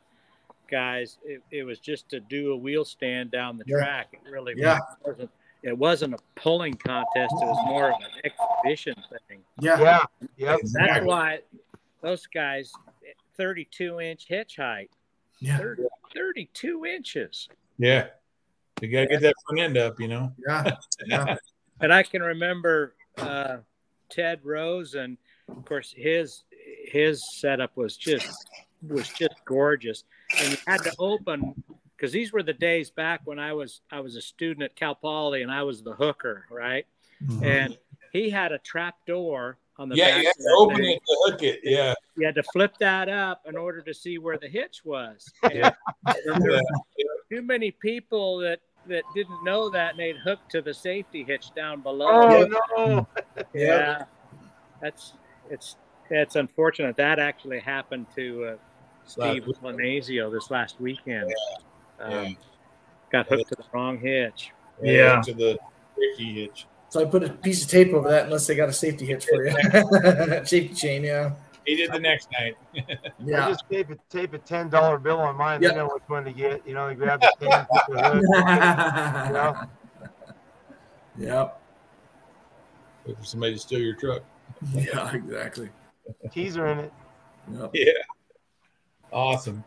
guys, 0.70 1.18
it, 1.24 1.42
it 1.52 1.64
was 1.64 1.80
just 1.80 2.10
to 2.10 2.20
do 2.20 2.52
a 2.54 2.56
wheel 2.58 2.86
stand 2.86 3.32
down 3.32 3.58
the 3.58 3.64
Yeah. 3.68 3.78
track. 3.78 4.08
It 4.14 4.30
really 4.30 4.54
Yeah. 4.58 4.80
wasn't. 5.06 5.30
It 5.62 5.78
wasn't 5.78 6.14
a 6.14 6.18
pulling 6.36 6.76
contest. 6.76 7.34
It 7.42 7.46
was 7.46 7.68
more 7.68 7.92
of 7.92 7.98
an 8.02 8.22
exhibition 8.24 8.96
thing. 9.28 9.44
Yeah. 9.60 9.78
Yeah, 9.80 10.00
yep. 10.38 10.60
That's 10.60 10.62
Exactly. 10.62 11.08
why 11.08 11.40
those 12.02 12.26
guys, 12.28 12.72
32 13.36 14.00
inch 14.00 14.26
hitch 14.28 14.56
height, 14.56 14.90
Yeah. 15.40 15.58
30, 15.58 15.84
32 16.14 16.86
inches. 16.86 17.50
Yeah. 17.78 18.08
You 18.82 18.88
gotta 18.88 19.08
get 19.08 19.22
that 19.22 19.36
front 19.46 19.60
end 19.60 19.78
up, 19.78 20.00
you 20.00 20.08
know. 20.08 20.34
Yeah. 20.48 20.76
Yeah. 21.06 21.36
And 21.82 21.94
I 21.94 22.04
can 22.04 22.22
remember 22.22 22.96
uh, 23.18 23.58
Ted 24.10 24.40
Rose, 24.44 24.96
and 24.96 25.18
of 25.50 25.64
course 25.66 25.94
his 25.96 26.44
his 26.86 27.22
setup 27.38 27.76
was 27.76 27.98
just 27.98 28.48
was 28.88 29.08
just 29.10 29.36
gorgeous. 29.46 30.04
And 30.38 30.52
you 30.52 30.58
had 30.68 30.84
to 30.84 30.94
open 31.00 31.56
because 31.96 32.12
these 32.12 32.32
were 32.32 32.44
the 32.44 32.54
days 32.54 32.90
back 32.90 33.22
when 33.26 33.40
I 33.40 33.54
was 33.54 33.82
I 33.92 34.00
was 34.00 34.16
a 34.16 34.22
student 34.22 34.64
at 34.64 34.76
Cal 34.76 34.96
Poly 34.96 35.42
and 35.42 35.52
I 35.52 35.64
was 35.64 35.82
the 35.84 35.94
hooker, 35.94 36.46
right? 36.50 36.86
And 37.42 37.78
he 38.12 38.30
had 38.30 38.52
a 38.52 38.58
trap 38.60 38.96
door 39.06 39.58
on 39.78 39.90
the 39.90 39.96
Yeah, 39.96 40.08
back. 40.08 40.22
you 40.22 40.28
have 40.28 40.36
to 40.36 40.56
open 40.58 40.78
thing. 40.78 40.90
it 40.92 41.02
to 41.08 41.16
hook 41.26 41.44
it. 41.44 41.60
Yeah. 41.64 41.94
You 42.16 42.26
had 42.26 42.36
to 42.36 42.44
flip 42.44 42.74
that 42.80 43.08
up 43.10 43.44
in 43.48 43.56
order 43.58 43.82
to 43.82 43.94
see 43.94 44.18
where 44.18 44.38
the 44.38 44.48
hitch 44.48 44.82
was. 44.84 45.32
And 45.44 45.56
Yeah. 45.56 45.72
there 46.26 46.36
were 46.36 46.62
too 47.32 47.42
many 47.42 47.72
people 47.72 48.38
that 48.40 48.60
that 48.88 49.04
didn't 49.14 49.44
know 49.44 49.70
that 49.70 49.92
and 49.92 50.00
they'd 50.00 50.18
hook 50.18 50.40
to 50.50 50.62
the 50.62 50.74
safety 50.74 51.24
hitch 51.24 51.52
down 51.56 51.82
below. 51.82 52.08
Oh 52.10 52.48
no! 52.78 53.08
Yeah, 53.54 54.06
that's 54.82 55.14
it's 55.50 55.76
it's 56.10 56.36
unfortunate 56.36 56.96
that 56.98 57.20
actually 57.20 57.60
happened 57.60 58.08
to 58.16 58.46
uh, 58.46 58.56
Steve 59.10 59.48
Last 59.48 59.62
Lanazio 59.64 60.32
this 60.32 60.52
last 60.52 60.80
weekend. 60.80 61.34
Um, 62.00 62.12
Yeah. 62.12 62.30
Got 63.12 63.28
hooked 63.28 63.50
to 63.50 63.56
the 63.56 63.64
wrong 63.74 63.98
hitch. 63.98 64.52
Yeah. 64.82 65.20
To 65.22 65.34
the 65.34 65.58
safety 65.98 66.34
hitch. 66.42 66.68
So 66.90 67.02
I 67.02 67.06
put 67.06 67.24
a 67.24 67.30
piece 67.30 67.64
of 67.64 67.70
tape 67.72 67.92
over 67.94 68.08
that 68.10 68.26
unless 68.26 68.46
they 68.48 68.56
got 68.56 68.70
a 68.70 68.74
safety 68.74 69.06
hitch 69.08 69.26
for 69.26 69.46
you. 69.46 69.52
safety 70.46 70.74
chain, 70.76 71.04
yeah. 71.04 71.32
He 71.66 71.76
did 71.76 71.92
the 71.92 72.00
next 72.00 72.30
night. 72.32 72.56
I 72.76 72.82
Yeah. 73.24 73.50
just 73.50 73.68
tape 73.70 73.90
a 73.90 73.96
tape 74.10 74.34
a 74.34 74.38
ten 74.40 74.70
dollar 74.70 74.98
bill 74.98 75.20
on 75.20 75.36
mine. 75.38 75.62
They 75.62 75.74
know 75.74 75.88
which 75.92 76.04
one 76.08 76.24
to 76.26 76.32
get. 76.32 76.66
You 76.68 76.74
know, 76.76 76.88
they 76.88 76.96
grab 76.96 77.20
the 77.22 77.34
ten, 77.40 77.66
put 77.66 77.82
the 77.90 78.04
hook. 78.04 78.24
You 79.28 79.34
know? 79.34 79.56
Yep. 81.18 81.62
Wait 83.06 83.18
for 83.18 83.26
somebody 83.26 83.54
to 83.54 83.60
steal 83.60 83.80
your 83.82 83.96
truck. 83.96 84.22
Yeah, 84.74 85.12
exactly. 85.14 85.70
Teaser 86.32 86.68
in 86.68 86.80
it. 86.80 86.94
Yep. 87.52 87.72
Yeah. 87.74 87.92
Awesome. 89.12 89.64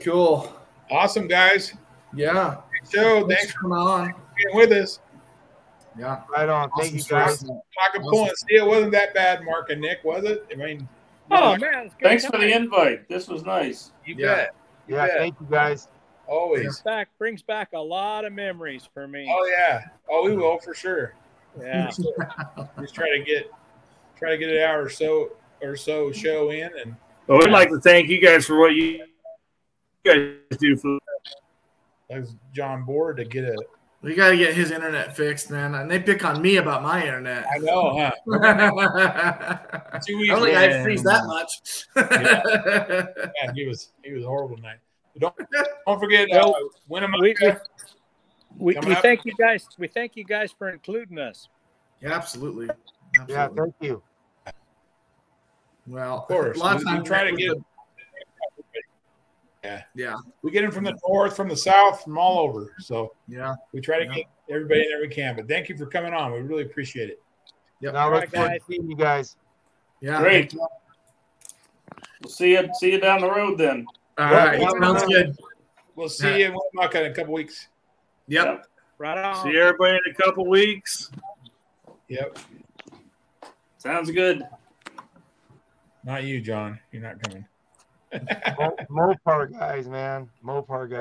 Cool. 0.00 0.52
Awesome, 0.90 1.26
guys. 1.26 1.74
Yeah. 2.14 2.56
Good 2.82 2.90
show. 2.92 3.26
Thanks 3.26 3.34
Thanks 3.42 3.52
for 3.52 3.60
coming 3.60 3.78
on. 3.78 4.14
being 4.36 4.56
with 4.56 4.72
us. 4.72 5.00
Yeah. 5.98 6.22
Right 6.30 6.48
on. 6.48 6.70
Thank 6.78 6.94
Awesome 6.94 6.96
you 6.98 7.04
guys. 7.04 7.38
stuff. 7.40 7.56
Talking 7.78 8.02
pulling 8.02 8.30
steel 8.36 8.68
wasn't 8.68 8.92
that 8.92 9.14
bad, 9.14 9.44
Mark 9.44 9.70
and 9.70 9.80
Nick, 9.80 10.04
was 10.04 10.24
it? 10.24 10.46
I 10.52 10.54
mean, 10.56 10.88
Oh 11.30 11.56
man, 11.56 11.86
it's 11.86 11.94
good 11.96 12.04
Thanks 12.08 12.24
for 12.26 12.38
the 12.38 12.54
invite. 12.54 13.08
This 13.08 13.26
was 13.26 13.44
nice. 13.44 13.90
you 14.04 14.14
Yeah. 14.16 14.34
bet. 14.34 14.54
You 14.86 14.94
Yeah, 14.96 15.06
bet. 15.06 15.16
thank 15.18 15.40
you 15.40 15.46
guys. 15.50 15.88
Always. 16.28 16.60
Brings 16.62 16.82
back 16.82 17.08
brings 17.18 17.42
back 17.42 17.68
a 17.72 17.78
lot 17.78 18.24
of 18.24 18.32
memories 18.32 18.88
for 18.94 19.08
me. 19.08 19.26
Oh 19.32 19.46
yeah. 19.46 19.86
Oh, 20.08 20.24
we 20.24 20.36
will 20.36 20.58
for 20.58 20.74
sure. 20.74 21.14
Yeah, 21.60 21.86
Just 22.80 22.94
try 22.94 23.08
to 23.16 23.24
get 23.24 23.50
try 24.18 24.30
to 24.30 24.38
get 24.38 24.50
an 24.50 24.58
hour 24.62 24.82
or 24.82 24.90
so 24.90 25.30
or 25.62 25.74
so 25.76 26.12
show 26.12 26.50
in 26.50 26.70
and 26.78 26.94
Well, 27.26 27.38
we'd 27.38 27.50
like 27.50 27.70
to 27.70 27.80
thank 27.80 28.08
you 28.08 28.20
guys 28.20 28.46
for 28.46 28.58
what 28.58 28.74
you 28.74 29.04
guys 30.04 30.34
do 30.58 30.76
for 30.76 30.98
that's 32.08 32.34
John 32.54 32.84
Board 32.84 33.16
to 33.16 33.24
get 33.24 33.42
it. 33.44 33.58
We 34.02 34.14
got 34.14 34.30
to 34.30 34.36
get 34.36 34.54
his 34.54 34.70
internet 34.70 35.16
fixed, 35.16 35.50
man. 35.50 35.74
And 35.74 35.90
they 35.90 35.98
pick 35.98 36.24
on 36.24 36.40
me 36.40 36.58
about 36.58 36.82
my 36.84 37.02
internet. 37.04 37.44
I 37.52 37.58
know, 37.58 37.98
huh? 37.98 38.12
I 39.92 39.98
Two 40.06 40.12
don't 40.12 40.20
weeks 40.20 40.34
think 40.44 40.56
I 40.56 40.82
freeze 40.84 41.02
that 41.02 41.24
much. 41.26 41.86
yeah, 41.96 43.52
he 43.54 43.66
was 43.66 43.90
he 44.04 44.12
was 44.12 44.24
horrible 44.24 44.54
tonight. 44.56 44.78
But 45.14 45.22
don't 45.22 45.34
don't 45.86 45.98
forget 45.98 46.30
uh, 46.30 46.38
Well, 46.44 46.54
Winnemucca. 46.88 47.22
we, 47.22 47.34
we, 48.58 48.74
we, 48.78 48.86
we 48.86 48.94
thank 48.96 49.24
you 49.24 49.32
guys. 49.36 49.66
We 49.76 49.88
thank 49.88 50.14
you 50.14 50.24
guys 50.24 50.52
for 50.56 50.68
including 50.68 51.18
us. 51.18 51.48
yeah, 52.00 52.12
absolutely. 52.12 52.66
Yeah, 52.66 53.22
Absolutely. 53.46 53.56
thank 53.62 53.74
you. 53.80 54.02
Well, 55.86 56.18
Of 56.18 56.26
course. 56.26 56.56
a 56.56 56.60
lot 56.60 56.76
of 56.76 56.80
We- 56.80 56.84
we 56.86 56.90
times 56.96 57.08
try 57.08 57.30
to 57.30 57.36
get- 57.36 57.56
Yeah. 59.64 59.82
Yeah, 59.94 60.14
We 60.42 60.52
get 60.52 60.62
them 60.62 60.70
from 60.70 60.84
the 60.84 60.96
north, 61.08 61.34
from 61.34 61.48
the 61.48 61.56
south, 61.56 62.04
from 62.04 62.16
all 62.18 62.38
over. 62.38 62.72
So 62.78 63.14
yeah. 63.26 63.54
we 63.72 63.80
try 63.80 63.98
to 63.98 64.04
Yeah. 64.04 64.14
get 64.14 64.26
everybody 64.48 64.82
in 64.84 64.88
there 64.90 65.00
we 65.00 65.08
can. 65.08 65.34
But 65.34 65.48
thank 65.48 65.68
you 65.68 65.76
for 65.76 65.86
coming 65.86 66.14
on. 66.14 66.30
We 66.32 66.38
really 66.40 66.62
appreciate 66.62 67.10
it. 67.10 67.20
Yeah. 67.80 67.90
Now 67.90 68.04
All 68.04 68.12
look 68.20 68.30
guys. 68.30 68.60
to 68.60 68.64
seeing 68.68 68.88
you 68.88 68.96
guys. 68.96 69.36
Yeah. 70.00 70.20
Great. 70.20 70.54
We'll 70.54 72.30
see 72.30 72.52
you 72.52 72.68
see 72.74 72.92
you 72.92 73.00
down 73.00 73.20
the 73.20 73.30
road 73.30 73.58
then. 73.58 73.86
All 74.18 74.30
right. 74.30 74.60
Sounds 74.80 75.02
good. 75.04 75.36
We'll 75.96 76.08
see 76.08 76.40
you 76.40 76.46
in 76.46 76.54
Winnemucca 76.54 77.04
in 77.04 77.10
a 77.10 77.14
couple 77.14 77.32
weeks. 77.34 77.68
Yep. 78.28 78.66
Right 78.98 79.18
on. 79.18 79.42
See 79.42 79.58
everybody 79.58 79.98
in 80.04 80.12
a 80.12 80.14
couple 80.14 80.46
weeks. 80.46 81.10
Yep. 82.08 82.38
Sounds 83.78 84.10
good. 84.12 84.42
Not 86.06 86.22
you, 86.24 86.40
John. 86.40 86.78
You're 86.92 87.02
not 87.02 87.20
coming. 87.20 87.44
Mo- 88.58 88.76
Mopar 88.88 89.52
guys, 89.52 89.88
man. 89.88 90.30
Mopar 90.44 90.88
guys. 90.88 90.94